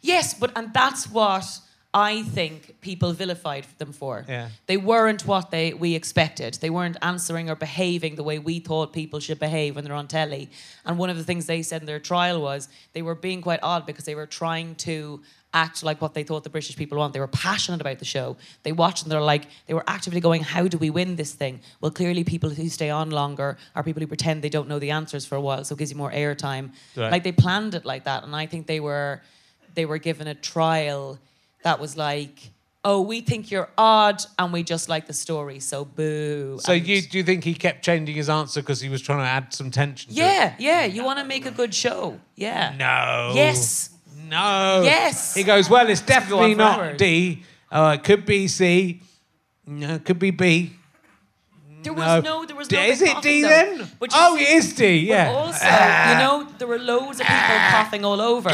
Yes, 0.05 0.35
but 0.35 0.53
and 0.55 0.73
that's 0.73 1.11
what 1.11 1.61
I 1.95 2.25
think 2.25 2.81
people 2.81 3.13
vilified 3.13 3.67
them 3.79 3.93
for. 3.93 4.25
Yeah. 4.29 4.49
They 4.67 4.77
weren't 4.77 5.27
what 5.27 5.51
they 5.51 5.73
we 5.73 5.95
expected. 5.95 6.55
They 6.55 6.69
weren't 6.69 6.97
answering 7.01 7.49
or 7.49 7.55
behaving 7.55 8.17
the 8.17 8.25
way 8.25 8.39
we 8.39 8.59
thought 8.59 8.93
people 8.93 9.21
should 9.21 9.39
behave 9.39 9.77
when 9.77 9.85
they're 9.85 9.95
on 9.95 10.09
telly. 10.09 10.51
And 10.85 10.99
one 10.99 11.09
of 11.09 11.17
the 11.17 11.25
things 11.25 11.47
they 11.47 11.63
said 11.63 11.83
in 11.83 11.87
their 11.87 12.01
trial 12.01 12.43
was 12.43 12.69
they 12.93 13.03
were 13.03 13.15
being 13.15 13.41
quite 13.41 13.61
odd 13.63 13.87
because 13.87 14.05
they 14.05 14.17
were 14.17 14.27
trying 14.27 14.75
to 14.89 15.23
act 15.55 15.85
like 15.85 16.03
what 16.03 16.15
they 16.15 16.25
thought 16.25 16.43
the 16.43 16.51
British 16.51 16.77
people 16.77 16.99
want. 16.99 17.13
They 17.15 17.21
were 17.21 17.29
passionate 17.29 17.81
about 17.81 18.01
the 18.01 18.05
show. 18.05 18.37
They 18.65 18.73
watched 18.73 19.05
and 19.05 19.13
they're 19.13 19.23
like, 19.23 19.47
they 19.67 19.75
were 19.75 19.85
actively 19.87 20.21
going, 20.21 20.43
how 20.43 20.67
do 20.67 20.77
we 20.77 20.91
win 20.91 21.15
this 21.15 21.33
thing? 21.33 21.61
Well, 21.81 21.93
clearly 21.93 22.25
people 22.25 22.51
who 22.51 22.69
stay 22.69 22.91
on 22.91 23.11
longer 23.11 23.57
are 23.77 23.85
people 23.85 24.01
who 24.01 24.09
pretend 24.09 24.43
they 24.43 24.49
don't 24.49 24.69
know 24.69 24.81
the 24.81 24.91
answers 24.91 25.25
for 25.25 25.37
a 25.37 25.41
while, 25.41 25.65
so 25.65 25.75
it 25.75 25.79
gives 25.79 25.93
you 25.93 25.97
more 25.97 26.11
airtime. 26.11 26.73
Right. 26.97 27.13
Like 27.13 27.23
they 27.23 27.33
planned 27.33 27.77
it 27.77 27.85
like 27.85 28.05
that. 28.05 28.25
And 28.25 28.35
I 28.35 28.47
think 28.47 28.67
they 28.67 28.81
were 28.81 29.23
they 29.75 29.85
were 29.87 29.99
given 29.99 30.27
a 30.27 30.35
trial 30.35 31.19
that 31.63 31.81
was 31.81 31.97
like, 31.97 32.51
oh, 32.85 33.01
we 33.01 33.21
think 33.23 33.51
you're 33.51 33.71
odd 33.79 34.23
and 34.39 34.53
we 34.53 34.63
just 34.63 34.89
like 34.89 35.07
the 35.07 35.13
story, 35.13 35.59
so 35.61 35.85
boo. 35.85 36.59
So 36.61 36.73
And- 36.73 36.87
you 36.87 37.01
do 37.03 37.19
you 37.19 37.25
think 37.25 37.45
he 37.45 37.55
kept 37.55 37.85
changing 37.85 38.15
his 38.15 38.29
answer 38.29 38.61
because 38.61 38.81
he 38.81 38.89
was 38.89 39.01
trying 39.01 39.19
to 39.21 39.25
add 39.25 39.55
some 39.55 39.71
tension? 39.71 40.11
to? 40.11 40.17
Yeah, 40.17 40.55
yeah. 40.59 40.85
You 40.85 41.05
want 41.05 41.19
to 41.19 41.25
make 41.25 41.47
a 41.47 41.51
good 41.51 41.75
show. 41.75 42.21
Yeah. 42.37 42.75
No. 42.77 43.33
Yes. 43.35 43.91
No. 44.29 44.83
Yes. 44.85 45.35
He 45.35 45.43
goes, 45.45 45.69
well, 45.71 45.89
it's 45.89 46.01
definitely 46.03 46.55
not. 46.55 46.99
D. 46.99 47.43
Uh, 47.71 47.97
it 47.99 48.05
could 48.05 48.25
be 48.27 48.49
C. 48.49 49.03
No, 49.67 49.95
it 49.95 50.05
could 50.05 50.19
be 50.19 50.31
B. 50.31 50.73
There 51.85 51.93
was 51.93 52.25
no, 52.25 52.45
there 52.45 52.57
was 52.57 52.71
no. 52.71 52.81
Is 52.83 53.01
it 53.03 53.23
D 53.23 53.43
then? 53.43 53.89
Oh, 54.13 54.37
it 54.37 54.49
is 54.49 54.73
D. 54.75 54.99
Yeah. 54.99 55.33
also, 55.33 55.65
you 55.65 56.17
know, 56.23 56.53
there 56.59 56.67
were 56.69 56.79
loads 56.79 57.21
of 57.21 57.27
people 57.27 57.57
coughing 57.71 58.05
all 58.05 58.21
over, 58.21 58.51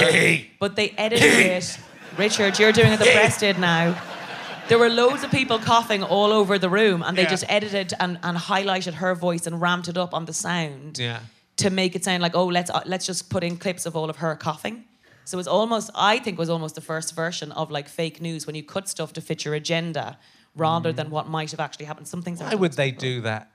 but 0.58 0.76
they 0.76 0.90
edited 0.98 1.46
it. 1.56 1.78
Richard, 2.18 2.58
you're 2.58 2.72
doing 2.72 2.92
it 2.92 2.98
the 2.98 3.04
press 3.06 3.38
did 3.38 3.58
now. 3.58 3.94
There 4.68 4.78
were 4.78 4.88
loads 4.90 5.24
of 5.24 5.30
people 5.30 5.58
coughing 5.58 6.02
all 6.04 6.32
over 6.32 6.58
the 6.58 6.68
room, 6.68 7.02
and 7.02 7.16
they 7.18 7.22
Yeah. 7.22 7.30
just 7.30 7.44
edited 7.48 7.92
and, 7.98 8.18
and 8.22 8.36
highlighted 8.38 8.94
her 8.94 9.14
voice 9.16 9.46
and 9.46 9.60
ramped 9.60 9.88
it 9.88 9.96
up 9.96 10.12
on 10.14 10.24
the 10.26 10.32
sound. 10.32 10.98
Yeah. 10.98 11.20
to 11.56 11.70
make 11.70 11.94
it 11.96 12.02
sound 12.04 12.22
like 12.22 12.34
oh 12.34 12.46
let's 12.46 12.70
uh, 12.70 12.80
let's 12.86 13.04
just 13.06 13.28
put 13.30 13.42
in 13.44 13.56
clips 13.58 13.84
of 13.86 13.94
all 13.96 14.08
of 14.10 14.16
her 14.16 14.34
coughing. 14.36 14.84
So 15.24 15.38
it's 15.38 15.48
almost 15.48 15.90
I 15.94 16.18
think 16.18 16.38
was 16.38 16.48
almost 16.50 16.74
the 16.74 16.80
first 16.80 17.14
version 17.14 17.52
of 17.52 17.70
like 17.70 17.88
fake 17.88 18.20
news 18.20 18.46
when 18.46 18.56
you 18.56 18.62
cut 18.74 18.88
stuff 18.88 19.12
to 19.12 19.20
fit 19.20 19.44
your 19.44 19.54
agenda 19.54 20.16
rather 20.61 20.92
than 20.92 21.08
mm. 21.08 21.11
what 21.11 21.26
might 21.26 21.50
have 21.50 21.58
actually 21.58 21.86
happened. 21.86 22.06
Some 22.06 22.22
things. 22.22 22.40
Why 22.40 22.54
would 22.54 22.74
they 22.74 22.90
do 22.92 23.22
that? 23.22 23.50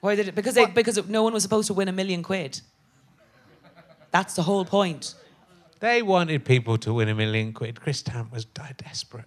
Why 0.00 0.14
did 0.14 0.28
it? 0.28 0.34
Because 0.34 0.54
they 0.54 0.66
because 0.66 1.08
no 1.08 1.22
one 1.22 1.32
was 1.32 1.42
supposed 1.42 1.66
to 1.68 1.74
win 1.74 1.88
a 1.88 1.92
million 1.92 2.22
quid. 2.22 2.60
That's 4.12 4.34
the 4.34 4.42
whole 4.42 4.64
point. 4.64 5.14
They 5.80 6.02
wanted 6.02 6.44
people 6.44 6.78
to 6.78 6.92
win 6.92 7.08
a 7.08 7.14
million 7.14 7.52
quid. 7.52 7.80
Chris 7.80 8.02
Tarrant 8.02 8.32
was 8.32 8.44
die 8.44 8.74
desperate. 8.76 9.26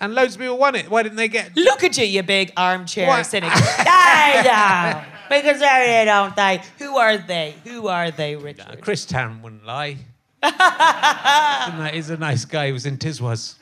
And 0.00 0.14
loads 0.14 0.34
of 0.34 0.40
people 0.40 0.58
won 0.58 0.74
it. 0.74 0.90
Why 0.90 1.02
didn't 1.04 1.16
they 1.16 1.28
get 1.28 1.56
Look 1.56 1.82
at 1.84 1.96
you, 1.96 2.04
you 2.04 2.22
big 2.22 2.52
armchair 2.56 3.08
What? 3.08 3.24
cynic. 3.24 3.50
I 3.52 4.42
know. 4.44 5.12
Because 5.28 5.60
they 5.60 6.02
don't 6.04 6.36
they? 6.36 6.60
Who 6.78 6.96
are 6.96 7.16
they? 7.16 7.54
Who 7.64 7.88
are 7.88 8.10
they, 8.10 8.36
Richard? 8.36 8.80
Chris 8.80 9.04
Tarrant 9.04 9.42
wouldn't 9.42 9.64
lie. 9.64 9.96
He's 11.92 12.10
a 12.10 12.16
nice 12.16 12.44
guy. 12.44 12.66
He 12.66 12.72
was 12.72 12.86
in 12.86 12.98
Tiswas. 12.98 13.56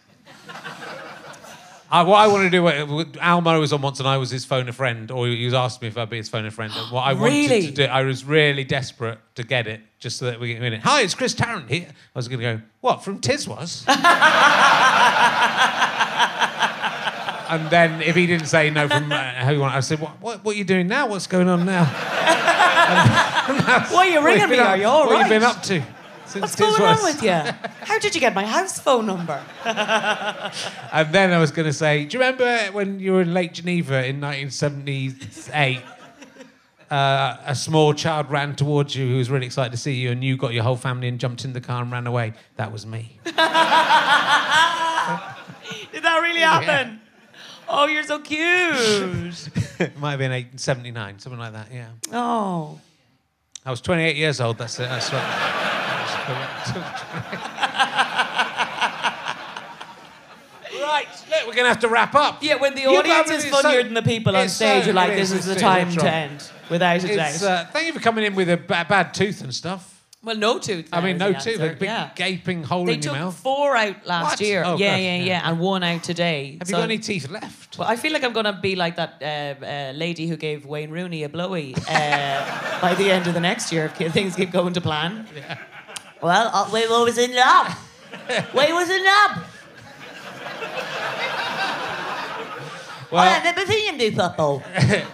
I, 1.94 2.02
what 2.02 2.16
I 2.16 2.26
want 2.26 2.42
to 2.42 2.50
do, 2.50 2.66
uh, 2.66 3.04
Al 3.20 3.40
Murray 3.40 3.60
was 3.60 3.72
on 3.72 3.80
once 3.80 4.00
and 4.00 4.08
I 4.08 4.16
was 4.16 4.28
his 4.28 4.44
phone 4.44 4.68
a 4.68 4.72
friend, 4.72 5.12
or 5.12 5.28
he 5.28 5.44
was 5.44 5.54
asking 5.54 5.86
me 5.86 5.90
if 5.90 5.96
I'd 5.98 6.10
be 6.10 6.16
his 6.16 6.28
phone 6.28 6.44
a 6.44 6.50
friend. 6.50 6.72
And 6.76 6.90
what 6.90 7.02
I 7.02 7.12
wanted 7.12 7.32
Really? 7.50 7.66
to 7.66 7.70
do, 7.72 7.84
I 7.84 8.02
was 8.02 8.24
really 8.24 8.64
desperate 8.64 9.20
to 9.36 9.44
get 9.44 9.68
it, 9.68 9.80
just 10.00 10.16
so 10.16 10.24
that 10.24 10.40
we 10.40 10.54
get 10.54 10.62
in 10.64 10.72
it. 10.72 10.80
Hi, 10.82 11.02
it's 11.02 11.14
Chris 11.14 11.34
Tarrant 11.34 11.70
here. 11.70 11.86
I 11.88 12.18
was 12.18 12.26
going 12.26 12.40
to 12.40 12.56
go, 12.56 12.60
what, 12.80 13.04
from 13.04 13.20
Tiswas? 13.20 13.84
and 17.48 17.70
then 17.70 18.02
if 18.02 18.16
he 18.16 18.26
didn't 18.26 18.46
say 18.48 18.70
no 18.70 18.88
from 18.88 19.12
uh, 19.12 19.16
how 19.16 19.50
you 19.52 19.60
want, 19.60 19.74
I 19.76 19.80
said, 19.80 20.00
what, 20.00 20.20
what, 20.20 20.44
what 20.44 20.56
are 20.56 20.58
you 20.58 20.64
doing 20.64 20.88
now? 20.88 21.06
What's 21.06 21.28
going 21.28 21.48
on 21.48 21.64
now? 21.64 21.84
Why 23.44 23.86
are 23.92 24.04
you 24.06 24.14
What 24.20 24.24
ringing 24.24 24.40
you 24.42 24.48
me? 24.48 24.58
up- 24.58 24.68
Are 24.70 24.76
you 24.76 24.86
all 24.86 25.06
What 25.06 25.18
have 25.22 25.26
you 25.28 25.32
been 25.38 25.42
up 25.44 25.62
to? 25.64 25.80
Since 26.26 26.40
What's 26.42 26.56
going 26.56 26.74
Tiswas? 26.74 26.98
on 26.98 27.04
with 27.04 27.22
you? 27.22 27.30
How 27.86 27.98
did 27.98 28.14
you 28.14 28.20
get 28.20 28.34
my 28.34 28.44
house 28.46 28.78
phone 28.80 29.06
number? 29.06 29.42
And 30.92 31.12
then 31.12 31.32
I 31.32 31.38
was 31.38 31.50
going 31.50 31.66
to 31.66 31.72
say, 31.72 32.04
do 32.04 32.16
you 32.16 32.22
remember 32.24 32.56
when 32.72 33.00
you 33.00 33.12
were 33.14 33.22
in 33.22 33.34
Lake 33.34 33.52
Geneva 33.52 34.04
in 34.06 34.20
1978? 34.20 35.80
Uh, 36.90 37.36
a 37.46 37.54
small 37.54 37.92
child 37.94 38.30
ran 38.30 38.54
towards 38.54 38.94
you 38.94 39.06
who 39.08 39.16
was 39.16 39.28
really 39.30 39.46
excited 39.46 39.72
to 39.72 39.76
see 39.78 39.94
you, 39.94 40.10
and 40.12 40.22
you 40.22 40.36
got 40.36 40.52
your 40.52 40.62
whole 40.62 40.76
family 40.76 41.08
and 41.08 41.18
jumped 41.18 41.44
in 41.44 41.52
the 41.52 41.60
car 41.60 41.82
and 41.82 41.90
ran 41.90 42.06
away. 42.06 42.32
That 42.56 42.70
was 42.70 42.86
me. 42.86 43.18
Did 43.24 43.34
that 46.02 46.20
really 46.22 46.40
happen? 46.40 47.00
Oh, 47.68 47.86
you're 47.86 48.02
so 48.04 48.18
cute. 48.20 48.38
it 49.80 49.98
might 49.98 50.10
have 50.12 50.18
been 50.18 50.30
879, 50.32 51.18
something 51.18 51.38
like 51.40 51.52
that. 51.54 51.68
Yeah, 51.72 51.88
Oh. 52.12 52.78
I 53.66 53.70
was 53.70 53.80
28 53.80 54.14
years 54.16 54.40
old. 54.42 54.58
That's 54.58 54.78
it. 54.78 54.82
That's 54.88 55.10
right. 55.12 55.80
right. 60.80 61.06
Look, 61.30 61.46
we're 61.46 61.54
going 61.54 61.64
to 61.64 61.68
have 61.68 61.80
to 61.80 61.88
wrap 61.88 62.14
up. 62.14 62.42
Yeah, 62.42 62.56
when 62.56 62.74
the 62.74 62.86
audience 62.86 63.30
is 63.30 63.44
it's 63.44 63.60
so- 63.60 63.82
than 63.82 63.94
the 63.94 64.02
people 64.02 64.36
on 64.36 64.48
stage, 64.48 64.82
so- 64.82 64.86
you're 64.86 64.94
like, 64.94 65.14
this 65.14 65.30
is, 65.32 65.46
the 65.46 65.54
time 65.54 65.90
to 65.92 66.10
end. 66.10 66.50
Without 66.70 67.04
a 67.04 67.16
doubt. 67.16 67.42
Uh, 67.42 67.64
thank 67.66 67.86
you 67.86 67.92
for 67.92 68.00
coming 68.00 68.24
in 68.24 68.34
with 68.34 68.48
a 68.48 68.56
ba- 68.56 68.86
bad 68.88 69.12
tooth 69.12 69.42
and 69.42 69.54
stuff. 69.54 70.02
well, 70.22 70.36
no 70.36 70.58
tooth. 70.58 70.88
I 70.90 71.02
mean, 71.02 71.18
no 71.18 71.34
tooth, 71.34 71.60
a 71.60 71.74
big 71.74 71.82
yeah. 71.82 72.10
gaping 72.16 72.62
hole 72.62 72.86
They 72.86 72.94
in 72.94 73.02
your 73.02 73.12
took 73.12 73.20
mouth. 73.22 73.36
four 73.36 73.76
out 73.76 74.06
last 74.06 74.30
What? 74.30 74.40
year. 74.40 74.62
Oh, 74.64 74.78
yeah, 74.78 74.96
yeah, 74.96 75.16
yeah. 75.16 75.24
yeah, 75.24 75.48
and 75.50 75.60
one 75.60 75.82
out 75.82 76.02
today. 76.02 76.56
Have 76.58 76.68
So- 76.68 76.76
you 76.76 76.82
got 76.82 76.84
any 76.84 76.98
teeth 76.98 77.28
left? 77.30 77.76
Well, 77.78 77.86
I 77.86 77.96
feel 77.96 78.12
like 78.14 78.24
I'm 78.24 78.32
gonna 78.32 78.58
be 78.62 78.76
like 78.76 78.96
that 78.96 79.22
uh, 79.22 79.64
uh, 79.64 79.92
lady 79.94 80.26
who 80.26 80.36
gave 80.38 80.64
Wayne 80.64 80.90
Rooney 80.90 81.22
a 81.24 81.28
blowy 81.28 81.74
uh, 81.88 82.80
by 82.80 82.94
the 82.94 83.10
end 83.10 83.26
of 83.26 83.34
the 83.34 83.40
next 83.40 83.70
year 83.72 83.92
if 84.00 84.12
things 84.14 84.34
keep 84.34 84.50
going 84.50 84.72
to 84.72 84.80
plan. 84.80 85.28
Well, 86.24 86.50
uh, 86.54 86.70
Wayne 86.72 86.88
was 86.88 87.18
in 87.18 87.34
love. 87.34 87.68
Wayne 88.54 88.72
was 88.72 88.88
in 88.88 89.04
love. 89.04 89.44
Well, 93.10 93.20
I've 93.20 93.44
never 93.44 93.66
seen 93.70 93.92
him 93.92 93.98
do 93.98 94.10
football. 94.10 94.62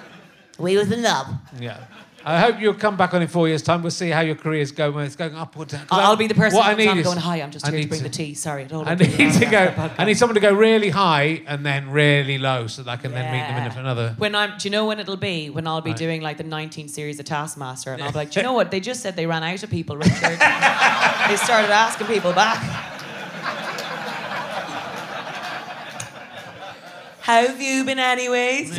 we 0.61 0.77
was 0.77 0.93
in 0.93 1.03
love. 1.03 1.27
yeah. 1.59 1.83
I 2.23 2.39
hope 2.39 2.61
you'll 2.61 2.75
come 2.75 2.97
back 2.99 3.15
on 3.15 3.23
in 3.23 3.29
four 3.29 3.49
years' 3.49 3.63
time. 3.63 3.81
We'll 3.83 3.91
see 3.91 4.11
how 4.11 4.21
your 4.21 4.35
career's 4.35 4.73
going. 4.73 4.95
When 4.95 5.07
it's 5.07 5.17
going 5.17 5.35
up 5.35 5.57
or 5.57 5.65
down. 5.65 5.87
I'll 5.91 6.13
I- 6.13 6.17
be 6.17 6.27
the 6.27 6.35
person 6.35 6.59
what 6.59 6.67
I 6.67 6.75
need 6.75 6.99
is- 6.99 7.05
going, 7.07 7.17
hi, 7.19 7.37
I'm 7.41 7.51
just 7.51 7.67
I 7.67 7.71
here 7.71 7.83
to 7.83 7.89
bring 7.89 8.03
the 8.03 8.11
tea. 8.11 8.35
Sorry, 8.35 8.65
I 8.65 8.67
don't 8.67 8.87
I 8.87 8.95
need 8.95 9.33
to 9.33 9.47
go. 9.47 9.91
I 9.99 10.05
need 10.05 10.19
someone 10.19 10.35
to 10.35 10.41
go 10.41 10.53
really 10.53 10.91
high 10.91 11.43
and 11.47 11.65
then 11.65 11.91
really 11.91 12.37
low, 12.37 12.67
so 12.67 12.83
that 12.83 12.91
I 12.91 12.97
can 12.97 13.13
then 13.13 13.33
meet 13.33 13.39
them 13.41 13.57
in 13.67 13.73
Yeah. 13.73 13.79
another. 13.81 14.15
When 14.19 14.35
I'm, 14.35 14.59
do 14.59 14.69
you 14.69 14.71
know 14.71 14.85
when 14.87 15.01
it'll 15.01 15.17
be? 15.17 15.49
When 15.49 15.67
I'll 15.67 15.81
be 15.81 15.91
Right. 15.91 15.99
doing 15.99 16.21
like 16.21 16.37
the 16.37 16.45
19 16.45 16.89
series 16.89 17.19
of 17.19 17.25
Taskmaster, 17.25 17.95
and 17.95 18.03
I'll 18.03 18.13
be 18.13 18.19
like, 18.19 18.31
do 18.33 18.41
you 18.41 18.45
know 18.47 18.53
what? 18.53 18.71
They 18.71 18.81
just 18.81 19.01
said 19.01 19.17
they 19.17 19.27
ran 19.27 19.43
out 19.43 19.63
of 19.63 19.71
people, 19.71 19.97
Richard. 19.97 20.15
they 20.39 21.37
started 21.37 21.71
asking 21.71 22.07
people 22.07 22.33
back. 22.35 22.59
How 27.23 27.47
have 27.47 27.61
you 27.63 27.85
been, 27.85 27.99
anyways? 27.99 28.77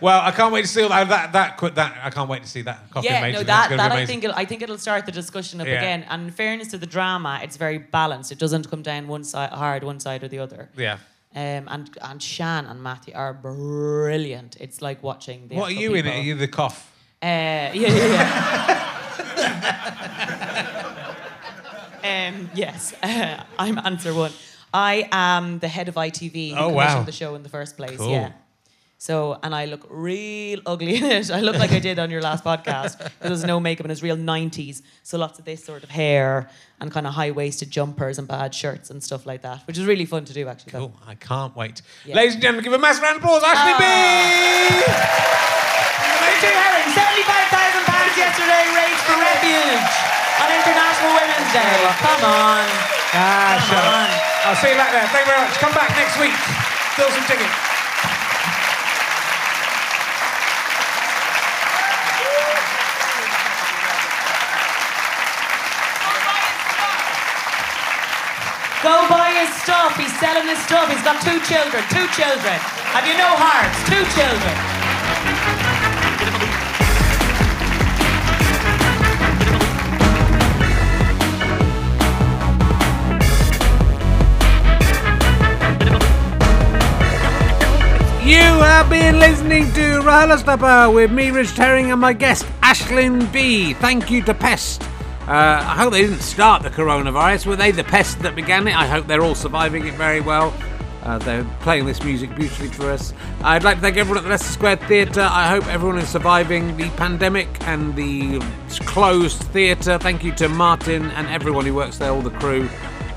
Well, 0.00 0.20
I 0.20 0.30
can't 0.32 0.52
wait 0.52 0.62
to 0.62 0.68
see 0.68 0.86
that. 0.86 1.08
That 1.08 1.32
that 1.32 1.74
that. 1.74 1.96
I 2.02 2.10
can't 2.10 2.28
wait 2.28 2.42
to 2.42 2.48
see 2.48 2.62
that 2.62 2.90
coffee 2.90 3.08
yeah, 3.08 3.20
mate. 3.20 3.32
no, 3.34 3.42
that, 3.42 3.70
that 3.70 3.92
I 3.92 4.04
think 4.06 4.24
it'll, 4.24 4.36
I 4.36 4.44
think 4.44 4.62
it'll 4.62 4.78
start 4.78 5.06
the 5.06 5.12
discussion 5.12 5.60
up 5.60 5.66
Yeah. 5.66 5.74
again. 5.78 6.04
And 6.08 6.24
in 6.26 6.30
fairness 6.32 6.68
to 6.68 6.78
the 6.78 6.86
drama, 6.86 7.40
it's 7.42 7.56
very 7.56 7.78
balanced. 7.78 8.32
It 8.32 8.38
doesn't 8.38 8.68
come 8.70 8.82
down 8.82 9.06
one 9.08 9.24
side 9.24 9.50
hard, 9.50 9.84
one 9.84 10.00
side 10.00 10.22
or 10.24 10.28
the 10.28 10.38
other. 10.40 10.68
Yeah. 10.76 10.98
Um, 11.34 11.66
and 11.68 11.90
and 12.02 12.22
Sian 12.22 12.66
and 12.66 12.82
Matthew 12.82 13.14
are 13.14 13.32
brilliant. 13.32 14.56
It's 14.60 14.82
like 14.82 15.02
watching. 15.02 15.48
The 15.48 15.56
What 15.56 15.70
are 15.70 15.74
you 15.74 15.94
in 15.94 16.06
it? 16.06 16.14
Are 16.18 16.22
you 16.22 16.34
the 16.34 16.48
cough? 16.48 16.90
Uh, 17.22 17.26
yeah, 17.26 17.70
yeah, 17.72 18.06
yeah. 22.02 22.28
um, 22.34 22.50
yes, 22.54 22.94
I'm 23.58 23.78
answer 23.78 24.12
one. 24.14 24.32
I 24.74 25.08
am 25.12 25.58
the 25.58 25.68
head 25.68 25.88
of 25.88 25.94
ITV 25.96 26.52
Oh, 26.56 26.68
commissioned 26.70 26.74
wow. 26.76 27.02
the 27.04 27.12
show 27.12 27.34
in 27.34 27.42
the 27.42 27.48
first 27.48 27.76
place. 27.76 27.98
Cool. 27.98 28.10
Yeah. 28.10 28.32
So, 29.02 29.34
and 29.42 29.50
I 29.52 29.64
look 29.64 29.82
real 29.90 30.60
ugly 30.64 30.94
in 30.94 31.02
it. 31.02 31.26
I 31.28 31.40
look 31.40 31.58
like 31.58 31.72
I 31.72 31.80
did 31.82 31.98
on 31.98 32.06
your 32.14 32.22
last 32.22 32.44
podcast. 32.46 33.02
There's 33.18 33.42
no 33.42 33.58
makeup 33.58 33.82
and 33.82 33.90
it's 33.90 33.98
real 34.00 34.14
90s. 34.14 34.78
So 35.02 35.18
lots 35.18 35.40
of 35.40 35.44
this 35.44 35.58
sort 35.64 35.82
of 35.82 35.90
hair 35.90 36.46
and 36.78 36.86
kind 36.86 37.02
of 37.10 37.12
high-waisted 37.18 37.66
jumpers 37.68 38.22
and 38.22 38.28
bad 38.30 38.54
shirts 38.54 38.94
and 38.94 39.02
stuff 39.02 39.26
like 39.26 39.42
that, 39.42 39.66
which 39.66 39.74
is 39.76 39.86
really 39.90 40.06
fun 40.06 40.22
to 40.26 40.32
do 40.32 40.46
actually. 40.46 40.70
though. 40.70 40.94
Cool. 40.94 41.02
I 41.04 41.16
can't 41.18 41.50
wait. 41.58 41.82
Yeah. 42.06 42.14
Ladies 42.14 42.34
and 42.38 42.42
gentlemen, 42.46 42.62
give 42.62 42.74
a 42.74 42.78
massive 42.78 43.02
round 43.02 43.18
of 43.18 43.24
applause, 43.26 43.42
Aisling 43.42 43.74
Bea. 43.82 44.86
Richard 46.22 46.54
Herring, 46.62 46.86
£75,000 46.94 48.14
yesterday 48.14 48.64
raised 48.70 49.02
for 49.02 49.18
refuge 49.18 49.94
on 50.38 50.46
International 50.62 51.10
Women's 51.18 51.50
Day. 51.50 51.74
Come 52.06 52.22
on. 52.22 52.62
Ah, 53.18 53.58
shut 53.66 53.82
Come 53.82 53.82
up. 53.82 53.98
on. 53.98 54.10
I'll 54.46 54.54
see 54.62 54.70
you 54.70 54.78
back 54.78 54.94
there. 54.94 55.02
Thank 55.10 55.26
you 55.26 55.32
very 55.34 55.42
much. 55.42 55.58
Come 55.58 55.74
back 55.74 55.90
next 55.98 56.14
week. 56.22 56.38
Still 56.94 57.10
some 57.10 57.26
tickets. 57.26 57.71
Go 68.82 69.08
buy 69.08 69.30
his 69.38 69.54
stuff. 69.62 69.96
He's 69.96 70.12
selling 70.18 70.48
his 70.48 70.58
stuff. 70.58 70.90
He's 70.90 71.04
got 71.04 71.22
two 71.22 71.38
children. 71.46 71.84
Two 71.88 72.04
children. 72.18 72.58
Have 72.90 73.06
you 73.06 73.14
no 73.14 73.30
hearts? 73.38 73.78
Two 73.86 74.02
children. 74.10 74.54
You 88.26 88.40
have 88.62 88.90
been 88.90 89.20
listening 89.20 89.72
to 89.74 90.00
RHLSTP 90.02 90.92
with 90.92 91.12
me, 91.12 91.30
Rich 91.30 91.52
Herring, 91.52 91.92
and 91.92 92.00
my 92.00 92.12
guest, 92.12 92.46
Aisling 92.62 93.30
Bea. 93.32 93.74
Thank 93.74 94.10
you 94.10 94.22
to 94.24 94.34
Pest. 94.34 94.82
Uh, 95.28 95.62
I 95.62 95.76
hope 95.76 95.92
they 95.92 96.02
didn't 96.02 96.20
start 96.20 96.62
the 96.62 96.70
coronavirus. 96.70 97.46
Were 97.46 97.56
they 97.56 97.70
the 97.70 97.84
pest 97.84 98.18
that 98.20 98.34
began 98.34 98.66
it? 98.66 98.76
I 98.76 98.86
hope 98.86 99.06
they're 99.06 99.22
all 99.22 99.36
surviving 99.36 99.86
it 99.86 99.94
very 99.94 100.20
well. 100.20 100.52
Uh, 101.04 101.18
they're 101.18 101.44
playing 101.60 101.86
this 101.86 102.02
music 102.02 102.34
beautifully 102.34 102.68
for 102.68 102.90
us. 102.90 103.12
I'd 103.42 103.64
like 103.64 103.76
to 103.76 103.80
thank 103.80 103.96
everyone 103.96 104.18
at 104.18 104.24
the 104.24 104.30
Leicester 104.30 104.52
Square 104.52 104.76
Theatre. 104.76 105.28
I 105.30 105.48
hope 105.48 105.66
everyone 105.66 105.98
is 105.98 106.08
surviving 106.08 106.76
the 106.76 106.90
pandemic 106.90 107.48
and 107.66 107.94
the 107.96 108.40
closed 108.86 109.42
theatre. 109.44 109.98
Thank 109.98 110.22
you 110.24 110.32
to 110.36 110.48
Martin 110.48 111.10
and 111.12 111.26
everyone 111.28 111.66
who 111.66 111.74
works 111.74 111.98
there, 111.98 112.10
all 112.10 112.22
the 112.22 112.30
crew 112.30 112.68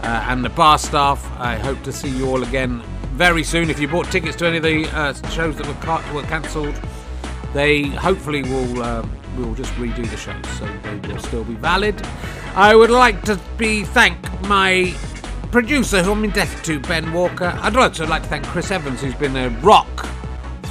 uh, 0.01 0.25
and 0.27 0.43
the 0.43 0.49
bar 0.49 0.77
staff. 0.77 1.27
I 1.39 1.55
hope 1.57 1.81
to 1.83 1.91
see 1.91 2.09
you 2.09 2.27
all 2.27 2.43
again 2.43 2.81
very 3.13 3.43
soon. 3.43 3.69
If 3.69 3.79
you 3.79 3.87
bought 3.87 4.11
tickets 4.11 4.35
to 4.37 4.47
any 4.47 4.57
of 4.57 4.63
the 4.63 4.85
uh, 4.95 5.13
shows 5.29 5.55
that 5.57 5.67
were, 5.67 5.73
ca- 5.75 6.03
were 6.13 6.23
cancelled, 6.23 6.79
they 7.53 7.83
hopefully 7.83 8.43
will 8.43 8.81
will 9.37 9.53
just 9.55 9.71
redo 9.73 10.09
the 10.09 10.17
shows, 10.17 10.47
so 10.57 10.65
they 10.83 11.13
will 11.13 11.19
still 11.19 11.43
be 11.43 11.55
valid. 11.55 11.95
I 12.55 12.75
would 12.75 12.89
like 12.89 13.21
to 13.23 13.39
be 13.57 13.83
thank 13.83 14.17
my 14.47 14.95
producer, 15.51 16.03
who 16.03 16.11
I'm 16.11 16.23
indebted 16.23 16.63
to, 16.65 16.79
Ben 16.81 17.11
Walker. 17.13 17.57
I'd 17.61 17.75
also 17.75 18.05
like 18.05 18.23
to 18.23 18.29
thank 18.29 18.45
Chris 18.45 18.71
Evans, 18.71 19.01
who's 19.01 19.15
been 19.15 19.35
a 19.35 19.49
rock 19.61 20.07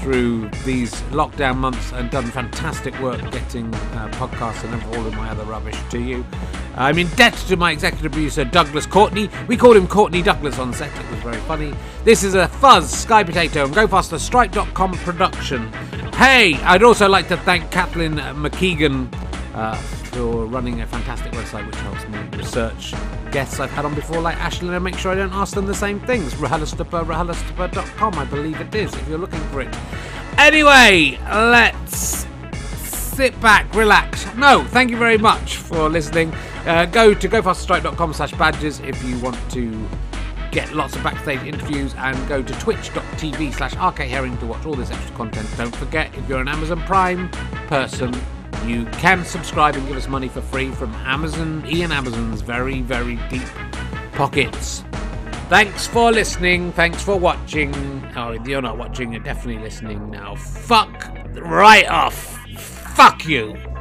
through 0.05 0.51
these 0.67 0.93
lockdown 1.13 1.57
months 1.57 1.91
and 1.93 2.11
done 2.11 2.27
fantastic 2.27 2.93
work 3.01 3.19
getting 3.33 3.75
uh, 3.75 4.11
podcasts 4.13 4.63
and 4.63 4.95
all 4.95 5.07
of 5.07 5.15
my 5.15 5.31
other 5.31 5.45
rubbish 5.45 5.79
to 5.89 5.99
you. 5.99 6.23
I'm 6.77 6.99
in 6.99 7.09
debt 7.17 7.33
to 7.49 7.57
my 7.57 7.73
executive 7.73 8.13
producer, 8.13 8.45
Douglas 8.45 8.85
Courtney. 8.85 9.31
We 9.49 9.57
called 9.57 9.79
him 9.79 9.89
Courtney 9.89 10.21
Douglas 10.21 10.59
on 10.59 10.75
set, 10.75 10.95
it 10.95 11.11
was 11.11 11.21
very 11.21 11.41
funny. 11.43 11.73
This 12.05 12.23
is 12.23 12.35
a 12.35 12.49
Fuzz 12.49 12.91
Sky 12.91 13.25
Potato 13.25 13.65
and 13.65 13.75
GoFasterStripe.com 13.75 14.93
production. 14.99 15.73
Hey, 16.13 16.57
I'd 16.57 16.83
also 16.83 17.09
like 17.09 17.29
to 17.29 17.39
thank 17.39 17.71
Kathleen 17.71 18.17
McKeegan 18.17 19.09
uh, 19.55 19.75
for 20.15 20.47
running 20.47 20.81
a 20.81 20.86
fantastic 20.86 21.32
website 21.32 21.66
which 21.66 21.74
helps 21.77 22.07
me 22.09 22.19
research 22.39 22.95
guests 23.32 23.59
I've 23.59 23.70
had 23.70 23.85
on 23.85 23.95
before, 23.95 24.20
like 24.20 24.36
Aisling, 24.39 24.73
and 24.73 24.85
make 24.85 24.97
sure 24.97 25.11
I 25.11 25.16
don't 25.16 25.32
ask 25.32 25.55
them 25.55 25.66
the 25.66 25.74
same 25.74 25.99
things. 26.01 26.32
RHLSTP, 26.35 27.05
RHLSTP.com, 27.05 28.15
I 28.15 28.24
believe 28.24 28.61
it 28.61 28.74
is, 28.74 28.95
if 28.95 29.09
you're 29.09 29.19
looking 29.19 29.41
for 29.51 29.61
it. 29.61 29.77
Anyway, 30.39 31.19
let's 31.32 32.27
sit 32.55 33.39
back, 33.41 33.73
relax. 33.74 34.32
No, 34.36 34.65
thank 34.65 34.91
you 34.91 34.97
very 34.97 35.19
much 35.19 35.57
for 35.57 35.89
listening. 35.89 36.32
Uh, 36.65 36.86
go 36.86 37.12
to 37.12 37.28
gofasterstripe.com 37.28 38.15
slash 38.15 38.32
badges 38.35 38.81
if 38.81 39.03
you 39.05 39.19
want 39.19 39.39
to 39.51 39.89
get 40.53 40.73
lots 40.73 40.95
of 40.95 41.03
backstage 41.03 41.43
interviews 41.43 41.93
and 41.99 42.28
go 42.28 42.41
to 42.41 42.53
twitch.tv 42.61 43.53
slash 43.53 43.73
to 43.73 44.47
watch 44.47 44.65
all 44.65 44.74
this 44.74 44.91
extra 44.93 45.16
content. 45.16 45.49
Don't 45.57 45.74
forget, 45.74 46.16
if 46.16 46.28
you're 46.28 46.41
an 46.41 46.49
Amazon 46.49 46.81
Prime 46.82 47.28
person, 47.66 48.15
you 48.69 48.85
can 48.86 49.24
subscribe 49.24 49.74
and 49.74 49.86
give 49.86 49.97
us 49.97 50.09
money 50.09 50.28
for 50.28 50.41
free 50.41 50.70
from 50.70 50.93
Amazon, 51.07 51.65
Ian 51.66 51.93
Amazon's 51.93 52.41
very, 52.41 52.81
very 52.82 53.16
deep 53.28 53.47
pockets. 54.12 54.85
Thanks 55.49 55.86
for 55.86 56.11
listening. 56.11 56.73
Thanks 56.73 57.03
for 57.03 57.19
watching. 57.19 57.74
Oh, 58.16 58.32
you're 58.32 58.62
not 58.62 58.78
watching, 58.78 59.12
you're 59.12 59.23
definitely 59.23 59.62
listening 59.62 60.11
now. 60.11 60.36
Fuck 60.36 61.11
right 61.35 61.86
off. 61.89 62.39
Fuck 62.57 63.27
you. 63.27 63.74